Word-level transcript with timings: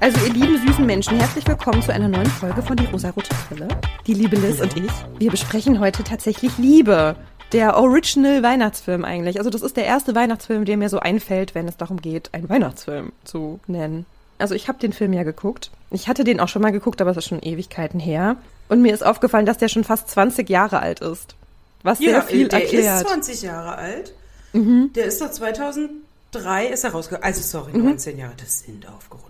Also 0.00 0.18
ihr 0.26 0.32
lieben 0.32 0.66
süßen 0.66 0.84
Menschen, 0.86 1.18
herzlich 1.18 1.46
willkommen 1.46 1.82
zu 1.82 1.92
einer 1.92 2.08
neuen 2.08 2.26
Folge 2.26 2.62
von 2.62 2.76
Die 2.76 2.86
rosarote 2.86 3.28
Brille. 3.48 3.68
Die 4.06 4.14
liebe 4.14 4.36
Liz 4.36 4.60
und 4.60 4.76
ich, 4.76 4.90
wir 5.18 5.30
besprechen 5.30 5.78
heute 5.80 6.02
tatsächlich 6.04 6.56
Liebe. 6.58 7.16
Der 7.52 7.76
Original 7.76 8.42
Weihnachtsfilm 8.42 9.04
eigentlich. 9.04 9.38
Also 9.38 9.50
das 9.50 9.62
ist 9.62 9.76
der 9.76 9.84
erste 9.84 10.14
Weihnachtsfilm, 10.14 10.64
der 10.64 10.76
mir 10.76 10.88
so 10.88 11.00
einfällt, 11.00 11.54
wenn 11.54 11.66
es 11.68 11.76
darum 11.76 12.00
geht, 12.00 12.32
einen 12.32 12.48
Weihnachtsfilm 12.48 13.12
zu 13.24 13.58
nennen. 13.66 14.06
Also 14.38 14.54
ich 14.54 14.68
habe 14.68 14.78
den 14.78 14.92
Film 14.92 15.12
ja 15.12 15.22
geguckt. 15.24 15.70
Ich 15.90 16.08
hatte 16.08 16.24
den 16.24 16.40
auch 16.40 16.48
schon 16.48 16.62
mal 16.62 16.70
geguckt, 16.72 17.00
aber 17.00 17.10
es 17.10 17.16
ist 17.18 17.26
schon 17.28 17.42
Ewigkeiten 17.42 17.98
her. 18.00 18.36
Und 18.68 18.80
mir 18.82 18.94
ist 18.94 19.04
aufgefallen, 19.04 19.46
dass 19.46 19.58
der 19.58 19.68
schon 19.68 19.84
fast 19.84 20.08
20 20.08 20.48
Jahre 20.48 20.80
alt 20.80 21.00
ist. 21.00 21.34
Was 21.82 21.98
Ja, 21.98 22.12
sehr 22.12 22.22
viel 22.22 22.48
der 22.48 22.62
erklärt. 22.62 23.02
ist 23.02 23.08
20 23.08 23.42
Jahre 23.42 23.74
alt. 23.76 24.14
Der 24.54 25.04
ist 25.04 25.20
doch 25.20 25.30
2003 25.30 26.66
ist 26.68 26.84
er 26.84 26.92
rausgekommen. 26.92 27.24
Also 27.24 27.42
sorry, 27.42 27.76
Mhm. 27.76 27.84
19 27.86 28.16
Jahre. 28.18 28.34
Das 28.38 28.60
sind 28.60 28.86
aufgerundet 28.88 29.29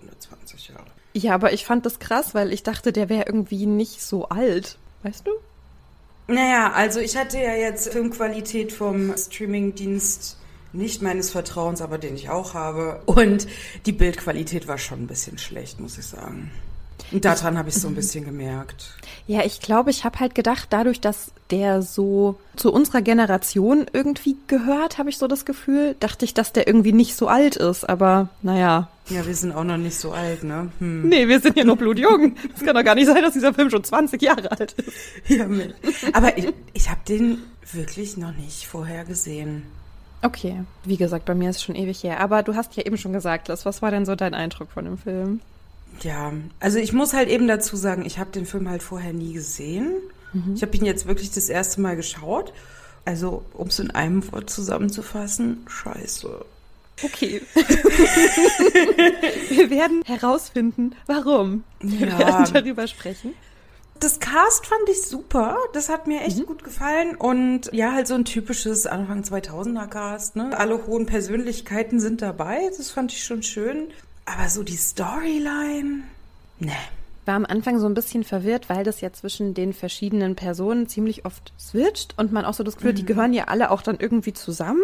Ja, 1.13 1.33
aber 1.33 1.53
ich 1.53 1.65
fand 1.65 1.85
das 1.85 1.99
krass, 1.99 2.33
weil 2.33 2.53
ich 2.53 2.63
dachte, 2.63 2.91
der 2.91 3.09
wäre 3.09 3.25
irgendwie 3.25 3.65
nicht 3.65 4.01
so 4.01 4.29
alt. 4.29 4.77
Weißt 5.03 5.25
du? 5.27 5.31
Naja, 6.27 6.71
also 6.71 6.99
ich 6.99 7.17
hatte 7.17 7.37
ja 7.37 7.55
jetzt 7.55 7.91
Filmqualität 7.91 8.71
vom 8.71 9.15
Streamingdienst 9.17 10.37
nicht 10.73 11.01
meines 11.01 11.31
Vertrauens, 11.31 11.81
aber 11.81 11.97
den 11.97 12.15
ich 12.15 12.29
auch 12.29 12.53
habe. 12.53 13.01
Und 13.05 13.47
die 13.85 13.91
Bildqualität 13.91 14.67
war 14.67 14.77
schon 14.77 15.03
ein 15.03 15.07
bisschen 15.07 15.37
schlecht, 15.37 15.79
muss 15.79 15.97
ich 15.97 16.05
sagen. 16.05 16.51
Und 17.11 17.25
daran 17.25 17.57
habe 17.57 17.69
ich 17.69 17.75
so 17.75 17.87
ein 17.87 17.95
bisschen 17.95 18.25
gemerkt. 18.25 18.93
Ja, 19.27 19.43
ich 19.43 19.59
glaube, 19.59 19.89
ich 19.89 20.03
habe 20.03 20.19
halt 20.19 20.35
gedacht, 20.35 20.67
dadurch, 20.69 21.01
dass 21.01 21.31
der 21.51 21.81
so 21.81 22.39
zu 22.55 22.71
unserer 22.71 23.01
Generation 23.01 23.85
irgendwie 23.91 24.37
gehört, 24.47 24.97
habe 24.97 25.09
ich 25.09 25.17
so 25.17 25.27
das 25.27 25.45
Gefühl, 25.45 25.95
dachte 25.99 26.25
ich, 26.25 26.33
dass 26.33 26.53
der 26.53 26.67
irgendwie 26.67 26.93
nicht 26.93 27.15
so 27.15 27.27
alt 27.27 27.55
ist. 27.55 27.87
Aber 27.87 28.29
naja. 28.41 28.89
Ja, 29.09 29.25
wir 29.25 29.35
sind 29.35 29.51
auch 29.51 29.63
noch 29.63 29.77
nicht 29.77 29.97
so 29.97 30.11
alt, 30.11 30.43
ne? 30.43 30.71
Hm. 30.79 31.09
Nee, 31.09 31.27
wir 31.27 31.39
sind 31.39 31.57
ja 31.57 31.65
noch 31.65 31.77
blutjung. 31.77 32.35
Es 32.55 32.63
kann 32.63 32.75
doch 32.75 32.83
gar 32.83 32.95
nicht 32.95 33.07
sein, 33.07 33.21
dass 33.21 33.33
dieser 33.33 33.53
Film 33.53 33.69
schon 33.69 33.83
20 33.83 34.21
Jahre 34.21 34.51
alt 34.51 34.73
ist. 34.73 34.97
Ja. 35.27 35.45
Aber 36.13 36.37
ich, 36.37 36.53
ich 36.73 36.89
habe 36.89 37.01
den 37.07 37.39
wirklich 37.71 38.17
noch 38.17 38.33
nicht 38.33 38.67
vorher 38.67 39.05
gesehen. 39.05 39.63
Okay, 40.23 40.63
wie 40.83 40.97
gesagt, 40.97 41.25
bei 41.25 41.33
mir 41.33 41.49
ist 41.49 41.57
es 41.57 41.63
schon 41.63 41.75
ewig 41.75 42.03
her. 42.03 42.19
Aber 42.19 42.43
du 42.43 42.55
hast 42.55 42.75
ja 42.75 42.85
eben 42.85 42.97
schon 42.97 43.13
gesagt, 43.13 43.47
Liz, 43.47 43.65
was 43.65 43.81
war 43.81 43.91
denn 43.91 44.05
so 44.05 44.15
dein 44.15 44.33
Eindruck 44.33 44.69
von 44.71 44.85
dem 44.85 44.97
Film? 44.97 45.41
Ja, 46.01 46.33
also 46.59 46.79
ich 46.79 46.93
muss 46.93 47.13
halt 47.13 47.29
eben 47.29 47.47
dazu 47.47 47.75
sagen, 47.75 48.05
ich 48.05 48.17
habe 48.19 48.31
den 48.31 48.45
Film 48.45 48.69
halt 48.69 48.81
vorher 48.83 49.13
nie 49.13 49.33
gesehen. 49.33 49.93
Ich 50.55 50.61
habe 50.61 50.75
ihn 50.77 50.85
jetzt 50.85 51.07
wirklich 51.07 51.29
das 51.31 51.49
erste 51.49 51.81
Mal 51.81 51.97
geschaut. 51.97 52.53
Also, 53.03 53.43
um 53.53 53.67
es 53.67 53.79
in 53.79 53.91
einem 53.91 54.31
Wort 54.31 54.49
zusammenzufassen, 54.49 55.65
scheiße. 55.67 56.45
Okay. 57.03 57.41
wir 59.49 59.69
werden 59.69 60.03
herausfinden, 60.05 60.95
warum. 61.07 61.63
Wir 61.81 62.07
Ja. 62.07 62.19
werden 62.19 62.53
darüber 62.53 62.87
sprechen. 62.87 63.33
Das 63.99 64.19
Cast 64.19 64.65
fand 64.65 64.87
ich 64.89 65.01
super. 65.03 65.57
Das 65.73 65.89
hat 65.89 66.07
mir 66.07 66.21
echt 66.21 66.45
gut 66.47 66.63
gefallen. 66.63 67.15
Und 67.15 67.69
ja, 67.73 67.91
halt 67.91 68.07
so 68.07 68.15
ein 68.15 68.25
typisches 68.25 68.87
Anfang 68.87 69.23
2000er 69.23 69.87
Cast. 69.87 70.35
Ne? 70.35 70.57
Alle 70.57 70.87
hohen 70.87 71.05
Persönlichkeiten 71.05 71.99
sind 71.99 72.21
dabei. 72.21 72.71
Das 72.75 72.89
fand 72.89 73.11
ich 73.11 73.23
schon 73.23 73.43
schön. 73.43 73.89
Aber 74.33 74.49
so 74.49 74.63
die 74.63 74.77
Storyline, 74.77 76.03
ne. 76.59 76.71
war 77.25 77.35
am 77.35 77.45
Anfang 77.45 77.79
so 77.79 77.85
ein 77.85 77.93
bisschen 77.93 78.23
verwirrt, 78.23 78.69
weil 78.69 78.83
das 78.83 79.01
ja 79.01 79.11
zwischen 79.11 79.53
den 79.53 79.73
verschiedenen 79.73 80.35
Personen 80.35 80.87
ziemlich 80.87 81.25
oft 81.25 81.53
switcht 81.59 82.13
und 82.17 82.31
man 82.31 82.45
auch 82.45 82.53
so 82.53 82.63
das 82.63 82.75
Gefühl, 82.75 82.91
hat, 82.91 82.97
die 82.97 83.05
gehören 83.05 83.33
ja 83.33 83.45
alle 83.45 83.71
auch 83.71 83.81
dann 83.81 83.97
irgendwie 83.99 84.33
zusammen. 84.33 84.81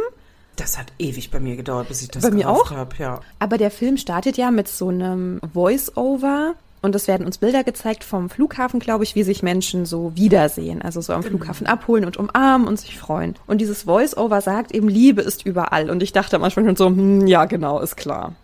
Das 0.57 0.77
hat 0.77 0.91
ewig 0.97 1.29
bei 1.31 1.39
mir 1.39 1.55
gedauert, 1.55 1.87
bis 1.87 2.01
ich 2.01 2.09
das 2.09 2.23
Bei 2.23 2.31
mir 2.31 2.49
auch? 2.49 2.71
hab, 2.71 2.97
ja. 2.99 3.21
Aber 3.39 3.57
der 3.57 3.71
Film 3.71 3.97
startet 3.97 4.37
ja 4.37 4.49
mit 4.51 4.67
so 4.67 4.89
einem 4.89 5.39
Voice-Over 5.53 6.55
und 6.81 6.95
es 6.95 7.07
werden 7.07 7.25
uns 7.25 7.39
Bilder 7.39 7.63
gezeigt 7.63 8.03
vom 8.03 8.29
Flughafen, 8.29 8.79
glaube 8.79 9.03
ich, 9.03 9.15
wie 9.15 9.23
sich 9.23 9.43
Menschen 9.43 9.85
so 9.85 10.11
wiedersehen. 10.15 10.81
Also 10.81 11.01
so 11.01 11.13
am 11.13 11.23
Flughafen 11.23 11.67
abholen 11.67 12.05
und 12.05 12.17
umarmen 12.17 12.67
und 12.67 12.79
sich 12.79 12.97
freuen. 12.97 13.35
Und 13.47 13.59
dieses 13.59 13.83
Voice-Over 13.83 14.41
sagt 14.41 14.71
eben, 14.73 14.87
Liebe 14.87 15.21
ist 15.21 15.45
überall. 15.45 15.89
Und 15.89 16.03
ich 16.03 16.13
dachte 16.13 16.37
manchmal 16.39 16.65
schon 16.65 16.75
so, 16.75 16.87
hm, 16.87 17.25
ja, 17.27 17.45
genau, 17.45 17.79
ist 17.79 17.97
klar. 17.97 18.35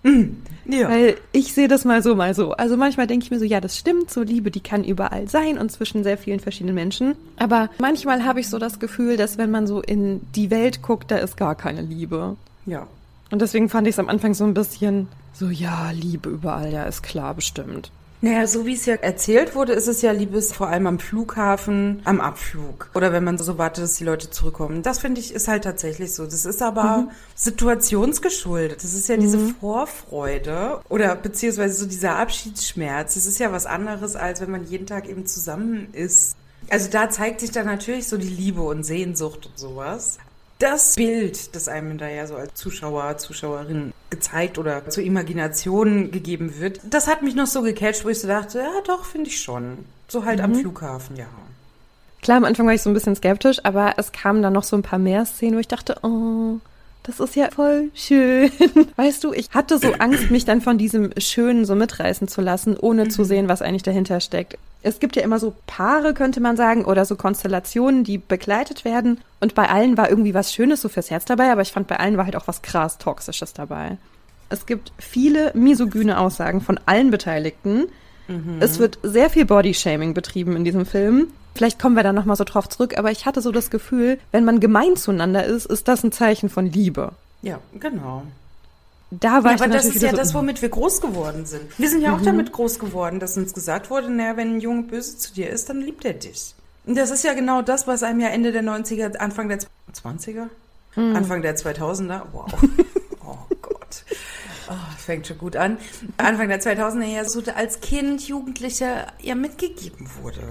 Ja. 0.65 0.89
Weil 0.89 1.17
ich 1.33 1.53
sehe 1.53 1.67
das 1.67 1.83
mal 1.83 2.01
so, 2.01 2.15
mal 2.15 2.33
so. 2.33 2.53
Also 2.53 2.77
manchmal 2.77 3.05
denke 3.05 3.25
ich 3.25 3.31
mir 3.31 3.39
so, 3.39 3.45
ja, 3.45 3.59
das 3.59 3.77
stimmt, 3.77 4.09
so 4.09 4.21
Liebe, 4.21 4.49
die 4.49 4.61
kann 4.61 4.83
überall 4.83 5.27
sein 5.27 5.57
und 5.57 5.71
zwischen 5.71 6.03
sehr 6.03 6.17
vielen 6.17 6.39
verschiedenen 6.39 6.75
Menschen. 6.75 7.15
Aber 7.37 7.69
manchmal 7.79 8.23
habe 8.25 8.39
ich 8.39 8.49
so 8.49 8.59
das 8.59 8.79
Gefühl, 8.79 9.17
dass 9.17 9.37
wenn 9.37 9.51
man 9.51 9.67
so 9.67 9.81
in 9.81 10.21
die 10.35 10.51
Welt 10.51 10.81
guckt, 10.81 11.11
da 11.11 11.17
ist 11.17 11.35
gar 11.37 11.55
keine 11.55 11.81
Liebe. 11.81 12.37
ja. 12.65 12.87
Und 13.31 13.41
deswegen 13.41 13.67
fand 13.67 13.87
ich 13.87 13.95
es 13.95 13.99
am 13.99 14.09
Anfang 14.09 14.35
so 14.35 14.43
ein 14.43 14.53
bisschen 14.53 15.07
so, 15.33 15.49
ja, 15.49 15.89
Liebe 15.89 16.29
überall, 16.29 16.71
ja, 16.71 16.83
ist 16.83 17.01
klar, 17.01 17.33
bestimmt. 17.33 17.91
Naja, 18.23 18.47
so 18.47 18.65
wie 18.65 18.73
es 18.73 18.85
ja 18.85 18.95
erzählt 18.95 19.53
wurde, 19.53 19.73
ist 19.73 19.89
es 19.89 20.01
ja 20.01 20.13
Liebes 20.13 20.53
vor 20.53 20.69
allem 20.69 20.87
am 20.87 20.97
Flughafen, 20.97 22.01
am 22.05 22.21
Abflug. 22.21 22.89
Oder 22.95 23.11
wenn 23.11 23.25
man 23.25 23.37
so 23.37 23.57
wartet, 23.57 23.83
dass 23.83 23.95
die 23.95 24.05
Leute 24.05 24.29
zurückkommen. 24.29 24.81
Das 24.81 24.99
finde 24.99 25.19
ich 25.19 25.33
ist 25.33 25.49
halt 25.49 25.65
tatsächlich 25.65 26.13
so. 26.13 26.23
Das 26.23 26.45
ist 26.45 26.61
aber 26.61 27.09
situationsgeschuldet. 27.35 28.81
Das 28.81 28.93
ist 28.93 29.09
ja 29.09 29.17
diese 29.17 29.39
Vorfreude 29.39 30.79
oder 30.87 31.17
beziehungsweise 31.17 31.73
so 31.75 31.85
dieser 31.85 32.15
Abschiedsschmerz. 32.15 33.15
Das 33.15 33.25
ist 33.25 33.39
ja 33.39 33.51
was 33.51 33.65
anderes, 33.65 34.15
als 34.15 34.39
wenn 34.39 34.51
man 34.51 34.63
jeden 34.67 34.87
Tag 34.87 35.09
eben 35.09 35.25
zusammen 35.25 35.89
ist. 35.91 36.37
Also 36.69 36.89
da 36.89 37.09
zeigt 37.09 37.41
sich 37.41 37.51
dann 37.51 37.65
natürlich 37.65 38.07
so 38.07 38.15
die 38.15 38.29
Liebe 38.29 38.61
und 38.61 38.83
Sehnsucht 38.83 39.47
und 39.47 39.59
sowas. 39.59 40.17
Das 40.63 40.95
Bild, 40.95 41.53
das 41.57 41.67
einem 41.67 41.97
da 41.97 42.07
ja 42.07 42.25
so 42.25 42.37
als 42.37 42.53
Zuschauer, 42.53 43.17
Zuschauerin 43.17 43.91
gezeigt 44.09 44.57
oder 44.57 44.87
zur 44.89 45.03
Imagination 45.03 46.09
gegeben 46.09 46.57
wird, 46.57 46.79
das 46.89 47.07
hat 47.07 47.21
mich 47.21 47.35
noch 47.35 47.47
so 47.47 47.63
gecatcht, 47.63 48.05
wo 48.05 48.09
ich 48.09 48.21
so 48.21 48.29
dachte, 48.29 48.59
ja 48.59 48.71
doch, 48.87 49.03
finde 49.03 49.29
ich 49.29 49.41
schon. 49.41 49.79
So 50.07 50.23
halt 50.23 50.39
am 50.39 50.55
Flughafen, 50.55 51.17
ja. 51.17 51.25
Klar, 52.21 52.37
am 52.37 52.45
Anfang 52.45 52.65
war 52.65 52.73
ich 52.73 52.81
so 52.81 52.89
ein 52.89 52.93
bisschen 52.93 53.17
skeptisch, 53.17 53.57
aber 53.63 53.95
es 53.97 54.13
kamen 54.13 54.41
dann 54.41 54.53
noch 54.53 54.63
so 54.63 54.77
ein 54.77 54.83
paar 54.83 54.99
mehr 54.99 55.25
Szenen, 55.25 55.57
wo 55.57 55.59
ich 55.59 55.67
dachte, 55.67 55.97
oh, 56.01 56.59
das 57.03 57.19
ist 57.19 57.35
ja 57.35 57.49
voll 57.51 57.91
schön. 57.93 58.49
Weißt 58.95 59.23
du, 59.23 59.33
ich 59.33 59.49
hatte 59.53 59.77
so 59.77 59.93
Angst, 59.99 60.31
mich 60.31 60.45
dann 60.45 60.61
von 60.61 60.77
diesem 60.77 61.11
Schönen 61.17 61.65
so 61.65 61.75
mitreißen 61.75 62.27
zu 62.27 62.41
lassen, 62.41 62.77
ohne 62.77 63.09
zu 63.09 63.23
sehen, 63.23 63.49
was 63.49 63.61
eigentlich 63.61 63.83
dahinter 63.83 64.19
steckt. 64.19 64.57
Es 64.81 64.99
gibt 64.99 65.15
ja 65.15 65.21
immer 65.21 65.39
so 65.39 65.53
Paare, 65.67 66.13
könnte 66.13 66.39
man 66.39 66.57
sagen, 66.57 66.85
oder 66.85 67.05
so 67.05 67.15
Konstellationen, 67.15 68.03
die 68.03 68.17
begleitet 68.17 68.85
werden. 68.85 69.19
Und 69.39 69.55
bei 69.55 69.69
allen 69.69 69.97
war 69.97 70.09
irgendwie 70.09 70.33
was 70.33 70.53
Schönes 70.53 70.81
so 70.81 70.89
fürs 70.89 71.11
Herz 71.11 71.25
dabei, 71.25 71.51
aber 71.51 71.61
ich 71.61 71.71
fand 71.71 71.87
bei 71.87 71.99
allen 71.99 72.17
war 72.17 72.25
halt 72.25 72.35
auch 72.35 72.47
was 72.47 72.61
krass 72.61 72.97
Toxisches 72.97 73.53
dabei. 73.53 73.97
Es 74.49 74.65
gibt 74.65 74.91
viele 74.97 75.51
misogyne 75.55 76.19
Aussagen 76.19 76.61
von 76.61 76.79
allen 76.85 77.11
Beteiligten. 77.11 77.85
Es 78.61 78.79
wird 78.79 78.99
sehr 79.03 79.29
viel 79.29 79.45
Bodyshaming 79.45 80.13
betrieben 80.13 80.55
in 80.55 80.63
diesem 80.63 80.85
Film. 80.85 81.27
Vielleicht 81.55 81.79
kommen 81.79 81.95
wir 81.95 82.03
da 82.03 82.13
nochmal 82.13 82.35
so 82.35 82.43
drauf 82.43 82.67
zurück, 82.69 82.97
aber 82.97 83.11
ich 83.11 83.25
hatte 83.25 83.41
so 83.41 83.51
das 83.51 83.69
Gefühl, 83.69 84.19
wenn 84.31 84.43
man 84.45 84.59
gemein 84.59 84.95
zueinander 84.95 85.45
ist, 85.45 85.65
ist 85.65 85.87
das 85.87 86.03
ein 86.03 86.11
Zeichen 86.11 86.49
von 86.49 86.65
Liebe. 86.65 87.11
Ja, 87.41 87.59
genau. 87.79 88.23
Da 89.11 89.43
war 89.43 89.51
Ja, 89.51 89.55
ich 89.55 89.61
aber 89.61 89.73
das 89.73 89.85
ist 89.85 90.01
ja 90.01 90.09
wieder 90.09 90.17
das, 90.17 90.29
so, 90.29 90.39
womit 90.39 90.61
wir 90.61 90.69
groß 90.69 91.01
geworden 91.01 91.45
sind. 91.45 91.77
Wir 91.77 91.89
sind 91.89 92.01
ja 92.01 92.15
auch 92.15 92.21
damit 92.21 92.51
groß 92.51 92.79
geworden, 92.79 93.19
dass 93.19 93.37
uns 93.37 93.53
gesagt 93.53 93.89
wurde, 93.91 94.09
naja, 94.09 94.37
wenn 94.37 94.55
ein 94.55 94.59
Junge 94.59 94.83
böse 94.83 95.17
zu 95.17 95.33
dir 95.33 95.49
ist, 95.51 95.69
dann 95.69 95.81
liebt 95.81 96.03
er 96.05 96.13
dich. 96.13 96.55
Und 96.85 96.97
das 96.97 97.11
ist 97.11 97.23
ja 97.23 97.33
genau 97.33 97.61
das, 97.61 97.85
was 97.87 98.01
einem 98.01 98.19
ja 98.19 98.29
Ende 98.29 98.51
der 98.51 98.63
90er, 98.63 99.17
Anfang 99.17 99.49
der 99.49 99.59
20er? 99.59 100.47
Anfang 100.95 101.41
der 101.41 101.55
2000er? 101.55 102.21
Wow. 102.31 102.51
Oh 103.25 103.37
Gott. 103.61 104.03
Oh, 104.69 104.73
fängt 104.97 105.25
schon 105.27 105.37
gut 105.37 105.55
an. 105.55 105.77
Anfang 106.17 106.49
der 106.49 106.61
2000er 106.61 107.05
ja 107.05 107.23
so 107.23 107.41
als 107.55 107.79
Kind, 107.79 108.27
Jugendlicher 108.27 109.07
ja 109.21 109.33
mitgegeben 109.33 110.09
wurde. 110.21 110.41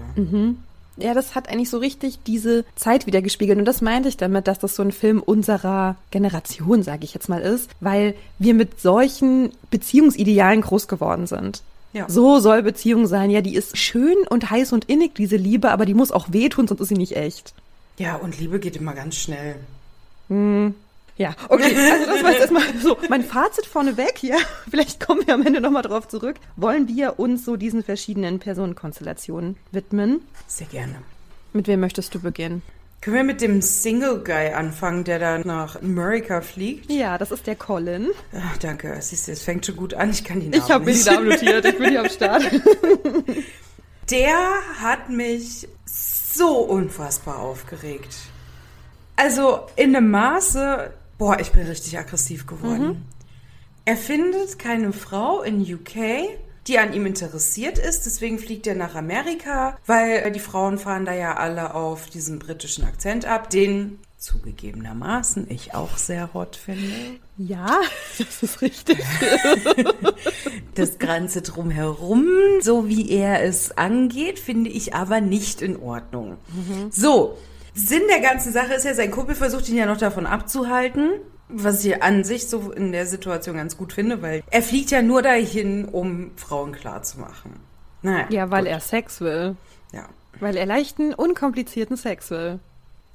Ja, 0.96 1.14
das 1.14 1.34
hat 1.34 1.48
eigentlich 1.48 1.70
so 1.70 1.78
richtig 1.78 2.18
diese 2.26 2.64
Zeit 2.76 3.06
wieder 3.06 3.22
gespiegelt. 3.22 3.58
Und 3.58 3.64
das 3.64 3.80
meinte 3.80 4.08
ich 4.08 4.16
damit, 4.16 4.46
dass 4.46 4.58
das 4.58 4.76
so 4.76 4.82
ein 4.82 4.92
Film 4.92 5.22
unserer 5.22 5.96
Generation, 6.10 6.82
sage 6.82 7.04
ich 7.04 7.14
jetzt 7.14 7.28
mal, 7.28 7.40
ist, 7.40 7.70
weil 7.80 8.14
wir 8.38 8.54
mit 8.54 8.80
solchen 8.80 9.52
Beziehungsidealen 9.70 10.60
groß 10.60 10.88
geworden 10.88 11.26
sind. 11.26 11.62
Ja. 11.94 12.08
So 12.08 12.38
soll 12.40 12.62
Beziehung 12.62 13.06
sein. 13.06 13.30
Ja, 13.30 13.40
die 13.40 13.54
ist 13.54 13.76
schön 13.76 14.16
und 14.28 14.50
heiß 14.50 14.72
und 14.72 14.86
innig, 14.86 15.14
diese 15.14 15.36
Liebe, 15.36 15.70
aber 15.70 15.86
die 15.86 15.94
muss 15.94 16.12
auch 16.12 16.32
wehtun, 16.32 16.68
sonst 16.68 16.80
ist 16.80 16.88
sie 16.88 16.94
nicht 16.94 17.16
echt. 17.16 17.54
Ja, 17.98 18.16
und 18.16 18.38
Liebe 18.38 18.58
geht 18.58 18.76
immer 18.76 18.94
ganz 18.94 19.16
schnell. 19.16 19.56
Ja, 21.22 21.36
okay. 21.48 21.72
Also 21.92 22.06
das 22.06 22.24
war 22.24 22.30
jetzt 22.32 22.40
erstmal 22.40 22.64
so 22.82 22.96
mein 23.08 23.22
Fazit 23.22 23.64
vorneweg, 23.64 24.24
ja. 24.24 24.34
Vielleicht 24.70 24.98
kommen 24.98 25.24
wir 25.24 25.34
am 25.34 25.46
Ende 25.46 25.60
nochmal 25.60 25.82
drauf 25.82 26.08
zurück. 26.08 26.34
Wollen 26.56 26.88
wir 26.88 27.20
uns 27.20 27.44
so 27.44 27.54
diesen 27.56 27.84
verschiedenen 27.84 28.40
Personenkonstellationen 28.40 29.56
widmen? 29.70 30.22
Sehr 30.48 30.66
gerne. 30.66 30.96
Mit 31.52 31.68
wem 31.68 31.78
möchtest 31.78 32.12
du 32.16 32.18
beginnen? 32.18 32.62
Können 33.02 33.16
wir 33.16 33.24
mit 33.24 33.40
dem 33.40 33.62
Single 33.62 34.18
Guy 34.24 34.52
anfangen, 34.52 35.04
der 35.04 35.20
da 35.20 35.38
nach 35.38 35.80
Amerika 35.80 36.40
fliegt? 36.40 36.90
Ja, 36.90 37.18
das 37.18 37.30
ist 37.30 37.46
der 37.46 37.54
Colin. 37.54 38.08
Ach, 38.36 38.56
danke. 38.58 38.96
Siehst 39.00 39.28
du, 39.28 39.32
es 39.32 39.42
fängt 39.42 39.64
schon 39.64 39.76
gut 39.76 39.94
an. 39.94 40.10
Ich 40.10 40.24
kann 40.24 40.40
die 40.40 40.48
Namen 40.48 40.64
Ich 40.64 40.70
habe 40.72 40.84
mir 40.84 40.92
die. 40.92 41.04
Namen 41.04 41.28
notiert, 41.28 41.64
ich 41.64 41.78
bin 41.78 41.90
hier 41.90 42.00
am 42.00 42.08
Start. 42.10 42.42
Der 44.10 44.36
hat 44.80 45.08
mich 45.08 45.68
so 45.84 46.58
unfassbar 46.58 47.38
aufgeregt. 47.38 48.12
Also 49.14 49.60
in 49.76 49.94
einem 49.94 50.10
Maße, 50.10 50.90
boah, 51.22 51.38
ich 51.38 51.52
bin 51.52 51.64
richtig 51.68 51.96
aggressiv 51.96 52.48
geworden. 52.48 53.04
Er 53.84 53.96
findet 53.96 54.58
keine 54.58 54.92
Frau 54.92 55.42
in 55.42 55.60
UK, 55.60 56.28
die 56.66 56.80
an 56.80 56.92
ihm 56.92 57.06
interessiert 57.06 57.78
ist. 57.78 58.06
Deswegen 58.06 58.40
fliegt 58.40 58.66
er 58.66 58.74
nach 58.74 58.96
Amerika, 58.96 59.78
weil 59.86 60.32
die 60.32 60.40
Frauen 60.40 60.78
fahren 60.78 61.04
da 61.04 61.14
ja 61.14 61.36
alle 61.36 61.76
auf 61.76 62.10
diesen 62.10 62.40
britischen 62.40 62.82
Akzent 62.82 63.24
ab, 63.24 63.50
den 63.50 64.00
zugegebenermaßen 64.18 65.46
ich 65.48 65.76
auch 65.76 65.96
sehr 65.96 66.34
hot 66.34 66.56
finde. 66.56 67.20
Ja, 67.38 67.80
das 68.18 68.42
ist 68.42 68.60
richtig. 68.60 68.98
das 70.74 70.98
Ganze 70.98 71.42
drumherum, 71.42 72.26
so 72.62 72.88
wie 72.88 73.10
er 73.10 73.44
es 73.44 73.78
angeht, 73.78 74.40
finde 74.40 74.70
ich 74.70 74.92
aber 74.92 75.20
nicht 75.20 75.62
in 75.62 75.76
Ordnung. 75.76 76.38
Mhm. 76.48 76.90
So, 76.90 77.38
Sinn 77.74 78.02
der 78.08 78.20
ganzen 78.20 78.52
Sache 78.52 78.74
ist 78.74 78.84
ja, 78.84 78.94
sein 78.94 79.10
Kumpel 79.10 79.34
versucht 79.34 79.68
ihn 79.68 79.76
ja 79.76 79.86
noch 79.86 79.98
davon 79.98 80.26
abzuhalten. 80.26 81.10
Was 81.48 81.84
ich 81.84 82.02
an 82.02 82.24
sich 82.24 82.48
so 82.48 82.72
in 82.72 82.92
der 82.92 83.06
Situation 83.06 83.56
ganz 83.56 83.76
gut 83.76 83.92
finde, 83.92 84.22
weil 84.22 84.42
er 84.50 84.62
fliegt 84.62 84.90
ja 84.90 85.02
nur 85.02 85.20
dahin, 85.20 85.84
um 85.84 86.30
Frauen 86.36 86.72
klarzumachen. 86.72 87.52
Naja, 88.00 88.26
ja, 88.30 88.50
weil 88.50 88.64
gut. 88.64 88.72
er 88.72 88.80
Sex 88.80 89.20
will. 89.20 89.56
Ja. 89.92 90.08
Weil 90.40 90.56
er 90.56 90.64
leichten, 90.64 91.12
unkomplizierten 91.12 91.96
Sex 91.96 92.30
will. 92.30 92.58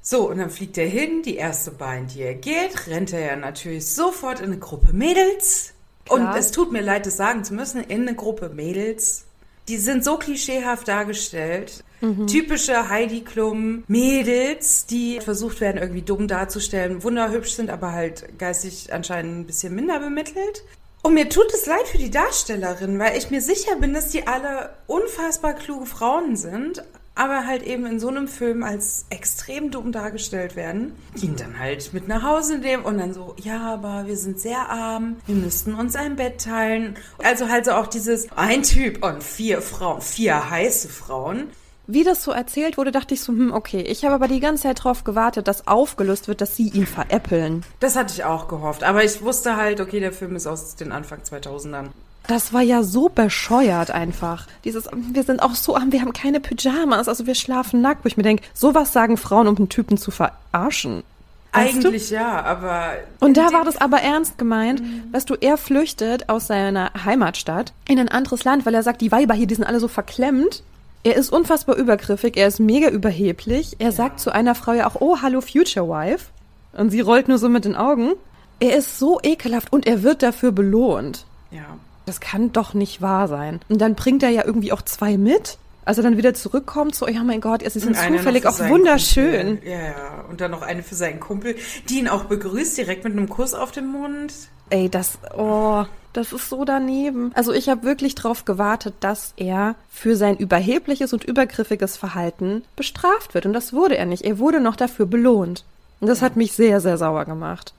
So, 0.00 0.30
und 0.30 0.38
dann 0.38 0.50
fliegt 0.50 0.78
er 0.78 0.86
hin, 0.86 1.22
die 1.22 1.36
erste 1.36 1.70
Bahn, 1.72 2.06
die 2.06 2.22
er 2.22 2.34
geht, 2.34 2.86
rennt 2.86 3.12
er 3.12 3.20
ja 3.20 3.36
natürlich 3.36 3.92
sofort 3.92 4.38
in 4.40 4.46
eine 4.46 4.58
Gruppe 4.58 4.92
Mädels. 4.92 5.74
Klar. 6.04 6.30
Und 6.30 6.38
es 6.38 6.52
tut 6.52 6.72
mir 6.72 6.80
leid, 6.80 7.06
das 7.06 7.16
sagen 7.16 7.44
zu 7.44 7.54
müssen, 7.54 7.82
in 7.82 8.02
eine 8.02 8.14
Gruppe 8.14 8.48
Mädels. 8.48 9.26
Die 9.68 9.76
sind 9.76 10.04
so 10.04 10.16
klischeehaft 10.16 10.88
dargestellt. 10.88 11.84
Mhm. 12.00 12.26
Typische 12.26 12.88
Heidi 12.88 13.20
Klum 13.22 13.84
Mädels, 13.88 14.86
die 14.86 15.20
versucht 15.20 15.60
werden, 15.60 15.78
irgendwie 15.78 16.02
dumm 16.02 16.28
darzustellen, 16.28 17.02
wunderhübsch 17.02 17.52
sind, 17.52 17.70
aber 17.70 17.92
halt 17.92 18.38
geistig 18.38 18.92
anscheinend 18.92 19.40
ein 19.40 19.46
bisschen 19.46 19.74
minder 19.74 19.98
bemittelt. 19.98 20.64
Und 21.02 21.14
mir 21.14 21.28
tut 21.28 21.52
es 21.54 21.66
leid 21.66 21.86
für 21.86 21.98
die 21.98 22.10
Darstellerin, 22.10 22.98
weil 22.98 23.16
ich 23.16 23.30
mir 23.30 23.40
sicher 23.40 23.76
bin, 23.76 23.94
dass 23.94 24.10
die 24.10 24.26
alle 24.26 24.70
unfassbar 24.86 25.54
kluge 25.54 25.86
Frauen 25.86 26.36
sind, 26.36 26.82
aber 27.14 27.46
halt 27.46 27.64
eben 27.64 27.84
in 27.84 27.98
so 27.98 28.08
einem 28.08 28.28
Film 28.28 28.62
als 28.62 29.06
extrem 29.10 29.72
dumm 29.72 29.90
dargestellt 29.90 30.54
werden, 30.54 30.92
die 31.16 31.26
ihn 31.26 31.36
dann 31.36 31.58
halt 31.58 31.92
mit 31.92 32.06
nach 32.06 32.22
Hause 32.22 32.58
nehmen 32.58 32.84
und 32.84 32.98
dann 32.98 33.12
so, 33.12 33.34
ja, 33.42 33.60
aber 33.60 34.06
wir 34.06 34.16
sind 34.16 34.38
sehr 34.38 34.68
arm, 34.70 35.16
wir 35.26 35.34
müssten 35.34 35.74
uns 35.74 35.96
ein 35.96 36.14
Bett 36.14 36.40
teilen. 36.40 36.96
Also 37.18 37.48
halt 37.48 37.64
so 37.64 37.72
auch 37.72 37.88
dieses, 37.88 38.30
ein 38.36 38.62
Typ 38.62 39.04
und 39.04 39.24
vier 39.24 39.62
Frauen, 39.62 40.00
vier 40.00 40.50
heiße 40.50 40.88
Frauen. 40.88 41.48
Wie 41.90 42.04
das 42.04 42.22
so 42.22 42.32
erzählt 42.32 42.76
wurde, 42.76 42.92
dachte 42.92 43.14
ich 43.14 43.22
so, 43.22 43.32
hm, 43.32 43.50
okay, 43.50 43.80
ich 43.80 44.04
habe 44.04 44.14
aber 44.14 44.28
die 44.28 44.40
ganze 44.40 44.64
Zeit 44.64 44.80
darauf 44.80 45.04
gewartet, 45.04 45.48
dass 45.48 45.66
aufgelöst 45.66 46.28
wird, 46.28 46.42
dass 46.42 46.54
sie 46.54 46.68
ihn 46.68 46.86
veräppeln. 46.86 47.64
Das 47.80 47.96
hatte 47.96 48.12
ich 48.12 48.24
auch 48.24 48.46
gehofft, 48.46 48.84
aber 48.84 49.04
ich 49.04 49.22
wusste 49.22 49.56
halt, 49.56 49.80
okay, 49.80 49.98
der 49.98 50.12
Film 50.12 50.36
ist 50.36 50.46
aus 50.46 50.76
den 50.76 50.92
Anfang 50.92 51.20
2000ern. 51.20 51.86
Das 52.26 52.52
war 52.52 52.60
ja 52.60 52.82
so 52.82 53.08
bescheuert 53.08 53.90
einfach. 53.90 54.46
Dieses, 54.64 54.86
wir 54.92 55.22
sind 55.22 55.40
auch 55.40 55.54
so 55.54 55.76
arm, 55.76 55.90
wir 55.90 56.02
haben 56.02 56.12
keine 56.12 56.40
Pyjamas, 56.40 57.08
also 57.08 57.26
wir 57.26 57.34
schlafen 57.34 57.80
nackt, 57.80 58.04
wo 58.04 58.08
ich 58.08 58.18
mir 58.18 58.22
denke, 58.22 58.42
sowas 58.52 58.92
sagen 58.92 59.16
Frauen, 59.16 59.48
um 59.48 59.56
einen 59.56 59.70
Typen 59.70 59.96
zu 59.96 60.10
verarschen. 60.10 61.04
Eigentlich 61.52 62.10
ja, 62.10 62.42
aber. 62.42 62.90
Und 63.20 63.38
da 63.38 63.54
war 63.54 63.64
das 63.64 63.80
aber 63.80 64.02
ernst 64.02 64.36
gemeint, 64.36 64.82
mhm. 64.82 65.04
weißt 65.10 65.30
du, 65.30 65.36
er 65.40 65.56
flüchtet 65.56 66.28
aus 66.28 66.48
seiner 66.48 66.92
Heimatstadt 67.06 67.72
in 67.88 67.98
ein 67.98 68.10
anderes 68.10 68.44
Land, 68.44 68.66
weil 68.66 68.74
er 68.74 68.82
sagt, 68.82 69.00
die 69.00 69.10
Weiber 69.10 69.32
hier, 69.32 69.46
die 69.46 69.54
sind 69.54 69.64
alle 69.64 69.80
so 69.80 69.88
verklemmt. 69.88 70.62
Er 71.04 71.16
ist 71.16 71.30
unfassbar 71.30 71.76
übergriffig, 71.76 72.36
er 72.36 72.48
ist 72.48 72.60
mega 72.60 72.88
überheblich. 72.88 73.76
Er 73.78 73.86
ja. 73.86 73.92
sagt 73.92 74.20
zu 74.20 74.32
einer 74.32 74.54
Frau 74.54 74.72
ja 74.72 74.88
auch, 74.88 75.00
oh, 75.00 75.18
hallo 75.22 75.40
Future 75.40 75.88
Wife. 75.88 76.26
Und 76.72 76.90
sie 76.90 77.00
rollt 77.00 77.28
nur 77.28 77.38
so 77.38 77.48
mit 77.48 77.64
den 77.64 77.76
Augen. 77.76 78.12
Er 78.60 78.76
ist 78.76 78.98
so 78.98 79.20
ekelhaft 79.22 79.72
und 79.72 79.86
er 79.86 80.02
wird 80.02 80.22
dafür 80.22 80.52
belohnt. 80.52 81.24
Ja 81.50 81.78
das 82.08 82.20
kann 82.20 82.52
doch 82.52 82.74
nicht 82.74 83.02
wahr 83.02 83.28
sein. 83.28 83.60
Und 83.68 83.80
dann 83.80 83.94
bringt 83.94 84.22
er 84.22 84.30
ja 84.30 84.44
irgendwie 84.44 84.72
auch 84.72 84.82
zwei 84.82 85.16
mit. 85.16 85.58
Also 85.84 86.02
dann 86.02 86.16
wieder 86.18 86.34
zurückkommt, 86.34 86.94
so, 86.94 87.08
ja 87.08 87.22
mein 87.24 87.40
Gott, 87.40 87.62
sie 87.62 87.78
sind 87.78 87.96
zufällig 87.96 88.46
auch 88.46 88.58
wunderschön. 88.58 89.56
Kumpel. 89.56 89.70
Ja, 89.70 89.78
ja. 89.78 90.24
Und 90.28 90.40
dann 90.40 90.50
noch 90.50 90.60
eine 90.60 90.82
für 90.82 90.94
seinen 90.94 91.18
Kumpel, 91.18 91.56
die 91.88 92.00
ihn 92.00 92.08
auch 92.08 92.24
begrüßt, 92.24 92.76
direkt 92.76 93.04
mit 93.04 93.14
einem 93.14 93.28
Kuss 93.28 93.54
auf 93.54 93.70
den 93.70 93.86
Mund. 93.86 94.34
Ey, 94.68 94.90
das, 94.90 95.18
oh, 95.34 95.84
das 96.18 96.32
ist 96.32 96.48
so 96.48 96.64
daneben. 96.64 97.30
Also 97.34 97.52
ich 97.52 97.68
habe 97.68 97.84
wirklich 97.84 98.14
darauf 98.16 98.44
gewartet, 98.44 98.94
dass 99.00 99.32
er 99.36 99.76
für 99.88 100.16
sein 100.16 100.36
überhebliches 100.36 101.12
und 101.12 101.24
übergriffiges 101.24 101.96
Verhalten 101.96 102.64
bestraft 102.74 103.34
wird. 103.34 103.46
Und 103.46 103.52
das 103.52 103.72
wurde 103.72 103.96
er 103.96 104.06
nicht. 104.06 104.22
Er 104.24 104.38
wurde 104.38 104.60
noch 104.60 104.76
dafür 104.76 105.06
belohnt. 105.06 105.64
Und 106.00 106.08
das 106.08 106.20
hat 106.20 106.36
mich 106.36 106.52
sehr, 106.52 106.80
sehr 106.80 106.98
sauer 106.98 107.24
gemacht. 107.24 107.72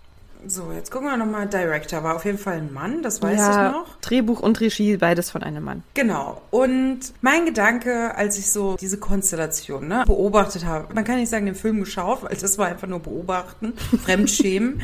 So, 0.48 0.72
jetzt 0.72 0.90
gucken 0.90 1.10
wir 1.10 1.18
nochmal. 1.18 1.48
Director 1.48 2.02
war 2.02 2.16
auf 2.16 2.24
jeden 2.24 2.38
Fall 2.38 2.58
ein 2.58 2.72
Mann, 2.72 3.04
das 3.04 3.22
weiß 3.22 3.38
ja, 3.38 3.68
ich 3.68 3.74
noch. 3.74 3.98
Drehbuch 4.00 4.40
und 4.40 4.62
Regie, 4.62 4.96
beides 4.96 5.30
von 5.32 5.44
einem 5.44 5.66
Mann. 5.66 5.84
Genau. 5.96 6.42
Und 6.50 7.00
mein 7.20 7.46
Gedanke, 7.46 8.16
als 8.16 8.38
ich 8.38 8.50
so 8.50 8.78
diese 8.80 9.00
Konstellation 9.00 9.90
ne, 9.90 10.06
beobachtet 10.08 10.64
habe, 10.64 10.94
man 10.94 11.04
kann 11.04 11.18
nicht 11.18 11.30
sagen, 11.30 11.46
den 11.46 11.56
Film 11.56 11.82
geschaut, 11.82 12.24
weil 12.24 12.38
das 12.38 12.58
war 12.58 12.68
einfach 12.68 12.88
nur 12.88 13.00
beobachten, 13.00 13.74
Fremdschämen. 14.06 14.82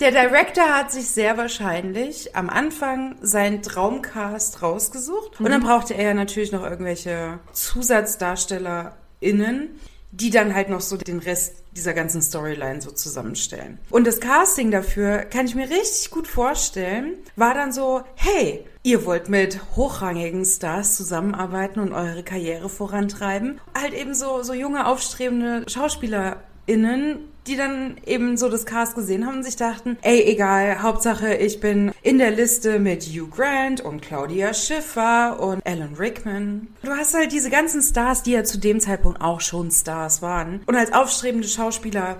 Der 0.00 0.12
Director 0.12 0.64
hat 0.64 0.92
sich 0.92 1.08
sehr 1.08 1.36
wahrscheinlich 1.36 2.36
am 2.36 2.48
Anfang 2.48 3.16
seinen 3.20 3.62
Traumcast 3.62 4.62
rausgesucht. 4.62 5.40
Mhm. 5.40 5.46
Und 5.46 5.52
dann 5.52 5.62
brauchte 5.62 5.94
er 5.94 6.04
ja 6.04 6.14
natürlich 6.14 6.52
noch 6.52 6.62
irgendwelche 6.62 7.40
ZusatzdarstellerInnen, 7.52 9.70
die 10.12 10.30
dann 10.30 10.54
halt 10.54 10.68
noch 10.68 10.80
so 10.80 10.96
den 10.96 11.18
Rest 11.18 11.56
dieser 11.76 11.94
ganzen 11.94 12.22
Storyline 12.22 12.80
so 12.80 12.90
zusammenstellen. 12.90 13.78
Und 13.90 14.06
das 14.06 14.20
Casting 14.20 14.70
dafür 14.70 15.18
kann 15.18 15.46
ich 15.46 15.54
mir 15.54 15.68
richtig 15.68 16.10
gut 16.10 16.26
vorstellen, 16.26 17.14
war 17.36 17.54
dann 17.54 17.72
so, 17.72 18.02
hey, 18.14 18.64
ihr 18.82 19.04
wollt 19.04 19.28
mit 19.28 19.60
hochrangigen 19.76 20.44
Stars 20.44 20.96
zusammenarbeiten 20.96 21.80
und 21.80 21.92
eure 21.92 22.22
Karriere 22.22 22.68
vorantreiben. 22.68 23.60
Halt 23.80 23.94
eben 23.94 24.14
so, 24.14 24.42
so 24.42 24.54
junge, 24.54 24.86
aufstrebende 24.86 25.64
SchauspielerInnen, 25.68 27.18
die 27.48 27.56
dann 27.56 27.96
eben 28.06 28.36
so 28.36 28.48
das 28.48 28.66
Cast 28.66 28.94
gesehen 28.94 29.26
haben 29.26 29.38
und 29.38 29.42
sich 29.42 29.56
dachten, 29.56 29.96
ey, 30.02 30.22
egal, 30.22 30.82
Hauptsache 30.82 31.34
ich 31.34 31.60
bin 31.60 31.92
in 32.02 32.18
der 32.18 32.30
Liste 32.30 32.78
mit 32.78 33.04
Hugh 33.04 33.28
Grant 33.28 33.80
und 33.80 34.02
Claudia 34.02 34.54
Schiffer 34.54 35.40
und 35.40 35.66
Alan 35.66 35.94
Rickman. 35.94 36.68
Du 36.82 36.90
hast 36.90 37.14
halt 37.14 37.32
diese 37.32 37.50
ganzen 37.50 37.82
Stars, 37.82 38.22
die 38.22 38.32
ja 38.32 38.44
zu 38.44 38.58
dem 38.58 38.80
Zeitpunkt 38.80 39.20
auch 39.20 39.40
schon 39.40 39.70
Stars 39.70 40.22
waren. 40.22 40.60
Und 40.66 40.76
als 40.76 40.92
aufstrebende 40.92 41.48
Schauspielerin 41.48 42.18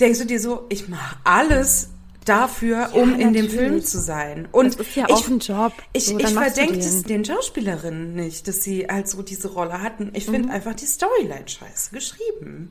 denkst 0.00 0.18
du 0.18 0.26
dir 0.26 0.40
so, 0.40 0.66
ich 0.68 0.88
mache 0.88 1.16
alles 1.24 1.90
dafür, 2.24 2.76
ja, 2.76 2.88
um 2.88 3.18
in 3.18 3.32
dem 3.32 3.48
Film 3.48 3.82
zu 3.82 3.98
sein. 3.98 4.48
Und 4.52 4.78
das 4.78 4.86
ist 4.86 4.96
ja 4.96 5.06
auch 5.06 5.20
ich, 5.20 5.28
ein 5.28 5.38
Job. 5.40 5.72
Ich, 5.92 6.06
so, 6.06 6.18
ich 6.18 6.28
verdenke 6.28 6.78
es 6.78 7.02
den 7.02 7.24
Schauspielerinnen 7.24 8.14
nicht, 8.14 8.46
dass 8.48 8.62
sie 8.62 8.86
halt 8.86 9.08
so 9.08 9.22
diese 9.22 9.48
Rolle 9.48 9.82
hatten. 9.82 10.10
Ich 10.14 10.24
finde 10.26 10.48
mhm. 10.48 10.50
einfach 10.50 10.74
die 10.74 10.86
Storyline 10.86 11.48
scheiße 11.48 11.90
geschrieben. 11.92 12.70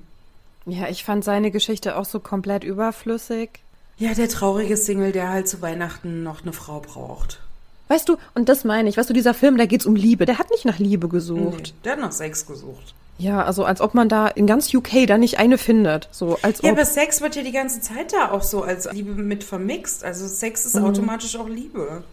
Ja, 0.65 0.87
ich 0.89 1.03
fand 1.03 1.23
seine 1.23 1.51
Geschichte 1.51 1.95
auch 1.97 2.05
so 2.05 2.19
komplett 2.19 2.63
überflüssig. 2.63 3.61
Ja, 3.97 4.13
der 4.13 4.29
traurige 4.29 4.77
Single, 4.77 5.11
der 5.11 5.29
halt 5.29 5.47
zu 5.47 5.61
Weihnachten 5.61 6.23
noch 6.23 6.41
eine 6.41 6.53
Frau 6.53 6.79
braucht. 6.79 7.39
Weißt 7.87 8.07
du, 8.07 8.17
und 8.33 8.47
das 8.47 8.63
meine 8.63 8.87
ich, 8.87 8.97
weißt 8.97 9.09
du, 9.09 9.13
dieser 9.13 9.33
Film, 9.33 9.57
da 9.57 9.65
geht's 9.65 9.85
um 9.85 9.95
Liebe. 9.95 10.25
Der 10.25 10.39
hat 10.39 10.49
nicht 10.49 10.65
nach 10.65 10.79
Liebe 10.79 11.09
gesucht. 11.09 11.73
Nee, 11.75 11.81
der 11.83 11.91
hat 11.93 11.99
nach 11.99 12.11
Sex 12.11 12.45
gesucht. 12.45 12.93
Ja, 13.17 13.43
also 13.43 13.65
als 13.65 13.81
ob 13.81 13.93
man 13.93 14.09
da 14.09 14.27
in 14.27 14.47
ganz 14.47 14.73
UK 14.73 15.05
da 15.05 15.17
nicht 15.17 15.37
eine 15.37 15.57
findet. 15.57 16.07
So 16.11 16.39
als 16.41 16.61
ja, 16.61 16.71
aber 16.71 16.85
Sex 16.85 17.21
wird 17.21 17.35
ja 17.35 17.43
die 17.43 17.51
ganze 17.51 17.81
Zeit 17.81 18.13
da 18.13 18.31
auch 18.31 18.41
so 18.41 18.63
als 18.63 18.91
Liebe 18.91 19.13
mit 19.13 19.43
vermixt. 19.43 20.03
Also 20.03 20.27
Sex 20.27 20.65
ist 20.65 20.75
mhm. 20.75 20.85
automatisch 20.85 21.35
auch 21.35 21.47
Liebe. 21.47 22.03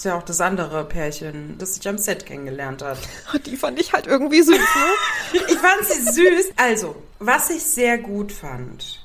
Ist 0.00 0.04
ja 0.04 0.16
auch 0.16 0.22
das 0.22 0.40
andere 0.40 0.82
Pärchen, 0.86 1.56
das 1.58 1.74
sich 1.74 1.86
am 1.86 1.98
Set 1.98 2.24
kennengelernt 2.24 2.80
hat. 2.80 2.96
Die 3.44 3.54
fand 3.54 3.78
ich 3.78 3.92
halt 3.92 4.06
irgendwie 4.06 4.40
süß, 4.40 4.56
ne? 4.56 5.40
ich 5.46 5.58
fand 5.58 5.84
sie 5.84 6.00
süß. 6.00 6.52
Also, 6.56 6.96
was 7.18 7.50
ich 7.50 7.62
sehr 7.62 7.98
gut 7.98 8.32
fand, 8.32 9.04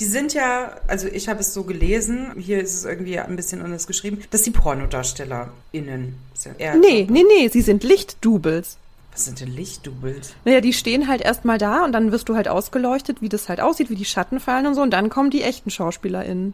die 0.00 0.04
sind 0.04 0.34
ja, 0.34 0.76
also 0.86 1.08
ich 1.08 1.30
habe 1.30 1.40
es 1.40 1.54
so 1.54 1.64
gelesen, 1.64 2.34
hier 2.36 2.60
ist 2.60 2.74
es 2.74 2.84
irgendwie 2.84 3.18
ein 3.18 3.36
bisschen 3.36 3.62
anders 3.62 3.86
geschrieben, 3.86 4.22
dass 4.32 4.42
die 4.42 4.50
PornodarstellerInnen 4.50 6.18
sind. 6.34 6.60
Nee, 6.74 7.06
nee, 7.08 7.24
nee, 7.26 7.48
sie 7.48 7.62
sind 7.62 7.82
Lichtdoubles. 7.82 8.76
Was 9.12 9.24
sind 9.24 9.40
denn 9.40 9.50
Lichtdoubles? 9.50 10.34
Naja, 10.44 10.60
die 10.60 10.74
stehen 10.74 11.08
halt 11.08 11.22
erstmal 11.22 11.56
da 11.56 11.86
und 11.86 11.92
dann 11.92 12.12
wirst 12.12 12.28
du 12.28 12.36
halt 12.36 12.48
ausgeleuchtet, 12.48 13.22
wie 13.22 13.30
das 13.30 13.48
halt 13.48 13.62
aussieht, 13.62 13.88
wie 13.88 13.96
die 13.96 14.04
Schatten 14.04 14.40
fallen 14.40 14.66
und 14.66 14.74
so 14.74 14.82
und 14.82 14.90
dann 14.90 15.08
kommen 15.08 15.30
die 15.30 15.42
echten 15.42 15.70
SchauspielerInnen. 15.70 16.52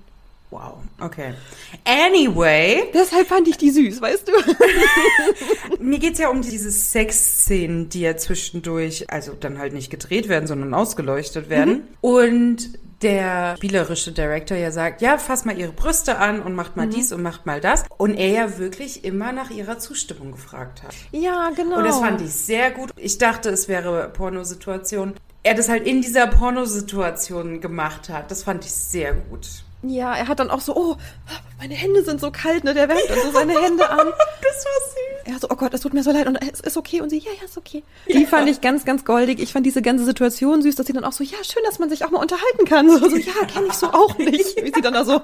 Wow, 0.50 0.78
okay. 1.00 1.35
Anyway. 1.85 2.90
Deshalb 2.92 3.28
fand 3.28 3.47
ich 3.47 3.57
die 3.57 3.71
süß, 3.71 4.00
weißt 4.00 4.26
du? 4.26 4.33
Mir 5.83 6.00
geht's 6.00 6.19
ja 6.19 6.28
um 6.28 6.42
diese 6.42 6.73
Sexszenen, 6.73 7.88
die 7.88 8.00
ja 8.00 8.16
zwischendurch, 8.16 9.09
also 9.11 9.33
dann 9.38 9.59
halt 9.59 9.73
nicht 9.75 9.90
gedreht 9.90 10.28
werden, 10.28 10.49
sondern 10.49 10.75
ausgeleuchtet 10.75 11.50
werden. 11.50 11.75
Mhm. 11.75 11.83
Und 12.00 12.78
der 13.02 13.57
spielerische 13.57 14.12
Director 14.12 14.57
ja 14.57 14.73
sagt, 14.73 15.02
ja, 15.02 15.19
fass 15.19 15.45
mal 15.45 15.57
ihre 15.57 15.73
Brüste 15.73 16.19
an 16.19 16.42
und 16.42 16.54
macht 16.54 16.76
mal 16.76 16.87
mhm. 16.87 16.90
dies 16.90 17.12
und 17.12 17.23
macht 17.23 17.47
mal 17.47 17.61
das. 17.61 17.85
Und 17.97 18.14
er 18.14 18.28
ja 18.28 18.59
wirklich 18.59 19.04
immer 19.04 19.33
nach 19.33 19.50
ihrer 19.50 19.78
Zustimmung 19.78 20.33
gefragt 20.33 20.83
hat. 20.83 20.95
Ja, 21.12 21.50
genau. 21.54 21.78
Und 21.78 21.85
das 21.85 22.00
fand 22.00 22.21
ich 22.21 22.33
sehr 22.33 22.73
gut. 22.73 22.90
Ich 22.97 23.19
dachte, 23.19 23.50
es 23.50 23.69
wäre 23.69 24.09
Pornosituation. 24.09 25.14
Er 25.42 25.54
das 25.54 25.69
halt 25.69 25.87
in 25.87 26.02
dieser 26.02 26.26
Pornosituation 26.26 27.61
gemacht 27.61 28.09
hat. 28.09 28.30
Das 28.30 28.42
fand 28.42 28.64
ich 28.64 28.73
sehr 28.73 29.14
gut. 29.14 29.64
Ja, 29.83 30.15
er 30.15 30.29
hat 30.29 30.39
dann 30.39 30.51
auch 30.51 30.61
so, 30.61 30.77
oh, 30.77 30.97
meine 31.59 31.75
Hände 31.75 32.05
sind 32.05 32.21
so 32.21 32.31
kalt, 32.31 32.65
ne? 32.65 32.75
Der 32.75 32.89
wärmt 32.89 33.09
dann 33.09 33.19
so 33.23 33.33
seine 33.33 33.59
Hände 33.61 33.89
an. 33.89 34.09
Das 34.43 34.65
war 34.65 34.89
süß. 34.89 35.35
Er 35.35 35.39
so, 35.39 35.49
oh 35.51 35.55
Gott, 35.55 35.73
es 35.75 35.81
tut 35.81 35.95
mir 35.95 36.03
so 36.03 36.11
leid 36.11 36.27
und 36.27 36.37
es 36.37 36.61
ist 36.61 36.77
okay. 36.77 37.01
Und 37.01 37.09
sie, 37.11 37.19
ja, 37.19 37.31
ja, 37.39 37.45
ist 37.45 37.57
okay. 37.57 37.83
Die 38.09 38.27
fand 38.27 38.49
ich 38.49 38.61
ganz, 38.61 38.85
ganz 38.85 39.05
goldig. 39.05 39.39
Ich 39.39 39.53
fand 39.53 39.65
diese 39.65 39.81
ganze 39.81 40.05
Situation 40.05 40.61
süß, 40.61 40.75
dass 40.75 40.87
sie 40.87 40.93
dann 40.93 41.05
auch 41.05 41.13
so, 41.13 41.23
ja, 41.23 41.39
schön, 41.45 41.63
dass 41.65 41.79
man 41.79 41.89
sich 41.89 42.05
auch 42.05 42.11
mal 42.11 42.21
unterhalten 42.21 42.65
kann. 42.67 42.91
So, 42.91 43.09
so 43.09 43.17
ja, 43.17 43.33
kenne 43.47 43.69
ich 43.69 43.75
so 43.75 43.87
auch 43.89 44.19
nicht. 44.19 44.63
Wie 44.63 44.73
sie 44.75 44.81
dann 44.83 44.95
da 44.95 45.05
so. 45.05 45.21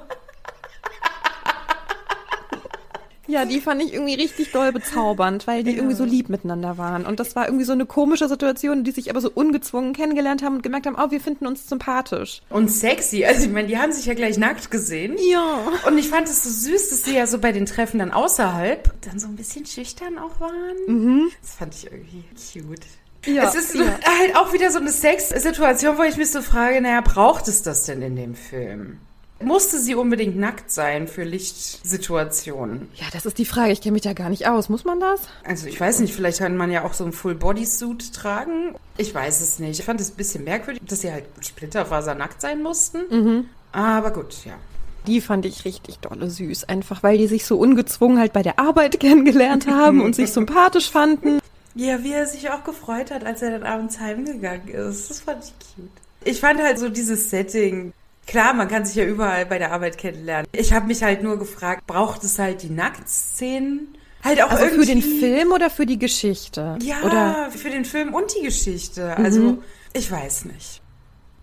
Ja, 3.29 3.45
die 3.45 3.61
fand 3.61 3.83
ich 3.83 3.93
irgendwie 3.93 4.15
richtig 4.15 4.53
doll 4.53 4.73
bezaubernd, 4.73 5.47
weil 5.47 5.65
die 5.65 5.73
Ja. 5.73 5.77
irgendwie 5.79 5.97
so 5.97 6.05
lieb 6.05 6.29
miteinander 6.29 6.79
waren. 6.79 7.07
Und 7.07 7.21
das 7.21 7.37
war 7.37 7.47
irgendwie 7.47 7.65
so 7.65 7.73
eine 7.73 7.87
komische 7.87 8.29
Situation, 8.29 8.85
die 8.85 8.93
sich 8.93 9.11
aber 9.11 9.21
so 9.21 9.31
ungezwungen 9.35 9.93
kennengelernt 9.93 10.43
haben 10.43 10.57
und 10.57 10.63
gemerkt 10.63 10.87
haben, 10.87 10.97
oh, 10.99 11.11
wir 11.11 11.21
finden 11.21 11.47
uns 11.47 11.69
sympathisch. 11.69 12.43
Und 12.51 12.71
sexy. 12.71 13.25
Also 13.25 13.47
ich 13.47 13.53
meine, 13.53 13.69
die 13.69 13.79
haben 13.79 13.93
sich 13.93 14.07
ja 14.07 14.15
gleich 14.15 14.39
nackt 14.39 14.71
gesehen. 14.71 15.17
Ja. 15.31 15.59
Und 15.87 15.99
ich 15.99 16.09
fand 16.09 16.29
es 16.29 16.43
so 16.43 16.51
süß, 16.71 16.91
dass 16.91 17.05
sie 17.05 17.15
ja 17.15 17.27
so 17.27 17.39
bei 17.39 17.53
den 17.53 17.67
Treffen 17.67 17.99
dann 17.99 18.13
außerhalb 18.13 18.93
dann 19.03 19.19
so 19.19 19.27
ein 19.27 19.37
bisschen 19.37 19.67
schüchtern 19.67 20.19
auch 20.19 20.41
waren. 20.41 21.31
Das 21.43 21.55
fand 21.55 21.75
ich 21.75 21.87
irgendwie 21.91 22.25
cute. 22.53 22.87
Ja, 23.27 23.49
es 23.49 23.55
ist 23.57 23.75
ja. 23.75 23.85
halt 23.85 24.37
auch 24.37 24.53
wieder 24.53 24.71
so 24.71 24.79
eine 24.79 24.91
Sex-Situation, 24.91 25.99
wo 25.99 26.03
ich 26.03 26.17
mich 26.17 26.31
so 26.31 26.43
frage, 26.43 26.81
naja, 26.81 27.01
braucht 27.01 27.49
es 27.49 27.63
das 27.63 27.85
denn 27.85 28.03
in 28.03 28.15
dem 28.17 28.35
Film? 28.35 28.99
Musste 29.39 29.79
sie 29.79 29.95
unbedingt 29.95 30.39
nackt 30.39 30.71
sein 30.71 31.09
für 31.09 31.23
Lichtsituationen? 31.23 32.89
Ja, 32.95 33.07
das 33.13 33.27
ist 33.27 33.37
die 33.37 33.45
Frage. 33.45 33.73
Ich 33.73 33.83
kenne 33.83 33.93
mich 33.93 34.03
da 34.03 34.15
gar 34.15 34.31
nicht 34.31 34.49
aus. 34.49 34.71
Muss 34.71 34.85
man 34.85 34.99
das? 34.99 35.21
Also 35.45 35.67
ich 35.67 35.79
weiß 35.79 36.01
nicht, 36.01 36.15
vielleicht 36.15 36.39
kann 36.39 36.57
man 36.57 36.71
ja 36.71 36.85
auch 36.85 36.95
so 36.95 37.05
ein 37.05 37.13
Full-Body-Suit 37.13 38.15
tragen. 38.15 38.75
Ich 38.97 39.15
weiß 39.15 39.43
es 39.43 39.59
nicht. 39.59 39.79
Ich 39.79 39.85
fand 39.85 40.01
es 40.01 40.11
ein 40.11 40.17
bisschen 40.17 40.45
merkwürdig, 40.45 40.81
dass 40.87 41.03
sie 41.03 41.13
halt 41.13 41.25
splitterfasernackt 41.41 42.41
sein 42.41 42.63
mussten. 42.63 43.49
Aber 43.73 44.11
gut, 44.11 44.45
ja. 44.47 44.55
Die 45.07 45.21
fand 45.21 45.45
ich 45.47 45.65
richtig 45.65 45.99
dolle 45.99 46.31
süß. 46.31 46.65
Einfach 46.65 47.03
weil 47.03 47.19
die 47.19 47.27
sich 47.27 47.45
so 47.47 47.59
ungezwungen 47.59 48.19
halt 48.19 48.33
bei 48.33 48.43
der 48.43 48.59
Arbeit 48.59 48.99
kennengelernt 49.01 49.67
haben 49.67 50.01
und 50.01 50.17
sich 50.17 50.33
sympathisch 50.33 50.91
fanden. 50.91 51.41
Ja, 51.75 52.03
wie 52.03 52.13
er 52.13 52.27
sich 52.27 52.49
auch 52.51 52.65
gefreut 52.65 53.11
hat, 53.11 53.25
als 53.25 53.43
er 53.43 53.51
dann 53.51 53.65
abends 53.65 54.01
heimgegangen 54.01 54.69
ist. 54.69 55.11
Das 55.11 55.21
fand 55.21 55.45
ich 55.45 55.53
cute. 55.75 55.91
Ich 56.25 56.41
fand 56.41 56.61
halt 56.61 56.79
so 56.79 56.89
dieses 56.89 57.29
Setting. 57.29 57.93
Klar, 58.27 58.55
man 58.55 58.69
kann 58.69 58.85
sich 58.85 58.97
ja 58.97 59.05
überall 59.05 59.47
bei 59.47 59.59
der 59.59 59.73
Arbeit 59.73 59.99
kennenlernen. 59.99 60.47
Ich 60.53 60.73
habe 60.73 60.87
mich 60.87 61.03
halt 61.03 61.23
nur 61.23 61.39
gefragt, 61.39 61.87
braucht 61.87 62.25
es 62.25 62.39
halt 62.39 62.63
die 62.63 62.71
Nacktszenen? 62.71 63.97
Halt 64.25 64.43
auch 64.43 64.51
Also 64.51 64.65
für 64.65 64.71
irgendwie, 64.73 64.87
den 64.87 65.03
Film 65.03 65.53
oder 65.53 65.71
für 65.71 65.87
die 65.87 65.99
Geschichte? 65.99 66.77
Ja, 66.83 67.03
Oder 67.03 67.51
für 67.51 67.71
den 67.71 67.85
Film 67.85 68.13
und 68.15 68.35
die 68.37 68.43
Geschichte. 68.43 69.17
Also, 69.17 69.63
ich 69.93 70.11
weiß 70.11 70.47
nicht. 70.47 70.83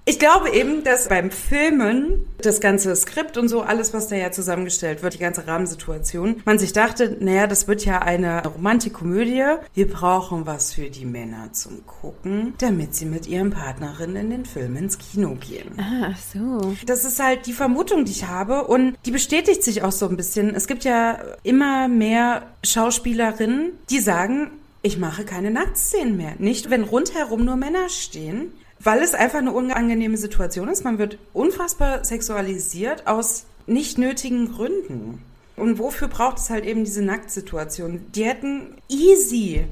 Ich 0.06 0.20
glaube 0.20 0.52
eben, 0.52 0.84
dass 0.84 1.08
beim 1.08 1.32
Filmen 1.32 2.26
das 2.42 2.60
ganze 2.60 2.94
Skript 2.94 3.38
und 3.38 3.48
so, 3.48 3.62
alles, 3.62 3.94
was 3.94 4.10
da 4.10 4.18
ja 4.18 4.32
zusammengestellt 4.32 5.02
wird, 5.02 5.14
die 5.14 5.20
ganze 5.20 5.48
Rahmensituation, 5.48 6.42
man 6.44 6.60
sich 6.60 6.74
dachte, 6.74 7.16
naja, 7.22 7.48
das 7.48 7.70
wird 7.70 7.86
ja 7.86 8.00
eine 8.00 8.46
Romantikkomödie. 8.46 9.46
Wir 9.74 9.90
brauchen 9.90 10.46
was 10.46 10.74
für 10.74 10.90
die 10.90 11.06
Männer 11.06 11.54
zum 11.54 11.86
Gucken, 11.86 12.54
damit 12.58 12.96
sie 12.96 13.06
mit 13.06 13.28
ihren 13.28 13.52
Partnerinnen 13.52 14.18
in 14.18 14.30
den 14.30 14.46
Film 14.46 14.76
ins 14.76 14.98
Kino 14.98 15.36
gehen. 15.36 15.80
Ah, 15.80 16.12
ach 16.12 16.18
so. 16.18 16.76
Das 16.86 17.06
ist 17.06 17.24
halt 17.24 17.46
die 17.46 17.54
Vermutung, 17.54 18.04
die 18.04 18.12
ich 18.12 18.28
habe 18.28 18.66
und 18.66 18.98
die 19.06 19.12
bestätigt 19.12 19.64
sich 19.64 19.84
auch 19.84 19.94
so 19.94 20.10
ein 20.10 20.18
bisschen. 20.18 20.54
Es 20.54 20.68
gibt 20.68 20.84
ja 20.84 21.18
immer 21.44 21.88
mehr 21.88 22.44
Schauspielerinnen, 22.66 23.72
die 23.90 24.00
sagen, 24.00 24.52
ich 24.82 24.98
mache 24.98 25.24
keine 25.24 25.50
Nacktszenen 25.50 26.18
mehr. 26.18 26.34
Nicht, 26.40 26.70
wenn 26.70 26.84
rundherum 26.84 27.46
nur 27.46 27.56
Männer 27.56 27.88
stehen, 27.88 28.52
weil 28.84 29.02
es 29.02 29.14
einfach 29.14 29.40
eine 29.40 29.52
unangenehme 29.52 30.18
Situation 30.18 30.68
ist. 30.68 30.84
Man 30.84 30.98
wird 30.98 31.18
unfassbar 31.34 32.04
sexualisiert 32.04 33.08
aus 33.08 33.46
nicht 33.66 33.98
nötigen 33.98 34.52
Gründen. 34.54 35.24
Und 35.56 35.80
wofür 35.80 36.08
braucht 36.08 36.40
es 36.40 36.50
halt 36.50 36.66
eben 36.66 36.84
diese 36.84 37.04
Nacktsituation? 37.04 38.06
Die 38.14 38.26
hätten 38.26 38.76
easy 38.90 39.66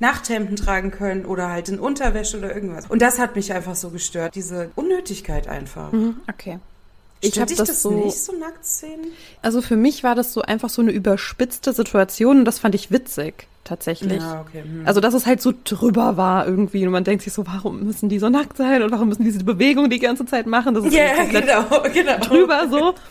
Nachthemden 0.00 0.56
tragen 0.56 0.90
können 0.90 1.24
oder 1.24 1.50
halt 1.50 1.68
in 1.68 1.78
Unterwäsche 1.78 2.36
oder 2.38 2.54
irgendwas. 2.54 2.86
Und 2.88 3.00
das 3.00 3.18
hat 3.18 3.36
mich 3.36 3.52
einfach 3.52 3.76
so 3.76 3.90
gestört, 3.90 4.34
diese 4.34 4.70
Unnötigkeit 4.74 5.48
einfach. 5.48 5.92
Mhm, 5.92 6.16
okay. 6.28 6.58
Ich 7.20 7.40
habe 7.40 7.54
das, 7.54 7.68
das 7.68 7.82
so. 7.82 7.90
nicht, 7.90 8.18
so 8.18 8.32
Nacktszenen? 8.36 9.06
Also 9.40 9.62
für 9.62 9.76
mich 9.76 10.04
war 10.04 10.14
das 10.14 10.34
so 10.34 10.42
einfach 10.42 10.68
so 10.68 10.82
eine 10.82 10.90
überspitzte 10.90 11.72
Situation 11.72 12.40
und 12.40 12.44
das 12.44 12.58
fand 12.58 12.74
ich 12.74 12.90
witzig, 12.90 13.46
tatsächlich. 13.64 14.20
Ja, 14.20 14.44
okay. 14.46 14.62
Hm. 14.62 14.82
Also, 14.84 15.00
dass 15.00 15.14
es 15.14 15.26
halt 15.26 15.40
so 15.42 15.52
drüber 15.64 16.16
war 16.16 16.46
irgendwie 16.46 16.86
und 16.86 16.92
man 16.92 17.04
denkt 17.04 17.24
sich 17.24 17.32
so, 17.32 17.46
warum 17.46 17.82
müssen 17.84 18.08
die 18.08 18.18
so 18.18 18.28
nackt 18.28 18.56
sein 18.56 18.82
und 18.82 18.92
warum 18.92 19.08
müssen 19.08 19.24
die 19.24 19.32
diese 19.32 19.44
Bewegung 19.44 19.90
die 19.90 19.98
ganze 19.98 20.26
Zeit 20.26 20.46
machen? 20.46 20.74
Das 20.74 20.84
ist 20.84 20.96
komplett 20.96 21.46
genau, 21.46 21.82
genau. 21.92 22.18
drüber 22.18 22.68
so. 22.70 22.94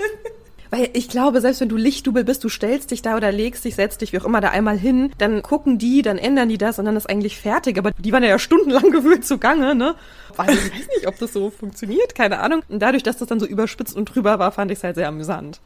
Weil 0.73 0.89
ich 0.93 1.07
glaube, 1.07 1.39
selbst 1.39 1.61
wenn 1.61 1.69
du 1.69 1.75
Lichtdubel 1.75 2.23
bist, 2.23 2.43
du 2.43 2.49
stellst 2.49 2.89
dich 2.89 3.03
da 3.03 3.15
oder 3.15 3.31
legst 3.31 3.63
dich, 3.63 3.75
setzt 3.75 4.01
dich, 4.01 4.11
wie 4.11 4.17
auch 4.17 4.25
immer, 4.25 4.41
da 4.41 4.49
einmal 4.49 4.75
hin, 4.75 5.11
dann 5.19 5.43
gucken 5.43 5.77
die, 5.77 6.01
dann 6.01 6.17
ändern 6.17 6.49
die 6.49 6.57
das 6.57 6.79
und 6.79 6.85
dann 6.85 6.95
ist 6.95 7.07
eigentlich 7.07 7.37
fertig. 7.37 7.77
Aber 7.77 7.91
die 7.91 8.11
waren 8.11 8.23
ja 8.23 8.39
stundenlang 8.39 8.89
gewöhnt 8.91 9.23
zugange, 9.23 9.75
ne? 9.75 9.93
Weil 10.35 10.49
ich 10.49 10.73
weiß 10.73 10.87
nicht, 10.95 11.07
ob 11.07 11.19
das 11.19 11.31
so 11.31 11.51
funktioniert, 11.51 12.15
keine 12.15 12.39
Ahnung. 12.39 12.63
Und 12.69 12.79
dadurch, 12.79 13.03
dass 13.03 13.17
das 13.17 13.27
dann 13.27 13.39
so 13.39 13.45
überspitzt 13.45 13.95
und 13.95 14.05
drüber 14.05 14.39
war, 14.39 14.51
fand 14.51 14.71
ich 14.71 14.79
es 14.79 14.83
halt 14.83 14.95
sehr 14.95 15.07
amüsant. 15.09 15.59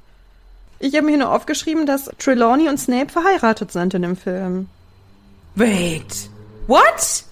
Ich 0.80 0.94
habe 0.94 1.06
mir 1.06 1.12
hier 1.12 1.20
nur 1.20 1.32
aufgeschrieben, 1.32 1.86
dass 1.86 2.12
Trelawney 2.20 2.68
und 2.68 2.78
Snape 2.78 3.10
verheiratet 3.10 3.72
sind 3.72 3.94
in 3.94 4.02
dem 4.02 4.18
Film. 4.18 4.68
Wait. 5.58 6.30
What? 6.68 7.24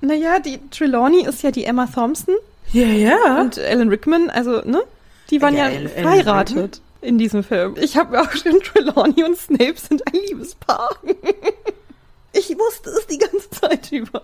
Naja, 0.00 0.38
die 0.38 0.58
Trelawney 0.70 1.26
ist 1.26 1.42
ja 1.42 1.50
die 1.50 1.64
Emma 1.64 1.86
Thompson 1.86 2.34
Ja, 2.72 2.86
ja. 2.86 3.40
und 3.42 3.58
Alan 3.58 3.90
Rickman, 3.90 4.30
also, 4.30 4.62
ne? 4.62 4.82
Die 5.30 5.42
waren 5.42 5.54
Ja, 5.54 5.68
ja, 5.68 5.86
verheiratet 5.88 6.80
in 7.02 7.18
diesem 7.18 7.44
Film. 7.44 7.74
Ich 7.78 7.96
habe 7.96 8.12
mir 8.12 8.22
auch 8.22 8.30
geschrieben, 8.30 8.60
Trelawney 8.62 9.22
und 9.22 9.36
Snape 9.36 9.74
sind 9.76 10.06
ein 10.06 10.14
Liebespaar. 10.28 10.96
ich 12.32 12.56
wusste 12.56 12.90
es 12.90 13.06
die 13.06 13.18
ganze 13.18 13.50
Zeit 13.50 13.92
über. 13.92 14.22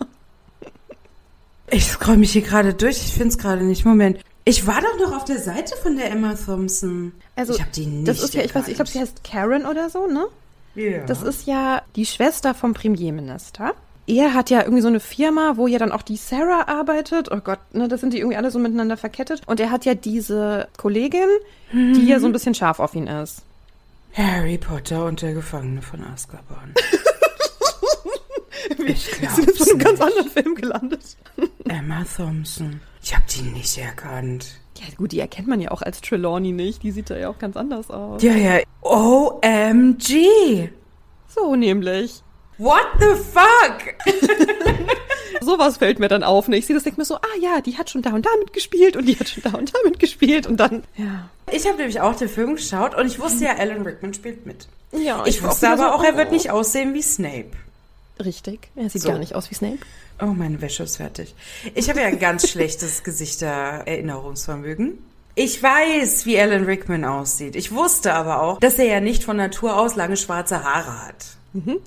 Ich 1.71 1.85
scroll 1.85 2.17
mich 2.17 2.33
hier 2.33 2.43
gerade 2.43 2.73
durch. 2.73 2.97
Ich 2.97 3.13
finde 3.13 3.29
es 3.29 3.39
gerade 3.39 3.63
nicht. 3.63 3.85
Moment. 3.85 4.21
Ich 4.45 4.67
war 4.67 4.81
doch 4.81 4.99
noch 5.07 5.17
auf 5.17 5.25
der 5.25 5.39
Seite 5.39 5.77
von 5.77 5.97
der 5.97 6.11
Emma 6.11 6.35
Thompson. 6.35 7.13
Also, 7.37 7.53
ich 7.53 7.61
habe 7.61 7.71
die 7.75 7.87
nicht 7.87 8.09
das 8.09 8.23
ist 8.23 8.35
ja, 8.35 8.43
ich 8.43 8.55
weiß, 8.55 8.69
ich 8.69 8.75
glaube, 8.75 8.91
sie 8.91 9.01
heißt 9.01 9.23
Karen 9.23 9.67
oder 9.67 9.91
so, 9.91 10.07
ne? 10.07 10.27
Das 11.07 11.23
ist 11.23 11.47
ja 11.47 11.83
die 11.97 12.07
Schwester 12.07 12.55
vom 12.55 12.75
Premierminister. 12.75 13.75
Er 14.07 14.35
hat 14.35 14.51
ja 14.51 14.63
irgendwie 14.63 14.83
so 14.83 14.89
eine 14.89 15.01
Firma, 15.01 15.57
wo 15.57 15.67
ja 15.67 15.79
dann 15.79 15.93
auch 15.93 16.03
die 16.03 16.17
Sarah 16.17 16.67
arbeitet. 16.67 17.31
Oh 17.31 17.39
Gott, 17.39 17.61
ne, 17.73 17.89
das 17.89 18.01
sind 18.01 18.13
die 18.13 18.19
irgendwie 18.19 18.37
alle 18.37 18.51
so 18.51 18.59
miteinander 18.59 18.97
verkettet. 18.97 19.43
Und 19.47 19.61
er 19.61 19.71
hat 19.71 19.85
ja 19.85 19.95
diese 19.95 20.69
Kollegin, 20.77 21.29
die 21.73 22.07
ja 22.07 22.19
so 22.19 22.27
ein 22.27 22.33
bisschen 22.33 22.55
scharf 22.55 22.81
auf 22.81 22.95
ihn 22.95 23.07
ist. 23.07 23.43
Harry 24.15 24.59
Potter 24.59 25.07
und 25.07 25.23
der 25.23 25.35
Gefangene 25.35 25.83
von 25.83 26.05
Azkaban. 26.05 26.75
ich 28.87 29.21
Wir 29.21 29.31
sind 29.31 29.47
jetzt 29.47 29.61
in 29.61 29.71
einem 29.71 29.79
ganz 29.79 30.01
anderen 30.01 30.29
Film 30.29 30.55
gelandet. 30.55 31.17
Emma 31.69 32.05
Thompson. 32.17 32.81
Ich 33.03 33.15
habe 33.15 33.25
die 33.35 33.43
nicht 33.43 33.79
erkannt. 33.79 34.61
Ja, 34.79 34.85
gut, 34.97 35.13
die 35.13 35.21
erkennt 35.21 35.49
man 35.49 35.61
ja 35.61 35.71
auch 35.71 35.83
als 35.83 36.01
Trelawney 36.01 36.53
nicht. 36.53 36.83
Die 36.83 36.91
sieht 36.93 37.11
da 37.11 37.17
ja 37.17 37.29
auch 37.29 37.39
ganz 37.39 37.57
anders 37.57 37.91
aus. 37.91 38.23
Ja, 38.23 38.33
ja. 38.35 38.61
OMG. 38.81 40.71
So 41.29 41.55
nämlich. 41.57 42.23
What 42.59 42.87
the 43.01 43.15
fuck? 43.15 43.95
Sowas 45.41 45.79
fällt 45.79 45.99
mir 45.99 46.09
dann 46.09 46.23
auf. 46.23 46.49
Ne? 46.49 46.57
Ich 46.59 46.67
sehe 46.67 46.75
das, 46.75 46.85
denke 46.85 47.01
mir 47.01 47.05
so, 47.05 47.17
ah 47.17 47.37
ja, 47.41 47.61
die 47.61 47.77
hat 47.79 47.91
schon 47.91 48.03
da 48.03 48.11
und 48.11 48.25
da 48.25 48.31
mitgespielt 48.39 48.97
und 48.97 49.07
die 49.07 49.19
hat 49.19 49.29
schon 49.29 49.43
da 49.43 49.59
und 49.59 49.75
da 49.75 49.79
mitgespielt 49.85 50.47
und 50.47 50.59
dann, 50.59 50.85
ja. 50.97 51.29
Ich 51.51 51.67
habe 51.67 51.77
nämlich 51.79 52.01
auch 52.01 52.15
den 52.15 52.29
Film 52.29 52.55
geschaut 52.57 52.95
und 52.95 53.07
ich 53.07 53.19
wusste 53.19 53.45
ja, 53.45 53.57
Alan 53.57 53.83
Rickman 53.83 54.15
spielt 54.15 54.47
mit. 54.47 54.69
Ja, 54.93 55.25
Ich 55.27 55.43
war 55.43 55.51
wusste 55.51 55.69
aber 55.71 55.83
so, 55.83 55.89
auch, 55.89 56.05
er 56.05 56.17
wird 56.17 56.31
nicht 56.31 56.51
aussehen 56.51 56.95
wie 56.95 57.03
Snape. 57.03 57.51
Richtig. 58.23 58.69
Er 58.77 58.89
sieht 58.91 59.03
So. 59.03 59.09
gar 59.09 59.19
nicht 59.19 59.35
aus 59.35 59.51
wie 59.51 59.55
Snape. 59.55 59.79
Oh, 60.23 60.35
meine 60.35 60.63
Wäsche 60.63 60.85
ist 60.85 60.99
fertig. 60.99 61.35
Ich 61.75 61.91
habe 61.91 62.01
ja 62.01 62.07
ein 62.07 62.21
ganz 62.21 62.49
schlechtes 62.49 63.03
Gesichter-Erinnerungsvermögen. 63.05 64.99
Ich 65.35 65.63
weiß, 65.63 66.27
wie 66.27 66.39
Alan 66.39 66.65
Rickman 66.65 67.05
aussieht. 67.05 67.57
Ich 67.57 67.73
wusste 67.73 68.15
aber 68.15 68.41
auch, 68.43 68.61
dass 68.61 68.79
er 68.79 68.85
ja 68.85 69.01
nicht 69.01 69.25
von 69.25 69.37
Natur 69.37 69.77
aus 69.79 69.97
lange 69.97 70.17
schwarze 70.17 70.63
Haare 70.63 71.07
hat. 71.07 71.25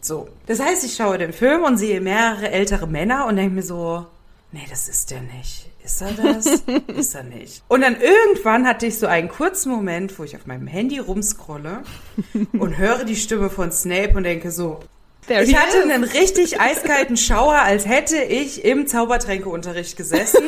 So. 0.01 0.27
Das 0.46 0.60
heißt, 0.60 0.84
ich 0.84 0.96
schaue 0.96 1.18
den 1.18 1.34
Film 1.34 1.63
und 1.63 1.77
sehe 1.77 2.01
mehrere 2.01 2.51
ältere 2.51 2.88
Männer 2.88 3.25
und 3.25 3.36
denke 3.36 3.56
mir 3.56 3.63
so, 3.63 4.06
nee, 4.51 4.65
das 4.70 4.88
ist 4.89 5.12
der 5.12 5.22
nicht. 5.22 5.70
Ist 5.84 6.01
er 6.01 6.12
das? 6.13 6.46
ist 6.88 7.15
er 7.15 7.24
nicht. 7.24 7.63
Und 7.68 7.82
dann 7.82 7.96
irgendwann 8.00 8.68
hatte 8.68 8.88
ich 8.88 8.98
so 8.98 9.08
einen 9.08 9.30
kurzen 9.30 9.72
Moment, 9.72 10.18
wo 10.18 10.24
ich 10.24 10.36
auf 10.36 10.46
meinem 10.46 10.68
Handy 10.68 11.00
rumscrolle 11.00 11.84
und 12.54 12.77
höre 12.77 13.06
die 13.06 13.15
Stimme 13.15 13.50
von 13.50 13.72
Snape 13.72 14.15
und 14.15 14.24
denke 14.24 14.51
so, 14.51 14.80
There 15.27 15.44
ich 15.44 15.55
hatte 15.55 15.82
einen 15.82 16.03
richtig 16.03 16.60
eiskalten 16.60 17.17
Schauer, 17.17 17.55
als 17.55 17.88
hätte 17.88 18.17
ich 18.17 18.63
im 18.63 18.86
Zaubertränkeunterricht 18.86 19.98
gesessen 19.98 20.44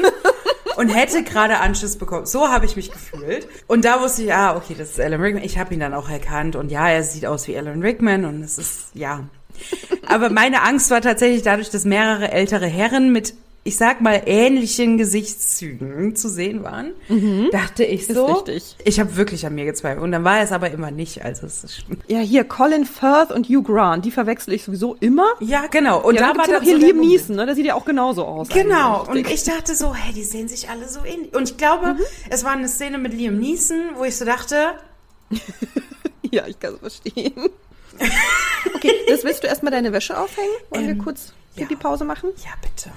und 0.76 0.90
hätte 0.90 1.24
gerade 1.24 1.60
Anschluss 1.60 1.98
bekommen. 1.98 2.28
So 2.28 2.50
habe 2.50 2.66
ich 2.66 2.76
mich 2.76 2.92
gefühlt. 2.92 3.48
Und 3.66 3.86
da 3.86 4.02
wusste 4.02 4.24
ich, 4.24 4.34
ah, 4.34 4.56
okay, 4.56 4.76
das 4.78 4.92
ist 4.92 5.00
Alan 5.00 5.20
Rickman. 5.20 5.44
Ich 5.44 5.58
habe 5.58 5.74
ihn 5.74 5.80
dann 5.80 5.94
auch 5.94 6.10
erkannt 6.10 6.56
und 6.56 6.72
ja, 6.72 6.90
er 6.90 7.04
sieht 7.04 7.26
aus 7.26 7.48
wie 7.48 7.58
Alan 7.58 7.82
Rickman 7.82 8.26
und 8.26 8.44
es 8.44 8.58
ist, 8.58 8.90
ja. 8.94 9.24
Aber 10.06 10.30
meine 10.30 10.62
Angst 10.62 10.92
war 10.92 11.02
tatsächlich 11.02 11.42
dadurch, 11.42 11.72
dass 11.72 11.84
mehrere 11.84 12.32
ältere 12.32 12.68
Herren 12.68 13.12
mit 13.12 13.34
ich 13.68 13.76
sag 13.78 14.02
mal, 14.02 14.22
ähnlichen 14.26 14.98
Gesichtszügen 14.98 16.16
zu 16.16 16.30
sehen 16.30 16.64
waren, 16.64 16.92
dachte 17.52 17.84
ich 17.84 18.08
so. 18.08 18.26
richtig. 18.26 18.76
Ich 18.86 19.00
habe 19.00 19.16
wirklich 19.18 19.46
an 19.46 19.56
mir 19.56 19.66
gezweifelt. 19.66 20.02
Und 20.04 20.12
dann 20.12 20.24
war 20.24 20.40
es 20.42 20.52
aber 20.52 20.72
immer 20.72 20.90
nicht. 20.90 21.24
Also 21.26 21.46
es 21.46 21.64
ist 21.64 21.84
Ja, 22.08 22.20
hier 22.20 22.44
Colin 22.46 22.86
Firth 22.86 23.32
und 23.32 23.48
Hugh 23.50 23.62
Grant, 23.64 24.06
die 24.06 24.12
verwechsel 24.12 24.54
ich 24.54 24.64
sowieso 24.64 24.96
immer. 25.00 25.28
ja, 25.42 25.68
genau. 25.68 26.00
Und 26.02 26.16
ja, 26.16 26.32
da 26.34 26.38
war 26.40 26.50
ja 26.50 26.58
auch 26.60 26.64
hier 26.64 26.74
so 26.76 26.80
der 26.80 26.94
Liam. 26.94 27.00
Neeson, 27.02 27.36
ne? 27.36 27.46
Der 27.46 27.56
sieht 27.56 27.66
ja 27.66 27.76
auch 27.76 27.86
genauso 27.86 28.26
aus. 28.26 28.48
Genau, 28.50 29.06
und 29.10 29.18
ich 29.30 29.44
dachte 29.44 29.76
so, 29.76 29.94
hey, 29.94 30.14
die 30.14 30.24
sehen 30.24 30.48
sich 30.48 30.70
alle 30.70 30.88
so 30.88 31.02
ähnlich. 31.06 31.34
Und 31.36 31.50
ich 31.50 31.58
glaube, 31.58 31.94
Mhm. 31.96 32.00
es 32.30 32.44
war 32.44 32.54
eine 32.54 32.68
Szene 32.70 32.98
mit 32.98 33.14
Liam 33.14 33.38
Neeson, 33.38 33.78
wo 33.98 34.04
ich 34.06 34.16
so 34.16 34.26
dachte, 34.26 34.56
Ja, 36.32 36.46
ich 36.48 36.60
kann 36.60 36.74
es 36.76 36.80
verstehen. 36.80 37.34
Okay, 38.76 38.92
das 39.10 39.24
willst 39.24 39.44
du 39.44 39.48
erstmal 39.48 39.72
deine 39.72 39.92
Wäsche 39.92 40.20
aufhängen? 40.20 40.52
Wollen 40.70 40.84
Ähm, 40.90 40.98
wir 40.98 41.04
kurz 41.04 41.34
ja. 41.56 41.66
die 41.66 41.76
Pause 41.76 42.06
machen? 42.06 42.30
ja, 42.46 42.52
bitte. 42.62 42.92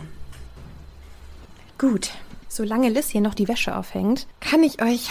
Gut. 1.81 2.11
Solange 2.51 2.91
Liz 2.91 3.09
hier 3.09 3.23
noch 3.23 3.33
die 3.33 3.49
Wäsche 3.49 3.75
aufhängt, 3.75 4.27
kann 4.41 4.63
ich 4.63 4.83
euch 4.83 5.09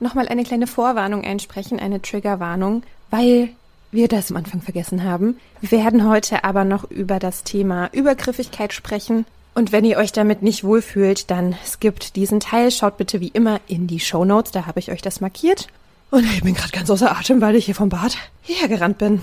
nochmal 0.00 0.26
eine 0.26 0.42
kleine 0.42 0.66
Vorwarnung 0.66 1.22
einsprechen, 1.22 1.78
eine 1.78 2.02
Triggerwarnung, 2.02 2.82
weil 3.10 3.50
wir 3.92 4.08
das 4.08 4.32
am 4.32 4.36
Anfang 4.36 4.62
vergessen 4.62 5.04
haben. 5.04 5.38
Wir 5.60 5.70
werden 5.70 6.08
heute 6.08 6.42
aber 6.42 6.64
noch 6.64 6.90
über 6.90 7.20
das 7.20 7.44
Thema 7.44 7.88
Übergriffigkeit 7.92 8.72
sprechen. 8.72 9.26
Und 9.54 9.70
wenn 9.70 9.84
ihr 9.84 9.96
euch 9.96 10.10
damit 10.10 10.42
nicht 10.42 10.64
wohlfühlt, 10.64 11.30
dann 11.30 11.54
skippt 11.64 12.16
diesen 12.16 12.40
Teil. 12.40 12.72
Schaut 12.72 12.96
bitte 12.96 13.20
wie 13.20 13.28
immer 13.28 13.60
in 13.68 13.86
die 13.86 14.00
Show 14.00 14.24
Notes, 14.24 14.50
da 14.50 14.66
habe 14.66 14.80
ich 14.80 14.90
euch 14.90 15.02
das 15.02 15.20
markiert. 15.20 15.68
Und 16.10 16.24
ich 16.24 16.42
bin 16.42 16.54
gerade 16.54 16.72
ganz 16.72 16.90
außer 16.90 17.16
Atem, 17.16 17.40
weil 17.40 17.54
ich 17.54 17.66
hier 17.66 17.76
vom 17.76 17.90
Bad 17.90 18.16
hierher 18.40 18.66
gerannt 18.66 18.98
bin. 18.98 19.22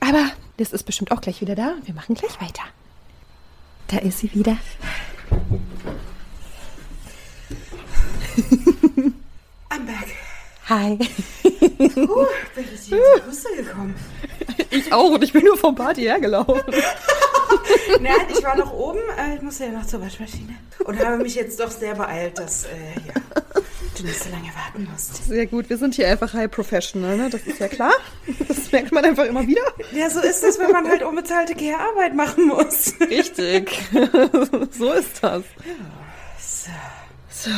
Aber 0.00 0.26
Liz 0.58 0.72
ist 0.72 0.82
bestimmt 0.82 1.12
auch 1.12 1.22
gleich 1.22 1.40
wieder 1.40 1.54
da. 1.54 1.76
Wir 1.86 1.94
machen 1.94 2.14
gleich 2.14 2.38
weiter. 2.42 2.64
Da 3.88 3.96
ist 3.96 4.18
sie 4.18 4.34
wieder. 4.34 4.58
I'm 9.70 9.86
back. 9.86 10.08
Hi. 10.68 10.92
Uh, 10.92 12.26
bin 12.54 12.64
ich 12.74 12.92
in 12.92 12.98
die 12.98 13.26
Huste 13.26 13.48
gekommen. 13.56 13.94
Ich 14.70 14.92
auch 14.92 15.10
und 15.10 15.24
ich 15.24 15.32
bin 15.32 15.44
nur 15.44 15.56
vom 15.56 15.74
Bad 15.74 15.96
hierher 15.96 16.20
gelaufen. 16.20 16.62
Nein, 18.00 18.14
ich 18.28 18.42
war 18.44 18.56
noch 18.56 18.72
oben, 18.72 19.00
äh, 19.18 19.34
ich 19.34 19.42
musste 19.42 19.64
ja 19.64 19.70
noch 19.72 19.86
zur 19.86 20.00
Waschmaschine. 20.00 20.54
Und 20.84 20.98
habe 21.04 21.18
mich 21.18 21.34
jetzt 21.34 21.58
doch 21.58 21.70
sehr 21.70 21.96
beeilt, 21.96 22.38
dass 22.38 22.64
äh, 22.64 22.68
ja, 23.06 23.42
du 23.96 24.04
nicht 24.04 24.22
so 24.22 24.30
lange 24.30 24.50
warten 24.54 24.88
musst. 24.90 25.26
Sehr 25.26 25.46
gut, 25.46 25.68
wir 25.68 25.76
sind 25.76 25.94
hier 25.94 26.08
einfach 26.08 26.32
high 26.32 26.50
professional, 26.50 27.16
ne? 27.16 27.30
Das 27.30 27.42
ist 27.42 27.58
ja 27.58 27.66
klar. 27.66 27.94
Das 28.46 28.70
merkt 28.70 28.92
man 28.92 29.04
einfach 29.04 29.24
immer 29.24 29.46
wieder. 29.46 29.62
Ja, 29.92 30.08
so 30.08 30.20
ist 30.20 30.42
das, 30.42 30.58
wenn 30.60 30.70
man 30.70 30.88
halt 30.88 31.02
unbezahlte 31.02 31.54
Care-Arbeit 31.54 32.14
machen 32.14 32.46
muss. 32.46 32.94
Richtig. 33.00 33.76
so 34.70 34.92
ist 34.92 35.22
das. 35.22 35.42
So. 36.38 36.70
So. 37.28 37.50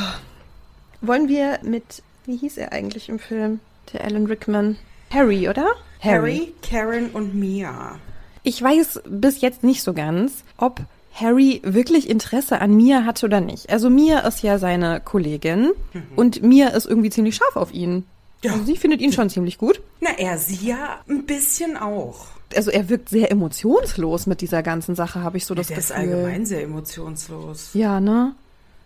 Wollen 1.03 1.29
wir 1.29 1.59
mit, 1.63 2.03
wie 2.27 2.37
hieß 2.37 2.57
er 2.59 2.73
eigentlich 2.73 3.09
im 3.09 3.19
Film? 3.19 3.61
Der 3.93 4.05
Alan 4.05 4.27
Rickman. 4.27 4.77
Harry, 5.11 5.49
oder? 5.49 5.67
Harry, 6.01 6.55
Karen 6.63 7.11
und 7.11 7.35
Mia. 7.35 7.97
Ich 8.45 8.61
weiß 8.63 9.03
bis 9.09 9.41
jetzt 9.41 9.63
nicht 9.63 9.83
so 9.83 9.93
ganz, 9.93 10.43
ob 10.57 10.81
Harry 11.15 11.61
wirklich 11.65 12.09
Interesse 12.09 12.61
an 12.61 12.75
Mia 12.75 13.05
hatte 13.05 13.27
oder 13.27 13.41
nicht. 13.41 13.71
Also 13.71 13.91
Mia 13.91 14.21
ist 14.21 14.43
ja 14.43 14.59
seine 14.59 15.01
Kollegin 15.01 15.73
und 16.17 16.43
Mia 16.43 16.69
ist 16.69 16.87
irgendwie 16.87 17.11
ziemlich 17.11 17.37
scharf 17.37 17.57
auf 17.57 17.73
ihn. 17.75 18.05
Ja. 18.43 18.53
Also 18.53 18.65
sie 18.65 18.77
findet 18.77 19.01
ihn 19.01 19.13
schon 19.13 19.29
ziemlich 19.31 19.59
gut. 19.59 19.81
Na, 20.01 20.11
er 20.19 20.39
sie 20.39 20.67
ja 20.69 21.01
ein 21.09 21.25
bisschen 21.27 21.77
auch. 21.77 22.27
Also 22.57 22.71
er 22.71 22.89
wirkt 22.89 23.09
sehr 23.09 23.31
emotionslos 23.31 24.27
mit 24.27 24.41
dieser 24.41 24.63
ganzen 24.63 24.95
Sache, 24.95 25.23
habe 25.23 25.37
ich 25.37 25.47
so 25.47 25.55
das 25.55 25.69
Der 25.69 25.79
ist 25.79 25.89
Gefühl. 25.95 26.13
allgemein 26.15 26.47
sehr 26.47 26.63
emotionslos. 26.63 27.71
Ja, 27.75 28.01
ne? 28.01 28.35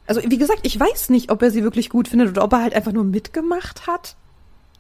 Also 0.07 0.21
wie 0.25 0.39
gesagt, 0.39 0.61
ich 0.63 0.79
weiß 0.79 1.11
nicht, 1.11 1.31
ob 1.31 1.43
er 1.43 1.51
sie 1.51 1.63
wirklich 1.63 1.91
gut 1.91 2.09
findet 2.09 2.29
oder 2.29 2.45
ob 2.45 2.53
er 2.53 2.63
halt 2.63 2.75
einfach 2.75 2.93
nur 2.93 3.05
mitgemacht 3.05 3.87
hat. 3.87 4.17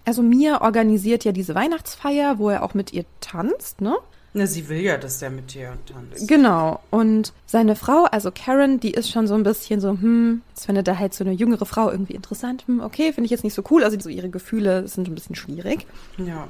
Also 0.05 0.22
Mia 0.22 0.62
organisiert 0.62 1.24
ja 1.24 1.33
diese 1.33 1.55
Weihnachtsfeier, 1.55 2.38
wo 2.38 2.48
er 2.48 2.62
auch 2.62 2.74
mit 2.74 2.92
ihr 2.92 3.05
tanzt, 3.20 3.81
ne? 3.81 3.96
Na, 4.35 4.46
sie 4.46 4.68
will 4.68 4.81
ja, 4.81 4.98
dass 4.98 5.18
der 5.18 5.31
mit 5.31 5.55
dir 5.55 5.79
tanzt. 5.87 6.29
Genau. 6.29 6.81
Und 6.90 7.33
seine 7.46 7.74
Frau, 7.74 8.05
also 8.05 8.31
Karen, 8.31 8.79
die 8.79 8.90
ist 8.90 9.11
schon 9.11 9.27
so 9.27 9.35
ein 9.35 9.42
bisschen 9.42 9.81
so, 9.81 9.92
hm, 9.92 10.42
jetzt 10.50 10.66
findet 10.66 10.87
er 10.87 10.98
halt 10.98 11.14
so 11.14 11.24
eine 11.24 11.33
jüngere 11.33 11.64
Frau 11.64 11.90
irgendwie 11.90 12.12
interessant. 12.12 12.64
Hm, 12.66 12.81
okay, 12.81 13.14
finde 13.14 13.24
ich 13.24 13.31
jetzt 13.31 13.44
nicht 13.44 13.55
so 13.55 13.62
cool. 13.70 13.83
Also 13.83 13.98
so 13.98 14.11
ihre 14.11 14.29
Gefühle 14.29 14.87
sind 14.88 15.09
ein 15.09 15.14
bisschen 15.14 15.37
schwierig. 15.37 15.87
Ja. 16.18 16.48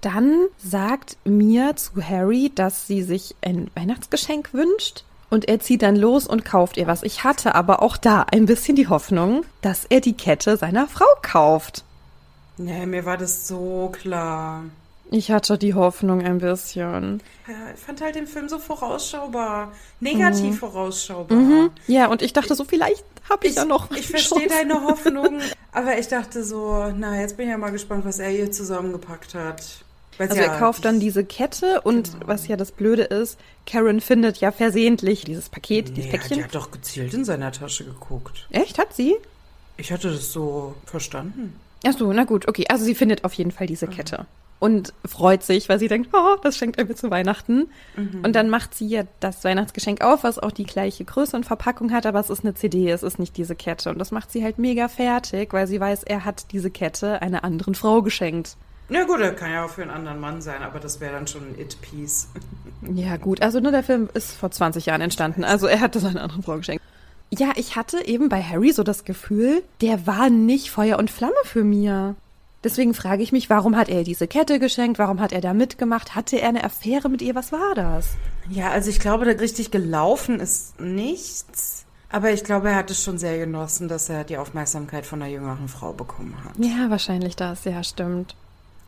Dann 0.00 0.46
sagt 0.56 1.18
Mia 1.24 1.74
zu 1.74 2.00
Harry, 2.00 2.52
dass 2.54 2.86
sie 2.86 3.02
sich 3.02 3.34
ein 3.42 3.70
Weihnachtsgeschenk 3.74 4.54
wünscht. 4.54 5.04
Und 5.30 5.48
er 5.48 5.60
zieht 5.60 5.82
dann 5.82 5.96
los 5.96 6.26
und 6.26 6.44
kauft 6.44 6.76
ihr 6.76 6.88
was. 6.88 7.02
Ich 7.04 7.22
hatte 7.24 7.54
aber 7.54 7.82
auch 7.82 7.96
da 7.96 8.26
ein 8.30 8.46
bisschen 8.46 8.74
die 8.76 8.88
Hoffnung, 8.88 9.44
dass 9.62 9.84
er 9.84 10.00
die 10.00 10.14
Kette 10.14 10.56
seiner 10.56 10.88
Frau 10.88 11.06
kauft. 11.22 11.84
Nee, 12.58 12.84
mir 12.84 13.06
war 13.06 13.16
das 13.16 13.46
so 13.46 13.90
klar. 13.92 14.64
Ich 15.12 15.30
hatte 15.32 15.58
die 15.58 15.74
Hoffnung 15.74 16.22
ein 16.22 16.38
bisschen. 16.38 17.20
Ja, 17.48 17.54
ich 17.74 17.80
fand 17.80 18.00
halt 18.00 18.14
den 18.14 18.28
Film 18.28 18.48
so 18.48 18.58
vorausschaubar. 18.58 19.72
Negativ 19.98 20.60
vorausschaubar. 20.60 21.70
Ja, 21.88 22.06
und 22.06 22.22
ich 22.22 22.32
dachte 22.32 22.54
so, 22.54 22.64
vielleicht 22.64 23.04
habe 23.28 23.46
ich, 23.46 23.56
ja 23.56 23.64
noch. 23.64 23.90
Ich 23.90 24.08
verstehe 24.08 24.46
deine 24.46 24.82
Hoffnung, 24.84 25.40
aber 25.72 25.98
ich 25.98 26.06
dachte 26.06 26.44
so, 26.44 26.92
na, 26.96 27.20
jetzt 27.20 27.36
bin 27.36 27.46
ich 27.46 27.50
ja 27.50 27.58
mal 27.58 27.72
gespannt, 27.72 28.04
was 28.04 28.20
er 28.20 28.30
hier 28.30 28.52
zusammengepackt 28.52 29.34
hat. 29.34 29.84
Weil's 30.20 30.30
Also 30.30 30.42
er 30.42 30.58
kauft 30.58 30.84
dann 30.84 31.00
diese 31.00 31.24
Kette 31.24 31.80
und 31.80 32.12
Genau. 32.12 32.28
was 32.28 32.46
ja 32.46 32.56
das 32.56 32.70
Blöde 32.72 33.02
ist, 33.02 33.38
Karen 33.66 34.00
findet 34.00 34.36
ja 34.38 34.52
versehentlich 34.52 35.24
dieses 35.24 35.48
Paket, 35.48 35.88
Nee, 35.88 35.94
dieses 35.94 36.10
die 36.10 36.16
Päckchen. 36.18 36.44
hat 36.44 36.54
doch 36.54 36.70
gezielt 36.70 37.12
in 37.14 37.24
seiner 37.24 37.50
Tasche 37.52 37.84
geguckt. 37.84 38.46
Echt, 38.50 38.78
hat 38.78 38.94
sie? 38.94 39.16
Ich 39.76 39.90
hatte 39.92 40.10
das 40.10 40.30
so 40.32 40.74
verstanden. 40.84 41.54
Ach 41.86 41.94
so, 41.98 42.12
na 42.12 42.24
gut, 42.24 42.46
okay. 42.46 42.66
Also 42.68 42.84
sie 42.84 42.94
findet 42.94 43.24
auf 43.24 43.32
jeden 43.32 43.50
Fall 43.50 43.66
diese 43.66 43.86
Kette 43.88 44.26
und 44.58 44.92
freut 45.06 45.42
sich, 45.42 45.70
weil 45.70 45.78
sie 45.78 45.88
denkt, 45.88 46.10
oh, 46.12 46.36
das 46.42 46.58
schenkt 46.58 46.78
er 46.78 46.84
mir 46.84 46.94
zu 46.94 47.10
Weihnachten. 47.10 47.70
Und 48.22 48.34
dann 48.36 48.50
macht 48.50 48.74
sie 48.74 48.88
ja 48.88 49.04
das 49.20 49.42
Weihnachtsgeschenk 49.42 50.02
auf, 50.04 50.22
was 50.22 50.38
auch 50.38 50.52
die 50.52 50.64
gleiche 50.66 51.06
Größe 51.06 51.34
und 51.34 51.46
Verpackung 51.46 51.92
hat, 51.92 52.04
aber 52.04 52.20
es 52.20 52.28
ist 52.28 52.44
eine 52.44 52.52
CD, 52.52 52.90
es 52.90 53.02
ist 53.02 53.18
nicht 53.18 53.38
diese 53.38 53.54
Kette. 53.54 53.88
Und 53.88 53.98
das 53.98 54.10
macht 54.10 54.30
sie 54.30 54.44
halt 54.44 54.58
mega 54.58 54.88
fertig, 54.88 55.54
weil 55.54 55.66
sie 55.66 55.80
weiß, 55.80 56.02
er 56.02 56.26
hat 56.26 56.52
diese 56.52 56.70
Kette 56.70 57.22
einer 57.22 57.42
anderen 57.42 57.74
Frau 57.74 58.02
geschenkt. 58.02 58.56
Na 58.90 59.04
gut, 59.04 59.20
er 59.20 59.34
kann 59.34 59.52
ja 59.52 59.64
auch 59.64 59.70
für 59.70 59.82
einen 59.82 59.92
anderen 59.92 60.18
Mann 60.18 60.42
sein, 60.42 60.62
aber 60.62 60.80
das 60.80 61.00
wäre 61.00 61.12
dann 61.12 61.28
schon 61.28 61.42
ein 61.42 61.60
It-Piece. 61.60 62.28
Ja, 62.92 63.16
gut. 63.16 63.40
Also 63.40 63.60
nur 63.60 63.70
der 63.70 63.84
Film 63.84 64.08
ist 64.14 64.32
vor 64.32 64.50
20 64.50 64.86
Jahren 64.86 65.00
entstanden. 65.00 65.44
Also 65.44 65.68
er 65.68 65.80
hat 65.80 65.94
das 65.94 66.04
einer 66.04 66.22
anderen 66.22 66.42
Frau 66.42 66.56
geschenkt. 66.56 66.82
Ja, 67.30 67.52
ich 67.54 67.76
hatte 67.76 68.04
eben 68.04 68.28
bei 68.28 68.42
Harry 68.42 68.72
so 68.72 68.82
das 68.82 69.04
Gefühl, 69.04 69.62
der 69.80 70.08
war 70.08 70.28
nicht 70.28 70.70
Feuer 70.70 70.98
und 70.98 71.10
Flamme 71.10 71.32
für 71.44 71.62
Mia. 71.62 72.16
Deswegen 72.64 72.92
frage 72.92 73.22
ich 73.22 73.30
mich, 73.30 73.48
warum 73.48 73.76
hat 73.76 73.88
er 73.88 74.02
diese 74.02 74.26
Kette 74.26 74.58
geschenkt? 74.58 74.98
Warum 74.98 75.20
hat 75.20 75.32
er 75.32 75.40
da 75.40 75.54
mitgemacht? 75.54 76.16
Hatte 76.16 76.40
er 76.40 76.48
eine 76.48 76.64
Affäre 76.64 77.08
mit 77.08 77.22
ihr? 77.22 77.36
Was 77.36 77.52
war 77.52 77.74
das? 77.74 78.08
Ja, 78.50 78.70
also 78.70 78.90
ich 78.90 78.98
glaube, 78.98 79.24
da 79.24 79.30
richtig 79.30 79.70
gelaufen 79.70 80.40
ist 80.40 80.80
nichts. 80.80 81.86
Aber 82.10 82.32
ich 82.32 82.42
glaube, 82.42 82.70
er 82.70 82.74
hat 82.74 82.90
es 82.90 83.02
schon 83.02 83.18
sehr 83.18 83.38
genossen, 83.38 83.86
dass 83.86 84.08
er 84.08 84.24
die 84.24 84.36
Aufmerksamkeit 84.36 85.06
von 85.06 85.22
einer 85.22 85.30
jüngeren 85.30 85.68
Frau 85.68 85.92
bekommen 85.92 86.34
hat. 86.44 86.58
Ja, 86.58 86.90
wahrscheinlich 86.90 87.36
das. 87.36 87.64
Ja, 87.64 87.84
stimmt. 87.84 88.34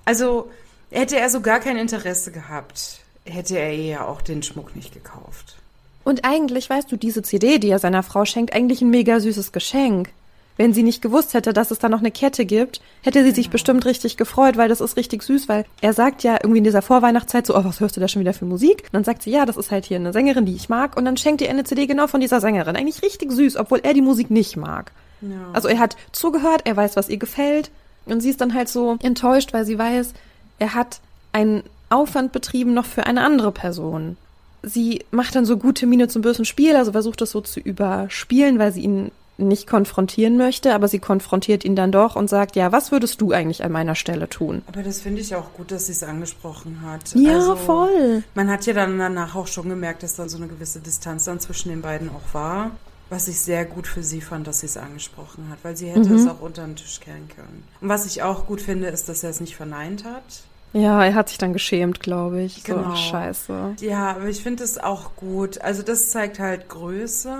Also 0.04 0.50
hätte 0.90 1.18
er 1.18 1.30
so 1.30 1.40
gar 1.40 1.60
kein 1.60 1.76
Interesse 1.76 2.32
gehabt, 2.32 3.00
hätte 3.24 3.58
er 3.58 3.72
ihr 3.72 3.84
ja 3.84 4.06
auch 4.06 4.22
den 4.22 4.42
Schmuck 4.42 4.74
nicht 4.76 4.92
gekauft. 4.92 5.56
Und 6.04 6.24
eigentlich, 6.24 6.68
weißt 6.68 6.90
du, 6.90 6.96
diese 6.96 7.22
CD, 7.22 7.58
die 7.58 7.70
er 7.70 7.78
seiner 7.78 8.02
Frau 8.02 8.24
schenkt, 8.24 8.54
eigentlich 8.54 8.82
ein 8.82 8.90
mega 8.90 9.20
süßes 9.20 9.52
Geschenk. 9.52 10.10
Wenn 10.58 10.74
sie 10.74 10.82
nicht 10.82 11.00
gewusst 11.00 11.32
hätte, 11.32 11.54
dass 11.54 11.70
es 11.70 11.78
da 11.78 11.88
noch 11.88 12.00
eine 12.00 12.10
Kette 12.10 12.44
gibt, 12.44 12.82
hätte 13.02 13.24
sie 13.24 13.30
sich 13.30 13.48
bestimmt 13.48 13.86
richtig 13.86 14.18
gefreut, 14.18 14.58
weil 14.58 14.68
das 14.68 14.82
ist 14.82 14.98
richtig 14.98 15.22
süß, 15.22 15.48
weil 15.48 15.64
er 15.80 15.94
sagt 15.94 16.24
ja 16.24 16.34
irgendwie 16.34 16.58
in 16.58 16.64
dieser 16.64 16.82
Vorweihnachtszeit 16.82 17.46
so, 17.46 17.56
oh, 17.56 17.64
was 17.64 17.80
hörst 17.80 17.96
du 17.96 18.00
da 18.00 18.08
schon 18.08 18.20
wieder 18.20 18.34
für 18.34 18.44
Musik? 18.44 18.82
Und 18.84 18.92
dann 18.92 19.04
sagt 19.04 19.22
sie, 19.22 19.30
ja, 19.30 19.46
das 19.46 19.56
ist 19.56 19.70
halt 19.70 19.86
hier 19.86 19.96
eine 19.96 20.12
Sängerin, 20.12 20.44
die 20.44 20.54
ich 20.54 20.68
mag. 20.68 20.96
Und 20.96 21.06
dann 21.06 21.16
schenkt 21.16 21.40
ihr 21.40 21.48
eine 21.48 21.64
CD 21.64 21.86
genau 21.86 22.06
von 22.06 22.20
dieser 22.20 22.40
Sängerin. 22.40 22.76
Eigentlich 22.76 23.02
richtig 23.02 23.32
süß, 23.32 23.56
obwohl 23.56 23.80
er 23.82 23.94
die 23.94 24.02
Musik 24.02 24.30
nicht 24.30 24.56
mag. 24.56 24.92
Ja. 25.22 25.28
Also 25.54 25.68
er 25.68 25.78
hat 25.78 25.96
zugehört, 26.12 26.62
er 26.64 26.76
weiß, 26.76 26.96
was 26.96 27.08
ihr 27.08 27.16
gefällt. 27.16 27.70
Und 28.06 28.20
sie 28.20 28.30
ist 28.30 28.40
dann 28.40 28.54
halt 28.54 28.68
so 28.68 28.96
enttäuscht, 29.02 29.52
weil 29.52 29.64
sie 29.64 29.78
weiß, 29.78 30.12
er 30.58 30.74
hat 30.74 31.00
einen 31.32 31.62
Aufwand 31.90 32.32
betrieben 32.32 32.74
noch 32.74 32.86
für 32.86 33.06
eine 33.06 33.24
andere 33.24 33.52
Person. 33.52 34.16
Sie 34.62 35.04
macht 35.10 35.34
dann 35.34 35.44
so 35.44 35.56
gute 35.56 35.86
Miene 35.86 36.08
zum 36.08 36.22
bösen 36.22 36.44
Spiel, 36.44 36.76
also 36.76 36.92
versucht 36.92 37.20
das 37.20 37.30
so 37.30 37.40
zu 37.40 37.60
überspielen, 37.60 38.58
weil 38.58 38.72
sie 38.72 38.82
ihn 38.82 39.10
nicht 39.38 39.66
konfrontieren 39.66 40.36
möchte, 40.36 40.74
aber 40.74 40.88
sie 40.88 40.98
konfrontiert 40.98 41.64
ihn 41.64 41.74
dann 41.74 41.90
doch 41.90 42.16
und 42.16 42.28
sagt, 42.28 42.54
ja, 42.54 42.70
was 42.70 42.92
würdest 42.92 43.20
du 43.20 43.32
eigentlich 43.32 43.64
an 43.64 43.72
meiner 43.72 43.94
Stelle 43.94 44.28
tun? 44.28 44.62
Aber 44.66 44.82
das 44.82 45.00
finde 45.00 45.20
ich 45.20 45.34
auch 45.34 45.52
gut, 45.54 45.70
dass 45.70 45.86
sie 45.86 45.92
es 45.92 46.02
angesprochen 46.02 46.82
hat. 46.82 47.14
Ja, 47.14 47.36
Also, 47.36 47.56
voll. 47.56 48.22
Man 48.34 48.50
hat 48.50 48.66
ja 48.66 48.72
dann 48.74 48.98
danach 48.98 49.34
auch 49.34 49.46
schon 49.46 49.68
gemerkt, 49.68 50.02
dass 50.02 50.16
dann 50.16 50.28
so 50.28 50.36
eine 50.36 50.48
gewisse 50.48 50.80
Distanz 50.80 51.24
dann 51.24 51.40
zwischen 51.40 51.70
den 51.70 51.82
beiden 51.82 52.08
auch 52.10 52.34
war. 52.34 52.72
Was 53.12 53.28
ich 53.28 53.38
sehr 53.40 53.66
gut 53.66 53.86
für 53.86 54.02
sie 54.02 54.22
fand, 54.22 54.46
dass 54.46 54.60
sie 54.60 54.66
es 54.66 54.78
angesprochen 54.78 55.48
hat, 55.50 55.58
weil 55.62 55.76
sie 55.76 55.88
hätte 55.90 56.08
Mhm. 56.08 56.14
es 56.16 56.26
auch 56.26 56.40
unter 56.40 56.64
den 56.64 56.76
Tisch 56.76 56.98
kehren 56.98 57.28
können. 57.28 57.62
Und 57.82 57.88
was 57.90 58.06
ich 58.06 58.22
auch 58.22 58.46
gut 58.46 58.62
finde, 58.62 58.88
ist, 58.88 59.06
dass 59.08 59.22
er 59.22 59.28
es 59.28 59.38
nicht 59.40 59.54
verneint 59.54 60.04
hat. 60.04 60.22
Ja, 60.72 61.04
er 61.04 61.14
hat 61.14 61.28
sich 61.28 61.36
dann 61.36 61.52
geschämt, 61.52 62.00
glaube 62.00 62.40
ich. 62.40 62.64
Genau. 62.64 62.78
So, 62.84 62.88
ach, 62.88 62.96
scheiße. 62.96 63.74
Ja, 63.80 64.12
aber 64.12 64.28
ich 64.28 64.42
finde 64.42 64.64
es 64.64 64.78
auch 64.78 65.14
gut. 65.16 65.60
Also 65.60 65.82
das 65.82 66.10
zeigt 66.10 66.38
halt 66.38 66.70
Größe. 66.70 67.36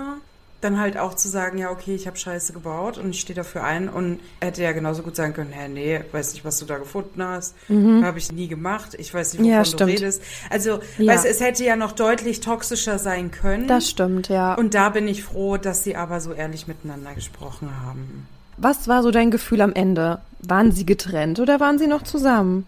Dann 0.63 0.79
halt 0.79 0.97
auch 0.97 1.13
zu 1.13 1.27
sagen, 1.27 1.57
ja, 1.57 1.69
okay, 1.71 1.93
ich 1.93 2.07
habe 2.07 2.15
Scheiße 2.17 2.53
gebaut 2.53 2.97
und 2.97 3.09
ich 3.09 3.19
stehe 3.19 3.35
dafür 3.35 3.63
ein. 3.63 3.89
Und 3.89 4.19
hätte 4.41 4.63
ja 4.63 4.71
genauso 4.71 5.03
gut 5.03 5.15
sagen 5.15 5.33
können, 5.33 5.51
hä, 5.51 5.67
nee, 5.67 6.01
weiß 6.11 6.33
nicht, 6.33 6.45
was 6.45 6.57
du 6.59 6.65
da 6.65 6.77
gefunden 6.77 7.21
hast. 7.21 7.53
Habe 7.69 8.17
ich 8.17 8.31
nie 8.31 8.47
gemacht. 8.47 8.95
Ich 8.97 9.13
weiß 9.13 9.33
nicht, 9.33 9.41
wovon 9.41 9.49
Mhm. 9.51 9.63
Ja, 9.65 9.77
du 9.77 9.83
redest. 9.85 10.21
Also, 10.49 10.79
Ja. 10.97 11.13
weißt, 11.13 11.25
es 11.25 11.41
hätte 11.41 11.65
ja 11.65 11.75
noch 11.75 11.91
deutlich 11.91 12.39
toxischer 12.39 12.97
sein 12.97 13.31
können. 13.31 13.67
Das 13.67 13.89
stimmt, 13.89 14.29
ja. 14.29 14.53
und 14.55 14.73
da 14.73 14.89
bin 14.89 15.07
ich 15.07 15.23
froh, 15.23 15.57
dass 15.57 15.83
sie 15.83 15.95
aber 15.95 16.21
so 16.21 16.31
ehrlich 16.33 16.67
miteinander 16.67 17.13
gesprochen 17.13 17.69
haben. 17.85 18.27
Was 18.57 18.87
war 18.87 19.03
so 19.03 19.11
dein 19.11 19.31
Gefühl 19.31 19.61
am 19.61 19.73
Ende? 19.73 20.19
Waren 20.39 20.71
sie 20.71 20.85
getrennt 20.85 21.39
oder 21.39 21.59
waren 21.59 21.77
sie 21.79 21.87
noch 21.87 22.03
zusammen? 22.03 22.67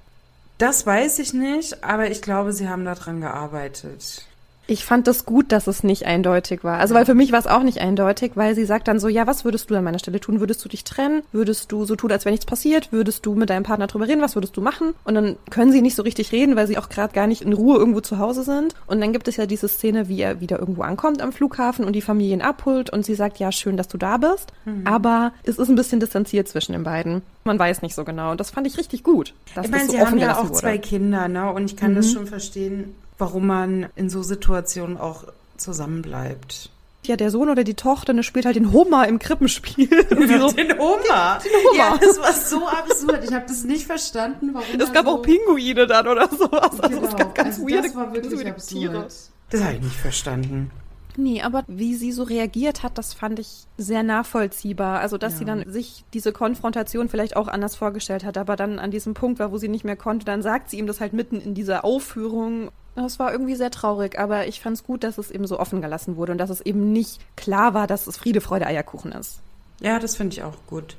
Das 0.58 0.86
weiß 0.86 1.20
ich 1.20 1.34
nicht, 1.34 1.84
aber 1.84 2.10
ich 2.10 2.22
glaube, 2.22 2.54
sie 2.54 2.68
haben 2.68 2.86
daran 2.86 3.22
gearbeitet. 3.22 4.26
Ich 4.68 4.86
fand 4.86 5.08
das 5.08 5.26
gut, 5.26 5.52
dass 5.52 5.68
es 5.68 5.84
nicht 5.84 6.06
eindeutig 6.06 6.64
war. 6.64 6.80
Also, 6.80 6.96
weil 6.96 7.06
für 7.06 7.14
mich 7.14 7.32
war 7.32 7.40
es 7.40 7.48
auch 7.48 7.64
nicht 7.64 7.80
eindeutig, 7.80 8.32
weil 8.36 8.56
sie 8.56 8.66
sagt 8.66 8.88
dann 8.88 9.00
so, 9.00 9.08
ja, 9.08 9.28
was 9.28 9.46
würdest 9.46 9.70
du 9.70 9.76
an 9.76 9.84
meiner 9.84 10.00
Stelle 10.00 10.20
tun? 10.20 10.40
Würdest 10.40 10.64
du 10.66 10.70
dich 10.70 10.84
trennen? 10.84 11.24
Würdest 11.32 11.72
du 11.72 11.86
so 11.86 11.96
tun, 11.96 12.12
als 12.12 12.26
wäre 12.26 12.34
nichts 12.34 12.46
passiert? 12.46 12.92
Würdest 12.92 13.26
du 13.26 13.36
mit 13.36 13.50
deinem 13.50 13.64
Partner 13.64 13.88
drüber 13.88 14.08
reden? 14.08 14.22
Was 14.22 14.36
würdest 14.36 14.58
du 14.58 14.62
machen? 14.62 14.94
Und 15.04 15.16
dann 15.16 15.38
können 15.50 15.72
sie 15.72 15.82
nicht 15.82 15.96
so 15.96 16.04
richtig 16.04 16.32
reden, 16.32 16.56
weil 16.56 16.68
sie 16.68 16.78
auch 16.78 16.90
gerade 16.90 17.14
gar 17.14 17.28
nicht 17.28 17.42
in 17.42 17.54
Ruhe 17.54 17.78
irgendwo 17.78 18.02
zu 18.02 18.18
Hause 18.20 18.44
sind. 18.44 18.74
Und 18.88 19.02
dann 19.02 19.14
gibt 19.14 19.28
es 19.28 19.38
ja 19.38 19.46
diese 19.46 19.68
Szene, 19.68 20.10
wie 20.10 20.22
er 20.22 20.42
wieder 20.42 20.60
irgendwo 20.60 20.82
ankommt 20.82 21.22
am 21.22 21.32
Flughafen 21.32 21.86
und 21.86 21.94
die 21.94 22.02
Familien 22.02 22.42
abholt 22.42 22.90
und 22.90 23.06
sie 23.06 23.16
sagt, 23.16 23.38
ja, 23.38 23.52
schön, 23.52 23.78
dass 23.78 23.88
du 23.88 23.98
da 23.98 24.18
bist. 24.18 24.52
Aber 24.86 25.34
es 25.44 25.58
ist 25.58 25.70
ein 25.70 25.76
bisschen 25.76 26.00
distanziert 26.00 26.48
zwischen 26.48 26.74
den 26.74 26.84
beiden. 26.84 27.22
Man 27.44 27.60
weiß 27.60 27.82
nicht 27.82 27.94
so 27.96 28.04
genau. 28.04 28.32
Und 28.32 28.40
das 28.40 28.50
fand 28.50 28.66
ich 28.66 28.78
richtig 28.78 29.04
gut. 29.04 29.34
Ich 29.48 29.56
meine, 29.56 29.72
das 29.72 29.86
so 29.86 29.92
sie 29.92 30.00
haben 30.00 30.18
ja 30.18 30.38
auch 30.38 30.50
wurde. 30.50 30.54
zwei 30.54 30.78
Kinder, 30.78 31.28
ne? 31.28 31.52
Und 31.52 31.66
ich 31.72 31.78
kann 31.78 31.94
das 31.94 32.12
schon 32.12 32.26
verstehen, 32.26 32.96
warum 33.18 33.48
man 33.48 33.88
in 33.96 34.10
so 34.10 34.24
Situationen 34.24 34.98
auch 34.98 35.24
zusammenbleibt. 35.58 36.70
Ja, 37.06 37.16
der 37.16 37.30
Sohn 37.30 37.50
oder 37.50 37.64
die 37.64 37.76
Tochter 37.76 38.14
ne, 38.14 38.24
spielt 38.24 38.46
halt 38.48 38.56
den 38.56 38.72
Homer 38.74 39.08
im 39.08 39.20
Krippenspiel. 39.20 39.88
So, 40.10 40.52
den 40.52 40.72
Oma. 40.80 41.38
den 41.38 41.52
Oma. 41.70 41.78
Ja, 41.78 41.98
das 42.02 42.20
war 42.20 42.34
so 42.34 42.68
absurd. 42.68 43.24
Ich 43.24 43.32
habe 43.34 43.46
das 43.48 43.64
nicht 43.64 43.86
verstanden, 43.86 44.50
warum. 44.54 44.80
Es 44.80 44.92
gab 44.92 45.06
auch 45.06 45.22
Pinguine 45.22 45.86
dann 45.86 46.08
oder 46.08 46.28
sowas. 46.30 46.80
Also 46.80 46.96
Genau. 46.96 47.08
es 47.08 47.16
gab 47.16 47.36
ganz 47.36 47.58
also 47.60 47.68
weirde, 47.70 47.88
das 47.90 47.96
war 47.96 48.12
wirklich 48.14 48.48
absurd. 48.48 48.82
Tiere. 48.82 49.08
Das 49.52 49.62
habe 49.64 49.74
ich 49.76 49.82
nicht 49.82 49.96
verstanden. 49.98 50.72
Nee, 51.18 51.42
aber 51.42 51.64
wie 51.68 51.96
sie 51.96 52.12
so 52.12 52.24
reagiert 52.24 52.84
hat, 52.84 52.98
das 52.98 53.14
fand 53.14 53.40
ich 53.40 53.66
sehr 53.78 54.04
nachvollziehbar. 54.04 55.00
Also, 55.00 55.18
dass 55.18 55.38
sie 55.38 55.46
dann 55.46 55.70
sich 55.72 56.04
diese 56.14 56.32
Konfrontation 56.32 57.10
vielleicht 57.10 57.36
auch 57.36 57.48
anders 57.48 57.76
vorgestellt 57.76 58.26
hat, 58.26 58.38
aber 58.38 58.56
dann 58.56 58.80
an 58.80 58.92
diesem 58.92 59.14
Punkt 59.14 59.40
war, 59.40 59.52
wo 59.52 59.58
sie 59.58 59.70
nicht 59.70 59.86
mehr 59.86 59.96
konnte, 59.96 60.26
dann 60.26 60.42
sagt 60.42 60.70
sie 60.70 60.78
ihm 60.78 60.88
das 60.88 61.00
halt 61.00 61.14
mitten 61.14 61.40
in 61.40 61.54
dieser 61.54 61.86
Aufführung. 61.86 62.70
Das 62.96 63.20
war 63.20 63.32
irgendwie 63.32 63.56
sehr 63.56 63.72
traurig, 63.72 64.18
aber 64.18 64.48
ich 64.48 64.62
fand 64.62 64.78
es 64.78 64.84
gut, 64.84 65.04
dass 65.04 65.18
es 65.18 65.32
eben 65.32 65.48
so 65.48 65.60
offen 65.60 65.82
gelassen 65.82 66.16
wurde 66.16 66.32
und 66.32 66.38
dass 66.38 66.50
es 66.50 66.62
eben 66.62 66.92
nicht 66.94 67.20
klar 67.36 67.74
war, 67.74 67.88
dass 67.88 68.08
es 68.08 68.18
Friede, 68.18 68.42
Freude, 68.42 68.68
Eierkuchen 68.68 69.12
ist. 69.12 69.40
Ja, 69.82 70.00
das 70.00 70.16
finde 70.16 70.34
ich 70.34 70.44
auch 70.44 70.56
gut. 70.68 70.96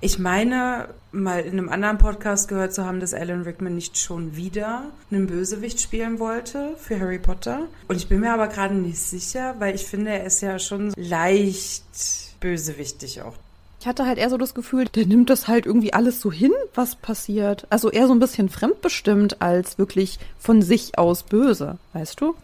Ich 0.00 0.18
meine, 0.18 0.88
mal 1.12 1.40
in 1.40 1.52
einem 1.52 1.68
anderen 1.68 1.98
Podcast 1.98 2.48
gehört 2.48 2.74
zu 2.74 2.84
haben, 2.84 3.00
dass 3.00 3.14
Alan 3.14 3.42
Rickman 3.42 3.74
nicht 3.74 3.98
schon 3.98 4.34
wieder 4.36 4.90
einen 5.10 5.26
Bösewicht 5.26 5.80
spielen 5.80 6.18
wollte 6.18 6.74
für 6.78 6.98
Harry 6.98 7.18
Potter. 7.18 7.68
Und 7.88 7.96
ich 7.96 8.08
bin 8.08 8.20
mir 8.20 8.32
aber 8.32 8.48
gerade 8.48 8.74
nicht 8.74 8.98
sicher, 8.98 9.56
weil 9.58 9.74
ich 9.74 9.84
finde, 9.84 10.10
er 10.10 10.24
ist 10.24 10.40
ja 10.40 10.58
schon 10.58 10.92
leicht 10.96 11.84
bösewichtig 12.40 13.22
auch. 13.22 13.34
Ich 13.80 13.86
hatte 13.86 14.06
halt 14.06 14.18
eher 14.18 14.30
so 14.30 14.38
das 14.38 14.54
Gefühl, 14.54 14.86
der 14.86 15.06
nimmt 15.06 15.28
das 15.28 15.48
halt 15.48 15.66
irgendwie 15.66 15.92
alles 15.92 16.20
so 16.20 16.30
hin, 16.30 16.52
was 16.74 16.94
passiert. 16.94 17.66
Also 17.68 17.90
eher 17.90 18.06
so 18.06 18.14
ein 18.14 18.20
bisschen 18.20 18.48
fremdbestimmt 18.48 19.42
als 19.42 19.76
wirklich 19.76 20.20
von 20.38 20.62
sich 20.62 20.98
aus 20.98 21.24
böse, 21.24 21.78
weißt 21.92 22.20
du? 22.20 22.36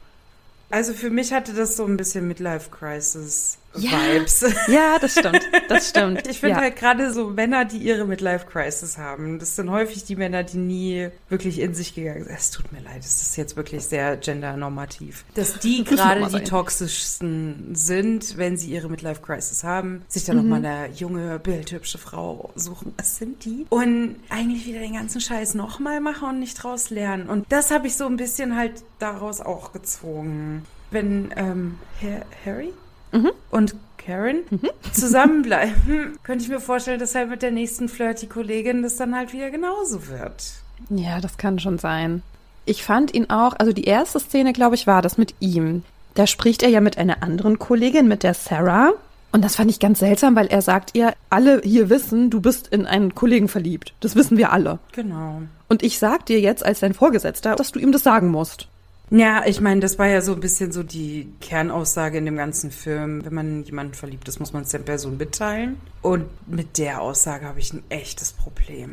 Also 0.70 0.92
für 0.92 1.10
mich 1.10 1.32
hatte 1.32 1.54
das 1.54 1.76
so 1.76 1.84
ein 1.84 1.96
bisschen 1.96 2.28
Midlife 2.28 2.70
Crisis 2.70 3.58
Ja. 3.76 3.90
Vibes. 4.14 4.44
Ja, 4.68 4.98
das 4.98 5.12
stimmt. 5.12 5.40
Das 5.68 5.90
stimmt. 5.90 6.26
Ich 6.26 6.40
finde 6.40 6.56
ja. 6.56 6.62
halt 6.62 6.76
gerade 6.76 7.12
so 7.12 7.28
Männer, 7.28 7.64
die 7.64 7.76
ihre 7.78 8.04
Midlife 8.06 8.46
Crisis 8.46 8.98
haben, 8.98 9.38
das 9.38 9.56
sind 9.56 9.70
häufig 9.70 10.04
die 10.04 10.16
Männer, 10.16 10.42
die 10.42 10.56
nie 10.56 11.08
wirklich 11.28 11.58
in 11.60 11.74
sich 11.74 11.94
gegangen 11.94 12.24
sind. 12.24 12.34
Es 12.34 12.50
tut 12.50 12.72
mir 12.72 12.80
leid, 12.80 13.00
es 13.00 13.20
ist 13.22 13.36
jetzt 13.36 13.56
wirklich 13.56 13.84
sehr 13.84 14.16
gendernormativ. 14.16 15.24
Dass 15.34 15.58
die 15.58 15.84
gerade 15.84 16.26
die 16.26 16.44
toxischsten 16.44 17.74
sind, 17.74 18.36
wenn 18.36 18.56
sie 18.56 18.70
ihre 18.70 18.88
Midlife 18.88 19.20
Crisis 19.22 19.64
haben, 19.64 20.02
sich 20.08 20.24
dann 20.24 20.36
Mhm. 20.38 20.42
nochmal 20.48 20.64
eine 20.64 20.92
junge, 20.94 21.38
bildhübsche 21.38 21.98
Frau 21.98 22.50
suchen. 22.54 22.94
Was 22.96 23.16
sind 23.16 23.44
die? 23.44 23.66
Und 23.70 24.16
eigentlich 24.30 24.66
wieder 24.66 24.80
den 24.80 24.94
ganzen 24.94 25.20
Scheiß 25.20 25.54
nochmal 25.54 26.00
machen 26.00 26.28
und 26.28 26.40
nicht 26.40 26.62
draus 26.62 26.90
lernen. 26.90 27.28
Und 27.28 27.46
das 27.50 27.70
habe 27.70 27.86
ich 27.86 27.96
so 27.96 28.06
ein 28.06 28.16
bisschen 28.16 28.56
halt 28.56 28.82
daraus 28.98 29.40
auch 29.40 29.72
gezogen. 29.72 30.64
Wenn 30.90 31.32
ähm, 31.36 31.78
Ha- 32.02 32.24
Harry 32.46 32.72
Mhm. 33.12 33.30
und 33.50 33.74
Karen 33.96 34.42
zusammenbleiben, 34.92 36.18
könnte 36.22 36.44
ich 36.44 36.50
mir 36.50 36.60
vorstellen, 36.60 36.98
dass 36.98 37.14
halt 37.14 37.30
mit 37.30 37.42
der 37.42 37.50
nächsten 37.50 37.88
Flirty-Kollegin 37.88 38.82
das 38.82 38.96
dann 38.96 39.14
halt 39.14 39.32
wieder 39.32 39.50
genauso 39.50 40.08
wird. 40.08 40.52
Ja, 40.90 41.20
das 41.20 41.36
kann 41.36 41.58
schon 41.58 41.78
sein. 41.78 42.22
Ich 42.64 42.84
fand 42.84 43.14
ihn 43.14 43.30
auch, 43.30 43.54
also 43.58 43.72
die 43.72 43.84
erste 43.84 44.20
Szene, 44.20 44.52
glaube 44.52 44.74
ich, 44.74 44.86
war 44.86 45.02
das 45.02 45.18
mit 45.18 45.34
ihm. 45.40 45.82
Da 46.14 46.26
spricht 46.26 46.62
er 46.62 46.68
ja 46.68 46.80
mit 46.80 46.98
einer 46.98 47.22
anderen 47.22 47.58
Kollegin, 47.58 48.08
mit 48.08 48.22
der 48.22 48.34
Sarah. 48.34 48.92
Und 49.30 49.44
das 49.44 49.56
fand 49.56 49.70
ich 49.70 49.78
ganz 49.78 49.98
seltsam, 49.98 50.34
weil 50.36 50.46
er 50.46 50.62
sagt 50.62 50.94
ihr, 50.94 51.12
alle 51.28 51.60
hier 51.62 51.90
wissen, 51.90 52.30
du 52.30 52.40
bist 52.40 52.68
in 52.68 52.86
einen 52.86 53.14
Kollegen 53.14 53.48
verliebt. 53.48 53.92
Das 54.00 54.16
wissen 54.16 54.38
wir 54.38 54.52
alle. 54.52 54.78
Genau. 54.92 55.42
Und 55.68 55.82
ich 55.82 55.98
sag 55.98 56.24
dir 56.26 56.40
jetzt 56.40 56.64
als 56.64 56.80
dein 56.80 56.94
Vorgesetzter, 56.94 57.54
dass 57.54 57.72
du 57.72 57.78
ihm 57.78 57.92
das 57.92 58.02
sagen 58.02 58.28
musst. 58.28 58.68
Ja, 59.10 59.46
ich 59.46 59.60
meine, 59.60 59.80
das 59.80 59.98
war 59.98 60.06
ja 60.06 60.20
so 60.20 60.34
ein 60.34 60.40
bisschen 60.40 60.70
so 60.70 60.82
die 60.82 61.32
Kernaussage 61.40 62.18
in 62.18 62.26
dem 62.26 62.36
ganzen 62.36 62.70
Film. 62.70 63.24
Wenn 63.24 63.34
man 63.34 63.64
jemanden 63.64 63.94
verliebt 63.94 64.28
ist, 64.28 64.38
muss 64.38 64.52
man 64.52 64.62
es 64.62 64.70
der 64.70 64.80
Person 64.80 65.16
mitteilen. 65.16 65.80
Und 66.02 66.26
mit 66.46 66.76
der 66.78 67.00
Aussage 67.00 67.46
habe 67.46 67.58
ich 67.58 67.72
ein 67.72 67.82
echtes 67.88 68.32
Problem. 68.32 68.90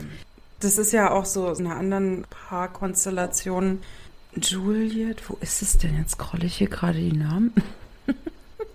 Das 0.61 0.77
ist 0.77 0.93
ja 0.93 1.11
auch 1.11 1.25
so 1.25 1.51
in 1.51 1.65
einer 1.65 1.75
anderen 1.75 2.25
Paarkonstellation. 2.29 3.79
Juliet, 4.35 5.29
wo 5.29 5.37
ist 5.41 5.61
es 5.61 5.77
denn? 5.77 5.97
Jetzt 5.97 6.11
scrolle 6.11 6.45
ich 6.45 6.55
hier 6.55 6.69
gerade 6.69 6.99
die 6.99 7.15
Namen. 7.15 7.53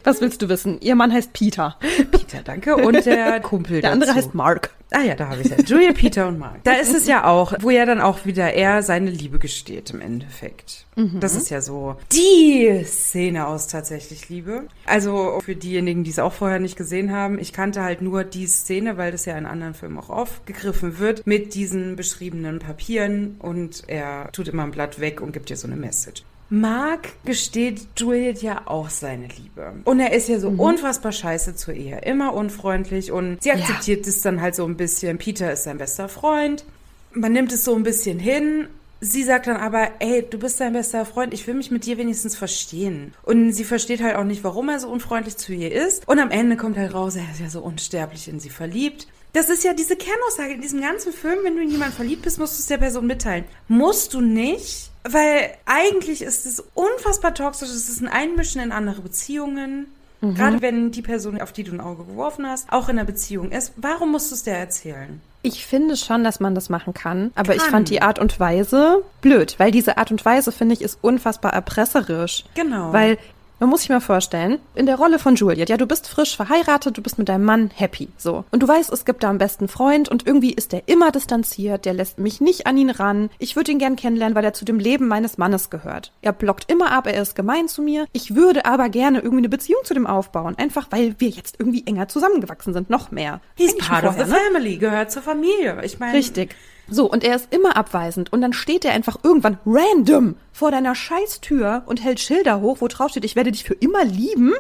Was 0.05 0.21
willst 0.21 0.41
du 0.43 0.49
wissen? 0.49 0.81
Ihr 0.81 0.95
Mann 0.95 1.13
heißt 1.13 1.33
Peter. 1.33 1.77
Peter, 2.11 2.43
danke. 2.45 2.77
Und 2.77 3.05
der 3.07 3.41
Kumpel 3.43 3.81
Der 3.81 3.93
andere 3.93 4.09
dazu. 4.13 4.19
heißt 4.25 4.35
Mark. 4.35 4.71
Ah 4.93 5.03
ja, 5.03 5.15
da 5.15 5.29
habe 5.29 5.43
ich 5.43 5.49
ja. 5.49 5.57
Julia, 5.59 5.93
Peter 5.93 6.27
und 6.27 6.39
Mark. 6.41 6.65
Da 6.65 6.73
ist 6.73 6.93
es 6.95 7.07
ja 7.07 7.25
auch, 7.25 7.53
wo 7.61 7.71
ja 7.71 7.87
dann 7.87 8.01
auch 8.01 8.25
wieder 8.25 8.55
er 8.55 8.83
seine 8.83 9.11
Liebe 9.11 9.39
gesteht 9.39 9.91
im 9.91 10.01
Endeffekt. 10.01 10.87
Das 10.97 11.37
ist 11.37 11.49
ja 11.49 11.61
so 11.61 11.97
die 12.13 12.83
Szene 12.85 13.47
aus 13.47 13.69
tatsächlich 13.69 14.29
Liebe. 14.29 14.65
Also 14.87 15.41
für 15.45 15.55
diejenigen, 15.55 16.03
die 16.05 16.11
es 16.11 16.19
auch 16.19 16.33
vorher 16.33 16.59
nicht 16.59 16.77
gesehen 16.77 17.13
haben, 17.13 17.39
ich 17.39 17.53
kannte 17.53 17.83
halt 17.83 18.03
nur 18.03 18.25
die 18.25 18.47
Szene, 18.47 18.97
weil 18.99 19.13
das 19.13 19.25
ja 19.27 19.39
in 19.39 19.47
anderen 19.47 19.75
Filmen 19.75 19.97
auch 19.99 20.11
aufgegriffen 20.11 20.99
wird, 20.99 21.27
mit 21.27 21.55
diesen 21.55 21.95
beschriebenen 21.97 22.59
Papieren 22.59 23.37
und 23.39 23.85
er 23.87 24.31
tut 24.33 24.49
immer 24.49 24.65
ein 24.65 24.73
Blatt 24.73 24.99
weg 25.01 25.21
und 25.21 25.33
gibt 25.33 25.51
dir 25.51 25.57
so 25.57 25.69
eine 25.69 25.77
Message. 25.77 26.25
Mark 26.51 27.11
gesteht 27.25 27.87
Juliet 27.97 28.43
ja 28.43 28.63
auch 28.67 28.91
seine 28.91 29.29
Liebe. 29.29 29.73
Und 29.85 30.01
er 30.01 30.13
ist 30.13 30.29
ja 30.29 30.41
so 30.41 30.49
unfassbar 30.49 31.13
scheiße 31.13 31.55
zur 31.55 31.75
Ehe. 31.75 32.01
Immer 32.01 32.35
unfreundlich 32.35 33.13
und 33.13 33.41
sie 33.41 33.53
akzeptiert 33.53 34.07
es 34.09 34.21
dann 34.21 34.41
halt 34.41 34.57
so 34.57 34.65
ein 34.65 34.77
bisschen. 34.77 35.19
Peter 35.19 35.53
ist 35.53 35.63
sein 35.63 35.79
bester 35.79 36.09
Freund. 36.09 36.65
Man 37.13 37.33
nimmt 37.33 37.53
es 37.53 37.65
so 37.65 37.75
ein 37.75 37.85
bisschen 37.85 38.19
hin. 38.19 38.67
Sie 39.01 39.23
sagt 39.23 39.47
dann 39.47 39.57
aber, 39.57 39.93
ey, 40.01 40.27
du 40.29 40.39
bist 40.39 40.59
sein 40.59 40.75
bester 40.75 41.07
Freund, 41.07 41.33
ich 41.33 41.47
will 41.47 41.55
mich 41.55 41.71
mit 41.71 41.87
dir 41.87 41.97
wenigstens 41.97 42.37
verstehen. 42.37 43.15
Und 43.23 43.53
sie 43.53 43.65
versteht 43.65 44.03
halt 44.03 44.17
auch 44.17 44.25
nicht, 44.25 44.45
warum 44.45 44.69
er 44.69 44.79
so 44.79 44.89
unfreundlich 44.89 45.37
zu 45.39 45.53
ihr 45.53 45.73
ist. 45.73 46.07
Und 46.07 46.19
am 46.19 46.31
Ende 46.31 46.57
kommt 46.57 46.77
halt 46.77 46.93
raus, 46.93 47.17
er 47.17 47.31
ist 47.33 47.41
ja 47.41 47.49
so 47.49 47.61
unsterblich 47.61 48.29
in 48.29 48.41
sie 48.41 48.51
verliebt. 48.51 49.07
Das 49.33 49.49
ist 49.49 49.63
ja 49.65 49.73
diese 49.73 49.97
Kernaussage 49.97 50.55
in 50.55 50.61
diesem 50.61 50.81
ganzen 50.81 51.13
Film, 51.13 51.39
wenn 51.45 51.57
du 51.57 51.63
in 51.63 51.71
jemanden 51.71 51.95
verliebt 51.95 52.23
bist, 52.23 52.39
musst 52.39 52.59
du 52.59 52.61
es 52.61 52.67
der 52.67 52.79
Person 52.79 53.07
mitteilen. 53.07 53.45
Musst 53.69 54.13
du 54.13 54.21
nicht, 54.21 54.90
weil 55.05 55.51
eigentlich 55.67 56.23
ist 56.23 56.47
es 56.47 56.63
unfassbar 56.75 57.35
toxisch, 57.35 57.69
es 57.69 57.89
ist 57.89 58.01
ein 58.01 58.09
Einmischen 58.09 58.61
in 58.61 58.73
andere 58.73 59.01
Beziehungen. 59.01 59.87
Gerade 60.23 60.61
wenn 60.61 60.91
die 60.91 61.01
Person, 61.01 61.41
auf 61.41 61.53
die 61.53 61.65
du 61.65 61.73
ein 61.73 61.81
Auge 61.81 62.05
geworfen 62.05 62.47
hast, 62.47 62.71
auch 62.71 62.91
in 62.91 62.99
einer 62.99 63.07
Beziehung 63.07 63.53
ist. 63.53 63.73
Warum 63.77 64.13
musst 64.13 64.31
du 64.31 64.35
es 64.35 64.43
der 64.43 64.59
erzählen? 64.59 65.23
Ich 65.41 65.65
finde 65.65 65.97
schon, 65.97 66.25
dass 66.25 66.41
man 66.41 66.55
das 66.55 66.69
machen 66.69 66.93
kann, 66.93 67.33
aber 67.35 67.55
ich 67.55 67.63
Kann. 67.63 67.71
fand 67.71 67.89
die 67.89 68.03
Art 68.03 68.19
und 68.19 68.39
Weise 68.39 69.03
blöd, 69.23 69.55
weil 69.57 69.71
diese 69.71 69.97
Art 69.97 70.11
und 70.11 70.23
Weise, 70.27 70.53
finde 70.53 70.75
ich, 70.75 70.83
ist 70.83 70.99
unfassbar 71.01 71.55
erpresserisch. 71.55 72.45
Genau. 72.55 72.93
Weil, 72.93 73.17
man 73.61 73.69
muss 73.69 73.83
sich 73.83 73.91
mal 73.91 74.01
vorstellen, 74.01 74.59
in 74.75 74.87
der 74.87 74.97
Rolle 74.97 75.19
von 75.19 75.37
Juliet, 75.37 75.69
ja, 75.69 75.77
du 75.77 75.87
bist 75.87 76.09
frisch 76.09 76.35
verheiratet, 76.35 76.97
du 76.97 77.03
bist 77.03 77.19
mit 77.19 77.29
deinem 77.29 77.45
Mann 77.45 77.71
happy, 77.75 78.09
so. 78.17 78.45
Und 78.51 78.63
du 78.63 78.69
weißt, 78.69 78.91
es 78.91 79.05
gibt 79.05 79.23
da 79.23 79.29
einen 79.29 79.39
besten 79.39 79.69
Freund 79.69 80.09
und 80.09 80.27
irgendwie 80.27 80.53
ist 80.53 80.73
der 80.73 80.89
immer 80.89 81.13
distanziert, 81.13 81.85
der 81.85 81.93
lässt 81.93 82.19
mich 82.19 82.41
nicht 82.41 82.67
an 82.67 82.79
ihn 82.79 82.91
ran. 82.91 83.31
Ich 83.39 83.57
würde 83.57 83.71
ihn 83.71 83.79
gern 83.79 83.97
kennenlernen, 83.97 84.35
weil 84.35 84.45
er 84.45 84.55
zu 84.55 84.65
dem 84.65 84.79
Leben 84.79 85.09
meines 85.09 85.39
Mannes 85.39 85.71
gehört. 85.71 86.13
Er 86.23 86.33
blockt 86.33 86.73
immer 86.73 86.91
ab, 86.91 87.07
er 87.07 87.21
ist 87.21 87.37
gemein 87.37 87.69
zu 87.69 87.83
mir. 87.83 88.07
Ich 88.13 88.35
würde 88.35 88.65
aber 88.65 88.89
gerne 88.89 89.19
irgendwie 89.19 89.39
eine 89.39 89.49
Beziehung 89.51 89.85
zu 89.85 89.95
dem 89.95 90.07
aufbauen, 90.07 90.57
einfach 90.57 90.87
weil 90.91 91.15
wir 91.19 91.29
jetzt 91.29 91.57
irgendwie 91.59 91.87
enger 91.87 92.09
zusammengewachsen 92.09 92.73
sind, 92.73 92.89
noch 92.89 93.11
mehr. 93.11 93.41
He's 93.57 93.73
Eigentlich 93.73 93.89
part 93.89 94.05
of 94.05 94.15
the 94.15 94.25
ne? 94.25 94.37
family, 94.37 94.79
gehört 94.79 95.13
zur 95.13 95.23
Familie. 95.23 95.79
Ich 95.85 95.99
meine, 95.99 96.17
Richtig. 96.17 96.57
So, 96.91 97.11
und 97.11 97.23
er 97.25 97.37
ist 97.37 97.49
immer 97.55 97.77
abweisend. 97.77 98.33
Und 98.33 98.41
dann 98.41 98.53
steht 98.53 98.85
er 98.85 98.93
einfach 98.93 99.19
irgendwann 99.23 99.59
random 99.65 100.37
vor 100.53 100.71
deiner 100.71 100.95
Scheißtür 100.95 101.83
und 101.87 102.03
hält 102.03 102.21
Schilder 102.21 102.61
hoch, 102.61 102.79
wo 102.81 102.89
drauf 102.89 103.11
steht, 103.13 103.25
ich 103.25 103.37
werde 103.37 103.53
dich 103.53 103.65
für 103.65 103.75
immer 103.75 104.05
lieben. 104.05 104.53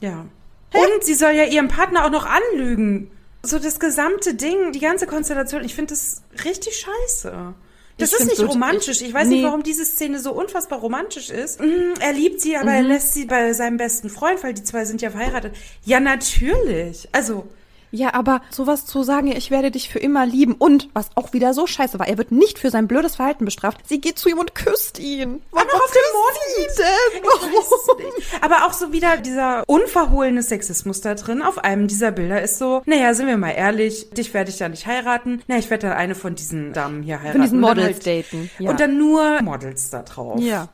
Ja. 0.00 0.26
Und 0.74 1.04
sie 1.04 1.14
soll 1.14 1.32
ja 1.32 1.44
ihrem 1.44 1.68
Partner 1.68 2.04
auch 2.04 2.10
noch 2.10 2.26
anlügen. 2.26 3.10
So 3.42 3.58
das 3.58 3.78
gesamte 3.78 4.34
Ding, 4.34 4.72
die 4.72 4.80
ganze 4.80 5.06
Konstellation, 5.06 5.64
ich 5.64 5.74
finde 5.74 5.94
das 5.94 6.22
richtig 6.44 6.76
scheiße. 6.76 7.54
Das 7.98 8.12
Ich 8.12 8.18
ist 8.20 8.24
nicht 8.26 8.36
so- 8.36 8.46
romantisch. 8.46 9.00
Ich 9.00 9.14
weiß 9.14 9.28
nee. 9.28 9.36
nicht, 9.36 9.44
warum 9.44 9.62
diese 9.62 9.84
Szene 9.86 10.18
so 10.18 10.32
unfassbar 10.32 10.80
romantisch 10.80 11.30
ist. 11.30 11.60
Mm, 11.60 11.94
Er 12.00 12.12
liebt 12.12 12.40
sie, 12.42 12.56
aber 12.56 12.72
er 12.72 12.82
Mhm. 12.82 12.88
lässt 12.88 13.14
sie 13.14 13.24
bei 13.24 13.52
seinem 13.54 13.78
besten 13.78 14.10
Freund, 14.10 14.42
weil 14.42 14.52
die 14.52 14.64
zwei 14.64 14.84
sind 14.84 15.00
ja 15.00 15.10
verheiratet. 15.10 15.54
Ja, 15.84 15.98
natürlich. 16.00 17.08
Also, 17.12 17.46
Ja, 17.96 18.12
aber 18.12 18.42
sowas 18.50 18.84
zu 18.84 19.02
sagen, 19.02 19.28
ich 19.28 19.50
werde 19.50 19.70
dich 19.70 19.88
für 19.88 19.98
immer 19.98 20.26
lieben 20.26 20.54
und 20.54 20.90
was 20.92 21.08
auch 21.14 21.32
wieder 21.32 21.54
so 21.54 21.66
scheiße 21.66 21.98
war, 21.98 22.06
er 22.06 22.18
wird 22.18 22.30
nicht 22.30 22.58
für 22.58 22.70
sein 22.70 22.88
blödes 22.88 23.16
Verhalten 23.16 23.46
bestraft. 23.46 23.80
Sie 23.86 24.02
geht 24.02 24.18
zu 24.18 24.28
ihm 24.28 24.38
und 24.38 24.54
küsst 24.54 24.98
ihn. 24.98 25.40
Warum 25.50 25.70
auf 25.70 25.92
dem 25.92 26.06
küsst 26.26 26.46
sie 26.56 26.82
denn? 26.82 27.22
Nicht. 28.06 28.42
Aber 28.42 28.66
auch 28.66 28.72
so 28.72 28.92
wieder 28.92 29.16
dieser 29.16 29.64
unverhohlene 29.66 30.42
Sexismus 30.42 31.00
da 31.00 31.14
drin. 31.14 31.40
Auf 31.42 31.58
einem 31.58 31.88
dieser 31.88 32.10
Bilder 32.10 32.42
ist 32.42 32.58
so, 32.58 32.82
naja, 32.84 33.14
sind 33.14 33.26
wir 33.26 33.38
mal 33.38 33.52
ehrlich, 33.52 34.10
dich 34.10 34.34
werde 34.34 34.50
ich 34.50 34.58
ja 34.58 34.68
nicht 34.68 34.86
heiraten. 34.86 35.42
Na, 35.46 35.56
ich 35.56 35.70
werde 35.70 35.88
dann 35.88 35.96
eine 35.96 36.14
von 36.14 36.34
diesen 36.34 36.74
Damen 36.74 37.02
hier 37.02 37.20
heiraten. 37.20 37.32
Von 37.32 37.42
diesen 37.42 37.60
Models 37.60 38.00
daten, 38.00 38.50
ja. 38.58 38.70
Und 38.70 38.80
dann 38.80 38.98
nur 38.98 39.42
Models 39.42 39.90
da 39.90 40.02
drauf. 40.02 40.38
Ja. 40.40 40.68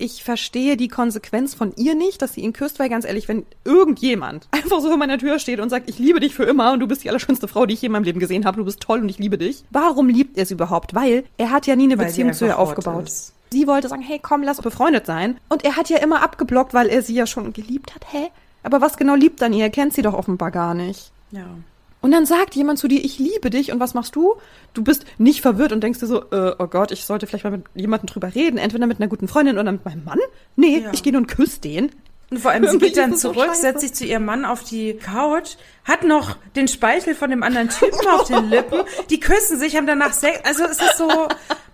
Ich 0.00 0.24
verstehe 0.24 0.78
die 0.78 0.88
Konsequenz 0.88 1.52
von 1.54 1.74
ihr 1.76 1.94
nicht, 1.94 2.22
dass 2.22 2.32
sie 2.32 2.40
ihn 2.40 2.54
küsst, 2.54 2.78
weil 2.78 2.88
ganz 2.88 3.04
ehrlich, 3.04 3.28
wenn 3.28 3.44
irgendjemand 3.64 4.48
einfach 4.50 4.80
so 4.80 4.88
vor 4.88 4.96
meiner 4.96 5.18
Tür 5.18 5.38
steht 5.38 5.60
und 5.60 5.68
sagt, 5.68 5.90
ich 5.90 5.98
liebe 5.98 6.20
dich 6.20 6.34
für 6.34 6.44
immer 6.44 6.72
und 6.72 6.80
du 6.80 6.86
bist 6.88 7.04
die 7.04 7.10
allerschönste 7.10 7.48
Frau, 7.48 7.66
die 7.66 7.74
ich 7.74 7.82
je 7.82 7.86
in 7.86 7.92
meinem 7.92 8.04
Leben 8.04 8.18
gesehen 8.18 8.46
habe, 8.46 8.56
du 8.56 8.64
bist 8.64 8.80
toll 8.80 9.00
und 9.00 9.10
ich 9.10 9.18
liebe 9.18 9.36
dich. 9.36 9.62
Warum 9.70 10.08
liebt 10.08 10.38
er 10.38 10.46
sie 10.46 10.54
überhaupt? 10.54 10.94
Weil 10.94 11.24
er 11.36 11.50
hat 11.50 11.66
ja 11.66 11.76
nie 11.76 11.84
eine 11.84 11.98
Weil 11.98 12.06
Beziehung 12.06 12.32
zu 12.32 12.46
ihr 12.46 12.58
aufgebaut. 12.58 13.08
ist. 13.08 13.34
Sie 13.52 13.66
wollte 13.66 13.88
sagen, 13.88 14.00
hey, 14.02 14.18
komm, 14.22 14.42
lass 14.42 14.62
befreundet 14.62 15.04
sein. 15.04 15.38
Und 15.50 15.66
er 15.66 15.76
hat 15.76 15.90
ja 15.90 15.98
immer 15.98 16.22
abgeblockt, 16.22 16.72
weil 16.72 16.88
er 16.88 17.02
sie 17.02 17.14
ja 17.14 17.26
schon 17.26 17.52
geliebt 17.52 17.94
hat. 17.94 18.06
Hä? 18.10 18.28
Aber 18.62 18.80
was 18.80 18.96
genau 18.96 19.16
liebt 19.16 19.42
an 19.42 19.52
ihr? 19.52 19.64
Er 19.64 19.70
kennt 19.70 19.92
sie 19.92 20.02
doch 20.02 20.14
offenbar 20.14 20.50
gar 20.50 20.72
nicht. 20.72 21.10
Ja. 21.30 21.44
Und 22.02 22.12
dann 22.12 22.24
sagt 22.24 22.54
jemand 22.54 22.78
zu 22.78 22.88
dir, 22.88 23.04
ich 23.04 23.18
liebe 23.18 23.50
dich. 23.50 23.72
Und 23.72 23.80
was 23.80 23.92
machst 23.94 24.16
du? 24.16 24.36
Du 24.72 24.82
bist 24.82 25.04
nicht 25.18 25.42
verwirrt 25.42 25.72
und 25.72 25.82
denkst 25.82 26.00
dir 26.00 26.06
so, 26.06 26.22
äh, 26.30 26.54
oh 26.58 26.66
Gott, 26.66 26.92
ich 26.92 27.04
sollte 27.04 27.26
vielleicht 27.26 27.44
mal 27.44 27.50
mit 27.50 27.64
jemandem 27.74 28.06
drüber 28.08 28.34
reden. 28.34 28.56
Entweder 28.56 28.86
mit 28.86 28.98
einer 29.00 29.08
guten 29.08 29.28
Freundin 29.28 29.58
oder 29.58 29.70
mit 29.72 29.84
meinem 29.84 30.04
Mann. 30.04 30.18
Nee, 30.56 30.78
Ja. 30.84 30.90
ich 30.92 31.02
gehe 31.02 31.12
nur 31.12 31.20
und 31.22 31.26
küsse 31.28 31.60
den. 31.60 31.90
Und 32.30 32.38
vor 32.38 32.52
allem, 32.52 32.66
sie 32.70 32.78
geht 32.78 32.96
dann 32.96 33.16
so 33.16 33.32
zurück, 33.32 33.48
scheiße. 33.48 33.60
setzt 33.60 33.80
sich 33.80 33.92
zu 33.94 34.06
ihrem 34.06 34.24
Mann 34.24 34.44
auf 34.44 34.62
die 34.64 34.94
Couch, 34.94 35.56
hat 35.84 36.04
noch 36.04 36.36
den 36.56 36.68
Speichel 36.68 37.14
von 37.14 37.28
dem 37.28 37.42
anderen 37.42 37.68
Typen 37.68 38.06
auf 38.08 38.28
den 38.28 38.48
Lippen. 38.48 38.80
Die 39.10 39.20
küssen 39.20 39.58
sich, 39.58 39.76
haben 39.76 39.86
danach 39.86 40.12
Sex. 40.14 40.38
Also 40.44 40.64
es 40.64 40.80
ist 40.80 40.96
so. 40.96 41.28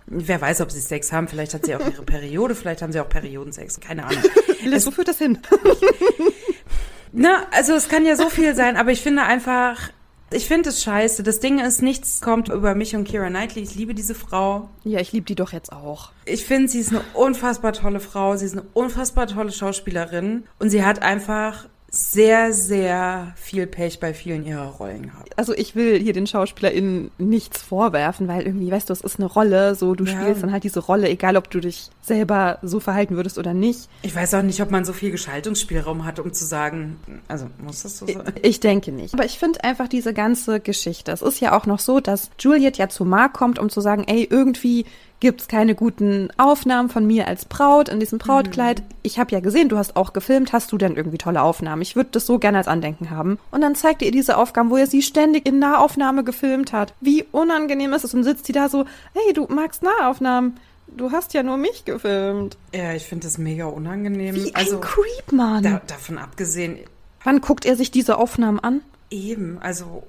Wer 0.07 0.41
weiß, 0.41 0.61
ob 0.61 0.71
sie 0.71 0.79
Sex 0.81 1.11
haben. 1.13 1.27
Vielleicht 1.27 1.53
hat 1.53 1.65
sie 1.65 1.75
auch 1.75 1.79
ihre 1.85 2.01
Periode, 2.03 2.55
vielleicht 2.55 2.81
haben 2.81 2.91
sie 2.91 2.99
auch 2.99 3.09
Periodensex. 3.09 3.79
Keine 3.79 4.05
Ahnung. 4.05 4.23
Wo 4.85 4.91
führt 4.91 5.07
das 5.09 5.17
hin? 5.19 5.37
Na, 7.13 7.43
also 7.51 7.73
es 7.73 7.87
kann 7.87 8.05
ja 8.05 8.15
so 8.15 8.29
viel 8.29 8.53
sein, 8.55 8.75
aber 8.77 8.91
ich 8.91 9.01
finde 9.01 9.23
einfach, 9.23 9.89
ich 10.31 10.47
finde 10.47 10.69
es 10.69 10.83
scheiße. 10.83 11.23
Das 11.23 11.39
Ding 11.39 11.59
ist, 11.59 11.81
nichts 11.81 12.21
kommt 12.21 12.49
über 12.49 12.75
mich 12.75 12.95
und 12.95 13.05
Kira 13.05 13.29
Knightley. 13.29 13.63
Ich 13.63 13.75
liebe 13.75 13.93
diese 13.93 14.15
Frau. 14.15 14.69
ja, 14.83 14.99
ich 14.99 15.11
liebe 15.11 15.25
die 15.25 15.35
doch 15.35 15.53
jetzt 15.53 15.71
auch. 15.71 16.11
Ich 16.25 16.45
finde, 16.45 16.67
sie 16.67 16.79
ist 16.79 16.89
eine 16.89 17.01
unfassbar 17.13 17.73
tolle 17.73 17.99
Frau. 17.99 18.35
Sie 18.35 18.45
ist 18.45 18.53
eine 18.53 18.65
unfassbar 18.73 19.27
tolle 19.27 19.51
Schauspielerin. 19.51 20.43
Und 20.59 20.69
sie 20.69 20.83
hat 20.83 21.01
einfach 21.01 21.67
sehr, 21.89 22.53
sehr 22.53 23.33
viel 23.35 23.67
Pech 23.67 23.99
bei 23.99 24.13
vielen 24.13 24.45
ihrer 24.45 24.67
Rollen 24.67 25.03
gehabt. 25.03 25.26
Also 25.37 25.53
ich 25.53 25.75
will 25.75 25.99
hier 25.99 26.13
den 26.13 26.25
SchauspielerInnen 26.25 27.11
nichts 27.19 27.61
vorwerfen, 27.61 28.27
weil 28.27 28.41
irgendwie, 28.41 28.71
weißt 28.71 28.89
du, 28.89 28.93
es 28.93 29.01
ist 29.01 29.19
eine 29.19 29.27
Rolle, 29.27 29.75
so 29.75 29.93
du 29.93 30.03
Ja. 30.03 30.11
spielst 30.19 30.41
dann 30.41 30.51
halt 30.51 30.63
diese 30.63 30.79
Rolle, 30.79 31.07
egal 31.09 31.37
ob 31.37 31.49
du 31.51 31.59
dich 31.59 31.89
selber 32.01 32.57
so 32.63 32.79
verhalten 32.79 33.15
würdest 33.15 33.37
oder 33.37 33.53
nicht. 33.53 33.87
Ich 34.01 34.15
weiß 34.15 34.33
auch 34.33 34.41
nicht, 34.41 34.59
ob 34.61 34.71
man 34.71 34.83
so 34.83 34.93
viel 34.93 35.11
Gestaltungsspielraum 35.11 36.05
hat, 36.05 36.19
um 36.19 36.33
zu 36.33 36.43
sagen, 36.43 36.99
also 37.27 37.45
muss 37.63 37.83
das 37.83 37.99
so 37.99 38.07
sein? 38.07 38.23
Ich 38.41 38.59
denke 38.59 38.91
nicht. 38.91 39.13
Aber 39.13 39.25
ich 39.25 39.37
finde 39.37 39.63
einfach 39.63 39.87
diese 39.87 40.11
ganze 40.13 40.59
Geschichte. 40.59 41.11
Es 41.11 41.21
ist 41.21 41.39
ja 41.39 41.55
auch 41.55 41.67
noch 41.67 41.79
so, 41.79 41.99
dass 41.99 42.31
Juliet 42.39 42.77
ja 42.77 42.89
zu 42.89 43.05
Mark 43.05 43.33
kommt, 43.33 43.59
um 43.59 43.69
zu 43.69 43.79
sagen, 43.79 44.05
ey, 44.07 44.27
irgendwie 44.29 44.85
gibt's 45.19 45.47
keine 45.47 45.73
guten 45.75 46.29
Aufnahmen 46.37 46.89
von 46.89 47.05
mir 47.05 47.27
als 47.27 47.45
Braut 47.45 47.89
in 47.89 47.99
diesem 47.99 48.19
Brautkleid. 48.19 48.83
Ich 49.03 49.17
habe 49.19 49.31
ja 49.31 49.39
gesehen, 49.39 49.69
du 49.69 49.77
hast 49.77 49.95
auch 49.95 50.13
gefilmt. 50.13 50.53
Hast 50.53 50.71
du 50.71 50.77
denn 50.77 50.95
irgendwie 50.95 51.17
tolle 51.17 51.41
Aufnahmen? 51.41 51.81
Ich 51.81 51.95
würde 51.95 52.09
das 52.11 52.25
so 52.25 52.37
gerne 52.39 52.59
als 52.59 52.67
Andenken 52.67 53.09
haben. 53.09 53.39
Und 53.51 53.61
dann 53.61 53.75
zeigt 53.75 54.01
er 54.01 54.07
ihr 54.07 54.11
diese 54.11 54.37
Aufgaben, 54.37 54.69
wo 54.69 54.77
er 54.77 54.87
sie 54.87 55.01
ständig 55.01 55.47
in 55.47 55.59
Nahaufnahme 55.59 56.23
gefilmt 56.23 56.71
hat. 56.73 56.93
Wie 57.01 57.23
unangenehm 57.31 57.93
ist 57.93 58.03
es? 58.03 58.13
Und 58.13 58.23
sitzt 58.23 58.47
die 58.47 58.51
da 58.53 58.69
so, 58.69 58.85
hey, 59.13 59.33
du 59.33 59.47
magst 59.49 59.81
Nahaufnahmen. 59.83 60.57
Du 60.95 61.11
hast 61.11 61.33
ja 61.33 61.43
nur 61.43 61.57
mich 61.57 61.83
gefilmt. 61.83 62.57
Ja, 62.73 62.93
ich 62.93 63.03
finde 63.03 63.27
das 63.27 63.37
mega 63.37 63.65
unangenehm. 63.65 64.35
Wie 64.35 64.55
also 64.55 64.75
ein 64.75 64.81
Creep, 64.81 65.31
Mann. 65.31 65.63
da, 65.63 65.81
davon 65.87 66.17
abgesehen, 66.17 66.77
Wann 67.23 67.41
guckt 67.41 67.65
er 67.65 67.75
sich 67.75 67.91
diese 67.91 68.17
Aufnahmen 68.17 68.59
an? 68.59 68.81
eben, 69.09 69.57
also 69.61 70.03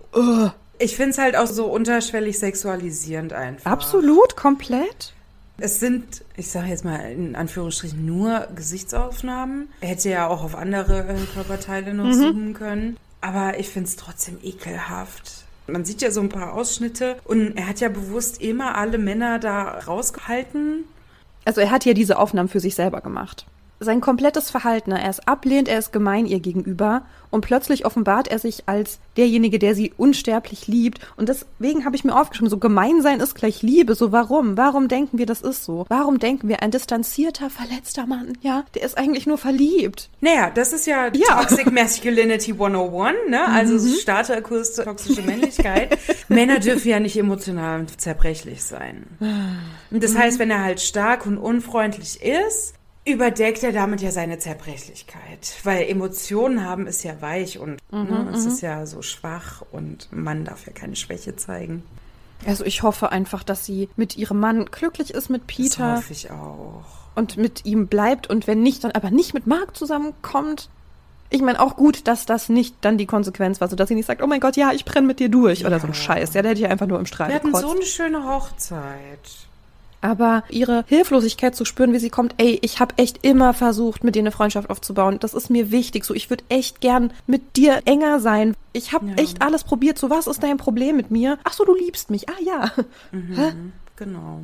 ich 0.78 0.96
finde 0.96 1.10
es 1.10 1.18
halt 1.18 1.36
auch 1.36 1.46
so 1.46 1.66
unterschwellig 1.66 2.38
sexualisierend 2.38 3.32
einfach. 3.32 3.70
Absolut, 3.70 4.36
komplett. 4.36 5.12
Es 5.60 5.80
sind, 5.80 6.22
ich 6.36 6.50
sage 6.50 6.68
jetzt 6.68 6.84
mal 6.84 6.98
in 7.10 7.34
Anführungsstrichen, 7.34 8.06
nur 8.06 8.46
Gesichtsaufnahmen. 8.54 9.68
Er 9.80 9.88
hätte 9.88 10.08
ja 10.08 10.28
auch 10.28 10.44
auf 10.44 10.54
andere 10.54 11.00
äh, 11.00 11.16
Körperteile 11.34 11.94
noch 11.94 12.12
zoomen 12.12 12.54
können. 12.54 12.96
Aber 13.20 13.58
ich 13.58 13.68
finde 13.68 13.88
es 13.88 13.96
trotzdem 13.96 14.38
ekelhaft. 14.42 15.44
Man 15.66 15.84
sieht 15.84 16.00
ja 16.00 16.12
so 16.12 16.20
ein 16.20 16.28
paar 16.28 16.54
Ausschnitte 16.54 17.16
und 17.24 17.56
er 17.56 17.66
hat 17.66 17.80
ja 17.80 17.88
bewusst 17.88 18.40
immer 18.40 18.76
alle 18.76 18.98
Männer 18.98 19.40
da 19.40 19.80
rausgehalten. 19.80 20.84
Also 21.44 21.60
er 21.60 21.70
hat 21.72 21.84
ja 21.84 21.92
diese 21.92 22.18
Aufnahmen 22.18 22.48
für 22.48 22.60
sich 22.60 22.74
selber 22.76 23.00
gemacht. 23.00 23.44
Sein 23.80 24.00
komplettes 24.00 24.50
Verhalten, 24.50 24.92
er 24.92 25.08
ist 25.08 25.28
ablehnend, 25.28 25.68
er 25.68 25.78
ist 25.78 25.92
gemein 25.92 26.26
ihr 26.26 26.40
gegenüber 26.40 27.02
und 27.30 27.42
plötzlich 27.42 27.84
offenbart 27.84 28.28
er 28.28 28.38
sich 28.38 28.64
als 28.66 28.98
derjenige, 29.16 29.58
der 29.58 29.74
sie 29.74 29.92
unsterblich 29.96 30.66
liebt. 30.66 31.00
Und 31.16 31.28
deswegen 31.28 31.84
habe 31.84 31.94
ich 31.94 32.04
mir 32.04 32.18
aufgeschrieben, 32.18 32.50
so 32.50 32.58
gemein 32.58 33.02
sein 33.02 33.20
ist 33.20 33.34
gleich 33.34 33.62
Liebe. 33.62 33.94
So 33.94 34.12
warum? 34.12 34.56
Warum 34.56 34.88
denken 34.88 35.18
wir, 35.18 35.26
das 35.26 35.42
ist 35.42 35.64
so? 35.64 35.84
Warum 35.88 36.18
denken 36.18 36.48
wir, 36.48 36.62
ein 36.62 36.70
distanzierter, 36.70 37.50
verletzter 37.50 38.06
Mann, 38.06 38.36
ja, 38.40 38.64
der 38.74 38.82
ist 38.82 38.96
eigentlich 38.96 39.26
nur 39.26 39.38
verliebt? 39.38 40.10
Naja, 40.20 40.50
das 40.50 40.72
ist 40.72 40.86
ja, 40.86 41.08
Ja. 41.14 41.42
Toxic 41.42 41.70
Masculinity 41.70 42.52
101, 42.52 43.16
ne? 43.28 43.46
Also 43.46 43.78
Starterkurs 43.96 44.74
zur 44.74 44.84
toxische 44.84 45.22
Männlichkeit. 45.22 45.98
Männer 46.28 46.58
dürfen 46.58 46.88
ja 46.88 47.00
nicht 47.00 47.16
emotional 47.16 47.86
zerbrechlich 47.96 48.62
sein. 48.64 49.06
Und 49.90 50.02
das 50.02 50.16
heißt, 50.16 50.38
wenn 50.38 50.50
er 50.50 50.62
halt 50.62 50.80
stark 50.80 51.26
und 51.26 51.38
unfreundlich 51.38 52.20
ist, 52.22 52.74
überdeckt 53.08 53.62
er 53.62 53.72
damit 53.72 54.00
ja 54.02 54.10
seine 54.12 54.38
Zerbrechlichkeit. 54.38 55.54
Weil 55.64 55.88
Emotionen 55.88 56.64
haben 56.64 56.86
ist 56.86 57.02
ja 57.04 57.20
weich 57.20 57.58
und 57.58 57.78
ne, 57.90 58.28
es 58.32 58.44
ist 58.46 58.60
ja 58.60 58.86
so 58.86 59.02
schwach 59.02 59.62
und 59.72 60.08
man 60.12 60.44
darf 60.44 60.66
ja 60.66 60.72
keine 60.72 60.96
Schwäche 60.96 61.36
zeigen. 61.36 61.82
Also 62.46 62.64
ich 62.64 62.82
hoffe 62.84 63.10
einfach, 63.10 63.42
dass 63.42 63.64
sie 63.64 63.88
mit 63.96 64.16
ihrem 64.16 64.38
Mann 64.38 64.66
glücklich 64.66 65.12
ist 65.12 65.28
mit 65.28 65.42
Das 65.42 65.46
Peter 65.56 65.96
hoffe 65.96 66.12
ich 66.12 66.30
auch. 66.30 66.84
und 67.16 67.36
mit 67.36 67.64
ihm 67.64 67.88
bleibt 67.88 68.28
und 68.30 68.46
wenn 68.46 68.62
nicht, 68.62 68.84
dann 68.84 68.92
aber 68.92 69.10
nicht 69.10 69.34
mit 69.34 69.46
Mark 69.48 69.76
zusammenkommt. 69.76 70.68
Ich 71.30 71.42
meine 71.42 71.60
auch 71.60 71.76
gut, 71.76 72.06
dass 72.06 72.24
das 72.26 72.48
nicht 72.48 72.76
dann 72.80 72.96
die 72.96 73.06
Konsequenz 73.06 73.60
war, 73.60 73.68
so 73.68 73.76
dass 73.76 73.88
sie 73.88 73.94
nicht 73.96 74.06
sagt, 74.06 74.22
oh 74.22 74.26
mein 74.26 74.40
Gott, 74.40 74.56
ja, 74.56 74.70
ich 74.72 74.84
brenne 74.84 75.06
mit 75.06 75.18
dir 75.20 75.28
durch 75.28 75.66
oder 75.66 75.78
so 75.80 75.86
ein 75.86 75.92
Ja. 75.92 75.98
Scheiß. 75.98 76.32
Ja, 76.34 76.42
der 76.42 76.52
hätte 76.52 76.60
ich 76.62 76.68
einfach 76.68 76.86
nur 76.86 76.98
im 77.00 77.06
Strahl 77.06 77.28
Wir 77.28 77.34
hatten 77.34 77.48
gekotzt. 77.48 77.64
so 77.66 77.72
eine 77.74 77.82
schöne 77.84 78.24
Hochzeit. 78.24 79.47
Aber 80.00 80.44
ihre 80.48 80.84
Hilflosigkeit 80.86 81.56
zu 81.56 81.64
spüren, 81.64 81.92
wie 81.92 81.98
sie 81.98 82.10
kommt, 82.10 82.34
ey, 82.38 82.58
ich 82.62 82.78
habe 82.80 82.94
echt 82.98 83.24
immer 83.26 83.52
versucht, 83.54 84.04
mit 84.04 84.14
dir 84.14 84.20
eine 84.20 84.30
Freundschaft 84.30 84.70
aufzubauen. 84.70 85.18
Das 85.20 85.34
ist 85.34 85.50
mir 85.50 85.70
wichtig. 85.72 86.04
So, 86.04 86.14
ich 86.14 86.30
würde 86.30 86.44
echt 86.48 86.80
gern 86.80 87.12
mit 87.26 87.56
dir 87.56 87.80
enger 87.84 88.20
sein. 88.20 88.54
Ich 88.72 88.92
habe 88.92 89.08
Ja. 89.08 89.14
echt 89.16 89.42
alles 89.42 89.64
probiert. 89.64 89.98
So, 89.98 90.08
was 90.10 90.26
ist 90.28 90.42
dein 90.42 90.56
Problem 90.56 90.96
mit 90.96 91.10
mir? 91.10 91.38
Ach 91.44 91.52
so, 91.52 91.64
du 91.64 91.74
liebst 91.74 92.10
mich. 92.10 92.28
Ah 92.28 92.40
ja. 92.44 92.70
Hä? 93.12 93.52
Genau. 93.96 94.40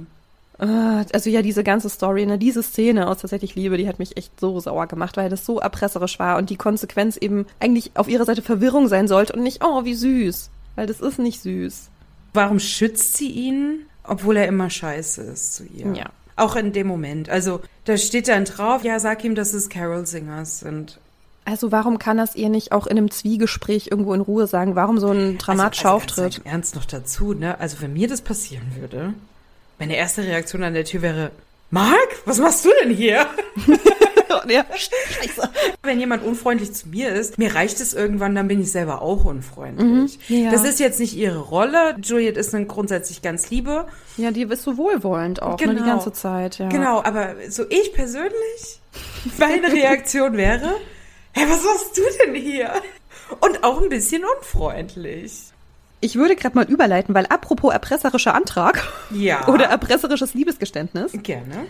Ah, 0.59 1.05
Also 1.13 1.31
ja, 1.31 1.43
diese 1.43 1.65
ganze 1.65 1.89
Story, 1.89 2.27
ne, 2.27 2.39
diese 2.39 2.63
Szene 2.63 3.09
aus 3.09 3.19
Tatsächlich 3.19 3.55
Liebe, 3.55 3.77
die 3.77 3.89
hat 3.89 3.99
mich 3.99 4.17
echt 4.17 4.39
so 4.41 4.59
sauer 4.61 4.87
gemacht, 4.87 5.17
weil 5.17 5.29
das 5.29 5.45
so 5.47 5.59
erpresserisch 5.61 6.19
war 6.19 6.37
und 6.39 6.49
die 6.51 6.57
Konsequenz 6.57 7.17
eben 7.17 7.47
eigentlich 7.61 7.91
auf 7.95 8.09
ihrer 8.09 8.25
Seite 8.25 8.43
Verwirrung 8.43 8.87
sein 8.89 9.09
sollte 9.09 9.33
und 9.35 9.43
nicht, 9.43 9.65
oh, 9.65 9.85
wie 9.85 9.95
süß. 9.95 10.51
Weil 10.77 10.87
das 10.87 11.01
ist 11.01 11.19
nicht 11.19 11.41
süß. 11.43 11.89
Warum 12.35 12.59
schützt 12.61 13.17
sie 13.17 13.29
ihn, 13.31 13.87
obwohl 14.05 14.37
er 14.37 14.47
immer 14.47 14.71
scheiße 14.71 15.23
ist 15.23 15.55
zu 15.55 15.65
ihr? 15.65 15.93
Ja. 15.93 16.07
Auch 16.37 16.57
in 16.57 16.73
dem 16.73 16.87
Moment. 16.87 17.29
Also, 17.29 17.61
da 17.85 17.97
steht 17.97 18.29
dann 18.29 18.45
drauf, 18.45 18.83
ja, 18.85 18.99
sag 18.99 19.25
ihm, 19.25 19.35
dass 19.35 19.55
es 19.55 19.69
Carol 19.69 20.07
Singers 20.07 20.61
sind. 20.61 20.99
Also 21.47 21.71
warum 21.71 21.99
kann 21.99 22.17
das 22.17 22.37
ihr 22.37 22.49
nicht 22.49 22.73
auch 22.73 22.87
in 22.87 22.97
einem 22.97 23.11
Zwiegespräch 23.11 23.89
irgendwo 23.91 24.15
in 24.15 24.23
Ruhe 24.23 24.47
sagen? 24.47 24.77
Warum 24.77 24.99
so 24.99 25.11
ein 25.11 25.37
dramatischer 25.37 25.93
also, 25.93 26.07
also 26.07 26.23
Auftritt? 26.23 26.47
Ernst 26.47 26.75
noch 26.75 26.87
dazu, 26.87 27.35
ne? 27.35 27.61
Also, 27.61 27.81
wenn 27.81 27.93
mir 27.93 28.09
das 28.09 28.23
passieren 28.23 28.67
würde, 28.79 29.13
meine 29.79 29.97
erste 29.97 30.23
Reaktion 30.23 30.63
an 30.63 30.75
der 30.75 30.85
Tür 30.85 31.03
wäre, 31.03 31.31
Mark, 31.71 32.23
was 32.25 32.39
machst 32.39 32.65
du 32.65 32.71
denn 32.83 32.95
hier? 32.95 33.27
ja, 34.49 34.65
scheiße. 34.75 35.51
Wenn 35.83 36.01
jemand 36.01 36.25
unfreundlich 36.25 36.73
zu 36.73 36.89
mir 36.89 37.11
ist, 37.11 37.39
mir 37.39 37.55
reicht 37.55 37.81
es 37.81 37.95
irgendwann, 37.95 38.35
dann 38.35 38.49
bin 38.49 38.61
ich 38.61 38.71
selber 38.71 39.03
auch 39.03 39.25
unfreundlich. 39.25 40.19
Mhm, 40.29 40.35
ja. 40.45 40.51
Das 40.51 40.65
ist 40.65 40.81
jetzt 40.81 41.01
nicht 41.01 41.15
ihre 41.17 41.39
Rolle. 41.39 41.97
Juliet 42.03 42.37
ist 42.37 42.55
eine 42.55 42.67
grundsätzlich 42.67 43.23
ganz 43.23 43.51
liebe. 43.51 43.87
Ja, 44.17 44.31
die 44.31 44.45
bist 44.47 44.63
so 44.63 44.77
wohlwollend 44.77 45.43
auch, 45.43 45.59
ne, 45.61 45.75
die 45.75 45.83
ganze 45.83 46.13
Zeit, 46.13 46.59
ja. 46.59 46.69
Genau, 46.69 47.03
aber 47.03 47.35
so 47.49 47.65
ich 47.69 47.93
persönlich, 47.93 48.81
meine 49.39 49.73
Reaktion 49.73 50.37
wäre, 50.37 50.75
hä, 51.33 51.41
was 51.49 51.65
machst 51.65 51.97
du 51.97 52.03
denn 52.25 52.35
hier? 52.35 52.73
Und 53.41 53.65
auch 53.65 53.81
ein 53.83 53.89
bisschen 53.89 54.23
unfreundlich. 54.39 55.33
Ich 56.01 56.17
würde 56.17 56.37
gerade 56.37 56.55
mal 56.55 56.67
überleiten, 56.67 57.15
weil 57.15 57.25
apropos 57.27 57.73
erpresserischer 57.73 58.35
Antrag 58.35 58.87
Ja. 59.11 59.49
oder 59.49 59.65
erpresserisches 59.67 60.35
Liebesgeständnis. 60.35 61.13
Gerne. 61.23 61.65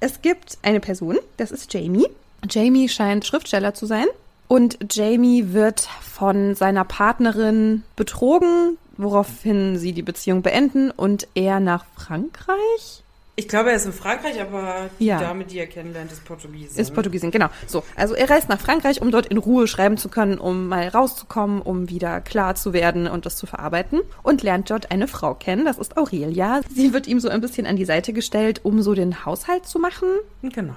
Es 0.00 0.22
gibt 0.22 0.58
eine 0.62 0.80
Person, 0.80 1.18
das 1.36 1.50
ist 1.50 1.72
Jamie. 1.72 2.06
Jamie 2.48 2.88
scheint 2.88 3.24
Schriftsteller 3.24 3.74
zu 3.74 3.86
sein. 3.86 4.06
Und 4.46 4.78
Jamie 4.90 5.52
wird 5.52 5.80
von 5.80 6.54
seiner 6.54 6.84
Partnerin 6.84 7.82
betrogen, 7.96 8.78
woraufhin 8.96 9.78
sie 9.78 9.92
die 9.92 10.02
Beziehung 10.02 10.42
beenden 10.42 10.90
und 10.90 11.28
er 11.34 11.60
nach 11.60 11.84
Frankreich 11.96 13.02
Ich 13.38 13.46
glaube, 13.46 13.70
er 13.70 13.76
ist 13.76 13.86
in 13.86 13.92
Frankreich, 13.92 14.40
aber 14.40 14.90
die 14.98 15.06
Ja. 15.06 15.20
Dame, 15.20 15.44
die 15.44 15.60
er 15.60 15.68
kennenlernt, 15.68 16.10
ist 16.10 16.24
Portugiesin. 16.24 16.76
Ist 16.76 16.92
Portugiesin, 16.92 17.30
genau. 17.30 17.46
So, 17.68 17.84
also 17.94 18.14
er 18.14 18.28
reist 18.28 18.48
nach 18.48 18.58
Frankreich, 18.58 19.00
um 19.00 19.12
dort 19.12 19.26
in 19.26 19.38
Ruhe 19.38 19.68
schreiben 19.68 19.96
zu 19.96 20.08
können, 20.08 20.38
um 20.38 20.66
mal 20.66 20.88
rauszukommen, 20.88 21.62
um 21.62 21.88
wieder 21.88 22.20
klar 22.20 22.56
zu 22.56 22.72
werden 22.72 23.06
und 23.06 23.26
das 23.26 23.36
zu 23.36 23.46
verarbeiten. 23.46 24.00
Und 24.24 24.42
lernt 24.42 24.68
dort 24.70 24.90
eine 24.90 25.06
Frau 25.06 25.34
kennen, 25.34 25.66
das 25.66 25.78
ist 25.78 25.96
Aurelia. 25.96 26.62
Sie 26.74 26.92
wird 26.92 27.06
ihm 27.06 27.20
so 27.20 27.28
ein 27.28 27.40
bisschen 27.40 27.64
an 27.64 27.76
die 27.76 27.84
Seite 27.84 28.12
gestellt, 28.12 28.62
um 28.64 28.82
so 28.82 28.94
den 28.94 29.24
Haushalt 29.24 29.66
zu 29.66 29.78
machen. 29.78 30.08
Genau. 30.42 30.74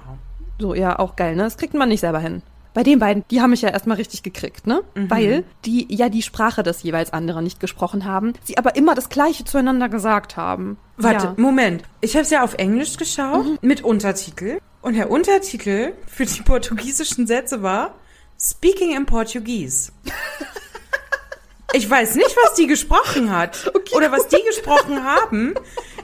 So, 0.60 0.76
ja, 0.76 1.00
auch 1.00 1.16
geil, 1.16 1.34
ne? 1.34 1.42
Das 1.42 1.56
kriegt 1.56 1.74
man 1.74 1.88
nicht 1.88 1.98
selber 1.98 2.20
hin. 2.20 2.42
Bei 2.74 2.82
den 2.82 2.98
beiden, 2.98 3.24
die 3.30 3.40
haben 3.42 3.50
mich 3.50 3.62
ja 3.62 3.68
erstmal 3.68 3.98
richtig 3.98 4.22
gekriegt, 4.22 4.66
ne? 4.66 4.82
Weil 4.94 5.44
die 5.64 5.86
ja 5.94 6.08
die 6.08 6.22
Sprache 6.22 6.62
des 6.62 6.82
jeweils 6.82 7.12
anderen 7.12 7.44
nicht 7.44 7.60
gesprochen 7.60 8.04
haben, 8.06 8.32
sie 8.44 8.56
aber 8.56 8.76
immer 8.76 8.94
das 8.94 9.08
Gleiche 9.10 9.44
zueinander 9.44 9.88
gesagt 9.90 10.36
haben. 10.36 10.78
Warte, 10.96 11.26
Ja. 11.26 11.34
Moment. 11.36 11.82
Ich 12.00 12.14
habe 12.14 12.22
es 12.22 12.30
ja 12.30 12.42
auf 12.42 12.54
Englisch 12.54 12.96
geschaut 12.96 13.62
mit 13.62 13.82
Untertitel. 13.84 14.58
Und 14.80 14.94
der 14.96 15.10
Untertitel 15.10 15.92
für 16.06 16.24
die 16.24 16.40
portugiesischen 16.42 17.26
Sätze 17.26 17.62
war 17.62 17.94
Speaking 18.40 18.96
in 18.96 19.06
Portuguese. 19.06 19.92
Ich 21.74 21.88
weiß 21.88 22.16
nicht, 22.16 22.36
was 22.44 22.54
die 22.54 22.66
gesprochen 22.66 23.30
hat 23.34 23.72
oder 23.94 24.12
was 24.12 24.28
die 24.28 24.42
gesprochen 24.46 25.04
haben. 25.04 25.54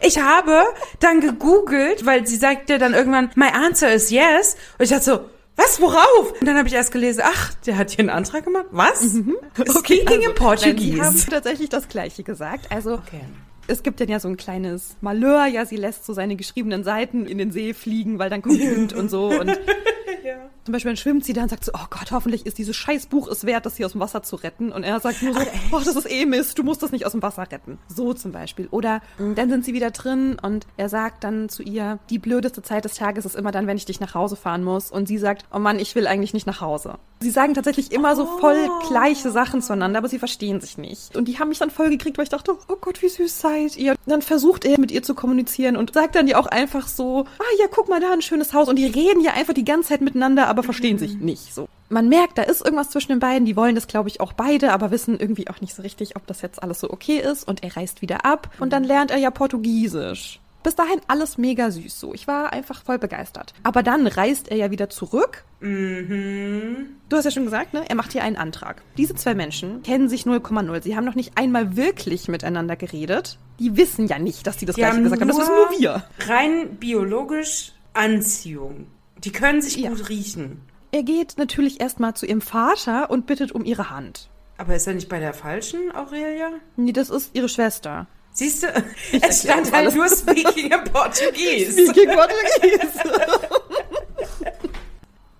Ich 0.00 0.18
habe 0.18 0.62
dann 1.00 1.20
gegoogelt, 1.20 2.07
weil 2.07 2.26
sie 2.26 2.37
sagte 2.37 2.78
dann 2.78 2.94
irgendwann, 2.94 3.31
my 3.35 3.48
answer 3.52 3.92
is 3.92 4.11
yes. 4.11 4.57
Und 4.78 4.85
ich 4.85 4.90
dachte 4.90 5.04
so, 5.04 5.20
was, 5.59 5.81
worauf? 5.81 6.33
Und 6.40 6.47
dann 6.47 6.57
habe 6.57 6.68
ich 6.68 6.75
erst 6.75 6.92
gelesen, 6.92 7.23
ach, 7.25 7.53
der 7.66 7.77
hat 7.77 7.90
hier 7.90 7.99
einen 8.01 8.11
Antrag 8.11 8.44
gemacht. 8.44 8.66
Was? 8.71 9.01
Speaking 9.01 10.23
in 10.23 10.29
also, 10.40 10.66
Nein, 10.66 10.79
sie 10.79 11.03
haben 11.03 11.31
tatsächlich 11.31 11.68
das 11.68 11.88
Gleiche 11.88 12.23
gesagt. 12.23 12.71
Also, 12.71 12.94
Okay. 12.94 13.21
es 13.66 13.83
gibt 13.83 14.01
dann 14.01 14.09
ja 14.09 14.21
so 14.21 14.29
ein 14.29 14.37
kleines 14.37 14.97
Malheur, 15.01 15.47
ja, 15.47 15.66
sie 15.66 15.77
lässt 15.77 16.07
so 16.07 16.12
seine 16.12 16.37
geschriebenen 16.37 16.85
Seiten 16.85 17.27
in 17.27 17.38
den 17.38 17.51
See 17.51 17.75
fliegen, 17.75 18.18
weil 18.18 18.31
dann 18.31 18.40
kommt 18.40 18.61
Wind 18.61 18.92
und 18.94 19.11
so. 19.11 19.27
Und 19.29 19.59
zum 20.64 20.73
Beispiel 20.73 20.90
dann 20.90 20.97
schwimmt 20.97 21.25
sie 21.25 21.33
da 21.33 21.42
und 21.42 21.49
sagt 21.49 21.64
so, 21.64 21.73
oh 21.75 21.87
Gott, 21.90 22.11
hoffentlich 22.11 22.47
ist 22.47 22.59
dieses 22.59 22.77
scheiß 22.77 23.07
Buch 23.07 23.29
es 23.29 23.44
wert, 23.44 23.66
das 23.66 23.77
hier 23.77 23.87
aus 23.87 23.92
dem 23.92 24.01
Wasser 24.01 24.23
zu 24.23 24.37
retten. 24.37 24.73
Und 24.73 24.85
er 24.85 25.01
sagt 25.01 25.23
nur 25.23 25.35
so, 25.35 25.40
oh, 25.73 25.81
das 25.85 25.97
ist 25.97 26.11
eh 26.11 26.27
Mist, 26.27 26.59
du 26.59 26.62
musst 26.62 26.83
das 26.83 26.92
nicht 26.92 27.07
aus 27.07 27.12
dem 27.12 27.23
Wasser 27.23 27.51
retten. 27.51 27.79
So 27.88 28.14
zum 28.14 28.33
Beispiel. 28.33 28.68
Oder 28.71 29.01
mm, 29.18 29.35
dann 29.35 29.51
sind 29.51 29.64
sie 29.64 29.75
wieder 29.75 29.90
drin 29.90 30.37
und 30.40 30.66
er 30.77 30.88
sagt 30.88 31.25
dann 31.25 31.49
zu 31.49 31.62
ihr, 31.62 31.99
die 32.11 32.18
blödeste 32.18 32.62
Zeit 32.62 32.85
des 32.85 32.94
Tages 32.94 33.25
ist 33.25 33.37
immer 33.37 33.53
dann, 33.53 33.66
wenn 33.66 33.77
ich 33.77 33.85
dich 33.85 34.01
nach 34.01 34.14
Hause 34.14 34.37
fahren 34.37 34.64
muss. 34.64 34.90
Und 34.90 35.09
sie 35.09 35.18
sagt, 35.18 35.44
oh 35.53 35.59
Mann, 35.59 35.79
ich 35.79 35.94
will 35.94 36.07
eigentlich 36.07 36.35
nicht 36.35 36.47
nach 36.47 36.61
Hause. 36.61 36.99
Sie 37.21 37.31
sagen 37.31 37.55
tatsächlich 37.55 37.90
immer 37.90 38.14
so 38.14 38.27
voll 38.27 38.68
gleiche 38.88 39.31
Sachen 39.31 39.61
zueinander, 39.61 39.99
aber 39.99 40.09
sie 40.09 40.21
verstehen 40.21 40.61
sich 40.61 40.79
nicht. 40.79 41.16
Und 41.16 41.27
die 41.27 41.38
haben 41.38 41.49
mich 41.49 41.59
dann 41.59 41.71
voll 41.71 41.90
gekriegt, 41.90 42.16
weil 42.16 42.23
ich 42.25 42.29
dachte, 42.29 42.57
oh 42.68 42.77
Gott, 42.81 43.03
wie 43.03 43.09
süß 43.09 43.40
seid 43.40 43.77
ihr. 43.77 43.97
Dann 44.07 44.23
versucht 44.23 44.64
er 44.64 44.79
mit 44.79 44.92
ihr 44.92 45.03
zu 45.03 45.14
kommunizieren 45.14 45.77
und 45.77 45.92
sagt 45.94 46.14
dann 46.14 46.29
ja 46.29 46.38
auch 46.38 46.47
einfach 46.47 46.87
so, 46.87 47.27
ah 47.38 47.55
ja, 47.59 47.66
guck 47.71 47.88
mal 47.88 48.01
da, 48.01 48.12
ein 48.12 48.23
schönes 48.23 48.53
Haus. 48.55 48.68
Und 48.68 48.77
die 48.77 48.87
reden 48.87 49.21
ja 49.21 49.33
einfach 49.33 49.55
die 49.55 49.64
ganze 49.64 49.88
Zeit 49.88 49.97
miteinander, 50.00 50.48
aber 50.48 50.62
verstehen 50.62 50.98
sich 50.98 51.18
nicht 51.18 51.54
so. 51.54 51.68
Man 51.88 52.08
merkt, 52.08 52.38
da 52.38 52.42
ist 52.42 52.64
irgendwas 52.64 52.90
zwischen 52.90 53.12
den 53.12 53.18
beiden. 53.18 53.46
Die 53.46 53.56
wollen 53.56 53.74
das, 53.74 53.87
glaube 53.87 54.08
ich, 54.08 54.20
auch 54.20 54.32
beide, 54.32 54.72
aber 54.72 54.90
wissen 54.90 55.18
irgendwie 55.18 55.48
auch 55.48 55.61
nicht 55.61 55.74
so 55.74 55.82
richtig, 55.82 56.16
ob 56.16 56.26
das 56.26 56.42
jetzt 56.42 56.62
alles 56.62 56.80
so 56.80 56.90
okay 56.90 57.18
ist. 57.18 57.46
Und 57.46 57.62
er 57.62 57.76
reist 57.76 58.02
wieder 58.02 58.24
ab 58.24 58.50
und 58.58 58.72
dann 58.72 58.84
lernt 58.84 59.11
er 59.11 59.18
ja 59.18 59.30
Portugiesisch. 59.30 60.40
Bis 60.62 60.74
dahin 60.74 61.00
alles 61.06 61.38
mega 61.38 61.70
süß 61.70 61.98
so. 61.98 62.12
Ich 62.14 62.26
war 62.26 62.52
einfach 62.52 62.82
voll 62.84 62.98
begeistert. 62.98 63.54
Aber 63.62 63.82
dann 63.82 64.06
reist 64.06 64.48
er 64.48 64.56
ja 64.56 64.70
wieder 64.70 64.90
zurück 64.90 65.44
Du 65.61 67.16
hast 67.16 67.24
ja 67.24 67.30
schon 67.32 67.44
gesagt, 67.44 67.74
ne? 67.74 67.84
Er 67.88 67.96
macht 67.96 68.12
hier 68.12 68.22
einen 68.22 68.37
Antrag. 68.37 68.82
Diese 68.96 69.16
zwei 69.16 69.34
Menschen 69.34 69.82
kennen 69.82 70.08
sich 70.08 70.22
0,0. 70.22 70.82
Sie 70.82 70.94
haben 70.94 71.04
noch 71.04 71.16
nicht 71.16 71.37
einmal 71.37 71.76
wirklich 71.76 72.28
miteinander 72.28 72.76
geredet. 72.76 73.38
Die 73.58 73.76
wissen 73.76 74.06
ja 74.06 74.20
nicht, 74.20 74.46
dass 74.46 74.61
sie 74.61 74.66
das 74.66 74.76
Die 74.76 74.82
gleiche 74.82 74.96
haben 74.96 75.02
gesagt 75.02 75.20
haben. 75.20 75.28
Das 75.28 75.38
wissen 75.38 75.54
nur 75.54 75.70
wir. 75.80 76.04
Rein 76.28 76.76
biologisch 76.76 77.72
Anziehung. 77.92 78.87
Die 79.24 79.33
können 79.33 79.61
sich 79.62 79.76
Ja. 79.76 79.90
gut 79.90 80.09
riechen. 80.09 80.61
Er 80.92 81.02
geht 81.02 81.35
natürlich 81.37 81.81
erstmal 81.81 82.14
zu 82.14 82.24
ihrem 82.26 82.40
Vater 82.40 83.11
und 83.11 83.26
bittet 83.26 83.52
um 83.52 83.64
ihre 83.64 83.90
Hand. 83.90 84.31
Aber 84.57 84.74
ist 84.74 84.87
er 84.87 84.94
nicht 84.94 85.09
bei 85.09 85.18
der 85.20 85.35
falschen, 85.35 85.94
Aurelia? 85.94 86.50
Nee, 86.76 86.92
das 86.92 87.11
ist 87.11 87.31
ihre 87.35 87.48
Schwester. 87.48 88.07
Siehst 88.33 88.62
du, 88.62 88.66
erklär 89.12 89.28
es 89.31 89.42
stand 89.42 89.72
halt 89.72 89.94
nur 89.94 90.09
Speaking 90.09 90.70
in 90.72 90.85
Portuguese. 90.92 91.72
Speaking 91.87 92.11
Portugies. 92.14 93.02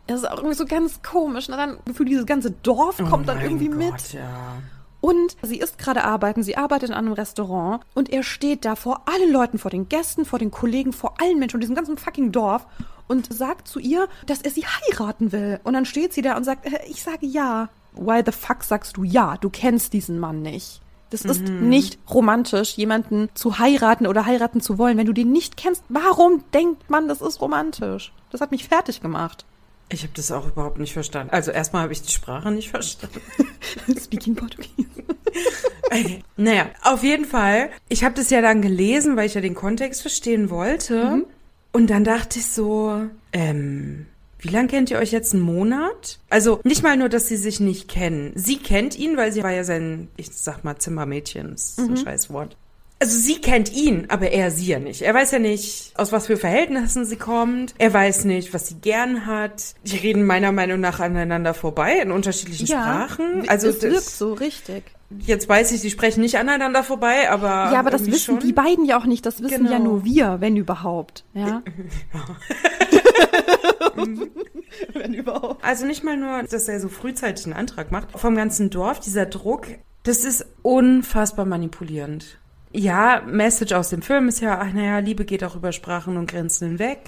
Das 0.07 0.21
ist 0.21 0.25
auch 0.31 0.39
irgendwie 0.39 0.55
so 0.57 0.65
ganz 0.65 1.03
komisch. 1.03 1.49
Na 1.51 1.59
dann 1.59 1.79
gefühlt 1.85 2.09
dieses 2.09 2.25
ganze 2.25 2.51
Dorf 2.51 2.97
kommt 2.97 3.29
dann 3.29 3.37
Oh 3.37 3.41
mein 3.41 3.51
irgendwie 3.51 3.69
mit. 3.69 3.91
Gott, 3.91 4.13
Ja. 4.15 4.57
Und 5.01 5.37
sie 5.43 5.59
ist 5.59 5.79
gerade 5.79 6.03
arbeiten, 6.03 6.43
sie 6.43 6.57
arbeitet 6.57 6.89
in 6.89 6.95
einem 6.95 7.13
Restaurant 7.13 7.85
und 7.95 8.09
er 8.11 8.23
steht 8.25 8.65
da 8.65 8.75
vor 8.75 9.03
allen 9.07 9.31
Leuten, 9.31 9.59
vor 9.59 9.71
den 9.71 9.89
Gästen, 9.89 10.25
vor 10.25 10.39
den 10.41 10.51
Kollegen, 10.51 10.93
vor 10.95 11.21
allen 11.21 11.39
Menschen 11.39 11.57
und 11.57 11.61
diesem 11.61 11.77
ganzen 11.77 11.99
fucking 11.99 12.33
Dorf 12.33 12.67
und 13.09 13.33
sagt 13.33 13.67
zu 13.67 13.79
ihr, 13.79 14.09
dass 14.27 14.43
er 14.43 14.51
sie 14.51 14.65
heiraten 14.65 15.33
will. 15.33 15.61
Und 15.65 15.73
dann 15.73 15.85
steht 15.85 16.13
sie 16.13 16.23
da 16.23 16.37
und 16.37 16.45
sagt, 16.45 16.67
äh, 16.67 16.79
ich 16.89 17.03
sage 17.03 17.27
ja. 17.27 17.69
Why 17.95 18.23
the 18.25 18.33
fuck 18.33 18.63
sagst 18.63 18.97
du 18.97 19.03
ja? 19.03 19.37
Du 19.41 19.51
kennst 19.51 19.93
diesen 19.93 20.21
Mann 20.21 20.43
nicht. 20.43 20.81
Das 21.11 21.23
ist 21.23 21.41
nicht 21.43 21.99
romantisch, 22.11 22.77
jemanden 22.77 23.31
zu 23.33 23.59
heiraten 23.59 24.07
oder 24.07 24.27
heiraten 24.27 24.61
zu 24.61 24.77
wollen, 24.77 24.99
wenn 24.99 25.07
du 25.07 25.15
den 25.15 25.33
nicht 25.33 25.57
kennst. 25.57 25.83
Warum 25.89 26.45
denkt 26.53 26.91
man, 26.91 27.09
das 27.09 27.23
ist 27.23 27.41
romantisch? 27.41 28.13
Das 28.31 28.43
hat 28.43 28.51
mich 28.51 28.69
fertig 28.69 29.01
gemacht. 29.01 29.47
Ich 29.91 30.03
habe 30.03 30.13
das 30.15 30.31
auch 30.31 30.47
überhaupt 30.47 30.79
nicht 30.79 30.93
verstanden. 30.93 31.33
Also 31.33 31.51
erstmal 31.51 31.85
habe 31.85 31.95
ich 31.95 32.03
die 32.03 32.13
Sprache 32.13 32.51
nicht 32.51 32.69
verstanden. 32.69 33.21
Speaking 33.99 34.35
Portuguese. 34.35 34.89
Naja, 36.37 36.67
auf 36.83 37.03
jeden 37.03 37.25
Fall. 37.25 37.71
Ich 37.89 38.05
habe 38.05 38.15
das 38.15 38.29
ja 38.29 38.43
dann 38.43 38.61
gelesen, 38.61 39.17
weil 39.17 39.27
ich 39.27 39.35
ja 39.35 39.41
den 39.41 39.55
Kontext 39.55 40.03
verstehen 40.03 40.51
wollte. 40.51 41.05
Mhm. 41.05 41.27
Und 41.79 41.91
dann 41.91 42.03
dachte 42.03 42.41
ich 42.41 42.47
so, 42.47 43.03
ähm, 43.33 44.07
wie 44.41 44.49
lange 44.49 44.67
kennt 44.67 44.91
ihr 44.91 44.99
euch 44.99 45.13
jetzt? 45.13 45.33
Einen 45.33 45.45
Monat? 45.45 46.19
Also 46.29 46.59
nicht 46.65 46.83
mal 46.83 46.97
nur, 46.97 47.09
dass 47.09 47.29
sie 47.29 47.37
sich 47.37 47.61
nicht 47.61 47.87
kennen. 47.87 48.33
Sie 48.35 48.57
kennt 48.57 48.99
ihn, 48.99 49.17
weil 49.17 49.31
sie 49.31 49.45
war 49.45 49.53
ja 49.53 49.63
sein, 49.63 50.09
ich 50.17 50.31
sag 50.33 50.65
mal, 50.65 50.77
Zimmermädchen. 50.77 51.53
Das 51.53 51.63
ist 51.71 51.79
ein 51.79 51.91
Mhm. 51.91 51.97
scheiß 51.99 52.31
Wort. 52.31 52.57
Also 52.99 53.17
sie 53.17 53.41
kennt 53.41 53.73
ihn, 53.73 54.07
aber 54.09 54.33
er 54.33 54.51
sie 54.51 54.67
ja 54.67 54.81
nicht. 54.81 55.03
Er 55.03 55.15
weiß 55.15 55.31
ja 55.31 55.39
nicht, 55.39 55.93
aus 55.95 56.11
was 56.11 56.27
für 56.27 56.37
Verhältnissen 56.37 57.05
sie 57.05 57.15
kommt. 57.15 57.77
Er 57.79 57.95
weiß 57.95 58.25
nicht, 58.25 58.53
was 58.53 58.67
sie 58.67 58.75
gern 58.81 59.25
hat. 59.27 59.77
Die 59.85 59.99
reden 59.99 60.27
meiner 60.27 60.51
Meinung 60.51 60.81
nach 60.81 60.99
aneinander 60.99 61.55
vorbei 61.55 62.01
in 62.03 62.11
unterschiedlichen 62.11 62.67
Sprachen. 62.67 63.49
Also 63.49 63.69
es 63.69 63.83
wirkt 63.83 64.03
so 64.03 64.33
richtig. 64.33 64.83
Jetzt 65.21 65.49
weiß 65.49 65.73
ich, 65.73 65.81
sie 65.81 65.91
sprechen 65.91 66.21
nicht 66.21 66.37
aneinander 66.39 66.85
vorbei, 66.85 67.31
aber. 67.31 67.47
Ja, 67.73 67.79
aber 67.81 67.91
das 67.91 68.05
wissen 68.07 68.19
schon. 68.35 68.41
die 68.41 68.53
beiden 68.53 68.85
ja 68.85 68.99
auch 68.99 69.07
nicht. 69.07 69.25
Das 69.25 69.43
wissen 69.43 69.59
Genau. 69.65 69.71
ja 69.71 69.79
nur 69.79 70.05
wir, 70.05 70.37
wenn 70.41 70.57
überhaupt. 70.57 71.25
Ja. 71.33 71.63
wenn 74.95 75.15
überhaupt. 75.15 75.65
Also 75.65 75.87
nicht 75.87 76.05
mal 76.05 76.17
nur, 76.17 76.43
dass 76.43 76.69
er 76.69 76.81
so 76.81 76.89
frühzeitig 76.89 77.47
einen 77.47 77.55
Antrag 77.55 77.91
macht. 77.91 78.19
Vom 78.19 78.35
ganzen 78.37 78.71
Dorf, 78.71 79.01
dieser 79.01 79.27
Druck, 79.27 79.67
das 80.03 80.25
ist 80.25 80.47
unfassbar 80.63 81.45
manipulierend. 81.47 82.39
Ja, 82.73 83.23
Message 83.27 83.73
aus 83.73 83.89
dem 83.89 84.03
Film 84.03 84.29
ist 84.29 84.41
ja, 84.41 84.59
ach 84.61 84.73
naja, 84.73 84.99
Liebe 84.99 85.25
geht 85.25 85.43
auch 85.43 85.57
über 85.57 85.73
Sprachen 85.73 86.17
und 86.19 86.31
Grenzen 86.31 86.69
hinweg. 86.69 86.99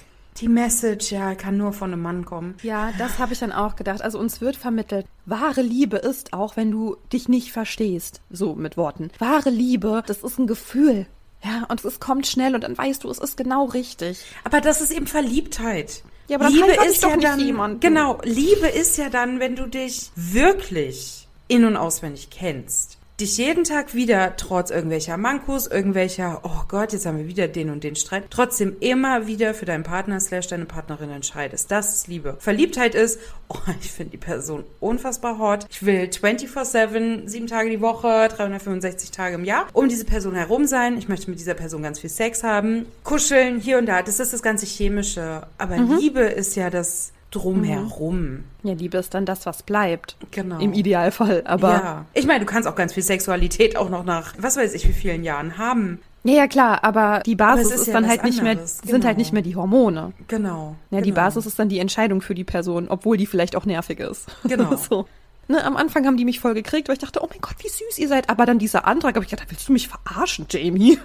Die 0.40 0.48
Message, 0.48 1.12
ja, 1.12 1.34
kann 1.34 1.56
nur 1.56 1.72
von 1.72 1.92
einem 1.92 2.02
Mann 2.02 2.24
kommen. 2.24 2.54
Ja, 2.62 2.92
das 2.98 3.18
habe 3.18 3.32
ich 3.34 3.38
dann 3.38 3.52
auch 3.52 3.76
gedacht. 3.76 4.00
Also 4.02 4.18
uns 4.18 4.40
wird 4.40 4.56
vermittelt, 4.56 5.06
wahre 5.26 5.62
Liebe 5.62 5.98
ist 5.98 6.32
auch, 6.32 6.56
wenn 6.56 6.70
du 6.70 6.96
dich 7.12 7.28
nicht 7.28 7.52
verstehst. 7.52 8.20
So 8.30 8.54
mit 8.54 8.76
Worten. 8.76 9.10
Wahre 9.18 9.50
Liebe, 9.50 10.02
das 10.06 10.22
ist 10.22 10.38
ein 10.38 10.46
Gefühl. 10.46 11.06
Ja, 11.42 11.64
und 11.68 11.84
es 11.84 12.00
kommt 12.00 12.26
schnell 12.26 12.54
und 12.54 12.64
dann 12.64 12.76
weißt 12.76 13.04
du, 13.04 13.10
es 13.10 13.18
ist 13.18 13.36
genau 13.36 13.64
richtig. 13.66 14.24
Aber 14.44 14.60
das 14.60 14.80
ist 14.80 14.90
eben 14.90 15.06
Verliebtheit. 15.06 16.02
Ja, 16.28 16.36
aber 16.38 16.50
Liebe 16.50 16.72
ist 16.86 17.02
doch 17.02 17.10
ja 17.10 17.16
nicht 17.16 17.28
dann, 17.28 17.40
jemanden. 17.40 17.80
genau, 17.80 18.20
Liebe 18.22 18.68
ist 18.68 18.96
ja 18.98 19.08
dann, 19.10 19.40
wenn 19.40 19.56
du 19.56 19.66
dich 19.66 20.10
wirklich 20.14 21.26
in- 21.48 21.64
und 21.64 21.76
auswendig 21.76 22.30
kennst. 22.30 22.99
Dich 23.20 23.36
jeden 23.36 23.64
Tag 23.64 23.94
wieder, 23.94 24.34
trotz 24.36 24.70
irgendwelcher 24.70 25.16
Mankos, 25.16 25.66
irgendwelcher, 25.66 26.40
oh 26.42 26.64
Gott, 26.68 26.92
jetzt 26.92 27.06
haben 27.06 27.18
wir 27.18 27.28
wieder 27.28 27.48
den 27.48 27.70
und 27.70 27.84
den 27.84 27.96
Streit, 27.96 28.24
trotzdem 28.30 28.76
immer 28.80 29.26
wieder 29.26 29.54
für 29.54 29.66
deinen 29.66 29.84
Partner 29.84 30.20
slash 30.20 30.46
deine 30.48 30.64
Partnerin 30.64 31.10
entscheidest. 31.10 31.70
Das 31.70 31.94
ist 31.94 32.08
Liebe. 32.08 32.36
Verliebtheit 32.38 32.94
ist, 32.94 33.20
oh, 33.48 33.56
ich 33.80 33.92
finde 33.92 34.12
die 34.12 34.18
Person 34.18 34.64
unfassbar 34.80 35.38
hot. 35.38 35.66
Ich 35.70 35.84
will 35.84 36.04
24-7, 36.04 37.28
sieben 37.28 37.46
Tage 37.46 37.70
die 37.70 37.80
Woche, 37.80 38.28
365 38.28 39.10
Tage 39.10 39.36
im 39.36 39.44
Jahr 39.44 39.66
um 39.72 39.88
diese 39.88 40.04
Person 40.04 40.34
herum 40.34 40.66
sein. 40.66 40.96
Ich 40.98 41.08
möchte 41.08 41.30
mit 41.30 41.38
dieser 41.38 41.54
Person 41.54 41.82
ganz 41.82 42.00
viel 42.00 42.10
Sex 42.10 42.42
haben, 42.42 42.86
kuscheln, 43.04 43.60
hier 43.60 43.78
und 43.78 43.86
da. 43.86 44.02
Das 44.02 44.20
ist 44.20 44.32
das 44.32 44.42
ganze 44.42 44.66
Chemische. 44.66 45.46
Aber 45.58 45.76
mhm. 45.76 45.98
Liebe 45.98 46.20
ist 46.20 46.56
ja 46.56 46.70
das 46.70 47.12
drumherum. 47.30 48.20
Mhm. 48.20 48.44
Ja, 48.62 48.74
Liebe 48.74 48.98
ist 48.98 49.14
dann 49.14 49.26
das, 49.26 49.46
was 49.46 49.62
bleibt. 49.62 50.16
Genau. 50.30 50.58
Im 50.58 50.72
Idealfall. 50.72 51.42
Aber 51.46 51.70
ja. 51.70 52.04
Ich 52.14 52.26
meine, 52.26 52.40
du 52.40 52.46
kannst 52.46 52.68
auch 52.68 52.74
ganz 52.74 52.92
viel 52.92 53.02
Sexualität 53.02 53.76
auch 53.76 53.88
noch 53.88 54.04
nach, 54.04 54.34
was 54.38 54.56
weiß 54.56 54.74
ich, 54.74 54.88
wie 54.88 54.92
vielen 54.92 55.24
Jahren 55.24 55.58
haben. 55.58 56.00
Ja, 56.22 56.34
ja, 56.34 56.48
klar, 56.48 56.84
aber 56.84 57.22
die 57.24 57.34
Basis 57.34 57.66
aber 57.66 57.74
ist, 57.74 57.80
ist 57.82 57.86
ja 57.86 57.92
dann 57.94 58.08
halt 58.08 58.24
nicht 58.24 58.42
mehr, 58.42 58.56
genau. 58.56 58.66
sind 58.66 59.04
halt 59.06 59.16
nicht 59.16 59.32
mehr 59.32 59.40
die 59.40 59.56
Hormone. 59.56 60.12
Genau. 60.28 60.76
Ja, 60.90 60.98
genau. 60.98 61.04
die 61.04 61.12
Basis 61.12 61.46
ist 61.46 61.58
dann 61.58 61.70
die 61.70 61.78
Entscheidung 61.78 62.20
für 62.20 62.34
die 62.34 62.44
Person, 62.44 62.88
obwohl 62.88 63.16
die 63.16 63.26
vielleicht 63.26 63.56
auch 63.56 63.64
nervig 63.64 64.00
ist. 64.00 64.26
Genau. 64.44 64.76
so. 64.76 65.06
Ne, 65.48 65.64
am 65.64 65.76
Anfang 65.76 66.06
haben 66.06 66.16
die 66.16 66.24
mich 66.24 66.40
voll 66.40 66.54
gekriegt, 66.54 66.88
weil 66.88 66.94
ich 66.94 67.00
dachte, 67.00 67.20
oh 67.22 67.28
mein 67.30 67.40
Gott, 67.40 67.56
wie 67.58 67.68
süß 67.68 67.98
ihr 67.98 68.08
seid. 68.08 68.28
Aber 68.28 68.46
dann 68.46 68.58
dieser 68.58 68.86
Antrag, 68.86 69.14
habe 69.14 69.24
ich 69.24 69.30
gedacht, 69.30 69.48
willst 69.50 69.68
du 69.68 69.72
mich 69.72 69.88
verarschen, 69.88 70.46
Jamie? 70.48 70.98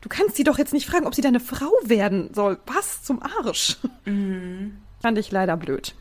Du 0.00 0.08
kannst 0.08 0.36
sie 0.36 0.44
doch 0.44 0.58
jetzt 0.58 0.72
nicht 0.72 0.86
fragen, 0.86 1.06
ob 1.06 1.14
sie 1.14 1.22
deine 1.22 1.38
Frau 1.38 1.70
werden 1.84 2.30
soll. 2.34 2.58
Was 2.66 3.02
zum 3.02 3.22
Arsch? 3.22 3.76
Mhm. 4.04 4.78
Fand 5.02 5.18
ich 5.18 5.32
leider 5.32 5.56
blöd. 5.56 5.94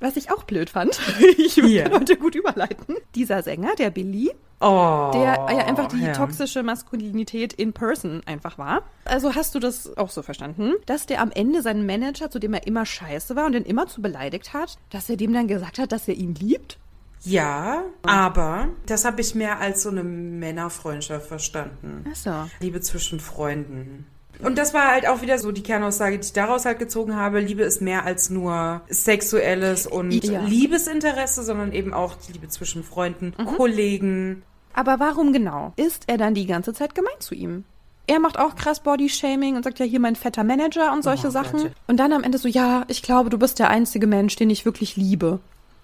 Was 0.00 0.16
ich 0.16 0.30
auch 0.30 0.44
blöd 0.44 0.70
fand, 0.70 1.00
ich 1.38 1.56
yeah. 1.58 1.90
heute 1.90 2.16
gut 2.16 2.34
überleiten, 2.34 2.96
dieser 3.14 3.42
Sänger, 3.42 3.74
der 3.76 3.90
Billy, 3.90 4.30
oh, 4.60 5.10
der 5.12 5.22
ja 5.22 5.66
einfach 5.66 5.88
die 5.88 6.04
ja. 6.04 6.12
toxische 6.12 6.62
Maskulinität 6.62 7.52
in 7.52 7.72
person 7.72 8.22
einfach 8.26 8.58
war. 8.58 8.82
Also 9.04 9.34
hast 9.34 9.54
du 9.54 9.58
das 9.58 9.96
auch 9.96 10.10
so 10.10 10.22
verstanden, 10.22 10.74
dass 10.86 11.06
der 11.06 11.20
am 11.20 11.32
Ende 11.32 11.62
seinen 11.62 11.86
Manager, 11.86 12.30
zu 12.30 12.38
dem 12.38 12.54
er 12.54 12.66
immer 12.66 12.86
scheiße 12.86 13.34
war 13.34 13.46
und 13.46 13.52
den 13.52 13.64
immer 13.64 13.86
zu 13.86 14.02
beleidigt 14.02 14.52
hat, 14.52 14.78
dass 14.90 15.08
er 15.10 15.16
dem 15.16 15.32
dann 15.32 15.48
gesagt 15.48 15.78
hat, 15.78 15.90
dass 15.90 16.06
er 16.06 16.14
ihn 16.14 16.34
liebt? 16.34 16.78
Ja, 17.24 17.82
aber 18.02 18.68
das 18.86 19.04
habe 19.04 19.20
ich 19.20 19.34
mehr 19.34 19.58
als 19.58 19.82
so 19.82 19.88
eine 19.88 20.04
Männerfreundschaft 20.04 21.26
verstanden. 21.26 22.04
Ach 22.08 22.16
so. 22.16 22.32
Liebe 22.60 22.80
zwischen 22.80 23.18
Freunden. 23.18 24.06
Und 24.42 24.56
das 24.58 24.72
war 24.74 24.88
halt 24.92 25.06
auch 25.08 25.20
wieder 25.22 25.38
so 25.38 25.50
die 25.52 25.62
Kernaussage, 25.62 26.18
die 26.18 26.26
ich 26.26 26.32
daraus 26.32 26.64
halt 26.64 26.78
gezogen 26.78 27.16
habe. 27.16 27.40
Liebe 27.40 27.62
ist 27.62 27.82
mehr 27.82 28.04
als 28.04 28.30
nur 28.30 28.82
sexuelles 28.88 29.86
und 29.86 30.12
Ja. 30.12 30.40
Liebesinteresse, 30.42 31.42
sondern 31.42 31.72
eben 31.72 31.92
auch 31.92 32.14
die 32.14 32.32
Liebe 32.32 32.48
zwischen 32.48 32.84
Freunden, 32.84 33.34
Mhm. 33.36 33.46
Kollegen. 33.46 34.42
Aber 34.74 35.00
warum 35.00 35.32
genau 35.32 35.72
ist 35.76 36.04
er 36.06 36.18
dann 36.18 36.34
die 36.34 36.46
ganze 36.46 36.72
Zeit 36.72 36.94
gemein 36.94 37.18
zu 37.18 37.34
ihm? 37.34 37.64
Er 38.06 38.20
macht 38.20 38.38
auch 38.38 38.54
krass 38.54 38.80
Bodyshaming 38.80 39.56
und 39.56 39.64
sagt 39.64 39.80
ja 39.80 39.84
hier 39.86 40.00
mein 40.00 40.16
fetter 40.16 40.44
Manager 40.44 40.92
und 40.92 41.02
solche 41.02 41.26
Oh 41.26 41.30
Sachen. 41.30 41.60
Gott. 41.62 41.72
Und 41.88 41.98
dann 41.98 42.12
am 42.12 42.22
Ende 42.22 42.38
so, 42.38 42.48
ja, 42.48 42.84
ich 42.88 43.02
glaube, 43.02 43.28
du 43.28 43.38
bist 43.38 43.58
der 43.58 43.68
einzige 43.70 44.06
Mensch, 44.06 44.36
den 44.36 44.48
ich 44.50 44.64
wirklich 44.64 44.96
liebe. 44.96 45.40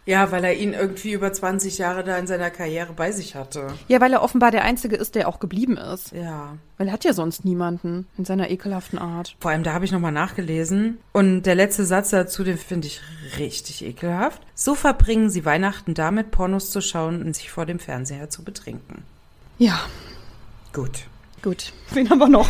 Ja, 0.07 0.31
weil 0.31 0.45
er 0.45 0.55
ihn 0.55 0.75
irgendwie 0.75 1.13
über 1.13 1.33
20 1.33 1.79
Jahre 1.79 2.05
da 2.05 2.19
in 2.19 2.27
seiner 2.27 2.51
Karriere 2.51 2.93
bei 2.93 3.11
sich 3.11 3.35
hatte. 3.35 3.69
Ja, 3.89 4.01
weil 4.03 4.13
er 4.13 4.23
offenbar 4.23 4.51
der 4.51 4.63
Einzige 4.65 4.97
ist, 4.97 5.15
der 5.15 5.29
auch 5.29 5.41
geblieben 5.41 5.79
ist. 5.79 6.13
Ja. 6.13 6.59
Weil 6.77 6.89
er 6.89 6.93
hat 6.93 7.05
ja 7.05 7.15
sonst 7.15 7.45
niemanden 7.45 8.07
in 8.19 8.25
seiner 8.27 8.51
ekelhaften 8.51 8.99
Art. 8.99 9.35
Vor 9.41 9.51
allem, 9.51 9.63
da 9.63 9.73
habe 9.73 9.87
ich 9.87 9.93
nochmal 9.93 10.13
nachgelesen. 10.13 10.99
Und 11.13 11.45
der 11.45 11.55
letzte 11.55 11.87
Satz 11.87 12.11
dazu, 12.11 12.45
den 12.45 12.59
finde 12.59 12.87
ich 12.89 13.01
richtig 13.39 13.83
ekelhaft. 13.85 14.43
So 14.55 14.75
verbringen 14.75 15.31
sie 15.31 15.45
Weihnachten 15.47 15.95
damit, 15.95 16.31
Pornos 16.31 16.71
zu 16.71 16.83
schauen 16.83 17.23
und 17.23 17.35
sich 17.35 17.51
vor 17.51 17.65
dem 17.65 17.79
Fernseher 17.79 18.29
zu 18.29 18.45
betrinken. 18.45 19.05
Ja, 19.59 19.81
Gut. 20.75 21.05
gut. 21.43 21.73
Wen 21.93 22.11
haben 22.11 22.19
wir 22.19 22.29
noch? 22.29 22.49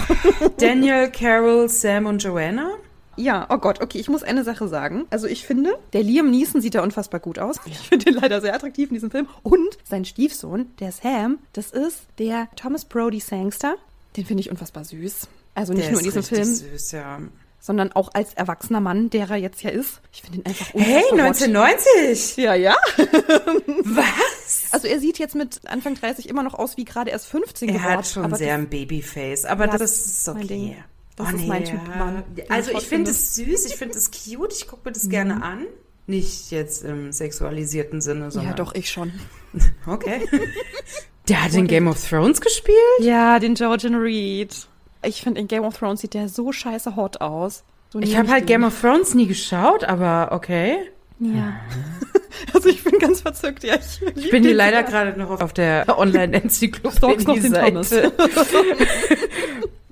Daniel, 0.59 1.11
Carol, 1.11 1.69
Sam 1.69 2.07
und 2.07 2.23
Joanna. 2.23 2.71
Ja, 3.17 3.47
oh 3.51 3.59
Gott, 3.59 3.81
okay, 3.81 3.99
ich 3.99 4.09
muss 4.09 4.23
eine 4.23 4.45
Sache 4.45 4.69
sagen. 4.69 5.07
Also 5.11 5.27
ich 5.27 5.47
finde, 5.47 5.77
der 5.93 6.03
Liam 6.03 6.31
Neeson 6.31 6.61
sieht 6.61 6.75
da 6.75 6.83
unfassbar 6.83 7.21
gut 7.21 7.39
aus. 7.39 7.57
Ich 7.67 7.79
finde 7.79 8.11
ihn 8.11 8.17
leider 8.17 8.41
sehr 8.41 8.55
attraktiv 8.55 8.89
in 8.91 8.95
diesem 8.95 9.11
Film. 9.11 9.29
Und 9.43 9.79
sein 9.85 10.05
Stiefsohn, 10.05 10.67
der 10.81 10.93
Sam, 10.93 11.39
das 11.53 11.71
ist 11.71 12.03
der 12.19 12.49
Thomas 12.57 12.85
Brody 12.85 13.21
Sangster. 13.21 13.75
Den 14.17 14.25
finde 14.27 14.41
ich 14.43 14.51
unfassbar 14.51 14.85
süß. 14.85 15.29
Also 15.55 15.73
nicht 15.73 15.85
Der 15.87 15.93
nur 15.93 16.01
in 16.01 16.05
diesem 16.07 16.23
Film, 16.23 16.45
süß, 16.45 16.93
ja. 16.93 17.21
sondern 17.61 17.93
auch 17.93 18.11
als 18.15 18.35
erwachsener 18.35 18.81
Mann, 18.81 19.11
der 19.11 19.31
er 19.31 19.37
jetzt 19.37 19.63
ja 19.63 19.71
ist. 19.71 20.01
Ich 20.13 20.23
finde 20.23 20.39
ihn 20.39 20.47
einfach 20.47 20.67
Hey, 20.75 21.03
unfassbar 21.13 21.29
hot. 21.29 21.43
1990! 21.43 22.37
Ja, 22.39 22.55
ja. 22.55 22.75
Was? 23.85 24.69
Also 24.73 24.89
er 24.89 24.99
sieht 25.01 25.19
jetzt 25.19 25.35
mit 25.35 25.61
Anfang 25.67 25.95
30 25.95 26.29
immer 26.29 26.43
noch 26.43 26.55
aus 26.55 26.77
wie 26.77 26.85
gerade 26.85 27.11
erst 27.11 27.27
15 27.27 27.69
Er 27.69 27.75
geworden. 27.75 27.93
hat 27.99 28.07
schon 28.07 28.35
sehr 28.35 28.55
ein 28.55 28.69
Babyface, 28.69 29.45
aber 29.45 29.67
Ja, 29.67 29.79
das 29.79 30.07
ist 30.07 30.27
mein 30.29 30.37
okay. 30.39 30.47
Ding. 30.47 30.77
Das 31.17 31.29
Oh, 31.29 31.31
ist 31.31 31.37
nee, 31.43 31.47
mein 31.49 31.65
Typ 31.65 31.81
ja. 31.89 31.97
Mann, 31.97 32.25
Also 32.49 32.73
ich 32.73 32.87
finde 32.89 33.11
es 33.13 33.37
süß, 33.37 33.67
ich 33.67 33.77
finde 33.77 33.97
es 33.97 34.11
cute, 34.11 34.53
ich 34.53 34.67
gucke 34.67 34.89
mir 34.89 34.93
das 34.93 35.09
gerne 35.09 35.41
an. 35.43 35.65
Nicht 36.07 36.51
jetzt 36.51 36.85
im 36.85 37.13
sexualisierten 37.13 38.01
Sinne, 38.01 38.25
Ja, 38.25 38.31
sondern. 38.31 38.57
doch, 38.57 38.75
ich 38.75 38.91
schon. 38.91 39.13
Okay. 39.87 40.29
Der 41.29 41.45
hat 41.45 41.55
in 41.55 41.67
Game 41.69 41.87
of 41.89 42.03
Thrones 42.07 42.41
gespielt? 42.41 42.77
Ja, 43.01 43.39
den 43.39 43.55
Georgian 43.55 43.95
Reed. 43.95 44.67
Ich 45.03 45.23
finde, 45.23 45.41
in 45.41 45.49
Game 45.49 45.65
of 45.65 45.79
Thrones 45.79 46.01
sieht 46.03 46.15
der 46.15 46.29
so 46.29 46.53
scheiße 46.53 46.97
hot 46.97 47.21
aus. 47.21 47.65
So 47.93 48.01
Ich 48.01 48.17
habe 48.17 48.29
halt. 48.29 48.47
Game 48.47 48.65
of 48.65 48.79
Thrones 48.81 49.15
nie 49.15 49.27
geschaut, 49.27 49.85
aber 49.85 50.31
okay. 50.33 50.77
Ja. 51.21 51.55
Also 52.53 52.69
ich 52.69 52.83
bin 52.83 52.99
ganz 52.99 53.21
verzückt, 53.21 53.63
ja. 53.63 53.77
Ich, 53.77 54.03
Ich 54.17 54.29
bin 54.31 54.43
hier 54.43 54.55
leider 54.55 54.83
gerade 54.83 55.17
noch 55.19 55.31
auf- 55.31 55.41
auf 55.41 55.53
der 55.53 55.87
Online-Enzyklopädie-Seite. 55.99 58.13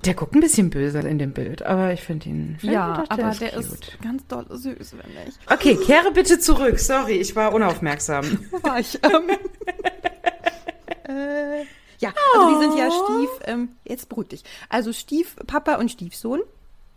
Der 0.05 0.13
guckt 0.15 0.35
ein 0.35 0.41
bisschen 0.41 0.69
böse 0.69 0.99
in 0.99 1.17
dem 1.17 1.31
Bild, 1.33 1.61
aber 1.61 1.93
ich 1.93 2.01
finde 2.01 2.27
ihn. 2.29 2.57
ich 2.61 2.69
Ja, 2.69 2.95
find, 2.95 3.11
aber 3.11 3.31
ist 3.31 3.41
der 3.41 3.51
cute. 3.51 3.63
ist 3.65 4.01
ganz 4.01 4.27
doll 4.27 4.45
süß, 4.49 4.89
finde 4.89 5.05
ich. 5.27 5.35
Okay, 5.51 5.75
kehre 5.85 6.11
bitte 6.11 6.39
zurück. 6.39 6.77
Sorry, 6.79 7.13
ich 7.13 7.35
war 7.35 7.53
unaufmerksam. 7.53 8.47
Wo 8.51 8.61
war 8.63 8.79
ich? 8.79 8.99
Ähm, 9.03 9.29
äh, 11.07 11.63
ja, 11.99 12.13
also 12.35 12.49
die 12.49 12.65
sind 12.65 12.77
ja 12.77 12.89
Stief, 12.91 13.29
ähm, 13.45 13.69
jetzt 13.85 14.09
beruhig 14.09 14.27
dich. 14.29 14.43
Also 14.69 14.91
Stiefpapa 14.91 15.75
und 15.75 15.89
Stiefsohn. 15.89 16.41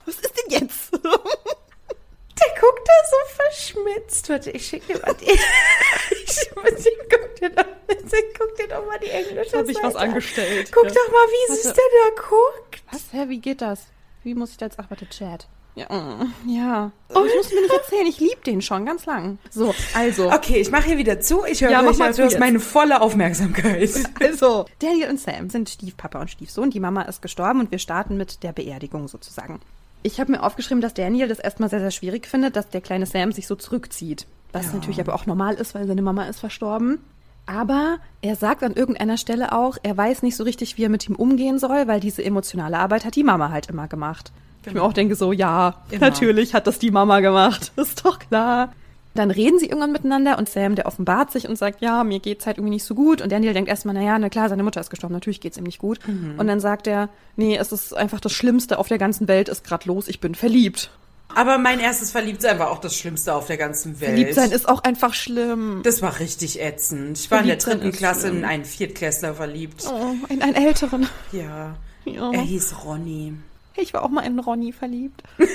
Was 0.04 0.16
ist 0.16 0.34
denn 0.36 0.50
jetzt? 0.60 0.92
Der 0.92 1.00
guckt 2.60 2.86
da 2.86 2.92
so 3.10 3.16
verschmitzt. 3.36 4.28
Warte, 4.28 4.50
ich 4.50 4.66
schicke 4.66 4.94
dir 4.94 5.00
mal 5.00 5.14
die. 5.14 5.26
Guck, 7.10 7.36
dir 7.36 7.50
doch, 7.50 7.64
guck 8.38 8.56
dir 8.56 8.68
doch 8.68 8.86
mal 8.86 8.98
die 8.98 9.10
englische 9.10 9.56
Habe 9.58 9.70
ich 9.70 9.82
was 9.82 9.96
angestellt? 9.96 10.70
Guck 10.72 10.84
Ja. 10.84 10.90
doch 10.90 11.12
mal, 11.12 11.26
wie 11.28 11.54
süß 11.54 11.62
der 11.62 11.74
da 11.74 12.22
guckt. 12.22 12.82
Was? 12.90 13.02
Hä, 13.12 13.28
wie 13.28 13.40
geht 13.40 13.60
das? 13.60 13.86
Wie 14.22 14.34
muss 14.34 14.50
ich 14.50 14.56
da 14.56 14.66
jetzt? 14.66 14.78
Ach, 14.78 14.86
warte, 14.88 15.08
Chat. 15.08 15.46
Ja, 15.76 15.92
mm, 15.94 16.32
ja. 16.48 16.90
Oh, 17.14 17.22
ich 17.26 17.34
muss 17.36 17.52
mir 17.52 17.60
nicht 17.60 17.74
erzählen, 17.74 18.06
ich 18.06 18.18
liebe 18.18 18.40
den 18.46 18.62
schon 18.62 18.86
ganz 18.86 19.04
lang. 19.04 19.38
So, 19.50 19.74
also. 19.92 20.32
Okay, 20.32 20.58
ich 20.58 20.70
mache 20.70 20.86
hier 20.86 20.96
wieder 20.96 21.20
zu. 21.20 21.44
Ich 21.44 21.60
höre 21.60 21.70
Ja, 21.70 21.82
mach 21.82 21.90
euch 22.00 22.12
zu 22.14 22.22
du 22.22 22.24
hast 22.24 22.38
meine 22.38 22.60
volle 22.60 23.00
Aufmerksamkeit. 23.02 23.90
Also, 24.20 24.64
Daniel 24.78 25.10
und 25.10 25.20
Sam 25.20 25.50
sind 25.50 25.68
Stiefpapa 25.68 26.18
und 26.18 26.30
Stiefsohn. 26.30 26.70
Die 26.70 26.80
Mama 26.80 27.02
ist 27.02 27.20
gestorben 27.20 27.60
und 27.60 27.70
wir 27.70 27.78
starten 27.78 28.16
mit 28.16 28.42
der 28.42 28.52
Beerdigung 28.52 29.06
sozusagen. 29.06 29.60
Ich 30.02 30.18
habe 30.18 30.32
mir 30.32 30.42
aufgeschrieben, 30.42 30.80
dass 30.80 30.94
Daniel 30.94 31.28
das 31.28 31.38
erstmal 31.38 31.68
sehr, 31.68 31.80
sehr 31.80 31.90
schwierig 31.90 32.26
findet, 32.26 32.56
dass 32.56 32.70
der 32.70 32.80
kleine 32.80 33.04
Sam 33.04 33.32
sich 33.32 33.46
so 33.46 33.54
zurückzieht. 33.54 34.26
Was 34.56 34.66
Ja. 34.66 34.72
natürlich 34.74 35.00
aber 35.00 35.14
auch 35.14 35.26
normal 35.26 35.54
ist, 35.54 35.74
weil 35.74 35.86
seine 35.86 36.02
Mama 36.02 36.24
ist 36.24 36.40
verstorben. 36.40 36.98
Aber 37.46 37.98
er 38.22 38.34
sagt 38.34 38.64
an 38.64 38.72
irgendeiner 38.74 39.16
Stelle 39.16 39.52
auch, 39.52 39.76
er 39.82 39.96
weiß 39.96 40.22
nicht 40.22 40.34
so 40.36 40.42
richtig, 40.44 40.76
wie 40.78 40.84
er 40.84 40.88
mit 40.88 41.08
ihm 41.08 41.14
umgehen 41.14 41.58
soll, 41.60 41.86
weil 41.86 42.00
diese 42.00 42.24
emotionale 42.24 42.76
Arbeit 42.78 43.04
hat 43.04 43.14
die 43.14 43.22
Mama 43.22 43.50
halt 43.50 43.68
immer 43.68 43.86
gemacht. 43.86 44.32
Ich 44.62 44.66
mir 44.66 44.72
Genau. 44.74 44.86
auch 44.86 44.92
denke 44.92 45.14
so, 45.14 45.32
ja, 45.32 45.74
Immer. 45.90 46.00
natürlich 46.06 46.54
hat 46.54 46.66
das 46.66 46.80
die 46.80 46.90
Mama 46.90 47.20
gemacht. 47.20 47.70
Ist 47.76 48.04
doch 48.04 48.18
klar. 48.18 48.72
Dann 49.14 49.30
reden 49.30 49.58
sie 49.60 49.66
irgendwann 49.66 49.92
miteinander 49.92 50.36
und 50.38 50.48
Sam, 50.48 50.74
der 50.74 50.86
offenbart 50.86 51.30
sich 51.30 51.48
und 51.48 51.56
sagt, 51.56 51.80
ja, 51.80 52.02
mir 52.04 52.18
geht's 52.18 52.44
halt 52.46 52.58
irgendwie 52.58 52.74
nicht 52.74 52.84
so 52.84 52.94
gut. 52.96 53.22
Und 53.22 53.30
Daniel 53.32 53.54
denkt 53.54 53.70
erstmal, 53.70 53.94
naja, 53.94 54.18
na 54.18 54.28
klar, 54.28 54.48
seine 54.48 54.62
Mutter 54.64 54.80
ist 54.80 54.90
gestorben, 54.90 55.14
natürlich 55.14 55.40
geht's 55.40 55.56
ihm 55.56 55.64
nicht 55.64 55.78
gut. 55.78 56.00
Und 56.36 56.46
dann 56.48 56.60
sagt 56.60 56.86
er, 56.86 57.08
nee, 57.36 57.56
es 57.56 57.70
ist 57.72 57.96
einfach 57.96 58.20
das 58.20 58.32
Schlimmste 58.32 58.78
auf 58.78 58.88
der 58.88 58.98
ganzen 58.98 59.26
Welt 59.28 59.48
ist 59.48 59.64
gerade 59.64 59.86
los, 59.88 60.08
ich 60.08 60.20
bin 60.20 60.34
verliebt. 60.34 60.90
Aber 61.34 61.58
mein 61.58 61.80
erstes 61.80 62.10
Verliebtsein 62.12 62.58
war 62.58 62.70
auch 62.70 62.78
das 62.78 62.96
Schlimmste 62.96 63.34
auf 63.34 63.46
der 63.46 63.56
ganzen 63.58 64.00
Welt. 64.00 64.10
Verliebt 64.10 64.34
sein 64.34 64.52
ist 64.52 64.68
auch 64.68 64.82
einfach 64.84 65.12
schlimm. 65.12 65.80
das 65.82 66.00
war 66.00 66.18
richtig 66.18 66.60
ätzend. 66.62 67.18
Ich 67.18 67.30
war 67.30 67.40
in 67.40 67.46
der 67.48 67.60
Verliebtsein 67.60 67.80
dritten 67.80 67.96
Klasse 67.96 68.20
schlimm. 68.28 68.36
in 68.38 68.44
einen 68.44 68.64
Viertklässler 68.64 69.34
verliebt. 69.34 69.84
Oh, 69.90 70.14
in 70.28 70.40
einen 70.42 70.54
älteren. 70.54 71.08
Ja. 71.32 71.76
Ja. 72.04 72.30
Er 72.32 72.40
hieß 72.40 72.76
Ronny. 72.84 73.34
Ich 73.74 73.92
war 73.92 74.02
auch 74.04 74.08
mal 74.08 74.22
in 74.22 74.38
Ronny 74.38 74.72
verliebt. 74.72 75.22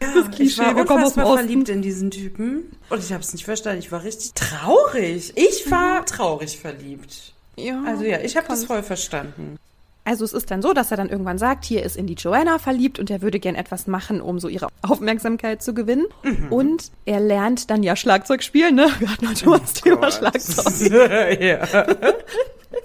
Ja, 0.00 0.14
Das 0.14 0.28
ich 0.28 0.36
Klischee, 0.36 0.62
war 0.62 0.76
wir 0.76 0.84
kommen 0.84 1.04
aus 1.04 1.14
dem 1.14 1.24
Osten. 1.24 1.38
verliebt 1.38 1.68
in 1.68 1.82
diesen 1.82 2.10
Typen. 2.10 2.76
Und 2.88 3.02
ich 3.02 3.12
habe 3.12 3.22
es 3.22 3.32
nicht 3.32 3.44
verstanden. 3.44 3.80
Ich 3.80 3.90
war 3.90 4.04
richtig 4.04 4.32
traurig. 4.34 5.32
Ich 5.36 5.70
war 5.70 6.04
traurig 6.06 6.58
verliebt. 6.58 7.32
Ja. 7.56 7.82
Also 7.84 8.04
ja, 8.04 8.20
ich 8.20 8.36
habe 8.36 8.46
das 8.48 8.64
voll 8.64 8.82
verstanden. 8.84 9.56
Also 10.08 10.24
es 10.24 10.32
ist 10.32 10.50
dann 10.50 10.62
so, 10.62 10.72
dass 10.72 10.90
er 10.90 10.96
dann 10.96 11.10
irgendwann 11.10 11.36
sagt, 11.36 11.66
hier 11.66 11.82
ist 11.82 11.94
in 11.94 12.06
die 12.06 12.14
Joanna 12.14 12.58
verliebt 12.58 12.98
und 12.98 13.10
er 13.10 13.20
würde 13.20 13.38
gern 13.38 13.54
etwas 13.54 13.86
machen, 13.86 14.22
um 14.22 14.38
so 14.38 14.48
ihre 14.48 14.68
Aufmerksamkeit 14.82 15.62
zu 15.62 15.74
gewinnen. 15.74 16.06
Mhm. 16.22 16.50
Und 16.50 16.90
er 17.04 17.20
lernt 17.20 17.68
dann 17.68 17.82
ja 17.82 17.94
Schlagzeug 17.94 18.42
spielen, 18.42 18.76
ne? 18.76 18.88
Wir 19.00 19.12
hatten 19.12 19.28
heute 19.28 19.46
mal 19.46 19.58
das 19.58 19.74
Thema 19.74 20.10
Schlagzeug. 20.10 21.40
ja. 21.42 21.66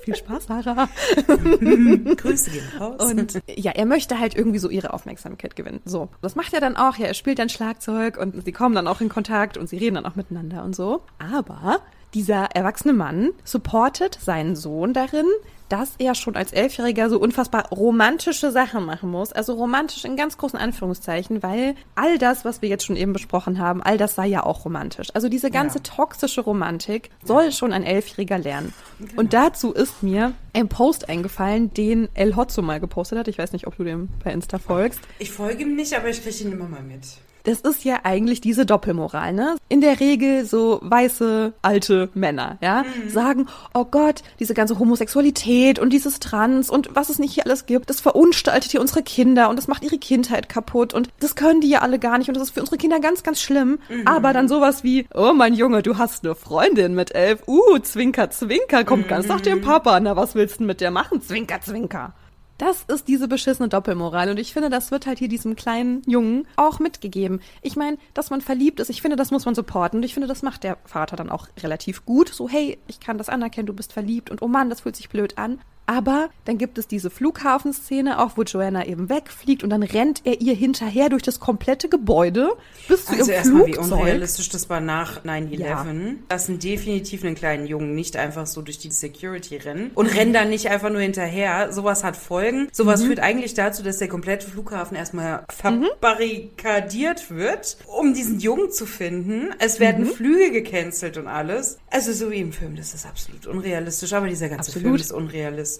Viel 0.01 0.17
Spaß, 0.17 0.47
Sarah. 0.47 0.89
Grüße 1.25 2.51
gehen 2.51 2.67
raus. 2.77 3.09
Und 3.09 3.39
ja, 3.47 3.71
er 3.71 3.85
möchte 3.85 4.19
halt 4.19 4.35
irgendwie 4.35 4.59
so 4.59 4.67
ihre 4.69 4.91
Aufmerksamkeit 4.91 5.55
gewinnen. 5.55 5.79
So, 5.85 6.09
das 6.21 6.35
macht 6.35 6.53
er 6.53 6.59
dann 6.59 6.75
auch. 6.75 6.97
Ja, 6.97 7.05
er 7.05 7.13
spielt 7.13 7.39
dann 7.39 7.47
Schlagzeug 7.47 8.17
und 8.17 8.43
sie 8.43 8.51
kommen 8.51 8.75
dann 8.75 8.87
auch 8.87 8.99
in 8.99 9.07
Kontakt 9.07 9.57
und 9.57 9.69
sie 9.69 9.77
reden 9.77 9.95
dann 9.95 10.05
auch 10.05 10.15
miteinander 10.15 10.65
und 10.65 10.75
so. 10.75 11.03
Aber 11.19 11.79
dieser 12.13 12.47
erwachsene 12.53 12.93
Mann 12.93 13.29
supportet 13.45 14.19
seinen 14.21 14.57
Sohn 14.57 14.91
darin, 14.93 15.25
dass 15.73 15.95
er 15.97 16.13
schon 16.13 16.35
als 16.35 16.53
Elfjähriger 16.53 17.09
so 17.09 17.19
unfassbar 17.19 17.67
romantische 17.69 18.51
Sachen 18.51 18.85
machen 18.85 19.09
muss. 19.09 19.31
Also 19.33 19.53
romantisch 19.55 20.05
in 20.05 20.15
ganz 20.15 20.37
großen 20.37 20.59
Anführungszeichen, 20.59 21.41
weil 21.41 21.73
all 21.95 22.19
das, 22.19 22.45
was 22.45 22.61
wir 22.61 22.69
jetzt 22.69 22.85
schon 22.85 22.95
eben 22.95 23.11
besprochen 23.11 23.57
haben, 23.57 23.81
all 23.81 23.97
das 23.97 24.13
sei 24.13 24.27
ja 24.27 24.43
auch 24.43 24.65
romantisch. 24.65 25.07
Also 25.15 25.29
diese 25.29 25.49
ganze 25.49 25.79
Ja. 25.79 25.83
toxische 25.83 26.41
Romantik 26.41 27.09
soll 27.25 27.51
schon 27.51 27.73
ein 27.73 27.81
Elfjähriger 27.81 28.37
lernen. 28.37 28.71
Und 29.15 29.33
dazu 29.33 29.73
ist 29.73 30.03
mir 30.03 30.33
ein 30.53 30.67
Post 30.69 31.09
eingefallen, 31.09 31.73
den 31.73 32.07
El 32.13 32.35
Hotzo 32.35 32.61
mal 32.61 32.79
gepostet 32.79 33.17
hat. 33.17 33.27
Ich 33.27 33.39
weiß 33.39 33.51
nicht, 33.51 33.65
ob 33.65 33.75
du 33.75 33.83
dem 33.83 34.09
bei 34.23 34.31
Insta 34.31 34.59
folgst. 34.59 34.99
Ich 35.17 35.31
folge 35.31 35.63
ihm 35.63 35.75
nicht, 35.75 35.97
aber 35.97 36.09
ich 36.09 36.21
kriege 36.21 36.35
ihn 36.43 36.51
immer 36.51 36.67
mal 36.67 36.83
mit. 36.83 37.01
Das 37.43 37.59
ist 37.59 37.83
ja 37.83 37.99
eigentlich 38.03 38.39
diese 38.39 38.65
Doppelmoral, 38.65 39.33
ne? 39.33 39.57
In 39.67 39.81
der 39.81 39.99
Regel 39.99 40.45
so 40.45 40.79
weiße, 40.81 41.53
alte 41.61 42.09
Männer, 42.13 42.57
ja, 42.61 42.85
sagen, 43.07 43.47
oh 43.73 43.83
Gott, 43.83 44.23
diese 44.39 44.53
ganze 44.53 44.79
Homosexualität 44.79 45.77
und 45.77 45.91
dieses 45.91 46.19
Trans 46.19 46.69
und 46.69 46.89
was 46.93 47.09
es 47.09 47.19
nicht 47.19 47.33
hier 47.33 47.45
alles 47.45 47.65
gibt, 47.65 47.89
das 47.89 47.99
verunstaltet 47.99 48.71
hier 48.71 48.79
unsere 48.79 49.03
Kinder 49.03 49.49
und 49.49 49.57
das 49.57 49.67
macht 49.67 49.83
ihre 49.83 49.97
Kindheit 49.97 50.47
kaputt 50.47 50.93
und 50.93 51.09
das 51.19 51.35
können 51.35 51.59
die 51.59 51.69
ja 51.69 51.79
alle 51.79 51.99
gar 51.99 52.17
nicht 52.17 52.29
und 52.29 52.35
das 52.35 52.43
ist 52.43 52.51
für 52.51 52.61
unsere 52.61 52.77
Kinder 52.77 53.01
ganz, 53.01 53.23
ganz 53.23 53.41
schlimm. 53.41 53.79
Aber 54.05 54.31
dann 54.31 54.47
sowas 54.47 54.83
wie, 54.85 55.05
oh 55.13 55.33
mein 55.33 55.53
Junge, 55.53 55.83
du 55.83 55.97
hast 55.97 56.25
eine 56.25 56.35
Freundin 56.35 56.95
mit 56.95 57.13
elf, 57.13 57.43
uh, 57.47 57.77
zwinker, 57.79 58.29
zwinker, 58.29 58.85
kommt 58.85 59.09
ganz 59.09 59.27
nach 59.27 59.41
dem 59.41 59.61
Papa, 59.61 59.99
na 59.99 60.15
was 60.15 60.33
willst 60.33 60.55
du 60.55 60.57
denn 60.59 60.67
mit 60.67 60.79
der 60.79 60.91
machen? 60.91 61.21
Zwinker, 61.21 61.59
zwinker. 61.59 62.13
Das 62.57 62.83
ist 62.83 63.07
diese 63.07 63.27
beschissene 63.27 63.67
Doppelmoral 63.67 64.29
und 64.29 64.37
ich 64.37 64.53
finde, 64.53 64.69
das 64.69 64.91
wird 64.91 65.07
halt 65.07 65.19
hier 65.19 65.27
diesem 65.27 65.55
kleinen 65.55 66.03
Jungen 66.05 66.47
auch 66.55 66.79
mitgegeben. 66.79 67.41
Ich 67.61 67.75
meine, 67.75 67.97
dass 68.13 68.29
man 68.29 68.41
verliebt 68.41 68.79
ist, 68.79 68.89
ich 68.89 69.01
finde, 69.01 69.17
das 69.17 69.31
muss 69.31 69.45
man 69.45 69.55
supporten 69.55 69.99
und 69.99 70.03
ich 70.03 70.13
finde, 70.13 70.27
das 70.27 70.43
macht 70.43 70.63
der 70.63 70.77
Vater 70.85 71.15
dann 71.15 71.31
auch 71.31 71.47
relativ 71.61 72.05
gut. 72.05 72.29
So, 72.29 72.47
hey, 72.47 72.77
ich 72.87 72.99
kann 72.99 73.17
das 73.17 73.29
anerkennen, 73.29 73.65
du 73.65 73.73
bist 73.73 73.91
verliebt 73.91 74.29
und 74.29 74.41
oh 74.41 74.47
Mann, 74.47 74.69
das 74.69 74.81
fühlt 74.81 74.95
sich 74.95 75.09
blöd 75.09 75.37
an. 75.37 75.59
Aber 75.85 76.29
dann 76.45 76.57
gibt 76.57 76.77
es 76.77 76.87
diese 76.87 77.09
Flughafenszene, 77.09 78.19
auch 78.19 78.37
wo 78.37 78.43
Joanna 78.43 78.85
eben 78.85 79.09
wegfliegt 79.09 79.63
und 79.63 79.69
dann 79.69 79.83
rennt 79.83 80.21
er 80.25 80.39
ihr 80.39 80.53
hinterher 80.55 81.09
durch 81.09 81.23
das 81.23 81.39
komplette 81.41 81.89
Gebäude 81.89 82.51
bis 82.87 83.05
zu 83.05 83.11
Also 83.11 83.25
ihrem 83.25 83.31
erstmal, 83.31 83.67
wie 83.67 83.73
Flugzeug. 83.73 83.99
unrealistisch 83.99 84.49
das 84.49 84.69
war 84.69 84.79
nach 84.79 85.23
9-11. 85.25 85.57
Ja. 85.59 85.85
Lassen 86.29 86.59
definitiv 86.59 87.23
einen 87.25 87.35
kleinen 87.35 87.67
Jungen 87.67 87.95
nicht 87.95 88.15
einfach 88.15 88.47
so 88.47 88.61
durch 88.61 88.77
die 88.79 88.91
Security 88.91 89.57
rennen 89.57 89.91
und 89.95 90.07
rennen 90.07 90.31
dann 90.33 90.49
nicht 90.49 90.69
einfach 90.69 90.89
nur 90.89 91.01
hinterher. 91.01 91.71
Sowas 91.73 92.03
hat 92.03 92.15
Folgen. 92.15 92.69
Sowas 92.71 93.01
Mhm. 93.01 93.07
führt 93.07 93.19
eigentlich 93.19 93.53
dazu, 93.53 93.83
dass 93.83 93.97
der 93.97 94.07
komplette 94.07 94.47
Flughafen 94.47 94.95
erstmal 94.95 95.43
verbarrikadiert 95.51 97.29
wird, 97.29 97.77
um 97.87 98.13
diesen 98.13 98.39
Jungen 98.39 98.71
zu 98.71 98.85
finden. 98.85 99.49
Es 99.59 99.79
werden 99.79 100.05
Mhm. 100.05 100.09
Flüge 100.11 100.51
gecancelt 100.51 101.17
und 101.17 101.27
alles. 101.27 101.77
Also 101.89 102.13
so 102.13 102.31
wie 102.31 102.37
im 102.39 102.53
Film, 102.53 102.75
das 102.75 102.93
ist 102.93 103.05
absolut 103.05 103.45
unrealistisch. 103.47 104.13
Aber 104.13 104.27
dieser 104.27 104.49
ganze 104.49 104.69
Absolut. 104.71 104.83
Film 104.83 104.95
ist 104.95 105.11
unrealistisch. 105.11 105.72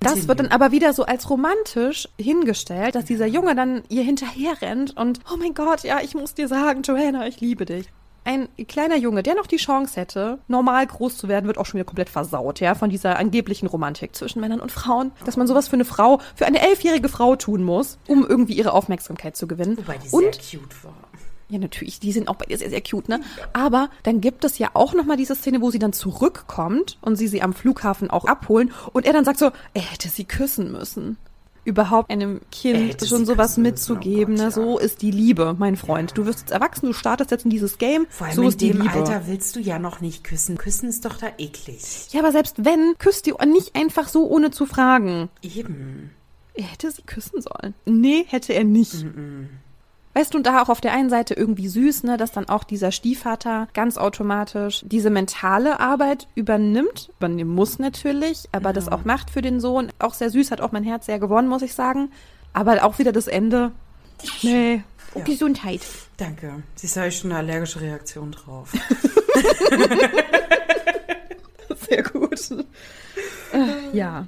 Das 0.00 0.26
wird 0.26 0.40
dann 0.40 0.48
aber 0.48 0.72
wieder 0.72 0.92
so 0.92 1.04
als 1.04 1.30
romantisch 1.30 2.08
hingestellt, 2.18 2.94
dass 2.94 3.04
dieser 3.04 3.26
Junge 3.26 3.54
dann 3.54 3.82
ihr 3.88 4.02
hinterher 4.02 4.60
rennt 4.60 4.96
und, 4.96 5.20
oh 5.32 5.36
mein 5.36 5.54
Gott, 5.54 5.84
ja, 5.84 6.00
ich 6.02 6.14
muss 6.14 6.34
dir 6.34 6.48
sagen, 6.48 6.82
Joanna, 6.82 7.26
ich 7.26 7.40
liebe 7.40 7.64
dich. 7.64 7.86
Ein 8.24 8.48
kleiner 8.68 8.96
Junge, 8.96 9.24
der 9.24 9.34
noch 9.34 9.48
die 9.48 9.56
Chance 9.56 10.00
hätte, 10.00 10.38
normal 10.46 10.86
groß 10.86 11.18
zu 11.18 11.26
werden, 11.26 11.46
wird 11.46 11.58
auch 11.58 11.66
schon 11.66 11.78
wieder 11.78 11.86
komplett 11.86 12.08
versaut, 12.08 12.60
ja, 12.60 12.76
von 12.76 12.88
dieser 12.88 13.18
angeblichen 13.18 13.66
Romantik 13.66 14.14
zwischen 14.14 14.40
Männern 14.40 14.60
und 14.60 14.70
Frauen. 14.70 15.10
Dass 15.24 15.36
man 15.36 15.48
sowas 15.48 15.66
für 15.66 15.74
eine 15.74 15.84
Frau, 15.84 16.20
für 16.36 16.46
eine 16.46 16.60
elfjährige 16.60 17.08
Frau 17.08 17.34
tun 17.34 17.64
muss, 17.64 17.98
um 18.06 18.24
irgendwie 18.24 18.52
ihre 18.52 18.72
Aufmerksamkeit 18.74 19.36
zu 19.36 19.48
gewinnen. 19.48 19.76
Wobei 19.76 19.98
die 19.98 20.08
und 20.10 20.36
sehr 20.36 20.60
cute 20.60 20.84
war. 20.84 20.94
Ja, 21.52 21.58
natürlich, 21.58 22.00
die 22.00 22.12
sind 22.12 22.28
auch 22.28 22.36
bei 22.36 22.46
dir 22.46 22.56
sehr, 22.56 22.70
sehr 22.70 22.80
cute, 22.80 23.10
ne? 23.10 23.20
Aber 23.52 23.90
dann 24.04 24.22
gibt 24.22 24.42
es 24.44 24.56
ja 24.56 24.70
auch 24.72 24.94
nochmal 24.94 25.18
diese 25.18 25.34
Szene, 25.34 25.60
wo 25.60 25.70
sie 25.70 25.78
dann 25.78 25.92
zurückkommt 25.92 26.96
und 27.02 27.16
sie 27.16 27.28
sie 27.28 27.42
am 27.42 27.52
Flughafen 27.52 28.08
auch 28.08 28.24
abholen 28.24 28.72
und 28.94 29.04
er 29.04 29.12
dann 29.12 29.26
sagt 29.26 29.38
so, 29.38 29.50
er 29.74 29.82
hätte 29.82 30.08
sie 30.08 30.24
küssen 30.24 30.72
müssen. 30.72 31.18
Überhaupt 31.64 32.10
einem 32.10 32.40
Kind 32.50 33.06
schon 33.06 33.26
sowas 33.26 33.58
müssen, 33.58 33.60
oh 33.60 33.68
mitzugeben, 33.68 34.36
Gott, 34.36 34.38
ne? 34.38 34.44
ja. 34.44 34.50
So 34.50 34.78
ist 34.78 35.02
die 35.02 35.10
Liebe, 35.10 35.54
mein 35.58 35.76
Freund. 35.76 36.16
Du 36.16 36.24
wirst 36.24 36.40
jetzt 36.40 36.52
erwachsen, 36.52 36.86
du 36.86 36.94
startest 36.94 37.30
jetzt 37.30 37.44
in 37.44 37.50
dieses 37.50 37.76
Game, 37.76 38.06
Vor 38.08 38.28
allem 38.28 38.36
so 38.36 38.42
in 38.44 38.56
dem 38.56 38.80
Liebe. 38.80 38.94
Alter 38.94 39.26
willst 39.26 39.54
du 39.54 39.60
ja 39.60 39.78
noch 39.78 40.00
nicht 40.00 40.24
küssen. 40.24 40.56
Küssen 40.56 40.88
ist 40.88 41.04
doch 41.04 41.18
da 41.18 41.26
eklig. 41.36 41.82
Ja, 42.12 42.20
aber 42.20 42.32
selbst 42.32 42.64
wenn, 42.64 42.94
küsst 42.96 43.26
die 43.26 43.34
nicht 43.46 43.76
einfach 43.76 44.08
so, 44.08 44.26
ohne 44.26 44.50
zu 44.50 44.64
fragen. 44.64 45.28
Eben. 45.42 46.12
Er 46.54 46.64
hätte 46.64 46.90
sie 46.90 47.02
küssen 47.02 47.42
sollen. 47.42 47.74
Nee, 47.84 48.24
hätte 48.26 48.54
er 48.54 48.64
nicht. 48.64 49.04
Weißt 50.14 50.34
du, 50.34 50.38
und 50.38 50.46
da 50.46 50.62
auch 50.62 50.68
auf 50.68 50.80
der 50.80 50.92
einen 50.92 51.08
Seite 51.08 51.34
irgendwie 51.34 51.68
süß, 51.68 52.02
ne, 52.04 52.16
dass 52.16 52.32
dann 52.32 52.48
auch 52.48 52.64
dieser 52.64 52.90
Stiefvater 52.92 53.68
ganz 53.72 53.96
automatisch 53.96 54.82
diese 54.84 55.08
mentale 55.08 55.80
Arbeit 55.80 56.28
übernimmt, 56.34 57.10
übernehmen 57.18 57.54
muss 57.54 57.78
natürlich, 57.78 58.48
aber 58.52 58.74
das 58.74 58.88
auch 58.88 59.04
macht 59.04 59.30
für 59.30 59.40
den 59.40 59.60
Sohn. 59.60 59.90
Auch 59.98 60.14
sehr 60.14 60.30
süß, 60.30 60.50
hat 60.50 60.60
auch 60.60 60.72
mein 60.72 60.84
Herz 60.84 61.06
sehr 61.06 61.18
gewonnen, 61.18 61.48
muss 61.48 61.62
ich 61.62 61.74
sagen. 61.74 62.10
Aber 62.52 62.84
auch 62.84 62.98
wieder 62.98 63.12
das 63.12 63.26
Ende. 63.26 63.72
Nee. 64.42 64.82
Ja. 65.14 65.24
Gesundheit. 65.24 65.82
Danke. 66.16 66.62
Siehst 66.74 66.96
du, 66.96 67.00
habe 67.00 67.08
ich 67.08 67.18
schon 67.18 67.32
eine 67.32 67.40
allergische 67.40 67.80
Reaktion 67.80 68.32
drauf. 68.32 68.72
Sehr 71.88 72.02
gut. 72.02 72.50
Äh, 73.52 73.96
ja. 73.96 74.26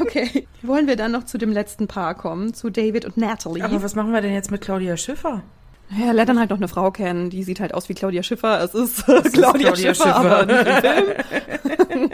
Okay. 0.00 0.46
Wollen 0.62 0.86
wir 0.86 0.96
dann 0.96 1.12
noch 1.12 1.24
zu 1.24 1.38
dem 1.38 1.52
letzten 1.52 1.86
Paar 1.88 2.14
kommen, 2.14 2.54
zu 2.54 2.70
David 2.70 3.04
und 3.04 3.16
Natalie? 3.16 3.64
Aber 3.64 3.82
was 3.82 3.94
machen 3.94 4.12
wir 4.12 4.20
denn 4.20 4.32
jetzt 4.32 4.50
mit 4.50 4.60
Claudia 4.60 4.96
Schiffer? 4.96 5.42
Ja, 5.90 6.06
er 6.06 6.12
lernt 6.14 6.30
dann 6.30 6.38
halt 6.38 6.50
noch 6.50 6.56
eine 6.56 6.68
Frau 6.68 6.90
kennen, 6.90 7.28
die 7.30 7.42
sieht 7.44 7.60
halt 7.60 7.74
aus 7.74 7.88
wie 7.88 7.94
Claudia 7.94 8.22
Schiffer. 8.22 8.62
Es 8.62 8.74
ist, 8.74 9.04
Claudia, 9.04 9.30
Claudia 9.72 9.76
Schiffer, 9.76 9.94
Schiffer. 9.94 10.16
aber 10.16 10.80
Film. 10.80 12.10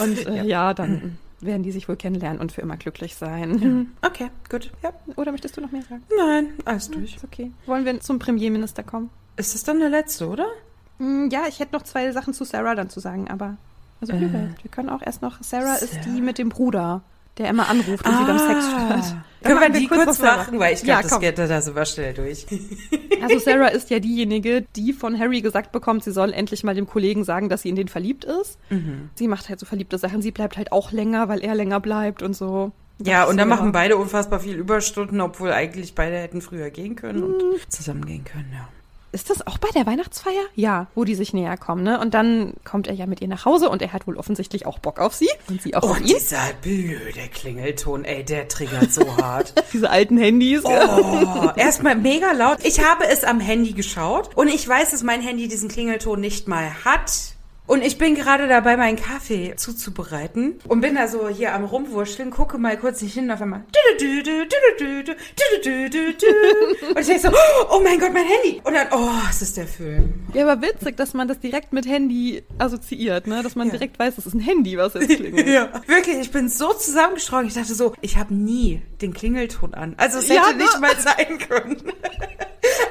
Und 0.02 0.26
äh, 0.26 0.44
ja. 0.44 0.74
dann 0.74 1.18
werden 1.40 1.62
die 1.62 1.72
sich 1.72 1.88
wohl 1.88 1.96
kennenlernen 1.96 2.40
und 2.40 2.50
für 2.52 2.60
immer 2.62 2.76
glücklich 2.76 3.14
sein. 3.14 3.92
Okay, 4.02 4.28
gut. 4.50 4.70
Ja. 4.82 4.90
Oder 5.16 5.32
möchtest 5.32 5.56
du 5.56 5.60
noch 5.60 5.70
mehr 5.70 5.82
sagen? 5.82 6.02
Nein, 6.16 6.48
alles 6.64 6.90
durch. 6.90 7.16
Ist 7.16 7.24
okay. 7.24 7.50
Wollen 7.66 7.84
wir 7.84 8.00
zum 8.00 8.18
Premierminister 8.18 8.82
kommen? 8.82 9.10
Ist 9.36 9.54
das 9.54 9.62
dann 9.64 9.78
der 9.80 9.90
letzte, 9.90 10.28
oder? 10.28 10.46
Hm, 10.98 11.28
Ja, 11.30 11.42
ich 11.48 11.60
hätte 11.60 11.74
noch 11.74 11.82
zwei 11.82 12.10
Sachen 12.12 12.32
zu 12.32 12.44
Sarah 12.44 12.74
dann 12.74 12.88
zu 12.88 13.00
sagen, 13.00 13.28
aber 13.28 13.56
also 14.00 14.14
Äh. 14.14 14.20
wir, 14.20 14.30
wir 14.30 14.70
können 14.70 14.88
auch 14.88 15.02
erst 15.02 15.20
noch. 15.22 15.42
Sarah, 15.42 15.74
ist 15.76 15.98
die 16.06 16.20
mit 16.22 16.38
dem 16.38 16.48
Bruder, 16.48 17.02
der 17.38 17.48
immer 17.50 17.68
anruft 17.68 18.06
und 18.06 18.16
sie 18.18 18.24
beim 18.24 18.38
Sex 18.38 18.64
stört. 18.66 19.14
Ah. 19.16 19.24
Können 19.42 19.60
wir 19.72 19.80
die 19.80 19.86
kurz 19.86 20.18
Sarah. 20.18 20.36
machen? 20.38 20.58
Weil 20.58 20.74
ich 20.74 20.80
Ja, 20.80 20.86
glaube, 21.00 21.02
das 21.02 21.12
komm. 21.12 21.20
geht 21.20 21.38
da 21.38 21.74
was 21.74 21.92
schnell 21.92 22.14
durch. 22.14 22.46
Also 23.22 23.38
Sarah 23.38 23.68
ist 23.68 23.88
ja 23.90 23.98
diejenige, 23.98 24.66
die 24.76 24.92
von 24.92 25.18
Harry 25.18 25.40
gesagt 25.40 25.72
bekommt, 25.72 26.04
sie 26.04 26.12
soll 26.12 26.32
endlich 26.34 26.62
mal 26.64 26.74
dem 26.74 26.86
Kollegen 26.86 27.24
sagen, 27.24 27.48
dass 27.48 27.62
sie 27.62 27.70
in 27.70 27.74
den 27.76 27.88
verliebt 27.88 28.24
ist. 28.26 28.58
Mhm. 28.68 29.08
Sie 29.14 29.26
macht 29.26 29.48
halt 29.48 29.58
so 29.58 29.64
verliebte 29.66 29.96
Sachen. 29.96 30.20
Sie 30.20 30.30
bleibt 30.32 30.58
halt 30.58 30.70
auch 30.70 30.92
länger, 30.92 31.28
weil 31.28 31.40
er 31.42 31.54
länger 31.54 31.80
bleibt 31.80 32.22
und 32.22 32.34
so. 32.36 32.72
Ja, 33.02 33.24
und 33.24 33.36
dann 33.38 33.48
machen 33.48 33.72
beide 33.72 33.96
unfassbar 33.96 34.38
viel 34.40 34.54
Überstunden, 34.56 35.20
obwohl 35.22 35.50
eigentlich 35.50 35.94
beide 35.94 36.16
hätten 36.18 36.40
früher 36.42 36.70
gehen 36.70 36.94
können 36.94 37.22
und 37.22 37.36
Mhm. 37.38 37.56
zusammen 37.70 38.04
gehen 38.04 38.24
können, 38.24 38.50
ja. 38.52 38.68
Ist 39.16 39.30
das 39.30 39.46
auch 39.46 39.56
bei 39.56 39.68
der 39.74 39.86
Weihnachtsfeier? 39.86 40.42
Ja, 40.56 40.88
wo 40.94 41.04
die 41.04 41.14
sich 41.14 41.32
näher 41.32 41.56
kommen, 41.56 41.82
ne? 41.82 41.98
Und 41.98 42.12
dann 42.12 42.52
kommt 42.66 42.86
er 42.86 42.92
ja 42.92 43.06
mit 43.06 43.22
ihr 43.22 43.28
nach 43.28 43.46
Hause 43.46 43.70
und 43.70 43.80
er 43.80 43.94
hat 43.94 44.06
wohl 44.06 44.18
offensichtlich 44.18 44.66
auch 44.66 44.78
Bock 44.78 44.98
auf 44.98 45.14
sie 45.14 45.30
und 45.48 45.62
sie 45.62 45.74
auch 45.74 45.84
auf 45.84 45.92
Und 45.92 46.00
ihn. 46.02 46.08
dieser 46.18 46.52
blöde 46.60 47.26
Klingelton, 47.32 48.04
ey, 48.04 48.22
der 48.24 48.46
triggert 48.48 48.92
so 48.92 49.16
hart. 49.16 49.54
Diese 49.72 49.88
alten 49.88 50.18
Handys. 50.18 50.60
Oh, 50.66 51.50
erstmal 51.56 51.96
mega 51.96 52.32
laut. 52.32 52.58
Ich 52.62 52.84
habe 52.84 53.06
es 53.08 53.24
am 53.24 53.40
Handy 53.40 53.72
geschaut 53.72 54.36
und 54.36 54.48
ich 54.48 54.68
weiß, 54.68 54.90
dass 54.90 55.02
mein 55.02 55.22
Handy 55.22 55.48
diesen 55.48 55.70
Klingelton 55.70 56.20
nicht 56.20 56.46
mal 56.46 56.84
hat. 56.84 57.10
Und 57.66 57.82
ich 57.82 57.98
bin 57.98 58.14
gerade 58.14 58.46
dabei, 58.46 58.76
meinen 58.76 58.96
Kaffee 58.96 59.54
zuzubereiten 59.56 60.60
und 60.68 60.80
bin 60.80 60.94
da 60.94 61.08
so 61.08 61.28
hier 61.28 61.52
am 61.52 61.64
Rumwurscheln, 61.64 62.30
gucke 62.30 62.58
mal 62.58 62.76
kurz 62.78 63.02
nicht 63.02 63.14
hin, 63.14 63.30
auf 63.30 63.42
einmal. 63.42 63.64
Und 66.90 67.00
ich 67.00 67.06
denke 67.06 67.20
so, 67.20 67.28
oh 67.70 67.80
mein 67.82 67.98
Gott, 67.98 68.12
mein 68.12 68.24
Handy. 68.24 68.60
Und 68.62 68.74
dann, 68.74 68.86
oh, 68.92 69.20
es 69.28 69.42
ist 69.42 69.56
der 69.56 69.66
Film. 69.66 70.14
Ja, 70.32 70.48
aber 70.48 70.62
witzig, 70.62 70.96
dass 70.96 71.12
man 71.12 71.26
das 71.26 71.40
direkt 71.40 71.72
mit 71.72 71.86
Handy 71.86 72.44
assoziiert, 72.58 73.26
ne? 73.26 73.42
Dass 73.42 73.56
man 73.56 73.66
ja. 73.68 73.72
direkt 73.72 73.98
weiß, 73.98 74.14
das 74.14 74.26
ist 74.26 74.34
ein 74.34 74.40
Handy, 74.40 74.78
was 74.78 74.94
jetzt 74.94 75.08
klingelt. 75.08 75.48
ja, 75.48 75.68
wirklich, 75.86 76.18
ich 76.18 76.30
bin 76.30 76.48
so 76.48 76.72
zusammengeschraubt. 76.72 77.46
Ich 77.46 77.54
dachte 77.54 77.74
so, 77.74 77.94
ich 78.00 78.16
habe 78.16 78.32
nie 78.32 78.82
den 79.02 79.12
Klingelton 79.12 79.74
an. 79.74 79.94
Also 79.96 80.18
es 80.18 80.30
hätte 80.30 80.50
ja, 80.50 80.52
nicht 80.52 80.80
mal 80.80 80.96
sein 80.96 81.38
können. 81.38 81.82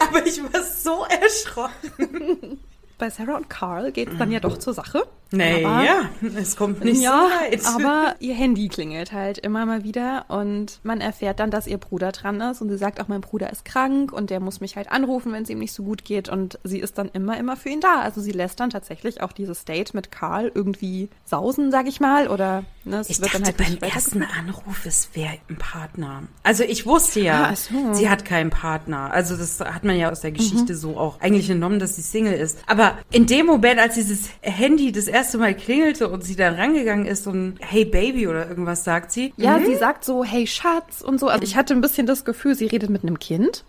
aber 0.01 0.25
ich 0.25 0.41
war 0.43 0.63
so 0.63 1.05
erschrocken. 1.05 2.59
Bei 2.97 3.09
Sarah 3.09 3.35
und 3.35 3.49
Carl 3.49 3.91
geht 3.91 4.09
es 4.09 4.17
dann 4.17 4.31
ja 4.31 4.39
doch 4.39 4.57
zur 4.57 4.73
Sache. 4.73 5.03
Naja, 5.31 6.09
es 6.37 6.55
kommt 6.55 6.83
nicht 6.83 7.01
ja, 7.01 7.27
so 7.27 7.51
weit. 7.51 7.65
aber 7.75 8.15
ihr 8.19 8.35
Handy 8.35 8.67
klingelt 8.69 9.11
halt 9.11 9.37
immer 9.37 9.65
mal 9.65 9.83
wieder 9.83 10.25
und 10.29 10.79
man 10.83 11.01
erfährt 11.01 11.39
dann, 11.39 11.51
dass 11.51 11.67
ihr 11.67 11.77
Bruder 11.77 12.11
dran 12.11 12.39
ist 12.39 12.61
und 12.61 12.69
sie 12.69 12.77
sagt 12.77 13.01
auch, 13.01 13.07
mein 13.07 13.21
Bruder 13.21 13.49
ist 13.49 13.65
krank 13.65 14.13
und 14.13 14.29
der 14.29 14.39
muss 14.39 14.61
mich 14.61 14.77
halt 14.77 14.91
anrufen, 14.91 15.33
wenn 15.33 15.43
es 15.43 15.49
ihm 15.49 15.59
nicht 15.59 15.73
so 15.73 15.83
gut 15.83 16.05
geht 16.05 16.29
und 16.29 16.59
sie 16.63 16.79
ist 16.79 16.97
dann 16.97 17.09
immer, 17.09 17.37
immer 17.37 17.57
für 17.57 17.69
ihn 17.69 17.81
da. 17.81 18.01
Also 18.01 18.21
sie 18.21 18.31
lässt 18.31 18.59
dann 18.59 18.69
tatsächlich 18.69 19.21
auch 19.21 19.33
dieses 19.33 19.65
Date 19.65 19.93
mit 19.93 20.11
Karl 20.11 20.51
irgendwie 20.53 21.09
sausen, 21.25 21.71
sag 21.71 21.87
ich 21.87 21.99
mal, 21.99 22.27
oder 22.27 22.63
ne, 22.85 23.01
ich 23.07 23.19
dachte 23.19 23.43
halt 23.43 23.57
beim 23.57 23.77
ersten. 23.77 24.23
Anruf, 24.23 24.85
es 24.85 25.09
wäre 25.13 25.37
ein 25.49 25.57
Partner. 25.57 26.23
Also 26.43 26.63
ich 26.63 26.85
wusste 26.85 27.19
ja, 27.19 27.53
so. 27.55 27.93
sie 27.93 28.09
hat 28.09 28.25
keinen 28.25 28.49
Partner. 28.49 29.11
Also 29.11 29.35
das 29.37 29.59
hat 29.59 29.83
man 29.83 29.97
ja 29.97 30.11
aus 30.11 30.21
der 30.21 30.31
Geschichte 30.31 30.75
so 30.75 30.97
auch 30.97 31.19
eigentlich 31.21 31.49
entnommen, 31.49 31.79
dass 31.79 31.95
sie 31.95 32.01
Single 32.01 32.33
ist. 32.33 32.59
Aber 32.67 32.97
in 33.11 33.25
dem 33.25 33.45
Moment, 33.45 33.79
als 33.79 33.95
dieses 33.95 34.29
Handy 34.41 34.91
das 34.91 35.07
erste 35.07 35.37
Mal 35.37 35.55
klingelte 35.55 36.09
und 36.09 36.23
sie 36.23 36.35
dann 36.35 36.55
rangegangen 36.55 37.05
ist 37.05 37.27
und 37.27 37.55
Hey 37.59 37.85
Baby 37.85 38.27
oder 38.27 38.47
irgendwas 38.47 38.83
sagt 38.83 39.11
sie. 39.11 39.33
Ja, 39.37 39.59
sie 39.59 39.75
sagt 39.75 40.05
so, 40.05 40.23
hey 40.23 40.47
Schatz 40.47 41.01
und 41.01 41.19
so. 41.19 41.27
Also 41.27 41.43
ich 41.43 41.55
hatte 41.55 41.73
ein 41.73 41.81
bisschen 41.81 42.07
das 42.07 42.25
Gefühl, 42.25 42.55
sie 42.55 42.67
redet 42.67 42.89
mit 42.89 43.03
einem 43.03 43.19
Kind. 43.19 43.63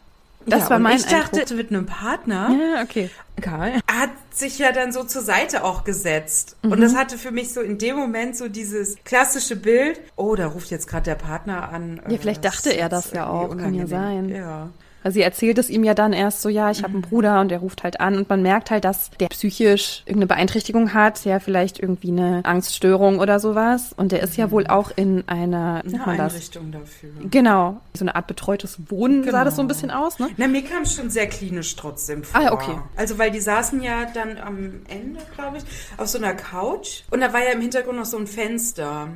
Das 0.47 0.61
ja, 0.64 0.70
war 0.70 0.76
und 0.76 0.82
mein 0.84 0.97
Ich 0.97 1.07
dachte 1.07 1.40
Eindruck. 1.40 1.57
mit 1.57 1.70
einem 1.70 1.86
Partner. 1.86 2.51
Ja, 2.51 2.82
okay. 2.82 3.11
Karl. 3.40 3.74
hat 3.90 4.11
sich 4.32 4.59
ja 4.59 4.72
dann 4.72 4.92
so 4.92 5.05
zur 5.05 5.20
Seite 5.22 5.62
auch 5.64 5.84
gesetzt. 5.84 6.57
Und 6.62 6.78
Mhm. 6.78 6.80
das 6.80 6.94
hatte 6.97 7.18
für 7.18 7.30
mich 7.32 7.53
so 7.53 7.61
in 7.61 7.76
dem 7.78 7.97
Moment 7.97 8.36
so 8.36 8.49
dieses 8.49 8.97
klassische 9.05 9.57
Bild, 9.57 10.01
oh, 10.16 10.34
da 10.36 10.47
ruft 10.47 10.70
jetzt 10.70 10.86
gerade 10.88 11.05
der 11.05 11.16
Partner 11.16 11.68
an. 11.70 12.01
Ja, 12.09 12.16
vielleicht 12.18 12.44
Äh, 12.44 12.49
dachte 12.49 12.70
er 12.70 12.88
das 12.88 13.11
ja 13.12 13.26
auch, 13.28 13.57
kann 13.57 13.74
ja 13.74 13.86
sein. 13.86 14.28
Ja. 14.30 14.70
Also 15.07 15.14
sie 15.14 15.22
erzählt 15.22 15.57
es 15.59 15.70
ihm 15.70 15.84
ja 15.84 15.94
dann 15.94 16.12
erst 16.12 16.42
so, 16.42 16.48
ja, 16.48 16.68
ich 16.68 16.82
habe 16.82 16.94
einen 16.94 17.02
Bruder 17.02 17.40
und 17.40 17.48
der 17.52 17.61
ruft 17.61 17.84
halt 17.84 18.00
an 18.00 18.16
und 18.18 18.28
man 18.28 18.42
merkt 18.42 18.72
halt, 18.72 18.84
dass 18.84 19.11
der 19.20 19.28
psychisch 19.28 20.02
irgendeine 20.04 20.26
Beeinträchtigung 20.26 20.94
hat, 20.94 21.24
ja, 21.24 21.38
vielleicht 21.38 21.78
irgendwie 21.78 22.09
eine 22.11 22.40
Angststörung 22.44 23.20
oder 23.20 23.38
sowas. 23.38 23.92
Und 23.96 24.11
der 24.11 24.20
ist 24.24 24.36
ja 24.36 24.50
wohl 24.50 24.66
auch 24.66 24.90
in 24.96 25.22
einer, 25.28 25.82
Eine 25.84 26.16
das? 26.16 26.32
Einrichtung 26.34 26.72
dafür. 26.72 27.11
Genau, 27.30 27.80
so 27.94 28.02
eine 28.02 28.16
Art 28.16 28.26
betreutes 28.26 28.78
Wohnen 28.90 29.22
sah 29.22 29.30
Genau. 29.30 29.44
das 29.44 29.54
so 29.54 29.62
ein 29.62 29.68
bisschen 29.68 29.92
aus, 29.92 30.18
ne? 30.18 30.28
Na, 30.38 30.48
mir 30.48 30.64
kam 30.64 30.82
es 30.82 30.96
schon 30.96 31.09
sehr 31.09 31.28
klinisch 31.28 31.76
trotzdem 31.76 32.24
vor. 32.24 32.40
Ah, 32.40 32.52
okay. 32.52 32.76
Also, 32.96 33.16
weil 33.16 33.30
die 33.30 33.38
saßen 33.40 33.80
ja 33.82 34.07
dann 34.12 34.38
am 34.38 34.80
Ende, 34.88 35.20
glaube 35.36 35.59
ich, 35.59 35.64
auf 35.98 36.09
so 36.09 36.18
einer 36.18 36.34
Couch. 36.34 37.02
Und 37.12 37.20
da 37.20 37.32
war 37.32 37.44
ja 37.44 37.52
im 37.52 37.61
Hintergrund 37.61 37.96
noch 37.96 38.07
so 38.07 38.18
ein 38.18 38.26
Fenster. 38.26 39.07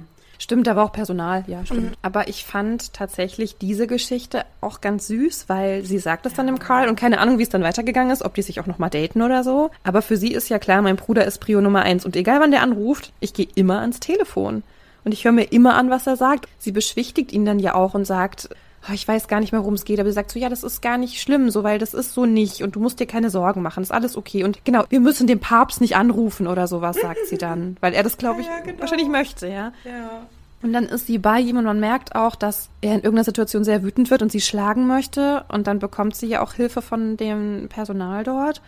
Stimmt, 0.42 0.66
da 0.66 0.74
war 0.74 0.86
auch 0.86 0.92
Personal, 0.92 1.44
ja, 1.48 1.60
Mhm. 1.60 1.66
stimmt. 1.66 1.98
Aber 2.00 2.28
ich 2.28 2.46
fand 2.46 2.94
tatsächlich 2.94 3.58
diese 3.58 3.86
Geschichte 3.86 4.44
auch 4.62 4.80
ganz 4.80 5.06
süß, 5.06 5.44
weil 5.50 5.84
sie 5.84 5.98
sagt 5.98 6.24
es 6.24 6.32
dann 6.32 6.46
dem 6.46 6.58
Karl 6.58 6.88
und 6.88 6.98
keine 6.98 7.18
Ahnung, 7.20 7.38
wie 7.38 7.42
es 7.42 7.50
dann 7.50 7.62
weitergegangen 7.62 8.10
ist, 8.10 8.22
ob 8.22 8.34
die 8.34 8.40
sich 8.42 8.58
auch 8.58 8.66
nochmal 8.66 8.88
daten 8.88 9.20
oder 9.20 9.44
so. 9.44 9.70
Aber 9.84 10.00
für 10.00 10.16
sie 10.16 10.32
ist 10.32 10.48
ja 10.48 10.58
klar, 10.58 10.80
mein 10.80 10.96
Bruder 10.96 11.26
ist 11.26 11.38
Prio 11.40 11.60
Nummer 11.60 11.82
eins 11.82 12.06
und 12.06 12.16
egal 12.16 12.40
wann 12.40 12.52
der 12.52 12.62
anruft, 12.62 13.12
ich 13.20 13.34
gehe 13.34 13.48
immer 13.54 13.80
ans 13.80 14.00
Telefon. 14.00 14.62
Und 15.04 15.12
ich 15.12 15.24
höre 15.24 15.32
mir 15.32 15.44
immer 15.52 15.74
an, 15.74 15.90
was 15.90 16.06
er 16.06 16.16
sagt. 16.16 16.46
Sie 16.58 16.72
beschwichtigt 16.72 17.32
ihn 17.32 17.44
dann 17.44 17.58
ja 17.58 17.74
auch 17.74 17.92
und 17.92 18.06
sagt, 18.06 18.48
ich 18.92 19.06
weiß 19.06 19.28
gar 19.28 19.40
nicht 19.40 19.52
mehr, 19.52 19.60
worum 19.60 19.74
es 19.74 19.84
geht, 19.84 20.00
aber 20.00 20.08
sie 20.08 20.14
sagt 20.14 20.30
so, 20.30 20.38
ja, 20.38 20.48
das 20.48 20.62
ist 20.62 20.80
gar 20.80 20.96
nicht 20.98 21.20
schlimm, 21.20 21.50
so, 21.50 21.62
weil 21.62 21.78
das 21.78 21.94
ist 21.94 22.14
so 22.14 22.24
nicht 22.26 22.62
und 22.62 22.76
du 22.76 22.80
musst 22.80 22.98
dir 22.98 23.06
keine 23.06 23.30
Sorgen 23.30 23.62
machen, 23.62 23.82
ist 23.82 23.92
alles 23.92 24.16
okay. 24.16 24.42
Und 24.44 24.64
genau, 24.64 24.84
wir 24.88 25.00
müssen 25.00 25.26
den 25.26 25.38
Papst 25.40 25.80
nicht 25.80 25.96
anrufen 25.96 26.46
oder 26.46 26.66
sowas, 26.66 26.96
sagt 27.00 27.26
sie 27.26 27.38
dann, 27.38 27.76
weil 27.80 27.92
er 27.92 28.02
das, 28.02 28.16
glaube 28.16 28.40
ich, 28.40 28.46
Ja, 28.46 28.56
ja, 28.56 28.60
genau. 28.64 28.80
wahrscheinlich 28.80 29.08
möchte, 29.08 29.46
ja. 29.48 29.72
Ja. 29.84 30.22
Und 30.62 30.74
dann 30.74 30.84
ist 30.84 31.06
sie 31.06 31.16
bei 31.18 31.40
ihm 31.40 31.56
und 31.56 31.64
man 31.64 31.80
merkt 31.80 32.14
auch, 32.14 32.36
dass 32.36 32.68
er 32.82 32.90
in 32.92 32.98
irgendeiner 33.00 33.24
Situation 33.24 33.64
sehr 33.64 33.82
wütend 33.82 34.10
wird 34.10 34.20
und 34.20 34.30
sie 34.30 34.42
schlagen 34.42 34.86
möchte. 34.86 35.44
Und 35.48 35.66
dann 35.66 35.78
bekommt 35.78 36.14
sie 36.14 36.26
ja 36.26 36.42
auch 36.42 36.52
Hilfe 36.52 36.82
von 36.82 37.16
dem 37.16 37.68
Personal 37.70 38.24
dort. 38.24 38.60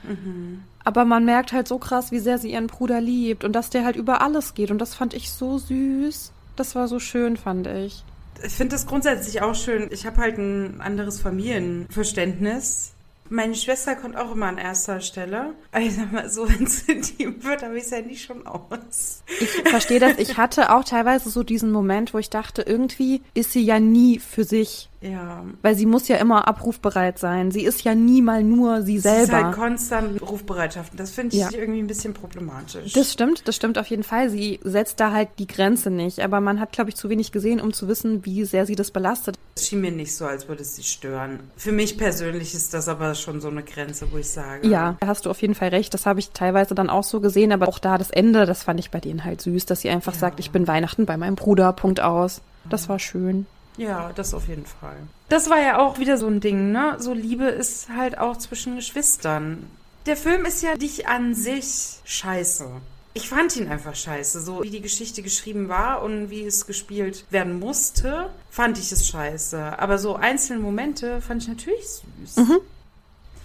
Aber 0.84 1.04
man 1.04 1.26
merkt 1.26 1.52
halt 1.52 1.68
so 1.68 1.76
krass, 1.76 2.10
wie 2.10 2.18
sehr 2.18 2.38
sie 2.38 2.52
ihren 2.52 2.66
Bruder 2.66 3.02
liebt 3.02 3.44
und 3.44 3.52
dass 3.52 3.68
der 3.68 3.84
halt 3.84 3.96
über 3.96 4.22
alles 4.22 4.54
geht. 4.54 4.70
Und 4.70 4.78
das 4.78 4.94
fand 4.94 5.12
ich 5.12 5.30
so 5.32 5.58
süß. 5.58 6.32
Das 6.56 6.74
war 6.74 6.88
so 6.88 6.98
schön, 6.98 7.36
fand 7.36 7.66
ich. 7.66 8.04
Ich 8.44 8.52
finde 8.54 8.74
das 8.74 8.86
grundsätzlich 8.86 9.42
auch 9.42 9.54
schön. 9.54 9.88
Ich 9.92 10.06
habe 10.06 10.18
halt 10.18 10.38
ein 10.38 10.80
anderes 10.80 11.20
Familienverständnis. 11.20 12.92
Meine 13.28 13.54
Schwester 13.54 13.96
kommt 13.96 14.16
auch 14.16 14.32
immer 14.32 14.46
an 14.46 14.58
erster 14.58 15.00
Stelle. 15.00 15.54
Aber 15.70 15.82
ich 15.82 15.94
sag 15.94 16.12
mal 16.12 16.28
so, 16.28 16.48
wenn 16.48 16.64
es 16.64 16.82
intim 16.82 17.42
wird, 17.42 17.62
habe 17.62 17.78
ich 17.78 17.84
es 17.84 17.90
ja 17.90 18.00
nicht 18.00 18.24
schon 18.24 18.46
aus. 18.46 19.22
Ich 19.40 19.48
verstehe 19.68 20.00
das. 20.00 20.18
Ich 20.18 20.36
hatte 20.36 20.74
auch 20.74 20.84
teilweise 20.84 21.30
so 21.30 21.42
diesen 21.42 21.72
Moment, 21.72 22.12
wo 22.12 22.18
ich 22.18 22.30
dachte, 22.30 22.62
irgendwie 22.62 23.22
ist 23.34 23.52
sie 23.52 23.62
ja 23.62 23.80
nie 23.80 24.18
für 24.18 24.44
sich. 24.44 24.88
Ja. 25.02 25.44
Weil 25.62 25.74
sie 25.74 25.84
muss 25.86 26.06
ja 26.08 26.16
immer 26.16 26.46
abrufbereit 26.46 27.18
sein. 27.18 27.50
Sie 27.50 27.62
ist 27.64 27.82
ja 27.82 27.94
nie 27.94 28.22
mal 28.22 28.42
nur 28.44 28.82
sie 28.82 28.92
Sie 28.92 29.08
ist 29.08 29.26
selber. 29.26 29.44
halt 29.46 29.54
konstant 29.56 30.22
Rufbereitschaft. 30.22 30.92
Das 30.96 31.10
finde 31.10 31.34
ich 31.36 31.42
Ja. 31.42 31.48
irgendwie 31.52 31.80
ein 31.80 31.86
bisschen 31.88 32.14
problematisch. 32.14 32.92
Das 32.92 33.12
stimmt, 33.12 33.48
das 33.48 33.56
stimmt 33.56 33.78
auf 33.78 33.86
jeden 33.88 34.04
Fall. 34.04 34.30
Sie 34.30 34.60
setzt 34.62 35.00
da 35.00 35.10
halt 35.12 35.28
die 35.38 35.46
Grenze 35.48 35.90
nicht. 35.90 36.20
Aber 36.20 36.40
man 36.40 36.60
hat, 36.60 36.72
glaube 36.72 36.90
ich, 36.90 36.96
zu 36.96 37.08
wenig 37.08 37.32
gesehen, 37.32 37.60
um 37.60 37.72
zu 37.72 37.88
wissen, 37.88 38.24
wie 38.24 38.44
sehr 38.44 38.64
sie 38.64 38.76
das 38.76 38.90
belastet. 38.92 39.36
Es 39.56 39.66
schien 39.68 39.80
mir 39.80 39.90
nicht 39.90 40.14
so, 40.14 40.24
als 40.24 40.48
würde 40.48 40.62
es 40.62 40.76
sie 40.76 40.82
stören. 40.84 41.40
Für 41.56 41.72
mich 41.72 41.98
persönlich 41.98 42.54
ist 42.54 42.72
das 42.72 42.88
aber 42.88 43.14
schon 43.14 43.40
so 43.40 43.48
eine 43.48 43.62
Grenze, 43.64 44.06
wo 44.12 44.18
ich 44.18 44.30
sage. 44.30 44.68
Ja, 44.68 44.96
da 45.00 45.06
hast 45.08 45.26
du 45.26 45.30
auf 45.30 45.40
jeden 45.42 45.54
Fall 45.54 45.68
recht. 45.70 45.92
Das 45.94 46.06
habe 46.06 46.20
ich 46.20 46.30
teilweise 46.30 46.74
dann 46.74 46.88
auch 46.90 47.04
so 47.04 47.20
gesehen. 47.20 47.50
Aber 47.52 47.66
auch 47.68 47.78
da 47.80 47.98
das 47.98 48.10
Ende, 48.10 48.46
das 48.46 48.62
fand 48.62 48.78
ich 48.78 48.90
bei 48.90 49.00
denen 49.00 49.24
halt 49.24 49.40
süß, 49.40 49.66
dass 49.66 49.80
sie 49.80 49.90
einfach 49.90 50.12
Ja. 50.14 50.18
sagt, 50.20 50.38
ich 50.40 50.50
bin 50.52 50.68
Weihnachten 50.68 51.06
bei 51.06 51.16
meinem 51.16 51.34
Bruder, 51.34 51.72
Punkt 51.72 52.00
aus. 52.00 52.40
Das 52.70 52.88
war 52.88 53.00
schön. 53.00 53.46
Ja, 53.76 54.12
das 54.14 54.34
auf 54.34 54.48
jeden 54.48 54.66
Fall. 54.66 54.96
Das 55.28 55.48
war 55.48 55.60
ja 55.60 55.78
auch 55.78 55.98
wieder 55.98 56.18
so 56.18 56.26
ein 56.26 56.40
Ding, 56.40 56.72
ne? 56.72 56.96
So 56.98 57.14
Liebe 57.14 57.46
ist 57.46 57.88
halt 57.88 58.18
auch 58.18 58.36
zwischen 58.36 58.76
Geschwistern. 58.76 59.66
Der 60.06 60.16
Film 60.16 60.44
ist 60.44 60.62
ja 60.62 60.76
nicht 60.76 61.08
an 61.08 61.34
sich 61.34 62.00
scheiße. 62.04 62.68
Ich 63.14 63.28
fand 63.28 63.56
ihn 63.56 63.68
einfach 63.68 63.94
scheiße. 63.94 64.40
So 64.40 64.62
wie 64.62 64.70
die 64.70 64.80
Geschichte 64.80 65.22
geschrieben 65.22 65.68
war 65.68 66.02
und 66.02 66.30
wie 66.30 66.44
es 66.44 66.66
gespielt 66.66 67.26
werden 67.30 67.58
musste, 67.58 68.30
fand 68.50 68.78
ich 68.78 68.90
es 68.90 69.06
scheiße. 69.06 69.78
Aber 69.78 69.98
so 69.98 70.16
einzelne 70.16 70.60
Momente 70.60 71.20
fand 71.20 71.42
ich 71.42 71.48
natürlich 71.48 71.84
süß. 71.84 72.46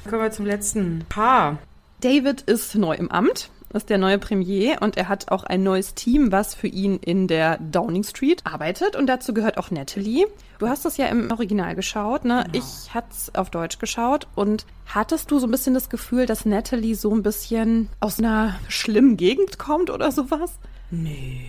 Kommen 0.10 0.22
wir 0.22 0.32
zum 0.32 0.46
letzten 0.46 1.06
Paar. 1.10 1.58
David 2.02 2.42
ist 2.42 2.76
neu 2.76 2.96
im 2.96 3.12
Amt, 3.12 3.50
ist 3.74 3.90
der 3.90 3.98
neue 3.98 4.18
Premier 4.18 4.78
und 4.82 4.98
er 4.98 5.10
hat 5.10 5.32
auch 5.32 5.44
ein 5.44 5.64
neues 5.64 5.94
Team, 5.94 6.32
was 6.32 6.56
für 6.56 6.68
ihn 6.68 6.98
in 6.98 7.28
der 7.28 7.58
Downing 7.58 8.04
Street 8.04 8.42
arbeitet 8.46 8.96
und 8.96 9.08
dazu 9.08 9.34
gehört 9.34 9.58
auch 9.58 9.72
Natalie. 9.72 10.26
Du 10.60 10.68
hast 10.68 10.86
das 10.86 10.98
ja 10.98 11.08
im 11.08 11.30
Original 11.32 11.76
geschaut, 11.76 12.26
ne? 12.26 12.46
Genau. 12.52 12.66
Ich 12.66 12.94
hat's 12.94 13.34
auf 13.36 13.50
Deutsch 13.50 13.78
geschaut 13.80 14.28
und 14.36 14.66
hattest 14.86 15.30
du 15.32 15.40
so 15.40 15.48
ein 15.48 15.52
bisschen 15.52 15.74
das 15.74 15.90
Gefühl, 15.90 16.26
dass 16.26 16.46
Natalie 16.46 16.96
so 16.96 17.14
ein 17.14 17.24
bisschen 17.24 17.90
aus 18.00 18.20
einer 18.20 18.56
schlimmen 18.68 19.18
Gegend 19.18 19.60
kommt 19.60 19.90
oder 19.90 20.12
sowas? 20.12 20.54
Nee. 20.90 21.46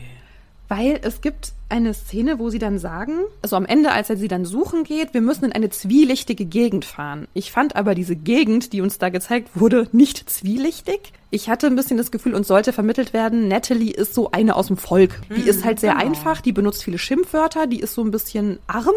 Weil 0.68 1.00
es 1.02 1.20
gibt 1.20 1.52
eine 1.68 1.92
Szene, 1.92 2.38
wo 2.38 2.50
sie 2.50 2.58
dann 2.58 2.78
sagen, 2.78 3.18
also 3.42 3.56
am 3.56 3.66
Ende, 3.66 3.92
als 3.92 4.08
er 4.10 4.16
sie 4.16 4.28
dann 4.28 4.44
suchen 4.44 4.84
geht, 4.84 5.12
wir 5.12 5.20
müssen 5.20 5.44
in 5.44 5.52
eine 5.52 5.70
zwielichtige 5.70 6.46
Gegend 6.46 6.84
fahren. 6.84 7.28
Ich 7.34 7.50
fand 7.50 7.76
aber 7.76 7.94
diese 7.94 8.16
Gegend, 8.16 8.72
die 8.72 8.80
uns 8.80 8.98
da 8.98 9.10
gezeigt 9.10 9.50
wurde, 9.54 9.88
nicht 9.92 10.30
zwielichtig. 10.30 11.12
Ich 11.30 11.50
hatte 11.50 11.66
ein 11.66 11.76
bisschen 11.76 11.98
das 11.98 12.10
Gefühl, 12.10 12.34
uns 12.34 12.48
sollte 12.48 12.72
vermittelt 12.72 13.12
werden, 13.12 13.48
Natalie 13.48 13.92
ist 13.92 14.14
so 14.14 14.30
eine 14.30 14.56
aus 14.56 14.68
dem 14.68 14.78
Volk. 14.78 15.20
Die 15.36 15.42
ist 15.42 15.64
halt 15.64 15.78
sehr 15.78 15.92
genau. 15.92 16.06
einfach, 16.06 16.40
die 16.40 16.52
benutzt 16.52 16.84
viele 16.84 16.98
Schimpfwörter, 16.98 17.66
die 17.66 17.80
ist 17.80 17.94
so 17.94 18.02
ein 18.02 18.10
bisschen 18.10 18.58
arm. 18.66 18.94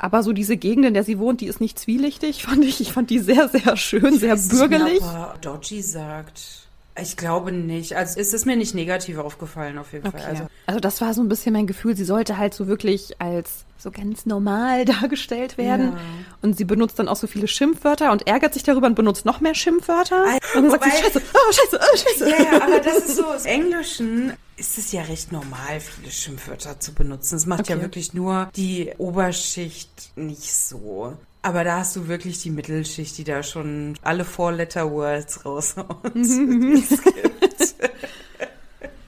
Aber 0.00 0.22
so 0.22 0.32
diese 0.32 0.56
Gegend, 0.56 0.86
in 0.86 0.94
der 0.94 1.02
sie 1.02 1.18
wohnt, 1.18 1.40
die 1.40 1.46
ist 1.46 1.60
nicht 1.60 1.78
zwielichtig, 1.78 2.42
fand 2.44 2.64
ich. 2.64 2.80
Ich 2.80 2.92
fand 2.92 3.10
die 3.10 3.18
sehr, 3.18 3.48
sehr 3.48 3.76
schön, 3.76 4.18
sehr 4.18 4.34
weiß 4.34 4.48
nicht 4.48 4.58
bürgerlich. 4.58 5.02
ob 5.02 5.06
er 5.06 5.38
Dodgy 5.40 5.82
sagt. 5.82 6.67
Ich 7.00 7.16
glaube 7.16 7.52
nicht. 7.52 7.94
Also 7.96 8.18
es 8.20 8.32
ist 8.34 8.46
mir 8.46 8.56
nicht 8.56 8.74
negativ 8.74 9.18
aufgefallen 9.18 9.78
auf 9.78 9.92
jeden 9.92 10.06
Okay. 10.08 10.18
Fall. 10.18 10.26
Also 10.30 10.46
Also, 10.66 10.80
das 10.80 11.00
war 11.00 11.14
so 11.14 11.22
ein 11.22 11.28
bisschen 11.28 11.52
mein 11.52 11.66
Gefühl, 11.66 11.96
sie 11.96 12.04
sollte 12.04 12.38
halt 12.38 12.54
so 12.54 12.66
wirklich 12.66 13.20
als 13.20 13.64
so 13.78 13.90
ganz 13.92 14.26
normal 14.26 14.84
dargestellt 15.00 15.56
werden. 15.58 15.92
Ja. 15.92 15.98
Und 16.42 16.56
sie 16.56 16.64
benutzt 16.64 16.98
dann 16.98 17.06
auch 17.08 17.16
so 17.16 17.26
viele 17.28 17.46
Schimpfwörter 17.48 18.10
und 18.12 18.26
ärgert 18.26 18.54
sich 18.54 18.64
darüber 18.64 18.86
und 18.88 18.94
benutzt 18.96 19.24
noch 19.24 19.40
mehr 19.40 19.54
Schimpfwörter. 19.54 20.24
Ei, 20.26 20.38
und 20.58 20.62
dann 20.64 20.70
sagt 20.72 20.84
sie, 20.84 20.90
scheiße, 20.90 21.22
oh, 21.32 21.52
scheiße, 21.52 21.80
oh, 21.80 21.96
scheiße. 21.96 22.30
Ja, 22.30 22.42
ja, 22.52 22.62
aber 22.62 22.80
das 22.80 22.96
ist 22.98 23.16
so, 23.16 23.24
im 23.44 23.44
Englischen 23.46 24.32
ist 24.56 24.76
es 24.78 24.90
ja 24.90 25.02
recht 25.02 25.30
normal, 25.30 25.78
viele 25.80 26.10
Schimpfwörter 26.10 26.80
zu 26.80 26.92
benutzen. 26.92 27.36
Es 27.36 27.46
macht 27.46 27.68
ja 27.68 27.76
Okay. 27.76 27.84
wirklich 27.84 28.12
nur 28.14 28.50
die 28.56 28.92
Oberschicht 28.98 30.10
nicht 30.16 30.52
so. 30.52 31.16
Aber 31.42 31.64
da 31.64 31.78
hast 31.78 31.94
du 31.96 32.08
wirklich 32.08 32.40
die 32.42 32.50
Mittelschicht, 32.50 33.16
die 33.16 33.24
da 33.24 33.42
schon 33.42 33.94
alle 34.02 34.24
Four-Letter-Words 34.24 35.44
raushaut. 35.44 35.86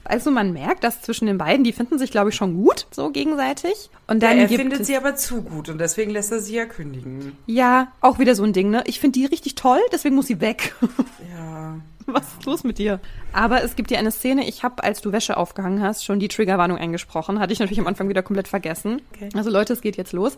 Also 0.03 0.29
man 0.29 0.51
merkt, 0.51 0.83
dass 0.83 1.01
zwischen 1.01 1.27
den 1.27 1.37
beiden, 1.37 1.63
die 1.63 1.71
finden 1.71 1.97
sich, 1.97 2.11
glaube 2.11 2.31
ich, 2.31 2.35
schon 2.35 2.55
gut, 2.55 2.85
so 2.91 3.11
gegenseitig. 3.11 3.89
Und 4.07 4.21
Ja, 4.21 4.29
dann 4.29 4.39
er 4.39 4.47
gibt 4.47 4.59
findet 4.59 4.85
sie 4.85 4.97
aber 4.97 5.15
zu 5.15 5.41
gut 5.41 5.69
und 5.69 5.77
deswegen 5.77 6.11
lässt 6.11 6.33
er 6.33 6.41
sie 6.41 6.55
ja 6.55 6.65
kündigen. 6.65 7.37
ja, 7.45 7.93
auch 8.01 8.19
wieder 8.19 8.35
so 8.35 8.43
ein 8.43 8.51
Ding, 8.51 8.69
ne? 8.71 8.83
Ich 8.87 8.99
finde 8.99 9.19
die 9.19 9.25
richtig 9.25 9.55
toll, 9.55 9.79
deswegen 9.93 10.15
muss 10.15 10.27
sie 10.27 10.41
weg. 10.41 10.75
Ja. 11.33 11.77
Was 12.07 12.23
ist 12.23 12.45
los 12.45 12.63
mit 12.65 12.77
dir? 12.77 12.99
Aber 13.31 13.63
es 13.63 13.77
gibt 13.77 13.89
ja 13.91 13.99
eine 13.99 14.11
Szene, 14.11 14.45
ich 14.49 14.63
habe, 14.63 14.83
als 14.83 14.99
du 14.99 15.13
Wäsche 15.13 15.37
aufgehangen 15.37 15.81
hast, 15.81 16.03
schon 16.03 16.19
die 16.19 16.27
Triggerwarnung 16.27 16.77
eingesprochen. 16.77 17.39
Hatte 17.39 17.53
ich 17.53 17.59
natürlich 17.59 17.79
am 17.79 17.87
Anfang 17.87 18.09
wieder 18.09 18.23
komplett 18.23 18.49
vergessen. 18.49 19.01
Okay. 19.15 19.29
Also 19.33 19.49
Leute, 19.49 19.71
es 19.71 19.79
geht 19.81 19.95
jetzt 19.95 20.11
los. 20.11 20.35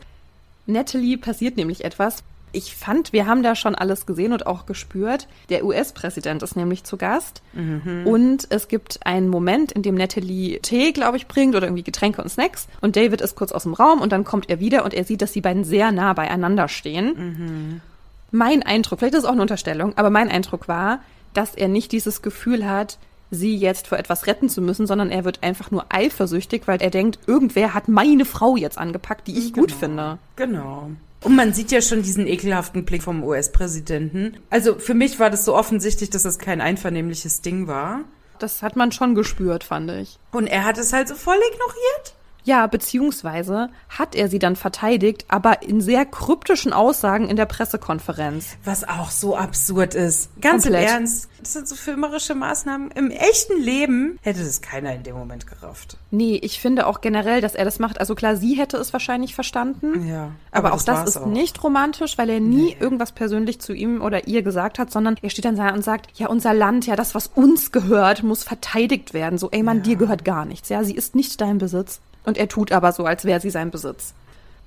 Natalie 0.66 1.18
passiert 1.18 1.58
nämlich 1.58 1.84
etwas. 1.84 2.24
Ich 2.56 2.76
fand, 2.76 3.14
wir 3.14 3.26
haben 3.26 3.42
da 3.42 3.56
schon 3.56 3.74
alles 3.74 4.06
gesehen 4.06 4.32
und 4.32 4.46
auch 4.46 4.68
gespürt. 4.68 5.28
Der 5.50 5.66
US-Präsident 5.66 6.44
ist 6.44 6.56
nämlich 6.56 6.84
zu 6.84 6.98
Gast. 6.98 7.42
Mhm. 7.54 8.06
Und 8.06 8.48
es 8.52 8.68
gibt 8.68 9.06
einen 9.08 9.28
Moment, 9.28 9.72
in 9.72 9.82
dem 9.82 9.96
Natalie 9.96 10.60
Tee, 10.62 10.92
glaube 10.92 11.18
ich, 11.18 11.28
bringt 11.28 11.56
oder 11.56 11.66
irgendwie 11.66 11.84
Getränke 11.84 12.22
und 12.22 12.30
Snacks. 12.30 12.68
Und 12.80 12.96
David 12.96 13.22
ist 13.22 13.36
kurz 13.36 13.52
aus 13.52 13.64
dem 13.64 13.74
Raum 13.74 14.02
und 14.02 14.12
dann 14.12 14.24
kommt 14.24 14.52
er 14.52 14.60
wieder 14.60 14.86
und 14.86 14.94
er 14.94 15.04
sieht, 15.04 15.24
dass 15.24 15.32
die 15.32 15.42
beiden 15.42 15.64
sehr 15.64 15.92
nah 15.92 16.14
beieinander 16.14 16.68
stehen. 16.68 17.16
Mhm. 17.18 17.82
Mein 18.30 18.62
Eindruck, 18.62 19.00
vielleicht 19.00 19.16
ist 19.16 19.22
es 19.22 19.26
auch 19.26 19.34
eine 19.34 19.42
Unterstellung, 19.42 19.98
aber 19.98 20.12
mein 20.12 20.30
Eindruck 20.30 20.68
war, 20.68 21.00
dass 21.34 21.56
er 21.56 21.68
nicht 21.68 21.92
dieses 21.92 22.22
Gefühl 22.22 22.70
hat, 22.70 23.00
sie 23.34 23.56
jetzt 23.56 23.88
vor 23.88 23.98
etwas 23.98 24.28
retten 24.28 24.50
zu 24.50 24.62
müssen, 24.62 24.88
sondern 24.88 25.10
er 25.10 25.26
wird 25.26 25.44
einfach 25.44 25.72
nur 25.72 25.86
eifersüchtig, 25.90 26.64
weil 26.66 26.82
er 26.82 26.90
denkt, 26.90 27.20
irgendwer 27.28 27.74
hat 27.74 27.88
meine 27.88 28.26
Frau 28.26 28.56
jetzt 28.56 28.78
angepackt, 28.78 29.28
die 29.28 29.38
ich 29.38 29.54
genau. 29.54 29.62
gut 29.62 29.72
finde. 29.72 30.18
Genau. 30.36 30.90
Und 31.22 31.36
man 31.36 31.54
sieht 31.54 31.72
ja 31.72 31.82
schon 31.82 32.04
diesen 32.04 32.28
ekelhaften 32.28 32.84
Blick 32.84 33.04
vom 33.04 33.24
US-Präsidenten. 33.24 34.38
Also 34.50 34.76
für 34.76 34.94
mich 34.94 35.20
war 35.20 35.30
das 35.30 35.46
so 35.46 35.56
offensichtlich, 35.56 36.10
dass 36.10 36.24
das 36.24 36.38
kein 36.38 36.60
einvernehmliches 36.60 37.42
Ding 37.42 37.68
war. 37.68 38.02
Das 38.40 38.62
hat 38.62 38.76
man 38.76 38.92
schon 38.92 39.16
gespürt, 39.16 39.64
fand 39.64 39.90
ich. 39.92 40.18
Und 40.32 40.48
er 40.48 40.66
hat 40.66 40.78
es 40.78 40.92
halt 40.92 41.08
so 41.08 41.16
voll 41.16 41.38
ignoriert? 41.38 42.14
Ja, 42.44 42.68
beziehungsweise 42.68 43.70
hat 43.90 44.16
er 44.16 44.28
sie 44.28 44.40
dann 44.40 44.56
verteidigt, 44.56 45.26
aber 45.30 45.64
in 45.64 45.82
sehr 45.82 46.06
kryptischen 46.06 46.74
Aussagen 46.74 47.30
in 47.30 47.36
der 47.36 47.46
Pressekonferenz. 47.46 48.58
Was 48.64 48.88
auch 48.88 49.12
so 49.12 49.36
absurd 49.36 49.96
ist. 49.96 50.30
Ganz 50.42 50.64
Komplett. 50.64 50.84
im 50.84 50.90
Ernst. 50.90 51.30
Das 51.40 51.54
sind 51.54 51.68
so 51.68 51.76
filmerische 51.76 52.36
Maßnahmen. 52.36 52.92
Im 52.92 53.12
echten 53.12 53.62
Leben 53.62 54.18
hätte 54.22 54.44
das 54.44 54.62
keiner 54.62 54.94
in 54.94 55.04
dem 55.04 55.16
Moment 55.16 55.46
gerafft. 55.46 55.98
Nee, 56.10 56.40
ich 56.42 56.62
finde 56.62 56.88
auch 56.88 57.02
generell, 57.02 57.42
dass 57.42 57.54
er 57.54 57.66
das 57.66 57.80
macht. 57.80 58.00
Also 58.00 58.16
klar, 58.16 58.38
sie 58.38 58.54
hätte 58.54 58.78
es 58.78 58.94
wahrscheinlich 58.94 59.36
verstanden. 59.36 60.08
Ja. 60.08 60.32
Aber, 60.52 60.70
aber 60.70 60.78
auch 60.78 60.84
das, 60.84 61.00
das 61.00 61.10
ist 61.16 61.18
auch. 61.18 61.26
nicht 61.26 61.62
romantisch, 61.62 62.18
weil 62.18 62.30
er 62.30 62.40
nie 62.40 62.68
nee. 62.68 62.78
irgendwas 62.80 63.12
persönlich 63.12 63.60
zu 63.60 63.74
ihm 63.74 64.02
oder 64.02 64.28
ihr 64.28 64.42
gesagt 64.42 64.80
hat, 64.80 64.92
sondern 64.92 65.18
er 65.22 65.30
steht 65.30 65.44
dann 65.46 65.58
da 65.58 65.74
und 65.74 65.84
sagt, 65.84 66.18
ja, 66.18 66.28
unser 66.28 66.54
Land, 66.54 66.86
ja, 66.88 66.96
das, 66.96 67.14
was 67.14 67.28
uns 67.28 67.74
gehört, 67.74 68.24
muss 68.24 68.44
verteidigt 68.44 69.14
werden. 69.14 69.38
So, 69.38 69.50
ey 69.52 69.64
Mann, 69.64 69.78
ja. 69.78 69.84
dir 69.84 69.96
gehört 69.98 70.24
gar 70.24 70.46
nichts. 70.46 70.70
Ja, 70.70 70.84
sie 70.86 70.96
ist 70.96 71.14
nicht 71.14 71.42
dein 71.42 71.58
Besitz. 71.58 72.00
Und 72.26 72.38
er 72.38 72.48
tut 72.48 72.72
aber 72.72 72.92
so, 72.92 73.06
als 73.06 73.26
wäre 73.26 73.40
sie 73.40 73.50
sein 73.50 73.72
Besitz. 73.72 74.14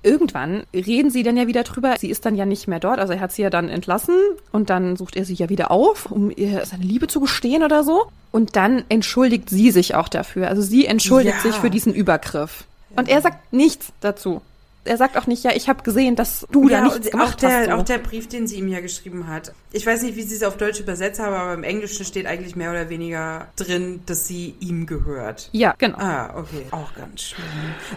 Irgendwann 0.03 0.63
reden 0.73 1.09
sie 1.09 1.23
dann 1.23 1.37
ja 1.37 1.47
wieder 1.47 1.63
drüber. 1.63 1.95
Sie 1.97 2.09
ist 2.09 2.25
dann 2.25 2.35
ja 2.35 2.45
nicht 2.45 2.67
mehr 2.67 2.79
dort. 2.79 2.99
Also 2.99 3.13
er 3.13 3.19
hat 3.19 3.31
sie 3.31 3.41
ja 3.41 3.49
dann 3.49 3.67
entlassen 3.67 4.15
und 4.51 4.69
dann 4.69 4.95
sucht 4.95 5.15
er 5.15 5.25
sie 5.25 5.33
ja 5.33 5.49
wieder 5.49 5.71
auf, 5.71 6.11
um 6.11 6.31
ihr 6.35 6.65
seine 6.65 6.83
Liebe 6.83 7.07
zu 7.07 7.19
gestehen 7.19 7.63
oder 7.63 7.83
so. 7.83 8.05
Und 8.31 8.55
dann 8.55 8.83
entschuldigt 8.89 9.49
sie 9.49 9.71
sich 9.71 9.95
auch 9.95 10.07
dafür. 10.07 10.49
Also 10.49 10.61
sie 10.61 10.85
entschuldigt 10.85 11.37
ja. 11.37 11.51
sich 11.51 11.55
für 11.55 11.69
diesen 11.69 11.93
Übergriff. 11.93 12.65
Und 12.95 13.09
er 13.09 13.21
sagt 13.21 13.51
nichts 13.51 13.91
dazu 13.99 14.41
er 14.87 14.97
sagt 14.97 15.17
auch 15.17 15.27
nicht, 15.27 15.43
ja, 15.43 15.51
ich 15.53 15.69
habe 15.69 15.83
gesehen, 15.83 16.15
dass 16.15 16.45
du 16.51 16.69
ja, 16.69 16.79
da 16.79 16.85
nichts 16.85 17.11
gemacht 17.11 17.35
auch 17.35 17.39
der, 17.39 17.59
hast. 17.59 17.65
So. 17.65 17.71
Auch 17.71 17.83
der 17.83 17.97
Brief, 17.99 18.27
den 18.27 18.47
sie 18.47 18.57
ihm 18.57 18.67
ja 18.67 18.79
geschrieben 18.79 19.27
hat. 19.27 19.53
Ich 19.71 19.85
weiß 19.85 20.01
nicht, 20.03 20.15
wie 20.15 20.23
sie 20.23 20.35
es 20.35 20.43
auf 20.43 20.57
Deutsch 20.57 20.79
übersetzt 20.79 21.19
haben, 21.19 21.33
aber 21.33 21.53
im 21.53 21.63
Englischen 21.63 22.05
steht 22.05 22.25
eigentlich 22.25 22.55
mehr 22.55 22.71
oder 22.71 22.89
weniger 22.89 23.47
drin, 23.55 24.01
dass 24.05 24.27
sie 24.27 24.55
ihm 24.59 24.85
gehört. 24.85 25.49
Ja, 25.51 25.75
genau. 25.77 25.97
Ah, 25.99 26.33
okay. 26.37 26.65
Auch 26.71 26.93
ganz 26.95 27.21
schön. 27.21 27.45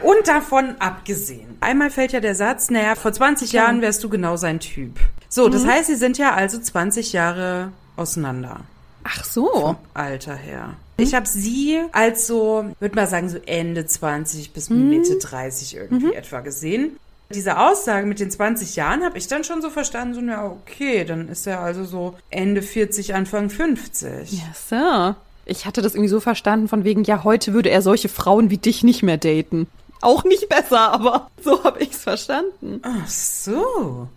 Und 0.03 0.28
davon 0.28 0.76
abgesehen. 0.78 1.57
Einmal 1.61 1.91
fällt 1.91 2.12
ja 2.12 2.20
der 2.20 2.34
Satz, 2.34 2.70
naja, 2.70 2.95
vor 2.95 3.12
20 3.12 3.53
ja. 3.53 3.62
Jahren 3.62 3.80
wärst 3.80 4.03
du 4.05 4.09
genau 4.09 4.36
sein 4.36 4.61
Typ. 4.61 4.99
So, 5.28 5.49
das 5.49 5.62
mhm. 5.62 5.68
heißt, 5.68 5.86
sie 5.86 5.97
sind 5.97 6.18
ja 6.18 6.34
also 6.34 6.59
20 6.59 7.12
Jahre 7.12 7.72
auseinander. 7.97 8.61
Ach 9.05 9.24
so. 9.24 9.49
Vom 9.49 9.76
Alter 9.95 10.34
her. 10.34 10.74
Ich 11.03 11.15
habe 11.15 11.27
sie 11.27 11.81
als 11.93 12.27
so, 12.27 12.65
würde 12.81 12.95
mal 12.95 13.07
sagen, 13.07 13.29
so 13.29 13.39
Ende 13.47 13.87
20 13.87 14.53
bis 14.53 14.71
mhm. 14.71 14.89
Mitte 14.91 15.19
30 15.19 15.77
irgendwie 15.77 16.07
mhm. 16.07 16.13
etwa 16.13 16.41
gesehen. 16.41 16.97
Diese 17.33 17.59
Aussage 17.59 18.07
mit 18.07 18.19
den 18.19 18.31
20 18.31 18.75
Jahren 18.75 19.05
habe 19.05 19.17
ich 19.17 19.29
dann 19.29 19.45
schon 19.45 19.63
so 19.63 19.71
verstanden, 19.71 20.15
so, 20.15 20.21
ja, 20.21 20.45
okay, 20.45 21.05
dann 21.05 21.29
ist 21.29 21.47
er 21.47 21.61
also 21.61 21.85
so 21.85 22.15
Ende 22.29 22.61
40, 22.61 23.15
Anfang 23.15 23.51
50. 23.51 24.33
Ja, 24.33 24.45
so. 24.69 25.15
Ich 25.47 25.65
hatte 25.65 25.81
das 25.81 25.95
irgendwie 25.95 26.11
so 26.11 26.21
verstanden, 26.21 26.69
von 26.69 26.85
wegen, 26.85 27.05
ja, 27.05 27.23
heute 27.23 27.53
würde 27.53 27.71
er 27.71 27.83
solche 27.83 28.09
Frauen 28.09 28.51
wie 28.51 28.59
dich 28.59 28.83
nicht 28.83 29.03
mehr 29.03 29.17
daten. 29.17 29.69
Auch 30.01 30.25
nicht 30.25 30.49
besser, 30.49 30.93
aber 30.93 31.31
so 31.43 31.63
habe 31.63 31.81
ich 31.81 31.91
es 31.91 32.03
verstanden. 32.03 32.81
Ach 32.83 33.09
so. 33.09 34.09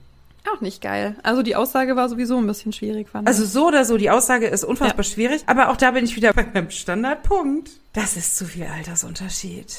Auch 0.51 0.61
nicht 0.61 0.81
geil. 0.81 1.15
Also 1.23 1.41
die 1.41 1.55
Aussage 1.55 1.95
war 1.95 2.09
sowieso 2.09 2.37
ein 2.37 2.47
bisschen 2.47 2.73
schwierig, 2.73 3.09
fand 3.09 3.27
Also 3.27 3.45
so 3.45 3.67
oder 3.67 3.85
so, 3.85 3.97
die 3.97 4.09
Aussage 4.09 4.47
ist 4.47 4.63
unfassbar 4.63 5.05
ja. 5.05 5.11
schwierig. 5.11 5.43
Aber 5.45 5.69
auch 5.69 5.77
da 5.77 5.91
bin 5.91 6.03
ich 6.03 6.15
wieder 6.15 6.33
beim 6.53 6.69
Standardpunkt. 6.69 7.71
Das 7.93 8.17
ist 8.17 8.35
zu 8.35 8.45
viel 8.45 8.65
Altersunterschied. 8.65 9.73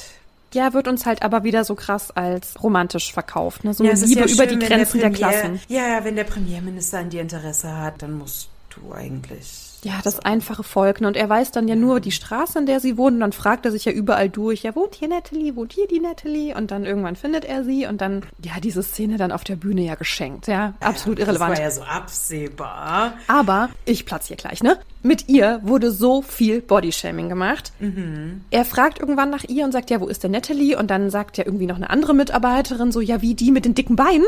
Ja, 0.53 0.73
wird 0.73 0.87
uns 0.87 1.05
halt 1.05 1.21
aber 1.21 1.43
wieder 1.43 1.65
so 1.65 1.75
krass 1.75 2.11
als 2.11 2.63
romantisch 2.63 3.11
verkauft. 3.11 3.63
Ne? 3.63 3.73
So 3.73 3.83
ja, 3.83 3.91
eine 3.91 4.05
Liebe 4.05 4.21
ja 4.21 4.27
schön, 4.27 4.35
über 4.35 4.47
die 4.47 4.59
Grenzen 4.59 4.99
der, 4.99 5.09
Premier, 5.09 5.27
der 5.27 5.41
Klassen. 5.41 5.59
Ja, 5.67 5.87
ja, 5.87 6.05
wenn 6.05 6.15
der 6.15 6.23
Premierminister 6.23 6.99
an 6.99 7.09
dir 7.09 7.21
Interesse 7.21 7.77
hat, 7.77 8.01
dann 8.01 8.17
musst 8.17 8.49
du 8.69 8.93
eigentlich 8.93 9.64
ja, 9.85 9.93
das 10.03 10.19
einfache 10.19 10.63
Volk. 10.63 10.99
Ne? 10.99 11.07
Und 11.07 11.15
er 11.15 11.29
weiß 11.29 11.51
dann 11.51 11.67
ja 11.67 11.75
nur 11.75 11.99
die 11.99 12.11
Straße, 12.11 12.57
in 12.57 12.65
der 12.65 12.79
sie 12.79 12.97
wohnen. 12.97 13.17
Und 13.17 13.19
dann 13.19 13.31
fragt 13.33 13.65
er 13.65 13.71
sich 13.71 13.85
ja 13.85 13.91
überall 13.91 14.29
durch, 14.29 14.63
ja, 14.63 14.75
wohnt 14.75 14.95
hier 14.95 15.07
Natalie, 15.07 15.55
wohnt 15.55 15.73
hier 15.73 15.87
die 15.87 15.99
Natalie? 15.99 16.55
Und 16.55 16.71
dann 16.71 16.85
irgendwann 16.85 17.15
findet 17.15 17.45
er 17.45 17.63
sie 17.63 17.85
und 17.85 18.01
dann, 18.01 18.23
ja, 18.43 18.53
diese 18.59 18.81
Szene 18.81 19.17
dann 19.17 19.31
auf 19.31 19.43
der 19.43 19.55
Bühne 19.55 19.81
ja 19.81 19.93
geschenkt. 19.93 20.47
Ja, 20.47 20.73
absolut 20.79 21.19
ja, 21.19 21.25
irrelevant. 21.25 21.51
Das 21.51 21.59
war 21.59 21.65
ja 21.65 21.71
so 21.71 21.83
absehbar. 21.83 23.13
Aber 23.27 23.69
ich 23.85 24.07
platz 24.07 24.27
hier 24.27 24.37
gleich, 24.37 24.63
ne? 24.63 24.79
Mit 25.03 25.29
ihr 25.29 25.59
wurde 25.61 25.91
so 25.91 26.23
viel 26.23 26.61
Bodyshaming 26.61 27.29
gemacht. 27.29 27.71
Mhm. 27.79 28.41
Er 28.49 28.65
fragt 28.65 28.97
irgendwann 28.97 29.29
nach 29.29 29.43
ihr 29.43 29.65
und 29.65 29.71
sagt, 29.71 29.91
ja, 29.91 30.01
wo 30.01 30.07
ist 30.07 30.23
denn 30.23 30.31
Natalie? 30.31 30.75
Und 30.79 30.89
dann 30.89 31.11
sagt 31.11 31.37
ja 31.37 31.45
irgendwie 31.45 31.67
noch 31.67 31.75
eine 31.75 31.91
andere 31.91 32.15
Mitarbeiterin 32.15 32.91
so, 32.91 33.01
ja, 33.01 33.21
wie 33.21 33.35
die 33.35 33.51
mit 33.51 33.65
den 33.65 33.75
dicken 33.75 33.95
Beinen? 33.95 34.25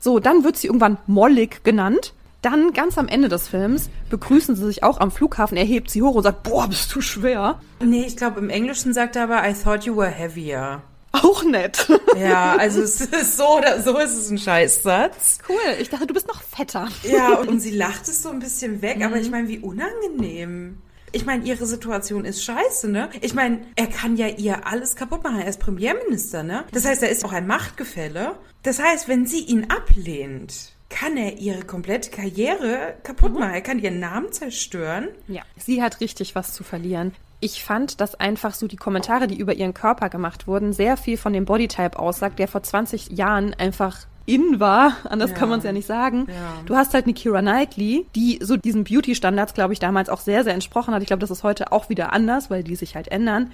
So, 0.00 0.18
dann 0.20 0.44
wird 0.44 0.58
sie 0.58 0.66
irgendwann 0.66 0.98
mollig 1.06 1.64
genannt. 1.64 2.12
Dann 2.42 2.72
ganz 2.72 2.98
am 2.98 3.08
Ende 3.08 3.28
des 3.28 3.48
Films 3.48 3.90
begrüßen 4.10 4.54
sie 4.54 4.66
sich 4.66 4.82
auch 4.84 5.00
am 5.00 5.10
Flughafen. 5.10 5.56
Er 5.56 5.64
hebt 5.64 5.90
sie 5.90 6.02
hoch 6.02 6.14
und 6.14 6.22
sagt, 6.22 6.44
boah, 6.44 6.68
bist 6.68 6.94
du 6.94 7.00
schwer. 7.00 7.60
Nee, 7.82 8.04
ich 8.06 8.16
glaube, 8.16 8.38
im 8.38 8.50
Englischen 8.50 8.94
sagt 8.94 9.16
er 9.16 9.24
aber, 9.24 9.48
I 9.48 9.54
thought 9.54 9.84
you 9.84 9.96
were 9.96 10.10
heavier. 10.10 10.82
Auch 11.12 11.42
nett. 11.44 11.88
Ja, 12.18 12.56
also 12.56 12.82
es 12.82 13.00
ist 13.00 13.36
so 13.36 13.58
oder 13.58 13.80
so 13.80 13.96
ist 13.96 14.16
es 14.16 14.28
ein 14.28 14.38
Scheißsatz. 14.38 15.38
Cool. 15.48 15.56
Ich 15.80 15.88
dachte, 15.88 16.06
du 16.06 16.14
bist 16.14 16.26
noch 16.26 16.42
fetter. 16.42 16.88
Ja, 17.04 17.34
und 17.34 17.60
sie 17.60 17.70
lacht 17.70 18.08
es 18.08 18.22
so 18.22 18.30
ein 18.30 18.40
bisschen 18.40 18.82
weg, 18.82 18.96
mhm. 18.96 19.04
aber 19.04 19.16
ich 19.16 19.30
meine, 19.30 19.46
wie 19.46 19.60
unangenehm. 19.60 20.78
Ich 21.12 21.24
meine, 21.24 21.44
ihre 21.44 21.64
Situation 21.64 22.24
ist 22.24 22.42
scheiße, 22.42 22.88
ne? 22.88 23.08
Ich 23.20 23.34
meine, 23.34 23.60
er 23.76 23.86
kann 23.86 24.16
ja 24.16 24.26
ihr 24.26 24.66
alles 24.66 24.96
kaputt 24.96 25.22
machen. 25.22 25.40
Er 25.40 25.48
ist 25.48 25.60
Premierminister, 25.60 26.42
ne? 26.42 26.64
Das 26.72 26.84
heißt, 26.84 27.02
er 27.02 27.10
ist 27.10 27.24
auch 27.24 27.32
ein 27.32 27.46
Machtgefälle. 27.46 28.34
Das 28.64 28.80
heißt, 28.80 29.06
wenn 29.06 29.26
sie 29.26 29.44
ihn 29.44 29.70
ablehnt, 29.70 30.72
kann 30.88 31.16
er 31.16 31.38
ihre 31.38 31.62
komplette 31.62 32.10
Karriere 32.10 32.94
kaputt 33.02 33.32
mhm. 33.32 33.40
machen. 33.40 33.54
Er 33.54 33.60
kann 33.60 33.78
ihren 33.78 34.00
Namen 34.00 34.32
zerstören. 34.32 35.08
Ja, 35.26 35.42
sie 35.56 35.82
hat 35.82 36.00
richtig 36.00 36.34
was 36.34 36.52
zu 36.52 36.64
verlieren. 36.64 37.14
Ich 37.40 37.62
fand, 37.62 38.00
dass 38.00 38.16
einfach 38.16 38.54
so 38.54 38.66
die 38.66 38.76
Kommentare, 38.76 39.28
die 39.28 39.38
über 39.38 39.54
ihren 39.54 39.74
Körper 39.74 40.08
gemacht 40.08 40.46
wurden, 40.48 40.72
sehr 40.72 40.96
viel 40.96 41.16
von 41.16 41.32
dem 41.32 41.44
Bodytype 41.44 41.98
aussagt, 41.98 42.38
der 42.38 42.48
vor 42.48 42.62
20 42.62 43.10
Jahren 43.10 43.54
einfach 43.54 44.06
in 44.26 44.60
war, 44.60 44.96
anders 45.04 45.30
ja. 45.30 45.36
kann 45.36 45.48
man 45.48 45.60
es 45.60 45.64
ja 45.64 45.72
nicht 45.72 45.86
sagen. 45.86 46.26
Ja. 46.28 46.34
Du 46.66 46.76
hast 46.76 46.92
halt 46.92 47.06
eine 47.06 47.14
Kira 47.14 47.40
Knightley, 47.40 48.06
die 48.14 48.38
so 48.42 48.56
diesen 48.58 48.84
Beauty-Standards, 48.84 49.54
glaube 49.54 49.72
ich, 49.72 49.78
damals 49.78 50.10
auch 50.10 50.20
sehr, 50.20 50.44
sehr 50.44 50.52
entsprochen 50.52 50.92
hat. 50.92 51.00
Ich 51.00 51.06
glaube, 51.06 51.20
das 51.20 51.30
ist 51.30 51.44
heute 51.44 51.72
auch 51.72 51.88
wieder 51.88 52.12
anders, 52.12 52.50
weil 52.50 52.62
die 52.62 52.76
sich 52.76 52.94
halt 52.94 53.08
ändern 53.08 53.52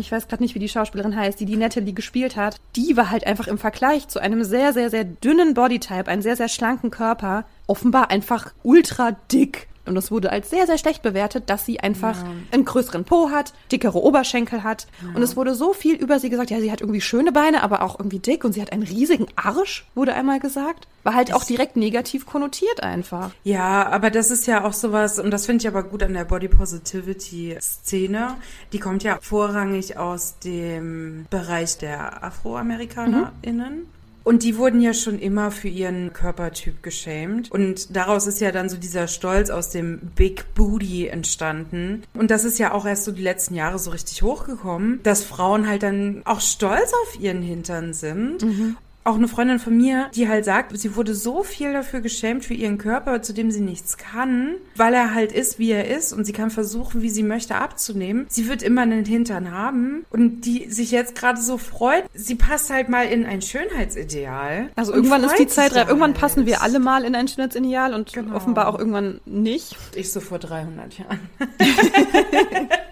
ich 0.00 0.12
weiß 0.12 0.28
gerade 0.28 0.42
nicht, 0.42 0.54
wie 0.54 0.58
die 0.60 0.68
Schauspielerin 0.68 1.16
heißt, 1.16 1.40
die 1.40 1.44
die 1.44 1.56
Natalie 1.56 1.92
gespielt 1.92 2.36
hat, 2.36 2.56
die 2.76 2.96
war 2.96 3.10
halt 3.10 3.26
einfach 3.26 3.46
im 3.46 3.58
Vergleich 3.58 4.08
zu 4.08 4.20
einem 4.20 4.44
sehr, 4.44 4.72
sehr, 4.72 4.90
sehr 4.90 5.04
dünnen 5.04 5.54
Bodytype, 5.54 6.08
einen 6.08 6.22
sehr, 6.22 6.36
sehr 6.36 6.48
schlanken 6.48 6.90
Körper, 6.90 7.44
offenbar 7.66 8.10
einfach 8.10 8.52
ultra 8.62 9.16
dick. 9.32 9.68
Und 9.88 9.94
das 9.94 10.10
wurde 10.10 10.30
als 10.30 10.50
sehr, 10.50 10.66
sehr 10.66 10.78
schlecht 10.78 11.02
bewertet, 11.02 11.44
dass 11.50 11.64
sie 11.64 11.80
einfach 11.80 12.16
ja. 12.22 12.28
einen 12.52 12.64
größeren 12.64 13.04
Po 13.04 13.30
hat, 13.30 13.52
dickere 13.72 13.98
Oberschenkel 13.98 14.62
hat. 14.62 14.86
Ja. 15.02 15.14
Und 15.14 15.22
es 15.22 15.36
wurde 15.36 15.54
so 15.54 15.72
viel 15.72 15.96
über 15.96 16.20
sie 16.20 16.30
gesagt. 16.30 16.50
Ja, 16.50 16.60
sie 16.60 16.70
hat 16.70 16.80
irgendwie 16.80 17.00
schöne 17.00 17.32
Beine, 17.32 17.62
aber 17.62 17.82
auch 17.82 17.98
irgendwie 17.98 18.18
dick. 18.18 18.44
Und 18.44 18.52
sie 18.52 18.62
hat 18.62 18.72
einen 18.72 18.82
riesigen 18.82 19.26
Arsch, 19.36 19.86
wurde 19.94 20.14
einmal 20.14 20.40
gesagt. 20.40 20.86
War 21.02 21.14
halt 21.14 21.32
auch 21.32 21.44
direkt 21.44 21.76
negativ 21.76 22.26
konnotiert 22.26 22.82
einfach. 22.82 23.30
Ja, 23.44 23.88
aber 23.88 24.10
das 24.10 24.30
ist 24.30 24.46
ja 24.46 24.64
auch 24.64 24.72
sowas, 24.72 25.18
und 25.18 25.30
das 25.30 25.46
finde 25.46 25.62
ich 25.62 25.68
aber 25.68 25.82
gut 25.82 26.02
an 26.02 26.12
der 26.12 26.24
Body 26.24 26.48
Positivity 26.48 27.56
Szene. 27.60 28.36
Die 28.72 28.78
kommt 28.78 29.02
ja 29.02 29.18
vorrangig 29.20 29.96
aus 29.96 30.38
dem 30.40 31.26
Bereich 31.30 31.78
der 31.78 32.22
AfroamerikanerInnen. 32.22 33.74
Mhm. 33.76 33.97
Und 34.28 34.42
die 34.42 34.58
wurden 34.58 34.82
ja 34.82 34.92
schon 34.92 35.18
immer 35.18 35.50
für 35.50 35.68
ihren 35.68 36.12
Körpertyp 36.12 36.82
geschämt. 36.82 37.50
Und 37.50 37.96
daraus 37.96 38.26
ist 38.26 38.42
ja 38.42 38.52
dann 38.52 38.68
so 38.68 38.76
dieser 38.76 39.08
Stolz 39.08 39.48
aus 39.48 39.70
dem 39.70 40.00
Big 40.16 40.54
Booty 40.54 41.06
entstanden. 41.06 42.02
Und 42.12 42.30
das 42.30 42.44
ist 42.44 42.58
ja 42.58 42.72
auch 42.72 42.84
erst 42.84 43.04
so 43.04 43.12
die 43.12 43.22
letzten 43.22 43.54
Jahre 43.54 43.78
so 43.78 43.90
richtig 43.90 44.20
hochgekommen, 44.20 45.00
dass 45.02 45.24
Frauen 45.24 45.66
halt 45.66 45.82
dann 45.82 46.20
auch 46.26 46.42
stolz 46.42 46.92
auf 47.04 47.18
ihren 47.18 47.40
Hintern 47.40 47.94
sind. 47.94 48.42
Mhm. 48.42 48.76
Auch 49.04 49.14
eine 49.14 49.28
Freundin 49.28 49.58
von 49.58 49.74
mir, 49.76 50.10
die 50.14 50.28
halt 50.28 50.44
sagt, 50.44 50.78
sie 50.78 50.94
wurde 50.94 51.14
so 51.14 51.42
viel 51.42 51.72
dafür 51.72 52.00
geschämt 52.00 52.44
für 52.44 52.52
ihren 52.54 52.76
Körper, 52.76 53.22
zu 53.22 53.32
dem 53.32 53.50
sie 53.50 53.60
nichts 53.60 53.96
kann, 53.96 54.54
weil 54.76 54.92
er 54.92 55.14
halt 55.14 55.32
ist, 55.32 55.58
wie 55.58 55.70
er 55.70 55.88
ist 55.96 56.12
und 56.12 56.24
sie 56.26 56.32
kann 56.34 56.50
versuchen, 56.50 57.00
wie 57.00 57.08
sie 57.08 57.22
möchte, 57.22 57.54
abzunehmen. 57.54 58.26
Sie 58.28 58.48
wird 58.48 58.62
immer 58.62 58.82
einen 58.82 59.06
Hintern 59.06 59.50
haben 59.50 60.04
und 60.10 60.42
die 60.42 60.68
sich 60.70 60.90
jetzt 60.90 61.14
gerade 61.14 61.40
so 61.40 61.56
freut, 61.56 62.04
sie 62.12 62.34
passt 62.34 62.68
halt 62.70 62.90
mal 62.90 63.06
in 63.06 63.24
ein 63.24 63.40
Schönheitsideal. 63.40 64.68
Also 64.76 64.92
irgendwann 64.92 65.24
ist 65.24 65.38
die 65.38 65.46
Zeit 65.46 65.74
reif. 65.74 65.88
Irgendwann 65.88 66.12
passen 66.14 66.44
wir 66.44 66.62
alle 66.62 66.78
mal 66.78 67.04
in 67.04 67.14
ein 67.14 67.28
Schönheitsideal 67.28 67.94
und 67.94 68.12
Genau. 68.12 68.36
offenbar 68.36 68.68
auch 68.68 68.78
irgendwann 68.78 69.20
nicht. 69.24 69.74
Ich 69.94 70.12
so 70.12 70.20
vor 70.20 70.38
300 70.38 70.98
Jahren. 70.98 71.20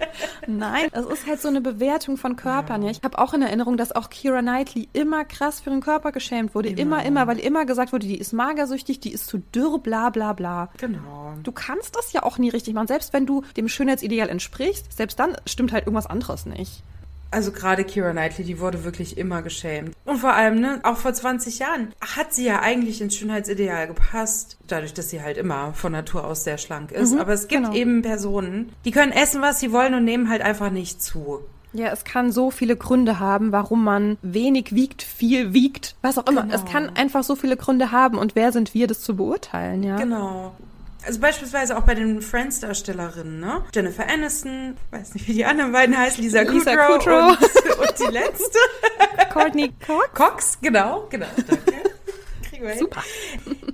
Nein, 0.46 0.88
es 0.92 1.06
ist 1.06 1.26
halt 1.26 1.40
so 1.40 1.48
eine 1.48 1.60
Bewertung 1.60 2.16
von 2.16 2.36
Körpern. 2.36 2.82
Ja. 2.82 2.90
Ich 2.90 3.02
habe 3.02 3.18
auch 3.18 3.34
in 3.34 3.42
Erinnerung, 3.42 3.76
dass 3.76 3.92
auch 3.94 4.10
Kira 4.10 4.40
Knightley 4.40 4.88
immer 4.92 5.24
krass 5.24 5.60
für 5.60 5.70
ihren 5.70 5.80
Körper 5.80 6.12
geschämt 6.12 6.54
wurde. 6.54 6.68
Immer, 6.68 6.78
Immer. 6.80 7.04
immer, 7.04 7.26
weil 7.26 7.38
immer 7.38 7.64
gesagt 7.66 7.92
wurde, 7.92 8.06
die 8.06 8.18
ist 8.18 8.32
magersüchtig, 8.32 9.00
die 9.00 9.12
ist 9.12 9.26
zu 9.26 9.38
dürr, 9.38 9.78
bla 9.78 10.10
bla 10.10 10.32
bla. 10.32 10.70
Genau. 10.78 11.34
Du 11.42 11.52
kannst 11.52 11.96
das 11.96 12.12
ja 12.12 12.22
auch 12.22 12.38
nie 12.38 12.48
richtig 12.48 12.74
machen. 12.74 12.86
Selbst 12.86 13.12
wenn 13.12 13.26
du 13.26 13.42
dem 13.56 13.68
Schönheitsideal 13.68 14.28
entsprichst, 14.28 14.92
selbst 14.96 15.18
dann 15.18 15.36
stimmt 15.46 15.72
halt 15.72 15.86
irgendwas 15.86 16.06
anderes 16.06 16.46
nicht. 16.46 16.82
Also 17.30 17.52
gerade 17.52 17.84
Kira 17.84 18.12
Knightley, 18.12 18.44
die 18.44 18.60
wurde 18.60 18.84
wirklich 18.84 19.18
immer 19.18 19.42
geschämt. 19.42 19.94
Und 20.04 20.18
vor 20.18 20.32
allem, 20.32 20.60
ne, 20.60 20.80
auch 20.84 20.96
vor 20.96 21.12
20 21.12 21.58
Jahren 21.58 21.92
hat 22.00 22.32
sie 22.32 22.44
ja 22.44 22.60
eigentlich 22.60 23.00
ins 23.00 23.16
Schönheitsideal 23.16 23.88
gepasst. 23.88 24.56
Dadurch, 24.66 24.94
dass 24.94 25.10
sie 25.10 25.22
halt 25.22 25.36
immer 25.36 25.72
von 25.74 25.92
Natur 25.92 26.24
aus 26.24 26.44
sehr 26.44 26.58
schlank 26.58 26.92
ist. 26.92 27.12
Mhm, 27.12 27.20
Aber 27.20 27.32
es 27.32 27.48
gibt 27.48 27.64
genau. 27.64 27.74
eben 27.74 28.02
Personen, 28.02 28.72
die 28.84 28.90
können 28.90 29.12
essen, 29.12 29.42
was 29.42 29.60
sie 29.60 29.72
wollen 29.72 29.94
und 29.94 30.04
nehmen 30.04 30.28
halt 30.28 30.42
einfach 30.42 30.70
nicht 30.70 31.02
zu. 31.02 31.40
Ja, 31.72 31.88
es 31.88 32.04
kann 32.04 32.32
so 32.32 32.50
viele 32.50 32.76
Gründe 32.76 33.18
haben, 33.20 33.52
warum 33.52 33.84
man 33.84 34.16
wenig 34.22 34.74
wiegt, 34.74 35.02
viel 35.02 35.52
wiegt, 35.52 35.96
was 36.00 36.16
auch 36.16 36.26
immer. 36.26 36.42
Genau. 36.42 36.54
Es 36.54 36.64
kann 36.64 36.90
einfach 36.96 37.22
so 37.22 37.36
viele 37.36 37.56
Gründe 37.56 37.92
haben 37.92 38.16
und 38.18 38.34
wer 38.34 38.52
sind 38.52 38.72
wir, 38.72 38.86
das 38.86 39.00
zu 39.00 39.16
beurteilen, 39.16 39.82
ja? 39.82 39.96
Genau. 39.96 40.54
Also 41.06 41.20
beispielsweise 41.20 41.76
auch 41.76 41.82
bei 41.82 41.94
den 41.94 42.20
Friends-Darstellerinnen, 42.20 43.38
ne? 43.38 43.62
Jennifer 43.72 44.08
Aniston, 44.08 44.76
weiß 44.90 45.14
nicht, 45.14 45.28
wie 45.28 45.34
die 45.34 45.44
anderen 45.44 45.70
beiden 45.70 45.96
heißen, 45.96 46.20
Lisa, 46.22 46.40
Lisa 46.40 46.74
Kudrow, 46.74 46.98
Kudrow. 46.98 47.78
Und, 47.78 47.78
und 47.78 47.98
die 48.00 48.12
letzte. 48.12 48.58
Courtney 49.32 49.72
Cox? 49.86 50.14
Cox, 50.14 50.58
genau, 50.60 51.06
genau, 51.08 51.26
danke. 51.46 51.72
Kriegen 52.50 52.64
wir 52.64 52.70
hin. 52.70 52.80
Super. 52.80 53.02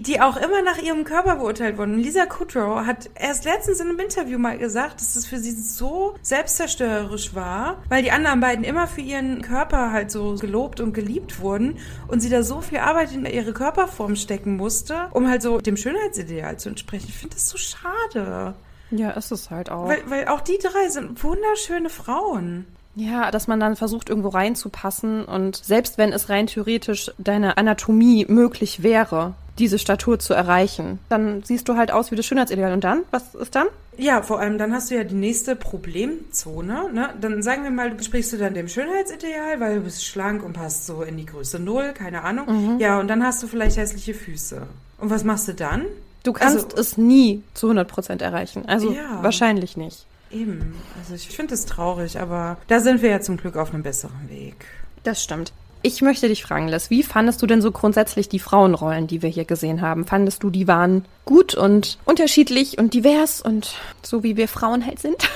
Die 0.05 0.21
auch 0.21 0.37
immer 0.37 0.63
nach 0.63 0.79
ihrem 0.79 1.05
Körper 1.05 1.37
beurteilt 1.37 1.79
wurden. 1.79 1.97
Lisa 1.97 2.27
Kudrow 2.27 2.85
hat 2.85 3.09
erst 3.15 3.45
letztens 3.45 3.79
in 3.79 3.89
einem 3.89 4.01
Interview 4.01 4.37
mal 4.37 4.59
gesagt, 4.59 5.01
dass 5.01 5.15
es 5.15 5.27
für 5.27 5.39
sie 5.39 5.53
so 5.53 6.17
selbstzerstörerisch 6.23 7.37
war, 7.37 7.81
weil 7.89 8.03
die 8.03 8.11
anderen 8.11 8.41
beiden 8.41 8.65
immer 8.65 8.89
für 8.89 9.01
ihren 9.01 9.43
Körper 9.43 9.93
halt 9.93 10.11
so 10.11 10.35
gelobt 10.35 10.81
und 10.81 10.93
geliebt 10.93 11.39
wurden 11.39 11.79
und 12.09 12.21
sie 12.21 12.31
da 12.31 12.43
so 12.43 12.61
viel 12.61 12.79
Arbeit 12.79 13.13
in 13.13 13.25
ihre 13.27 13.53
Körperform 13.53 14.17
stecken 14.17 14.57
musste, 14.57 15.07
um 15.13 15.29
halt 15.29 15.41
so 15.41 15.59
dem 15.59 15.77
Schönheitsideal 15.77 16.59
zu 16.59 16.71
entsprechen. 16.71 17.07
Ich 17.09 17.19
finde 17.19 17.37
das 17.37 17.49
so 17.49 17.57
schade. 17.57 18.55
Ja, 18.91 19.11
ist 19.11 19.31
es 19.31 19.51
halt 19.51 19.71
auch. 19.71 19.87
Weil, 19.87 20.03
weil 20.07 20.27
auch 20.27 20.41
die 20.41 20.59
drei 20.59 20.89
sind 20.89 21.23
wunderschöne 21.23 21.91
Frauen. 21.91 22.67
Ja, 22.95 23.31
dass 23.31 23.47
man 23.47 23.61
dann 23.61 23.77
versucht, 23.77 24.09
irgendwo 24.09 24.29
reinzupassen 24.29 25.25
und 25.25 25.57
selbst 25.57 25.97
wenn 25.97 26.13
es 26.13 26.29
rein 26.29 26.49
theoretisch 26.49 27.11
deine 27.19 27.57
Anatomie 27.57 28.27
möglich 28.29 28.83
wäre, 28.83 29.35
diese 29.59 29.79
Statur 29.79 30.19
zu 30.19 30.33
erreichen, 30.35 30.99
dann 31.09 31.43
siehst 31.43 31.69
du 31.69 31.77
halt 31.77 31.91
aus 31.93 32.11
wie 32.11 32.17
das 32.17 32.25
Schönheitsideal. 32.27 32.73
Und 32.73 32.85
dann? 32.85 33.03
Was 33.11 33.35
ist 33.35 33.55
dann? 33.55 33.67
Ja, 33.99 34.23
vor 34.23 34.41
allem 34.41 34.57
dann 34.57 34.73
hast 34.73 34.91
du 34.91 34.95
ja 34.97 35.05
die 35.05 35.15
nächste 35.15 35.55
Problemzone. 35.57 36.91
Ne? 36.93 37.11
Dann 37.21 37.43
sagen 37.43 37.63
wir 37.65 37.71
mal, 37.71 37.91
du 37.95 38.03
sprichst 38.03 38.33
du 38.33 38.39
dann 38.39 38.55
dem 38.55 38.69
Schönheitsideal, 38.69 39.61
weil 39.61 39.77
du 39.77 39.81
bist 39.83 40.05
schlank 40.05 40.43
und 40.43 40.53
passt 40.55 40.87
so 40.87 41.03
in 41.03 41.17
die 41.17 41.27
Größe 41.27 41.59
Null, 41.59 41.93
keine 41.93 42.23
Ahnung. 42.25 42.79
Ja, 42.79 42.99
und 42.99 43.09
dann 43.09 43.23
hast 43.25 43.43
du 43.43 43.47
vielleicht 43.47 43.77
hässliche 43.77 44.15
Füße. 44.15 44.63
Und 44.99 45.11
was 45.11 45.25
machst 45.25 45.49
du 45.49 45.55
dann? 45.55 45.85
Du 46.23 46.33
kannst 46.33 46.57
Also- 46.65 46.77
es 46.77 46.97
nie 46.97 47.43
zu 47.55 47.67
100 47.69 47.89
Prozent 47.89 48.23
erreichen. 48.23 48.65
Also 48.67 48.93
Ja. 48.93 49.23
wahrscheinlich 49.23 49.77
nicht. 49.77 50.07
Eben. 50.31 50.75
Also 51.01 51.15
ich 51.15 51.29
finde 51.29 51.53
es 51.55 51.67
traurig, 51.67 52.19
aber 52.19 52.57
da 52.69 52.81
sind 52.81 53.03
wir 53.03 53.11
ja 53.11 53.21
zum 53.21 53.37
Glück 53.37 53.57
auf 53.57 53.75
einem 53.75 53.83
besseren 53.83 54.31
Weg. 54.31 54.55
Das 55.03 55.23
stimmt. 55.23 55.53
Ich 55.85 56.01
möchte 56.01 56.29
dich 56.29 56.45
fragen, 56.45 56.69
Les, 56.69 56.91
wie 56.91 57.03
fandest 57.03 57.43
du 57.43 57.47
denn 57.47 57.61
so 57.61 57.73
grundsätzlich 57.73 58.29
die 58.29 58.39
Frauenrollen, 58.39 59.09
die 59.09 59.21
wir 59.21 59.29
hier 59.29 59.45
gesehen 59.45 59.81
haben? 59.81 60.07
Fandest 60.07 60.45
du, 60.45 60.51
die 60.51 60.69
waren 60.69 61.05
gut 61.25 61.55
und 61.55 61.99
unterschiedlich 62.05 62.79
und 62.79 62.95
divers 62.95 63.41
und 63.41 63.75
so 64.01 64.23
wie 64.23 64.37
wir 64.37 64.47
Frauen 64.47 64.87
halt 64.87 65.01
sind? 65.01 65.29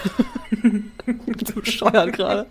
so 1.47 1.61
bescheuert 1.61 2.13
gerade. 2.13 2.47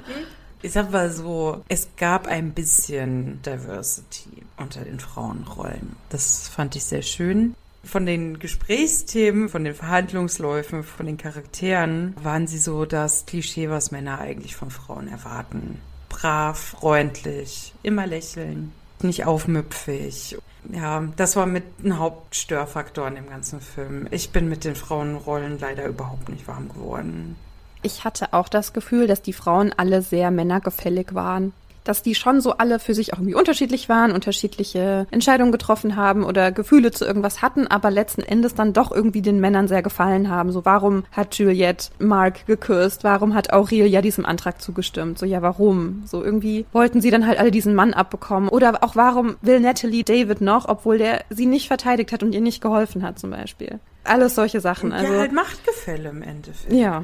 Ich 0.61 0.73
sag 0.73 0.91
mal 0.91 1.09
so, 1.09 1.63
es 1.69 1.89
gab 1.95 2.27
ein 2.27 2.51
bisschen 2.51 3.39
Diversity 3.43 4.43
unter 4.57 4.81
den 4.81 4.99
Frauenrollen. 4.99 5.95
Das 6.09 6.49
fand 6.49 6.75
ich 6.75 6.83
sehr 6.83 7.03
schön. 7.03 7.55
Von 7.85 8.05
den 8.05 8.39
Gesprächsthemen, 8.39 9.47
von 9.47 9.63
den 9.63 9.75
Verhandlungsläufen, 9.75 10.83
von 10.83 11.05
den 11.05 11.17
Charakteren 11.17 12.15
waren 12.21 12.47
sie 12.47 12.57
so 12.57 12.85
das 12.85 13.25
Klischee, 13.25 13.69
was 13.69 13.91
Männer 13.91 14.19
eigentlich 14.19 14.55
von 14.55 14.71
Frauen 14.71 15.07
erwarten. 15.07 15.79
Brav, 16.09 16.57
freundlich, 16.57 17.73
immer 17.83 18.07
lächeln, 18.07 18.71
nicht 19.01 19.25
aufmüpfig. 19.25 20.37
Ja, 20.71 21.03
das 21.15 21.35
war 21.35 21.45
mit 21.45 21.63
ein 21.83 21.99
Hauptstörfaktor 21.99 23.07
in 23.07 23.15
dem 23.15 23.29
ganzen 23.29 23.61
Film. 23.61 24.07
Ich 24.11 24.31
bin 24.31 24.49
mit 24.49 24.63
den 24.63 24.75
Frauenrollen 24.75 25.59
leider 25.59 25.85
überhaupt 25.85 26.29
nicht 26.29 26.47
warm 26.47 26.69
geworden. 26.69 27.35
Ich 27.83 28.03
hatte 28.03 28.33
auch 28.33 28.49
das 28.49 28.73
Gefühl, 28.73 29.05
dass 29.05 29.21
die 29.21 29.33
Frauen 29.33 29.71
alle 29.77 30.01
sehr 30.01 30.31
männergefällig 30.31 31.13
waren. 31.13 31.53
Dass 31.85 32.01
die 32.01 32.15
schon 32.15 32.41
so 32.41 32.57
alle 32.57 32.79
für 32.79 32.93
sich 32.93 33.13
auch 33.13 33.19
irgendwie 33.19 33.35
unterschiedlich 33.35 33.87
waren, 33.87 34.11
unterschiedliche 34.11 35.07
Entscheidungen 35.11 35.53
getroffen 35.53 35.95
haben 35.95 36.23
oder 36.23 36.51
Gefühle 36.51 36.91
zu 36.91 37.05
irgendwas 37.05 37.41
hatten, 37.41 37.67
aber 37.67 37.91
letzten 37.91 38.21
Endes 38.21 38.55
dann 38.55 38.73
doch 38.73 38.91
irgendwie 38.91 39.21
den 39.21 39.39
Männern 39.39 39.69
sehr 39.69 39.81
gefallen 39.81 40.29
haben. 40.29 40.51
So, 40.51 40.65
warum 40.65 41.05
hat 41.11 41.35
Juliette 41.35 41.91
Mark 41.99 42.45
geküsst? 42.47 43.03
Warum 43.03 43.33
hat 43.33 43.53
Aurelia 43.53 44.01
diesem 44.01 44.25
Antrag 44.25 44.61
zugestimmt? 44.61 45.17
So, 45.17 45.25
ja, 45.25 45.41
warum? 45.41 46.03
So, 46.05 46.23
irgendwie 46.23 46.65
wollten 46.73 47.01
sie 47.01 47.11
dann 47.11 47.25
halt 47.25 47.39
alle 47.39 47.51
diesen 47.51 47.75
Mann 47.75 47.93
abbekommen. 47.93 48.49
Oder 48.49 48.83
auch, 48.83 48.95
warum 48.95 49.37
will 49.41 49.59
Natalie 49.59 50.03
David 50.03 50.41
noch, 50.41 50.67
obwohl 50.67 50.97
der 50.97 51.23
sie 51.29 51.45
nicht 51.45 51.67
verteidigt 51.67 52.11
hat 52.11 52.23
und 52.23 52.33
ihr 52.33 52.41
nicht 52.41 52.61
geholfen 52.61 53.03
hat, 53.03 53.19
zum 53.19 53.29
Beispiel? 53.29 53.79
Alles 54.03 54.35
solche 54.35 54.59
Sachen. 54.59 54.91
Also, 54.91 55.13
ja, 55.13 55.19
halt 55.19 55.33
Machtgefälle 55.33 56.09
im 56.09 56.21
Endeffekt. 56.21 56.73
ja. 56.73 57.03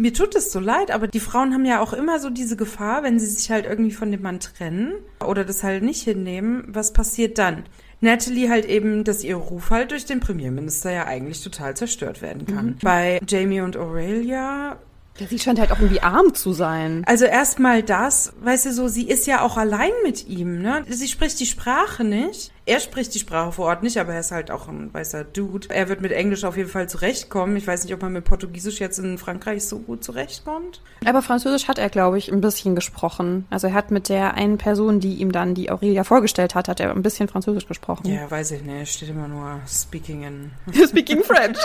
Mir 0.00 0.14
tut 0.14 0.34
es 0.36 0.52
so 0.52 0.60
leid, 0.60 0.90
aber 0.92 1.08
die 1.08 1.18
Frauen 1.20 1.52
haben 1.52 1.64
ja 1.64 1.80
auch 1.80 1.92
immer 1.92 2.20
so 2.20 2.30
diese 2.30 2.56
Gefahr, 2.56 3.02
wenn 3.02 3.18
sie 3.18 3.26
sich 3.26 3.50
halt 3.50 3.66
irgendwie 3.66 3.90
von 3.90 4.12
dem 4.12 4.22
Mann 4.22 4.38
trennen 4.38 4.92
oder 5.26 5.44
das 5.44 5.64
halt 5.64 5.82
nicht 5.82 6.02
hinnehmen, 6.02 6.64
was 6.68 6.92
passiert 6.92 7.36
dann? 7.38 7.64
Natalie 8.00 8.48
halt 8.48 8.64
eben, 8.64 9.02
dass 9.02 9.24
ihr 9.24 9.34
Ruf 9.34 9.70
halt 9.70 9.90
durch 9.90 10.04
den 10.04 10.20
Premierminister 10.20 10.92
ja 10.92 11.06
eigentlich 11.06 11.42
total 11.42 11.76
zerstört 11.76 12.22
werden 12.22 12.46
kann. 12.46 12.78
Bei 12.80 13.18
Jamie 13.26 13.60
und 13.60 13.76
Aurelia, 13.76 14.76
Ja, 15.18 15.26
sie 15.26 15.38
scheint 15.40 15.58
halt 15.58 15.72
auch 15.72 15.80
irgendwie 15.80 16.00
arm 16.00 16.32
zu 16.32 16.52
sein. 16.52 17.02
also 17.06 17.24
erstmal 17.24 17.82
das, 17.82 18.34
weißt 18.40 18.66
du 18.66 18.72
so, 18.72 18.86
sie 18.86 19.08
ist 19.08 19.26
ja 19.26 19.40
auch 19.40 19.56
allein 19.56 19.90
mit 20.04 20.28
ihm, 20.28 20.62
ne? 20.62 20.84
Sie 20.88 21.08
spricht 21.08 21.40
die 21.40 21.46
Sprache 21.46 22.04
nicht. 22.04 22.52
Er 22.68 22.80
spricht 22.80 23.14
die 23.14 23.18
Sprache 23.18 23.50
vor 23.52 23.68
Ort 23.68 23.82
nicht, 23.82 23.96
aber 23.96 24.12
er 24.12 24.20
ist 24.20 24.30
halt 24.30 24.50
auch 24.50 24.68
ein 24.68 24.92
weißer 24.92 25.24
Dude. 25.24 25.68
Er 25.70 25.88
wird 25.88 26.02
mit 26.02 26.12
Englisch 26.12 26.44
auf 26.44 26.58
jeden 26.58 26.68
Fall 26.68 26.86
zurechtkommen. 26.86 27.56
Ich 27.56 27.66
weiß 27.66 27.82
nicht, 27.82 27.94
ob 27.94 28.02
man 28.02 28.12
mit 28.12 28.24
Portugiesisch 28.24 28.78
jetzt 28.78 28.98
in 28.98 29.16
Frankreich 29.16 29.64
so 29.64 29.78
gut 29.78 30.04
zurechtkommt. 30.04 30.82
Aber 31.06 31.22
Französisch 31.22 31.66
hat 31.66 31.78
er, 31.78 31.88
glaube 31.88 32.18
ich, 32.18 32.30
ein 32.30 32.42
bisschen 32.42 32.74
gesprochen. 32.74 33.46
Also 33.48 33.68
er 33.68 33.72
hat 33.72 33.90
mit 33.90 34.10
der 34.10 34.34
einen 34.34 34.58
Person, 34.58 35.00
die 35.00 35.14
ihm 35.14 35.32
dann 35.32 35.54
die 35.54 35.70
Aurelia 35.70 36.04
vorgestellt 36.04 36.54
hat, 36.54 36.68
hat 36.68 36.78
er 36.78 36.90
ein 36.90 37.00
bisschen 37.00 37.26
Französisch 37.26 37.66
gesprochen. 37.66 38.06
Ja, 38.06 38.30
weiß 38.30 38.50
ich 38.50 38.62
nicht. 38.62 38.92
Steht 38.92 39.08
immer 39.08 39.28
nur 39.28 39.60
speaking 39.66 40.24
in. 40.24 40.50
Speaking 40.88 41.22
French. 41.22 41.56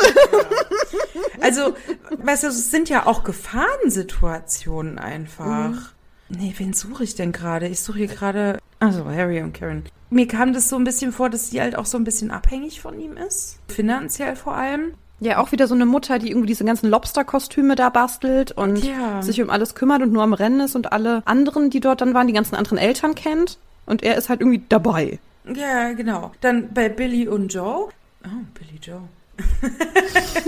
Also, 1.41 1.75
weißt 2.23 2.43
du, 2.43 2.47
es 2.47 2.71
sind 2.71 2.87
ja 2.87 3.07
auch 3.07 3.25
Gefahrensituationen 3.25 4.99
einfach. 4.99 5.93
Nee, 6.29 6.53
wen 6.57 6.73
suche 6.73 7.03
ich 7.03 7.15
denn 7.15 7.31
gerade? 7.31 7.67
Ich 7.67 7.81
suche 7.81 7.99
hier 7.99 8.07
gerade. 8.07 8.57
Also, 8.79 9.05
Harry 9.05 9.41
und 9.41 9.53
Karen. 9.53 9.83
Mir 10.09 10.27
kam 10.27 10.53
das 10.53 10.69
so 10.69 10.75
ein 10.75 10.83
bisschen 10.83 11.11
vor, 11.11 11.29
dass 11.29 11.49
sie 11.49 11.61
halt 11.61 11.75
auch 11.75 11.85
so 11.85 11.97
ein 11.97 12.03
bisschen 12.03 12.31
abhängig 12.31 12.81
von 12.81 12.99
ihm 12.99 13.17
ist. 13.17 13.59
Finanziell 13.67 14.35
vor 14.35 14.55
allem. 14.55 14.93
Ja, 15.19 15.37
auch 15.37 15.51
wieder 15.51 15.67
so 15.67 15.75
eine 15.75 15.85
Mutter, 15.85 16.19
die 16.19 16.29
irgendwie 16.29 16.47
diese 16.47 16.65
ganzen 16.65 16.89
Lobster-Kostüme 16.89 17.75
da 17.75 17.89
bastelt 17.89 18.51
und 18.51 18.83
Ja. 18.83 19.21
sich 19.21 19.41
um 19.41 19.49
alles 19.49 19.73
kümmert 19.73 20.01
und 20.01 20.11
nur 20.11 20.23
am 20.23 20.33
Rennen 20.33 20.59
ist 20.61 20.75
und 20.75 20.91
alle 20.91 21.21
anderen, 21.25 21.69
die 21.69 21.79
dort 21.79 22.01
dann 22.01 22.13
waren, 22.13 22.27
die 22.27 22.33
ganzen 22.33 22.55
anderen 22.55 22.77
Eltern 22.77 23.15
kennt. 23.15 23.57
Und 23.85 24.03
er 24.03 24.15
ist 24.17 24.29
halt 24.29 24.41
irgendwie 24.41 24.63
dabei. 24.69 25.19
Ja, 25.53 25.93
genau. 25.93 26.31
Dann 26.41 26.73
bei 26.73 26.89
Billy 26.89 27.27
und 27.27 27.53
Joe. 27.53 27.89
Oh, 28.25 28.29
Billy 28.53 28.79
Joe. 28.81 29.01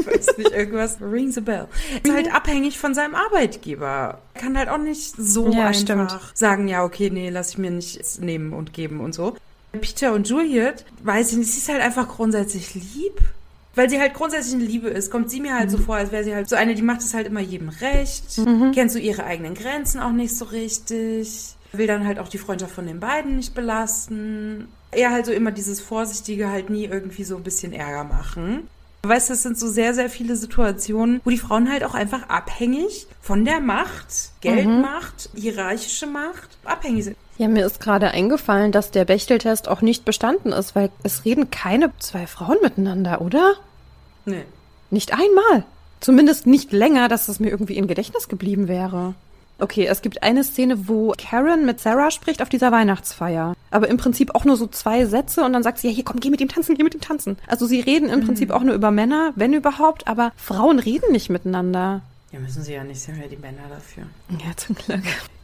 weiß 0.06 0.38
nicht, 0.38 0.52
irgendwas 0.52 0.98
rings 1.02 1.38
a 1.38 1.42
bell. 1.42 1.68
Ist 2.04 2.14
halt 2.14 2.34
abhängig 2.34 2.78
von 2.78 2.94
seinem 2.94 3.16
Arbeitgeber. 3.16 4.20
Kann 4.36 4.58
halt 4.58 4.70
auch 4.70 4.78
nicht 4.78 5.16
so 5.18 5.50
Ja, 5.52 5.68
einfach 5.68 5.80
stimmt. 5.80 6.20
sagen, 6.34 6.68
ja, 6.68 6.84
okay, 6.84 7.10
nee, 7.10 7.30
lass 7.30 7.52
ich 7.52 7.58
mir 7.58 7.72
nicht 7.72 8.22
nehmen 8.22 8.54
und 8.54 8.74
geben 8.74 9.00
und 9.00 9.14
so. 9.14 9.36
Peter 9.82 10.14
und 10.14 10.28
Juliet, 10.30 10.86
weiß 11.04 11.32
ich 11.34 11.38
nicht, 11.38 11.52
sie 11.52 11.60
ist 11.60 11.70
halt 11.70 11.82
einfach 11.82 12.08
grundsätzlich 12.08 12.74
lieb. 12.76 13.20
Weil 13.78 13.90
sie 13.90 14.00
halt 14.00 14.14
grundsätzlich 14.14 14.54
eine 14.56 14.64
Liebe 14.64 14.88
ist, 14.88 15.12
kommt 15.12 15.30
sie 15.30 15.42
mir 15.42 15.54
halt 15.54 15.66
Mhm. 15.70 15.72
so 15.72 15.78
vor, 15.80 15.98
als 15.98 16.14
wäre 16.14 16.24
sie 16.24 16.34
halt 16.34 16.48
so 16.48 16.56
eine, 16.56 16.76
die 16.76 16.82
macht 16.82 17.02
es 17.02 17.14
halt 17.14 17.28
immer 17.28 17.42
jedem 17.42 17.68
recht. 17.68 18.24
Kennst 18.74 18.96
du 18.96 19.00
ihre 19.00 19.26
eigenen 19.26 19.54
Grenzen 19.54 20.00
auch 20.00 20.14
nicht 20.14 20.36
so 20.36 20.46
richtig. 20.46 21.56
will 21.74 21.88
dann 21.88 22.08
halt 22.08 22.20
auch 22.20 22.30
die 22.30 22.38
Freundschaft 22.38 22.74
von 22.74 22.88
den 22.88 23.02
beiden 23.02 23.36
nicht 23.36 23.54
belasten. 23.54 24.70
Er 24.92 25.12
halt 25.12 25.26
so 25.26 25.34
immer 25.34 25.52
dieses 25.52 25.82
Vorsichtige 25.82 26.50
halt 26.50 26.70
nie 26.70 26.86
irgendwie 26.86 27.26
so 27.26 27.36
ein 27.36 27.44
bisschen 27.44 27.74
Ärger 27.74 28.06
machen. 28.06 28.70
Weißt 29.08 29.30
du, 29.30 29.34
es 29.34 29.43
sind 29.43 29.58
so 29.58 29.68
sehr, 29.68 29.93
sehr 29.93 30.10
viele 30.10 30.36
Situationen, 30.36 31.22
wo 31.24 31.30
die 31.30 31.38
Frauen 31.38 31.72
halt 31.72 31.84
auch 31.84 31.93
einfach 31.93 32.30
abhängig 32.30 33.08
von 33.22 33.45
der 33.45 33.60
Macht, 33.60 34.32
Geldmacht, 34.41 35.30
mhm. 35.34 35.41
hierarchische 35.41 36.08
Macht, 36.08 36.58
abhängig 36.64 37.06
sind. 37.06 37.18
Ja, 37.38 37.47
mir 37.47 37.66
ist 37.66 37.82
gerade 37.82 38.12
eingefallen, 38.12 38.72
dass 38.72 38.91
der 38.91 39.06
Bechteltest 39.06 39.68
auch 39.68 39.82
nicht 39.82 40.06
bestanden 40.06 40.53
ist, 40.53 40.76
weil 40.76 40.89
es 41.03 41.26
reden 41.26 41.51
keine 41.51 41.91
zwei 41.99 42.28
Frauen 42.28 42.58
miteinander, 42.62 43.22
oder? 43.22 43.56
Nee. 44.26 44.45
Nicht 44.89 45.14
einmal. 45.14 45.66
Zumindest 45.99 46.47
nicht 46.47 46.72
länger, 46.72 47.10
dass 47.10 47.28
es 47.28 47.39
mir 47.39 47.49
irgendwie 47.49 47.78
in 47.78 47.88
Gedächtnis 47.88 48.30
geblieben 48.30 48.68
wäre. 48.68 49.16
Okay, 49.58 49.86
es 49.86 50.01
gibt 50.01 50.22
eine 50.22 50.43
Szene, 50.43 50.88
wo 50.88 51.14
Karen 51.18 51.66
mit 51.66 51.80
Sarah 51.80 52.12
spricht 52.12 52.41
auf 52.41 52.49
dieser 52.49 52.72
Weihnachtsfeier. 52.72 53.56
Aber 53.72 53.88
im 53.88 53.97
Prinzip 53.97 54.36
auch 54.36 54.45
nur 54.45 54.58
so 54.58 54.68
zwei 54.68 55.06
Sätze 55.06 55.43
und 55.43 55.53
dann 55.53 55.64
sagt 55.64 55.80
sie, 55.80 55.88
ja, 55.88 55.93
hier 55.93 56.03
komm, 56.03 56.20
geh 56.20 56.30
mit 56.30 56.41
ihm 56.41 56.49
tanzen, 56.49 56.76
geh 56.76 56.84
mit 56.84 56.93
ihm 56.93 57.01
tanzen. 57.01 57.38
Also 57.47 57.66
sie 57.66 57.80
reden 57.80 58.10
im 58.10 58.20
mhm. 58.20 58.26
Prinzip 58.26 58.51
auch 58.51 58.64
nur 58.64 58.76
über 58.76 58.91
Männer, 58.91 59.32
wenn 59.36 59.53
überhaupt, 59.53 60.08
aber 60.08 60.34
Frauen 60.36 60.80
reden 60.80 61.12
nicht 61.12 61.30
miteinander. 61.30 62.01
Ja, 62.32 62.39
müssen 62.39 62.64
sie 62.64 62.74
ja 62.74 62.84
nicht, 62.84 63.08
haben 63.08 63.22
ja 63.22 63.28
die 63.28 63.38
Männer 63.38 63.64
dafür. 63.70 64.03
Ja, 64.30 64.56
zum 64.58 64.76
Glück. 64.76 65.03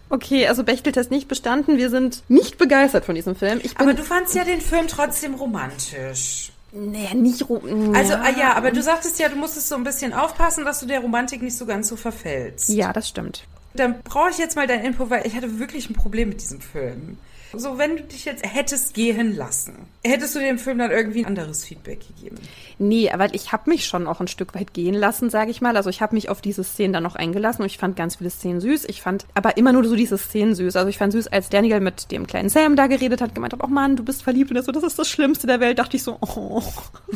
Okay, 0.10 0.46
also 0.46 0.66
Bechteltest 0.66 1.10
nicht 1.10 1.30
bestanden. 1.30 1.78
Wir 1.78 1.90
sind 1.90 2.24
nicht 2.28 2.58
begeistert 2.58 3.06
von 3.06 3.16
diesem 3.16 3.34
Film. 3.34 3.62
aber 3.76 3.94
du 3.94 4.04
fandst 4.04 4.36
ja 4.36 4.44
den 4.44 4.60
Film 4.60 4.88
trotzdem 4.90 5.36
romantisch. 5.36 6.52
Naja, 6.74 7.14
nicht 7.14 7.48
ro 7.50 7.62
Also, 7.94 8.16
ah, 8.16 8.30
ja, 8.38 8.56
aber 8.56 8.72
du 8.72 8.82
sagtest 8.82 9.20
ja, 9.20 9.30
du 9.30 9.38
musstest 9.38 9.70
so 9.70 9.76
ein 9.76 9.86
bisschen 9.86 10.14
aufpassen, 10.14 10.66
dass 10.66 10.82
du 10.82 10.86
der 10.86 11.00
Romantik 11.00 11.42
nicht 11.42 11.58
so 11.58 11.66
ganz 11.66 11.88
so 11.88 11.96
verfällst. 11.96 12.70
Ja, 12.70 12.92
das 12.92 13.08
stimmt. 13.08 13.46
Dann 13.74 14.02
brauche 14.04 14.30
ich 14.30 14.38
jetzt 14.38 14.56
mal 14.56 14.68
dein 14.68 14.84
Info, 14.84 15.10
weil 15.10 15.26
ich 15.26 15.36
hatte 15.36 15.60
wirklich 15.60 15.90
ein 15.90 15.94
Problem 15.94 16.30
mit 16.30 16.42
diesem 16.42 16.62
Film. 16.62 17.18
So, 17.54 17.78
wenn 17.78 17.98
du 17.98 18.04
dich 18.04 18.24
jetzt 18.24 18.46
hättest 18.46 18.94
gehen 18.94 19.36
lassen, 19.36 19.74
hättest 20.06 20.36
du 20.36 20.40
dem 20.40 20.58
Film 20.58 20.78
dann 20.78 20.90
irgendwie 20.90 21.20
ein 21.20 21.26
anderes 21.26 21.66
Feedback 21.66 22.00
gegeben? 22.08 22.38
Nee, 22.80 23.12
aber 23.12 23.34
ich 23.34 23.52
habe 23.52 23.70
mich 23.70 23.86
schon 23.86 24.08
auch 24.08 24.22
ein 24.22 24.30
Stück 24.30 24.56
weit 24.56 24.74
gehen 24.74 24.94
lassen, 24.94 25.30
sage 25.30 25.52
ich 25.52 25.60
mal. 25.60 25.76
Also 25.76 25.90
ich 25.90 26.02
habe 26.02 26.16
mich 26.16 26.30
auf 26.30 26.40
diese 26.40 26.64
Szenen 26.64 26.94
dann 26.94 27.04
noch 27.04 27.16
eingelassen 27.16 27.62
und 27.62 27.66
ich 27.66 27.78
fand 27.78 27.98
ganz 27.98 28.16
viele 28.16 28.30
Szenen 28.30 28.62
süß. 28.62 28.86
Ich 28.86 29.02
fand 29.02 29.26
aber 29.34 29.58
immer 29.58 29.74
nur 29.74 29.84
so 29.84 29.96
diese 29.96 30.18
Szenen 30.18 30.56
süß. 30.56 30.78
Also 30.78 30.88
ich 30.88 30.98
fand 30.98 31.12
süß, 31.12 31.28
als 31.28 31.50
Daniel 31.50 31.82
mit 31.82 32.12
dem 32.12 32.26
kleinen 32.26 32.48
Sam 32.48 32.78
da 32.78 32.88
geredet 32.88 33.20
hat, 33.20 33.36
gemeint 33.36 33.54
hat, 33.54 33.64
oh 33.64 33.68
Mann, 33.68 33.98
du 33.98 34.06
bist 34.06 34.24
verliebt 34.24 34.50
und 34.50 34.56
er 34.56 34.64
so, 34.64 34.72
das 34.72 34.84
ist 34.84 34.98
das 34.98 35.10
Schlimmste 35.10 35.46
der 35.46 35.60
Welt. 35.60 35.78
Dachte 35.78 35.98
ich 35.98 36.04
so, 36.04 36.18
oh, 36.22 36.64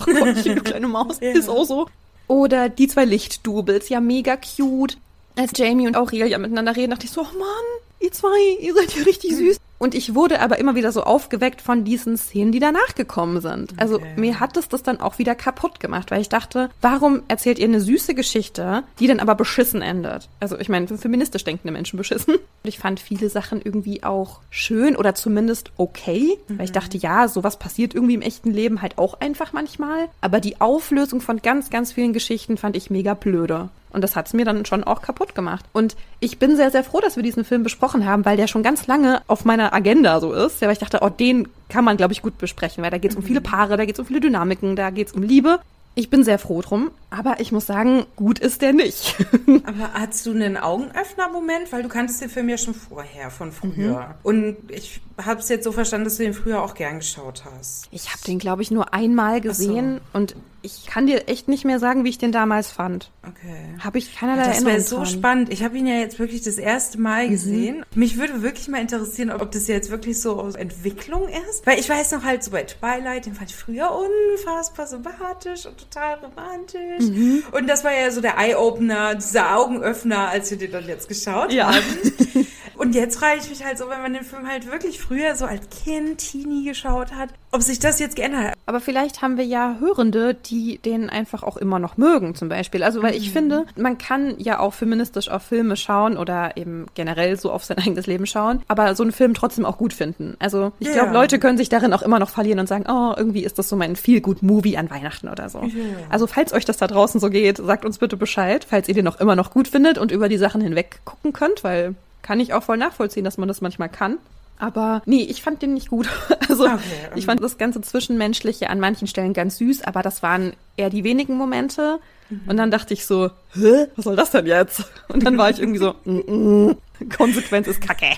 du 0.06 0.56
kleine 0.64 0.88
Maus, 0.88 1.20
ja. 1.22 1.32
ist 1.32 1.48
auch 1.48 1.64
so. 1.64 1.88
Oder 2.28 2.68
die 2.70 2.88
zwei 2.88 3.06
Lichtdubels, 3.06 3.88
ja 3.88 4.02
mega 4.02 4.36
cute. 4.36 4.98
Als 5.36 5.52
Jamie 5.56 5.88
und 5.88 5.98
Aurelia 5.98 6.38
miteinander 6.38 6.76
reden, 6.76 6.92
dachte 6.92 7.06
ich 7.06 7.12
so, 7.12 7.22
oh 7.22 7.38
Mann, 7.38 7.66
ihr 8.00 8.12
zwei, 8.12 8.58
ihr 8.62 8.74
seid 8.74 8.96
ja 8.96 9.04
richtig 9.04 9.36
süß. 9.36 9.58
Und 9.78 9.94
ich 9.94 10.16
wurde 10.16 10.40
aber 10.40 10.58
immer 10.58 10.76
wieder 10.76 10.92
so 10.92 11.04
aufgeweckt 11.04 11.62
von 11.62 11.84
diesen 11.84 12.18
Szenen, 12.18 12.54
die 12.54 12.60
danach 12.60 12.96
gekommen 12.96 13.42
sind. 13.42 13.74
Also 13.78 13.96
okay. 13.96 14.14
mir 14.16 14.40
hat 14.40 14.56
es 14.56 14.70
das 14.70 14.84
dann 14.84 15.02
auch 15.02 15.20
wieder 15.20 15.36
kaputt 15.36 15.82
gemacht, 15.82 16.12
weil 16.12 16.22
ich 16.22 16.30
dachte, 16.30 16.70
warum 16.82 17.24
erzählt 17.28 17.60
ihr 17.60 17.66
eine 17.66 17.82
süße 17.82 18.16
Geschichte, 18.16 18.84
die 19.00 19.08
dann 19.08 19.20
aber 19.20 19.36
beschissen 19.36 19.82
endet? 19.82 20.30
Also 20.40 20.58
ich 20.58 20.70
meine, 20.70 20.88
feministisch 20.88 21.44
denkende 21.44 21.74
Menschen 21.74 21.98
beschissen. 21.98 22.36
Und 22.36 22.42
ich 22.64 22.80
fand 22.80 23.02
viele 23.02 23.30
Sachen 23.30 23.62
irgendwie 23.62 24.04
auch 24.04 24.40
schön 24.50 24.96
oder 24.96 25.14
zumindest 25.14 25.72
okay, 25.78 26.38
mhm. 26.48 26.58
weil 26.58 26.66
ich 26.66 26.72
mhm. 26.72 26.76
dachte, 26.76 26.98
ja, 26.98 27.28
sowas 27.28 27.60
passiert 27.60 27.94
irgendwie 27.94 28.16
im 28.16 28.22
echten 28.22 28.52
Leben 28.52 28.82
halt 28.82 28.98
auch 28.98 29.20
einfach 29.20 29.52
manchmal. 29.52 30.08
Aber 30.22 30.40
die 30.40 30.62
Auflösung 30.62 31.20
von 31.20 31.42
ganz, 31.42 31.70
ganz 31.70 31.92
vielen 31.92 32.14
Geschichten 32.14 32.56
fand 32.56 32.78
ich 32.78 32.90
mega 32.90 33.14
blöde. 33.14 33.70
Und 33.96 34.02
das 34.02 34.16
hat 34.16 34.28
es 34.28 34.34
mir 34.34 34.46
dann 34.46 34.66
schon 34.66 34.84
auch 34.84 35.02
kaputt 35.02 35.34
gemacht. 35.34 35.66
Und 35.74 35.96
ich 36.20 36.38
bin 36.38 36.56
sehr, 36.56 36.70
sehr 36.70 36.84
froh, 36.84 37.00
dass 37.00 37.16
wir 37.16 37.24
diesen 37.24 37.46
Film 37.46 37.64
besprochen 37.64 38.06
haben, 38.06 38.26
weil 38.26 38.38
der 38.38 38.48
schon 38.48 38.62
ganz 38.62 38.88
lange 38.88 39.22
auf 39.28 39.46
meiner 39.46 39.74
Agenda 39.74 40.20
so 40.20 40.34
ist. 40.34 40.62
Ja, 40.62 40.68
weil 40.68 40.74
ich 40.74 40.80
dachte, 40.80 41.00
oh, 41.02 41.10
den 41.10 41.48
kann 41.70 41.86
man, 41.86 41.98
glaube 41.98 42.14
ich, 42.14 42.22
gut 42.22 42.38
besprechen, 42.38 42.84
weil 42.84 42.92
da 42.92 42.98
geht 42.98 43.12
es 43.12 43.18
um 43.18 43.24
viele 43.24 43.40
mhm. 43.40 43.46
Paare, 43.46 43.78
da 43.78 43.86
geht 43.86 43.96
es 43.96 44.00
um 44.00 44.06
viele 44.06 44.20
Dynamiken, 44.20 44.76
da 44.76 44.90
geht 44.90 45.08
es 45.08 45.14
um 45.14 45.24
Liebe. 45.24 45.60
Ich 45.96 46.10
bin 46.10 46.26
sehr 46.26 46.38
froh 46.38 46.62
drum, 46.62 46.92
aber 47.18 47.40
ich 47.40 47.52
muss 47.52 47.66
sagen, 47.66 48.06
gut 48.16 48.40
ist 48.40 48.62
der 48.62 48.74
nicht. 48.74 49.16
aber 49.64 49.94
hast 49.94 50.26
du 50.26 50.32
einen 50.32 50.58
Augenöffner-Moment? 50.58 51.72
Weil 51.72 51.84
du 51.84 51.90
kanntest 51.90 52.22
den 52.22 52.30
Film 52.30 52.50
ja 52.50 52.58
schon 52.58 52.74
vorher, 52.74 53.32
von 53.32 53.52
früher. 53.52 54.00
Mhm. 54.00 54.14
Und 54.24 54.58
ich 54.70 55.02
habe 55.24 55.40
es 55.40 55.50
jetzt 55.50 55.64
so 55.64 55.72
verstanden, 55.72 56.06
dass 56.06 56.18
du 56.18 56.24
den 56.24 56.34
früher 56.34 56.62
auch 56.62 56.74
gern 56.74 57.00
geschaut 57.00 57.44
hast. 57.46 57.88
Ich 57.92 58.12
habe 58.12 58.22
den, 58.28 58.40
glaube 58.40 58.62
ich, 58.62 58.72
nur 58.72 58.94
einmal 58.94 59.40
gesehen 59.40 60.02
so. 60.12 60.18
und 60.18 60.36
ich 60.66 60.88
kann 60.88 61.06
dir 61.06 61.28
echt 61.28 61.48
nicht 61.48 61.64
mehr 61.64 61.80
sagen, 61.80 62.04
wie 62.04 62.10
ich 62.10 62.18
den 62.18 62.32
damals 62.32 62.72
fand. 62.72 63.12
Okay. 63.22 63.76
Habe 63.84 64.00
ich 64.00 64.16
keinerlei 64.16 64.48
Das 64.48 64.66
wäre 64.66 64.82
so 64.82 65.06
spannend. 65.06 65.54
Ich 65.54 65.64
habe 65.64 65.78
ihn 65.78 65.86
ja 65.86 65.96
jetzt 65.96 66.18
wirklich 66.18 66.42
das 66.42 66.58
erste 66.58 67.00
Mal 67.00 67.28
mhm. 67.28 67.32
gesehen. 67.32 67.86
Mich 67.94 68.18
würde 68.18 68.42
wirklich 68.42 68.68
mal 68.68 68.82
interessieren, 68.82 69.30
ob 69.30 69.52
das 69.52 69.68
jetzt 69.68 69.92
wirklich 69.92 70.20
so 70.20 70.40
aus 70.40 70.56
Entwicklung 70.56 71.28
ist. 71.28 71.68
Weil 71.68 71.80
ich 71.80 71.88
weiß 71.88 72.14
noch 72.14 72.24
halt 72.24 72.44
so 72.44 72.50
bei 72.50 72.64
Twilight, 72.64 73.28
den 73.28 73.36
fand 73.36 73.52
ich 73.52 73.56
früher 73.56 73.92
unfassbar 73.92 74.88
sympathisch 74.88 75.68
und 75.68 75.78
total 75.78 76.16
romantisch. 76.16 77.05
Mhm. 77.06 77.44
Und 77.52 77.68
das 77.68 77.84
war 77.84 77.94
ja 77.94 78.12
so 78.12 78.22
der 78.22 78.38
Eye-Opener, 78.38 79.16
dieser 79.16 79.58
Augenöffner, 79.58 80.30
als 80.30 80.52
wir 80.52 80.58
den 80.58 80.72
dann 80.72 80.88
jetzt 80.88 81.08
geschaut 81.08 81.52
ja. 81.52 81.74
haben. 81.74 81.84
Und 82.78 82.96
jetzt 82.96 83.18
frage 83.18 83.40
ich 83.42 83.50
mich 83.50 83.64
halt 83.64 83.78
so, 83.78 83.90
wenn 83.90 84.02
man 84.02 84.14
den 84.14 84.24
Film 84.24 84.48
halt 84.48 84.70
wirklich 84.72 85.00
früher 85.00 85.36
so 85.36 85.46
als 85.46 85.62
Kind, 85.70 86.18
Teenie 86.18 86.66
geschaut 86.66 87.14
hat, 87.14 87.30
ob 87.52 87.62
sich 87.62 87.80
das 87.80 88.00
jetzt 88.00 88.16
geändert 88.16 88.48
hat. 88.48 88.54
Aber 88.66 88.80
vielleicht 88.80 89.22
haben 89.22 89.38
wir 89.38 89.46
ja 89.46 89.78
Hörende, 89.80 90.34
die 90.34 90.78
den 90.80 91.10
einfach 91.10 91.44
auch 91.44 91.58
immer 91.58 91.80
noch 91.80 91.98
mögen, 91.98 92.36
zum 92.36 92.50
Beispiel. 92.50 92.84
Also, 92.84 93.02
weil 93.02 93.16
ich 93.16 93.30
mhm. 93.30 93.34
finde, 93.34 93.66
man 93.76 93.98
kann 93.98 94.36
ja 94.40 94.60
auch 94.60 94.74
feministisch 94.74 95.30
auf 95.30 95.44
Filme 95.44 95.78
schauen 95.78 96.18
oder 96.18 96.58
eben 96.58 96.88
generell 96.96 97.40
so 97.40 97.52
auf 97.52 97.64
sein 97.64 97.78
eigenes 97.86 98.08
Leben 98.08 98.26
schauen, 98.26 98.62
aber 98.68 98.96
so 98.96 99.04
einen 99.04 99.12
Film 99.12 99.34
trotzdem 99.34 99.66
auch 99.66 99.78
gut 99.78 99.94
finden. 99.94 100.36
Also, 100.40 100.72
ich 100.80 100.88
yeah. 100.88 100.98
glaube, 100.98 101.14
Leute 101.14 101.40
können 101.40 101.58
sich 101.58 101.70
darin 101.70 101.94
auch 101.94 102.02
immer 102.02 102.20
noch 102.20 102.30
verlieren 102.30 102.60
und 102.60 102.68
sagen, 102.68 102.86
oh, 102.90 103.14
irgendwie 103.16 103.44
ist 103.44 103.58
das 103.60 103.70
so 103.70 103.76
mein 103.76 103.96
Feel-Good-Movie 103.96 104.78
an 104.78 104.90
Weihnachten 104.90 105.30
oder 105.30 105.50
so. 105.50 105.62
Yeah. 105.62 105.74
Also, 106.10 106.28
falls 106.28 106.54
euch 106.54 106.66
das 106.66 106.78
da 106.78 106.88
draußen 106.88 107.20
so 107.20 107.30
geht, 107.30 107.58
sagt 107.58 107.86
uns 107.86 108.00
bitte 108.00 108.18
Bescheid, 108.18 108.66
falls 108.68 108.88
ihr 108.88 108.96
den 108.96 109.08
auch 109.08 109.20
immer 109.20 109.36
noch 109.36 109.52
gut 109.52 109.68
findet 109.68 109.98
und 109.98 110.12
über 110.12 110.28
die 110.30 110.38
Sachen 110.38 110.62
hinweg 110.62 111.00
gucken 111.06 111.32
könnt, 111.34 111.64
weil 111.64 111.96
kann 112.26 112.40
ich 112.40 112.54
auch 112.54 112.64
voll 112.64 112.78
nachvollziehen, 112.78 113.24
dass 113.24 113.38
man 113.38 113.48
das 113.48 113.62
manchmal 113.62 113.88
kann. 113.88 114.18
Aber 114.58 115.04
nee, 115.06 115.22
ich 115.22 115.44
fand 115.44 115.62
den 115.62 115.76
nicht 115.76 115.90
gut. 115.90 116.10
Also 116.48 116.66
okay, 116.66 116.78
ich 117.16 117.26
fand 117.26 117.44
das 117.44 117.58
ganze 117.58 117.82
Zwischenmenschliche 117.82 118.70
an 118.70 118.80
manchen 118.80 119.08
Stellen 119.08 119.34
ganz 119.34 119.58
süß, 119.58 119.82
aber 119.82 120.04
das 120.04 120.22
waren 120.22 120.54
eher 120.78 120.92
die 120.92 121.04
wenigen 121.04 121.36
Momente. 121.36 122.00
Mhm. 122.30 122.42
Und 122.48 122.58
dann 122.58 122.72
dachte 122.72 122.94
ich 122.94 123.06
so, 123.06 123.32
hä, 123.54 123.88
was 123.96 124.06
soll 124.06 124.16
das 124.16 124.30
denn 124.32 124.46
jetzt? 124.46 124.86
Und 125.10 125.26
dann 125.26 125.38
war 125.38 125.50
ich 125.50 125.60
irgendwie 125.60 125.80
so, 125.80 125.96
mm, 126.06 126.68
mm, 126.68 126.78
Konsequenz 127.18 127.68
ist 127.68 127.82
Kacke. 127.82 128.12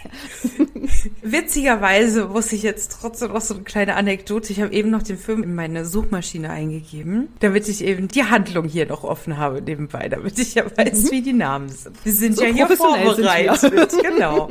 Witzigerweise 1.22 2.26
muss 2.26 2.52
ich 2.52 2.64
jetzt 2.64 2.98
trotzdem 3.00 3.32
noch 3.32 3.42
so 3.42 3.56
eine 3.56 3.64
kleine 3.64 3.96
Anekdote. 3.96 4.52
Ich 4.52 4.62
habe 4.62 4.74
eben 4.74 4.90
noch 4.90 5.04
den 5.04 5.18
Film 5.18 5.44
in 5.44 5.56
meine 5.56 5.86
Suchmaschine 5.86 6.50
eingegeben, 6.50 7.30
damit 7.40 7.68
ich 7.68 7.84
eben 7.84 8.08
die 8.08 8.24
Handlung 8.24 8.68
hier 8.68 8.88
noch 8.88 9.04
offen 9.04 9.38
habe 9.38 9.62
nebenbei, 9.62 10.10
damit 10.10 10.40
ich 10.40 10.56
ja 10.56 10.66
weiß, 10.66 11.06
mhm. 11.06 11.12
wie 11.12 11.22
die 11.22 11.34
Namen 11.34 11.70
sind. 11.70 12.04
Wir 12.04 12.14
sind 12.14 12.38
so 12.38 12.44
ja 12.44 12.54
hier 12.54 12.68
vorbereitet. 12.68 13.94
genau. 14.02 14.50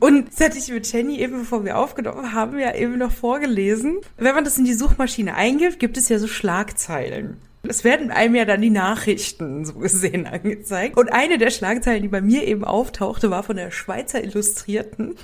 Und 0.00 0.28
das 0.28 0.46
hatte 0.46 0.58
ich 0.58 0.68
mit 0.68 0.90
Jenny 0.90 1.18
eben, 1.18 1.40
bevor 1.40 1.64
wir 1.64 1.78
aufgenommen 1.78 2.32
haben, 2.32 2.58
ja 2.58 2.74
eben 2.74 2.98
noch 2.98 3.12
vorgelesen. 3.12 3.98
Wenn 4.16 4.34
man 4.34 4.44
das 4.44 4.58
in 4.58 4.64
die 4.64 4.74
Suchmaschine 4.74 5.34
eingibt, 5.34 5.78
gibt 5.78 5.96
es 5.96 6.08
ja 6.08 6.18
so 6.18 6.26
Schlagzeilen. 6.26 7.38
Es 7.68 7.84
werden 7.84 8.10
einem 8.10 8.34
ja 8.34 8.44
dann 8.44 8.60
die 8.60 8.70
Nachrichten 8.70 9.64
so 9.64 9.74
gesehen 9.74 10.26
angezeigt. 10.32 10.96
Und 10.96 11.12
eine 11.12 11.38
der 11.38 11.50
Schlagzeilen, 11.50 12.02
die 12.02 12.08
bei 12.08 12.20
mir 12.20 12.44
eben 12.44 12.64
auftauchte, 12.64 13.30
war 13.30 13.42
von 13.42 13.56
der 13.56 13.70
Schweizer 13.70 14.22
Illustrierten. 14.22 15.16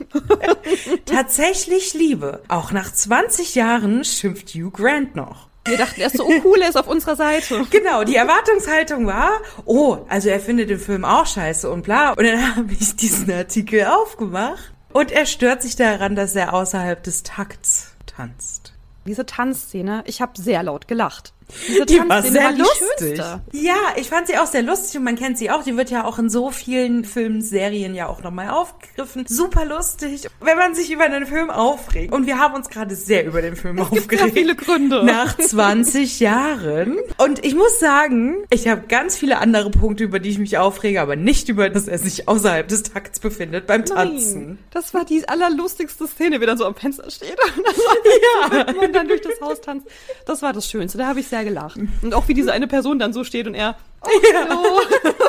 Tatsächlich 1.06 1.94
Liebe. 1.94 2.42
Auch 2.48 2.72
nach 2.72 2.92
20 2.92 3.54
Jahren 3.54 4.04
schimpft 4.04 4.50
Hugh 4.50 4.70
Grant 4.70 5.16
noch. 5.16 5.48
Wir 5.64 5.76
dachten 5.76 6.00
erst 6.00 6.16
so, 6.16 6.26
oh 6.26 6.32
cool, 6.44 6.60
er 6.60 6.70
ist 6.70 6.76
auf 6.76 6.88
unserer 6.88 7.16
Seite. 7.16 7.64
Genau, 7.70 8.04
die 8.04 8.16
Erwartungshaltung 8.16 9.06
war, 9.06 9.40
oh, 9.64 9.98
also 10.08 10.28
er 10.28 10.40
findet 10.40 10.70
den 10.70 10.78
Film 10.78 11.04
auch 11.04 11.26
scheiße 11.26 11.70
und 11.70 11.82
bla. 11.82 12.10
Und 12.10 12.24
dann 12.24 12.56
habe 12.56 12.72
ich 12.72 12.96
diesen 12.96 13.30
Artikel 13.30 13.86
aufgemacht 13.86 14.72
und 14.92 15.12
er 15.12 15.26
stört 15.26 15.62
sich 15.62 15.76
daran, 15.76 16.16
dass 16.16 16.34
er 16.34 16.52
außerhalb 16.52 17.02
des 17.02 17.22
Takts 17.22 17.92
tanzt. 18.06 18.72
Diese 19.06 19.26
Tanzszene, 19.26 20.04
ich 20.06 20.20
habe 20.20 20.40
sehr 20.40 20.62
laut 20.62 20.86
gelacht. 20.86 21.32
Diese 21.68 21.86
die 21.86 21.98
war 22.08 22.22
sehr 22.22 22.44
war 22.44 22.52
lustig. 22.52 23.18
Ja, 23.52 23.74
ich 23.96 24.08
fand 24.08 24.26
sie 24.26 24.38
auch 24.38 24.46
sehr 24.46 24.62
lustig 24.62 24.98
und 24.98 25.04
man 25.04 25.16
kennt 25.16 25.38
sie 25.38 25.50
auch. 25.50 25.62
Die 25.62 25.76
wird 25.76 25.90
ja 25.90 26.04
auch 26.04 26.18
in 26.18 26.30
so 26.30 26.50
vielen 26.50 27.04
Filmen, 27.04 27.42
Serien 27.42 27.94
ja 27.94 28.08
auch 28.08 28.22
nochmal 28.22 28.50
aufgegriffen. 28.50 29.24
Super 29.28 29.64
lustig, 29.64 30.28
wenn 30.40 30.56
man 30.56 30.74
sich 30.74 30.90
über 30.90 31.04
einen 31.04 31.26
Film 31.26 31.50
aufregt. 31.50 32.12
Und 32.12 32.26
wir 32.26 32.38
haben 32.38 32.54
uns 32.54 32.68
gerade 32.68 32.94
sehr 32.94 33.24
über 33.26 33.42
den 33.42 33.56
Film 33.56 33.78
es 33.78 33.82
aufgeregt. 33.84 34.08
Gibt 34.08 34.22
ja 34.22 34.28
viele 34.28 34.56
Gründe. 34.56 35.04
Nach 35.04 35.36
20 35.36 36.20
Jahren. 36.20 36.98
Und 37.18 37.44
ich 37.44 37.54
muss 37.54 37.78
sagen, 37.78 38.44
ich 38.50 38.68
habe 38.68 38.82
ganz 38.88 39.16
viele 39.16 39.38
andere 39.38 39.70
Punkte, 39.70 40.04
über 40.04 40.18
die 40.18 40.30
ich 40.30 40.38
mich 40.38 40.58
aufrege, 40.58 41.00
aber 41.00 41.16
nicht 41.16 41.48
über, 41.48 41.70
dass 41.70 41.88
er 41.88 41.98
sich 41.98 42.28
außerhalb 42.28 42.66
des 42.68 42.82
Takts 42.84 43.20
befindet 43.20 43.66
beim 43.66 43.84
Tanzen. 43.84 44.46
Nein, 44.46 44.58
das 44.70 44.94
war 44.94 45.04
die 45.04 45.28
allerlustigste 45.28 46.06
Szene, 46.06 46.40
wie 46.40 46.44
er 46.44 46.48
dann 46.48 46.58
so 46.58 46.66
am 46.66 46.74
Fenster 46.74 47.10
steht 47.10 47.36
und 47.56 47.64
dann, 48.50 48.76
ja. 48.76 48.82
und 48.82 48.92
dann 48.94 49.08
durch 49.08 49.20
das 49.20 49.40
Haus 49.40 49.60
tanzt. 49.60 49.86
Das 50.26 50.42
war 50.42 50.52
das 50.52 50.68
Schönste. 50.68 50.98
Da 50.98 51.06
habe 51.06 51.20
ich 51.20 51.28
sehr 51.28 51.41
gelacht. 51.44 51.78
Und 52.02 52.14
auch 52.14 52.28
wie 52.28 52.34
diese 52.34 52.52
eine 52.52 52.66
Person 52.66 52.98
dann 52.98 53.12
so 53.12 53.24
steht 53.24 53.46
und 53.46 53.54
er, 53.54 53.76
oh, 54.02 54.08
ja. 54.32 54.46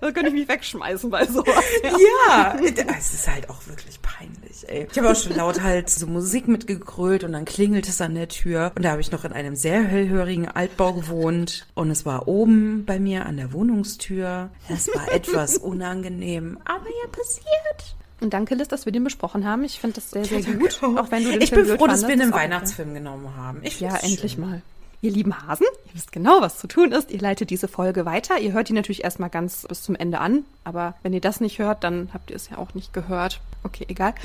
da 0.00 0.12
könnte 0.12 0.28
ich 0.28 0.34
mich 0.34 0.48
wegschmeißen 0.48 1.10
bei 1.10 1.26
sowas. 1.26 1.64
Ja, 1.82 2.56
es 2.98 3.14
ist 3.14 3.28
halt 3.28 3.48
auch 3.50 3.66
wirklich 3.66 4.00
peinlich, 4.02 4.68
ey. 4.68 4.86
Ich 4.90 4.98
habe 4.98 5.10
auch 5.10 5.16
schon 5.16 5.36
laut 5.36 5.62
halt 5.62 5.90
so 5.90 6.06
Musik 6.06 6.48
mitgegrölt 6.48 7.24
und 7.24 7.32
dann 7.32 7.44
klingelt 7.44 7.88
es 7.88 8.00
an 8.00 8.14
der 8.14 8.28
Tür. 8.28 8.72
Und 8.74 8.84
da 8.84 8.90
habe 8.90 9.00
ich 9.00 9.12
noch 9.12 9.24
in 9.24 9.32
einem 9.32 9.56
sehr 9.56 9.82
hellhörigen 9.82 10.48
Altbau 10.48 10.92
gewohnt. 10.92 11.66
Und 11.74 11.90
es 11.90 12.06
war 12.06 12.28
oben 12.28 12.84
bei 12.84 12.98
mir 12.98 13.26
an 13.26 13.36
der 13.36 13.52
Wohnungstür. 13.52 14.50
Es 14.68 14.88
war 14.94 15.12
etwas 15.12 15.56
unangenehm, 15.58 16.58
aber 16.64 16.86
ja 16.86 17.08
passiert. 17.10 17.96
Und 18.20 18.32
danke, 18.32 18.54
Liz, 18.54 18.68
dass 18.68 18.86
wir 18.86 18.92
den 18.92 19.04
besprochen 19.04 19.44
haben. 19.44 19.62
Ich 19.64 19.78
finde 19.78 19.96
das 19.96 20.10
sehr, 20.10 20.24
sehr 20.24 20.40
gut. 20.40 20.82
Auch 20.82 21.10
wenn 21.10 21.24
du 21.24 21.32
den 21.32 21.42
ich 21.42 21.50
Film 21.50 21.66
bin 21.66 21.76
froh, 21.76 21.86
dass 21.86 22.02
wir 22.02 22.14
einen 22.14 22.32
okay. 22.32 22.40
Weihnachtsfilm 22.40 22.94
genommen 22.94 23.36
haben. 23.36 23.60
Ich 23.62 23.80
Ja, 23.80 23.96
endlich 23.96 24.32
schön. 24.32 24.40
mal. 24.40 24.62
Ihr 25.02 25.10
lieben 25.10 25.46
Hasen, 25.46 25.66
ihr 25.86 25.94
wisst 25.94 26.12
genau, 26.12 26.40
was 26.40 26.58
zu 26.58 26.66
tun 26.66 26.92
ist. 26.92 27.10
Ihr 27.10 27.20
leitet 27.20 27.50
diese 27.50 27.68
Folge 27.68 28.06
weiter. 28.06 28.38
Ihr 28.38 28.52
hört 28.52 28.68
die 28.68 28.72
natürlich 28.72 29.04
erstmal 29.04 29.30
ganz 29.30 29.66
bis 29.68 29.82
zum 29.82 29.94
Ende 29.94 30.18
an. 30.18 30.44
Aber 30.64 30.94
wenn 31.02 31.12
ihr 31.12 31.20
das 31.20 31.40
nicht 31.40 31.58
hört, 31.58 31.84
dann 31.84 32.10
habt 32.12 32.30
ihr 32.30 32.36
es 32.36 32.48
ja 32.48 32.58
auch 32.58 32.74
nicht 32.74 32.92
gehört. 32.92 33.40
Okay, 33.62 33.84
egal. 33.88 34.14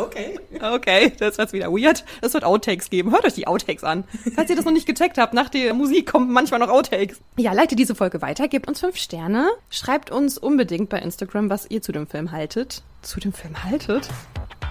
Okay. 0.00 0.38
Okay, 0.60 1.12
das 1.18 1.38
wird's 1.38 1.52
wieder 1.52 1.70
weird. 1.72 2.04
Es 2.20 2.34
wird 2.34 2.44
Outtakes 2.44 2.90
geben. 2.90 3.12
Hört 3.12 3.24
euch 3.24 3.34
die 3.34 3.46
Outtakes 3.46 3.84
an. 3.84 4.04
Falls 4.34 4.50
ihr 4.50 4.56
das 4.56 4.64
noch 4.64 4.72
nicht 4.72 4.86
gecheckt 4.86 5.18
habt, 5.18 5.32
nach 5.34 5.48
der 5.48 5.74
Musik 5.74 6.10
kommen 6.10 6.32
manchmal 6.32 6.60
noch 6.60 6.68
Outtakes. 6.68 7.18
Ja, 7.36 7.52
leitet 7.52 7.78
diese 7.78 7.94
Folge 7.94 8.20
weiter, 8.22 8.48
gebt 8.48 8.68
uns 8.68 8.80
fünf 8.80 8.96
Sterne. 8.96 9.48
Schreibt 9.70 10.10
uns 10.10 10.38
unbedingt 10.38 10.88
bei 10.88 10.98
Instagram, 10.98 11.50
was 11.50 11.70
ihr 11.70 11.82
zu 11.82 11.92
dem 11.92 12.06
Film 12.06 12.32
haltet. 12.32 12.82
Zu 13.02 13.20
dem 13.20 13.32
Film 13.32 13.64
haltet? 13.64 14.08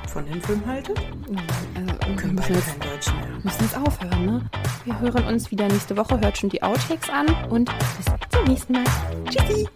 Von 0.07 0.25
dem 0.25 0.41
Film 0.41 0.65
haltet? 0.65 0.97
Also, 0.97 1.87
wir 2.07 2.15
Können 2.15 2.35
müssen 2.35 2.47
beide 2.47 2.53
jetzt, 2.53 2.67
kein 2.67 2.79
Deutsch 2.89 3.07
mehr. 3.07 3.27
müssen 3.43 3.61
jetzt 3.63 3.77
aufhören, 3.77 4.25
ne? 4.25 4.49
Wir 4.85 4.99
hören 4.99 5.25
uns 5.25 5.51
wieder 5.51 5.67
nächste 5.67 5.97
Woche. 5.97 6.19
Hört 6.21 6.37
schon 6.37 6.49
die 6.49 6.63
Outtakes 6.63 7.09
an 7.09 7.27
und 7.49 7.69
bis 7.97 8.05
zum 8.31 8.43
nächsten 8.45 8.73
Mal. 8.73 8.83
Tschüssi! 9.29 9.67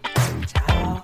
Ciao. 0.46 1.02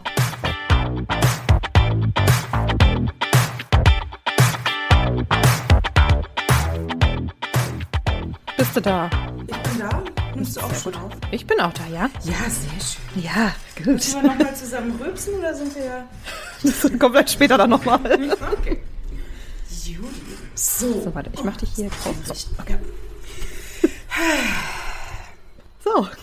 Bist 8.56 8.74
du 8.76 8.80
da? 8.80 9.10
Ich 9.46 9.56
bin 9.56 9.78
da. 9.78 10.02
Nimmst 10.34 10.56
du 10.56 10.60
auch 10.60 10.74
schon 10.74 10.94
auf? 10.96 11.12
Ich 11.30 11.46
bin 11.46 11.60
auch 11.60 11.72
da, 11.72 11.82
ja? 11.92 12.10
Ja, 12.24 12.34
sehr 12.48 12.80
schön. 12.80 13.22
Ja, 13.22 13.52
gut. 13.76 13.86
Müssen 13.94 14.22
wir 14.22 14.28
nochmal 14.30 14.54
zusammen 14.56 14.98
rülpsen 15.00 15.34
oder 15.34 15.54
sind 15.54 15.74
wir... 15.74 16.04
Das 16.62 16.80
kommt 16.98 17.14
vielleicht 17.14 17.30
später 17.30 17.58
dann 17.58 17.70
nochmal. 17.70 18.00
Okay. 18.60 18.80
So. 20.54 21.00
So, 21.00 21.14
warte, 21.14 21.30
ich 21.32 21.44
mach 21.44 21.56
dich 21.56 21.70
hier 21.74 21.88
drauf. 21.90 22.14
Okay. 22.60 22.78
So. 25.84 26.08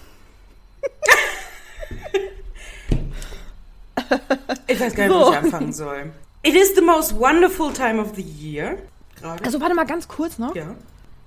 Ich 4.68 4.80
weiß 4.80 4.96
gar 4.96 5.08
nicht, 5.08 5.14
So. 5.14 5.26
wo 5.26 5.32
ich 5.32 5.38
anfangen 5.38 5.74
soll. 5.74 6.12
It 6.44 6.56
is 6.56 6.76
the 6.76 6.82
most 6.82 7.18
wonderful 7.18 7.72
time 7.72 8.02
of 8.02 8.14
the 8.16 8.22
year. 8.22 8.78
Gerade. 9.20 9.44
Also 9.46 9.62
warte 9.62 9.76
mal 9.76 9.86
ganz 9.86 10.08
kurz 10.08 10.38
noch. 10.38 10.56
ja. 10.56 10.76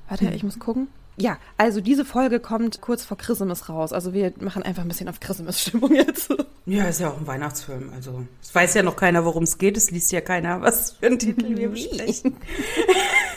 Warte, 0.09 0.26
ich 0.30 0.43
muss 0.45 0.59
gucken. 0.59 0.89
Ja, 1.19 1.39
also 1.57 1.81
diese 1.81 2.05
Folge 2.05 2.41
kommt 2.41 2.83
kurz 2.83 3.05
vor 3.05 3.17
Christmas 3.17 3.71
raus. 3.71 3.93
Also 3.93 4.12
wir 4.12 4.33
machen 4.41 4.62
einfach 4.62 4.83
ein 4.83 4.89
bisschen 4.89 5.09
auf 5.09 5.19
Christmas-Stimmung 5.19 5.95
jetzt. 5.95 6.29
Ja, 6.67 6.89
ist 6.89 7.01
ja 7.01 7.11
auch 7.11 7.19
ein 7.19 7.27
Weihnachtsfilm. 7.27 7.91
Also, 7.95 8.25
es 8.43 8.55
weiß 8.55 8.75
ja 8.75 8.83
noch 8.83 8.97
keiner, 8.97 9.25
worum 9.25 9.45
es 9.45 9.57
geht. 9.57 9.77
Es 9.77 9.91
liest 9.91 10.12
ja 10.12 10.21
keiner, 10.21 10.61
was 10.61 10.93
für 10.93 11.07
ein 11.07 11.19
Titel 11.19 11.57
wir 11.57 11.71
besprechen. 11.71 12.37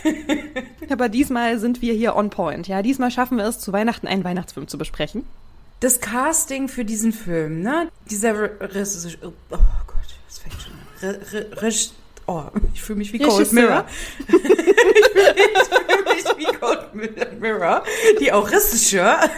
Aber 0.90 1.10
diesmal 1.10 1.60
sind 1.60 1.82
wir 1.82 1.94
hier 1.94 2.16
on 2.16 2.30
point. 2.32 2.68
Ja, 2.68 2.82
diesmal 2.82 3.12
schaffen 3.12 3.38
wir 3.38 3.46
es, 3.46 3.60
zu 3.60 3.72
Weihnachten 3.72 4.08
einen 4.08 4.24
Weihnachtsfilm 4.24 4.68
zu 4.68 4.78
besprechen. 4.78 5.26
Das 5.80 6.02
Casting 6.02 6.68
für 6.68 6.84
diesen 6.84 7.14
Film, 7.14 7.62
ne? 7.62 7.90
Dieser 8.10 8.34
Re 8.34 8.52
Re 8.60 8.84
Oh 9.24 9.32
Gott, 9.88 9.98
das 10.28 10.40
fängt 10.40 10.62
schon 10.62 10.74
an. 10.74 11.16
Re 11.54 11.72
oh, 12.26 12.44
ich 12.74 12.82
fühle 12.82 12.98
mich 12.98 13.14
wie 13.14 13.20
Cold. 13.20 13.54
Mirror. 13.54 13.86
ich 14.28 14.36
fühle 14.36 16.16
mich 16.16 16.26
wie 16.38 16.49
Cold 16.60 17.40
Mirror, 17.40 17.84
die 18.20 18.30
Regisseur. 18.30 19.30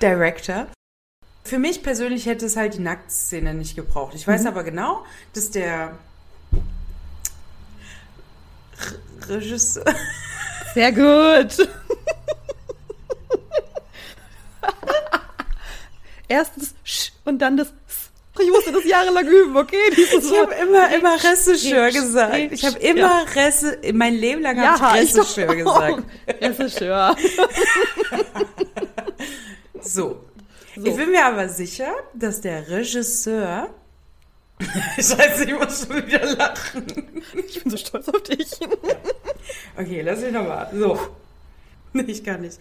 Director. 0.00 0.66
Für 1.44 1.58
mich 1.58 1.82
persönlich 1.82 2.26
hätte 2.26 2.46
es 2.46 2.56
halt 2.56 2.74
die 2.74 2.80
Nacktszene 2.80 3.54
nicht 3.54 3.74
gebraucht. 3.74 4.14
Ich 4.14 4.28
weiß 4.28 4.46
aber 4.46 4.64
genau, 4.64 5.04
dass 5.32 5.50
der 5.50 5.98
Re 9.28 9.36
Regisseur. 9.36 9.84
Sehr 10.74 10.92
gut. 10.92 11.68
Erstens 16.28 16.74
Sch 16.84 17.12
und 17.24 17.38
dann 17.38 17.56
das. 17.56 17.72
Ich 18.40 18.50
musste 18.50 18.72
das 18.72 18.84
jahrelang 18.84 19.26
üben, 19.26 19.56
okay? 19.56 19.76
Dieses 19.96 20.30
Ich 20.30 20.38
habe 20.38 20.54
immer, 20.54 20.94
immer 20.94 21.14
Reg- 21.14 21.92
gesagt. 21.92 22.34
Reg- 22.34 22.52
Ich 22.52 22.64
habe 22.64 22.78
immer 22.78 23.24
Resse, 23.34 23.78
mein 23.92 24.14
Leben 24.14 24.42
lang 24.42 24.56
Ja, 24.56 24.78
habe 24.80 24.98
ich 25.00 25.14
Regisseur 25.16 25.54
gesagt. 25.54 26.02
Regisseur. 26.40 27.16
So. 29.80 30.24
So. 30.76 30.84
Ich 30.84 30.96
bin 30.96 31.10
mir 31.10 31.24
aber 31.24 31.48
sicher, 31.48 31.92
dass 32.12 32.40
der 32.40 32.68
Regisseur. 32.68 33.68
Scheiße, 34.96 35.44
ich 35.44 35.52
muss 35.58 35.86
schon 35.86 36.04
wieder 36.06 36.24
lachen. 36.34 36.84
Ich 37.46 37.62
bin 37.62 37.70
so 37.70 37.76
stolz 37.76 38.08
auf 38.08 38.20
dich. 38.24 38.48
Okay, 39.76 40.02
lass 40.02 40.20
mich 40.20 40.32
nochmal. 40.32 40.68
So. 40.74 40.98
Nee, 41.92 42.02
ich 42.08 42.22
kann 42.24 42.40
nicht. 42.42 42.58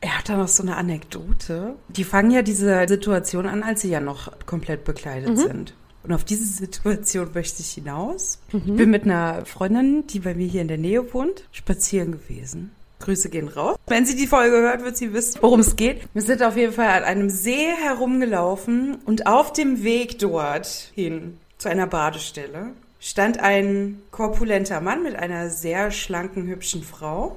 Er 0.00 0.13
hat 0.13 0.13
da 0.28 0.36
noch 0.36 0.48
so 0.48 0.62
eine 0.62 0.76
Anekdote. 0.76 1.74
Die 1.88 2.04
fangen 2.04 2.30
ja 2.30 2.42
diese 2.42 2.86
Situation 2.88 3.46
an, 3.46 3.62
als 3.62 3.82
sie 3.82 3.90
ja 3.90 4.00
noch 4.00 4.32
komplett 4.46 4.84
bekleidet 4.84 5.38
sind. 5.38 5.74
Und 6.02 6.12
auf 6.12 6.24
diese 6.24 6.44
Situation 6.44 7.30
möchte 7.34 7.62
ich 7.62 7.70
hinaus. 7.70 8.38
Ich 8.52 8.64
bin 8.64 8.90
mit 8.90 9.04
einer 9.04 9.44
Freundin, 9.46 10.06
die 10.06 10.20
bei 10.20 10.34
mir 10.34 10.46
hier 10.46 10.62
in 10.62 10.68
der 10.68 10.78
Nähe 10.78 11.12
wohnt, 11.14 11.44
spazieren 11.52 12.12
gewesen. 12.12 12.70
Grüße 13.00 13.28
gehen 13.28 13.48
raus. 13.48 13.76
Wenn 13.86 14.06
sie 14.06 14.16
die 14.16 14.26
Folge 14.26 14.56
hört, 14.56 14.82
wird 14.82 14.96
sie 14.96 15.12
wissen, 15.12 15.38
worum 15.42 15.60
es 15.60 15.76
geht. 15.76 16.08
Wir 16.14 16.22
sind 16.22 16.42
auf 16.42 16.56
jeden 16.56 16.72
Fall 16.72 16.88
an 16.88 17.04
einem 17.04 17.28
See 17.28 17.66
herumgelaufen 17.82 18.96
und 19.04 19.26
auf 19.26 19.52
dem 19.52 19.82
Weg 19.82 20.18
dorthin 20.18 21.38
zu 21.58 21.68
einer 21.68 21.86
Badestelle 21.86 22.70
stand 23.00 23.38
ein 23.40 24.00
korpulenter 24.10 24.80
Mann 24.80 25.02
mit 25.02 25.16
einer 25.16 25.50
sehr 25.50 25.90
schlanken, 25.90 26.46
hübschen 26.46 26.82
Frau. 26.82 27.36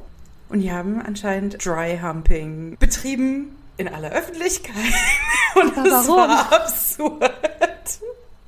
Und 0.49 0.59
die 0.61 0.71
haben 0.71 1.01
anscheinend 1.01 1.63
Dry 1.65 1.99
Humping 2.01 2.77
betrieben 2.79 3.55
in 3.77 3.87
aller 3.87 4.11
Öffentlichkeit. 4.11 4.75
Und 5.55 5.77
Aber 5.77 5.89
das 5.89 6.07
warum? 6.07 6.17
war 6.29 6.53
absurd. 6.53 7.31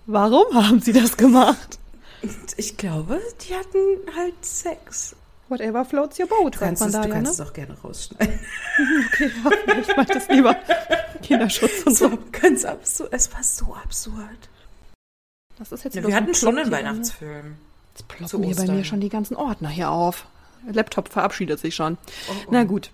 Warum 0.06 0.54
haben 0.54 0.82
sie 0.82 0.94
das 0.94 1.18
gemacht? 1.18 1.78
Ich 2.58 2.78
glaube, 2.78 3.22
die 3.48 3.54
hatten 3.56 4.16
halt 4.16 4.44
Sex. 4.44 5.16
Whatever 5.50 5.84
floats 5.84 6.20
your 6.20 6.28
boat, 6.28 6.56
Du 6.56 6.60
sagt 6.60 6.66
kannst, 6.68 6.82
man 6.82 6.90
es, 6.90 6.94
da 6.94 7.02
du 7.02 7.08
ja, 7.10 7.14
kannst 7.16 7.40
ne? 7.40 7.44
es 7.44 7.50
auch 7.50 7.54
gerne 7.54 7.78
rausschneiden. 7.84 8.40
Okay, 9.08 9.32
ja, 9.68 9.78
ich 9.78 9.88
mach 9.98 10.06
das 10.06 10.28
lieber. 10.30 10.56
Kinderschutz 11.24 11.84
und 11.86 11.98
so. 11.98 12.10
So, 12.10 12.18
ganz 12.32 12.64
absurd. 12.66 13.10
Es 13.12 13.34
war 13.34 13.44
so 13.44 13.74
absurd. 13.74 14.50
Das 15.58 15.72
ist 15.72 15.84
jetzt 15.84 15.96
Ja, 15.96 16.02
wir 16.04 16.10
ein 16.10 16.24
hatten 16.24 16.36
schon 16.36 16.58
einen 16.58 16.70
ne? 16.70 16.76
Weihnachtsfilm. 16.76 17.56
Jetzt 17.96 18.08
ploppen 18.08 18.44
hier 18.44 18.56
bei 18.56 18.68
mir 18.68 18.84
schon 18.86 19.02
die 19.02 19.10
ganzen 19.10 19.36
Ordner 19.36 19.70
hier 19.70 19.90
auf. 19.90 20.26
Laptop 20.72 21.10
verabschiedet 21.10 21.60
sich 21.60 21.76
schon. 21.76 21.98
Oh, 22.30 22.34
oh. 22.48 22.52
Na 22.52 22.64
gut. 22.64 22.92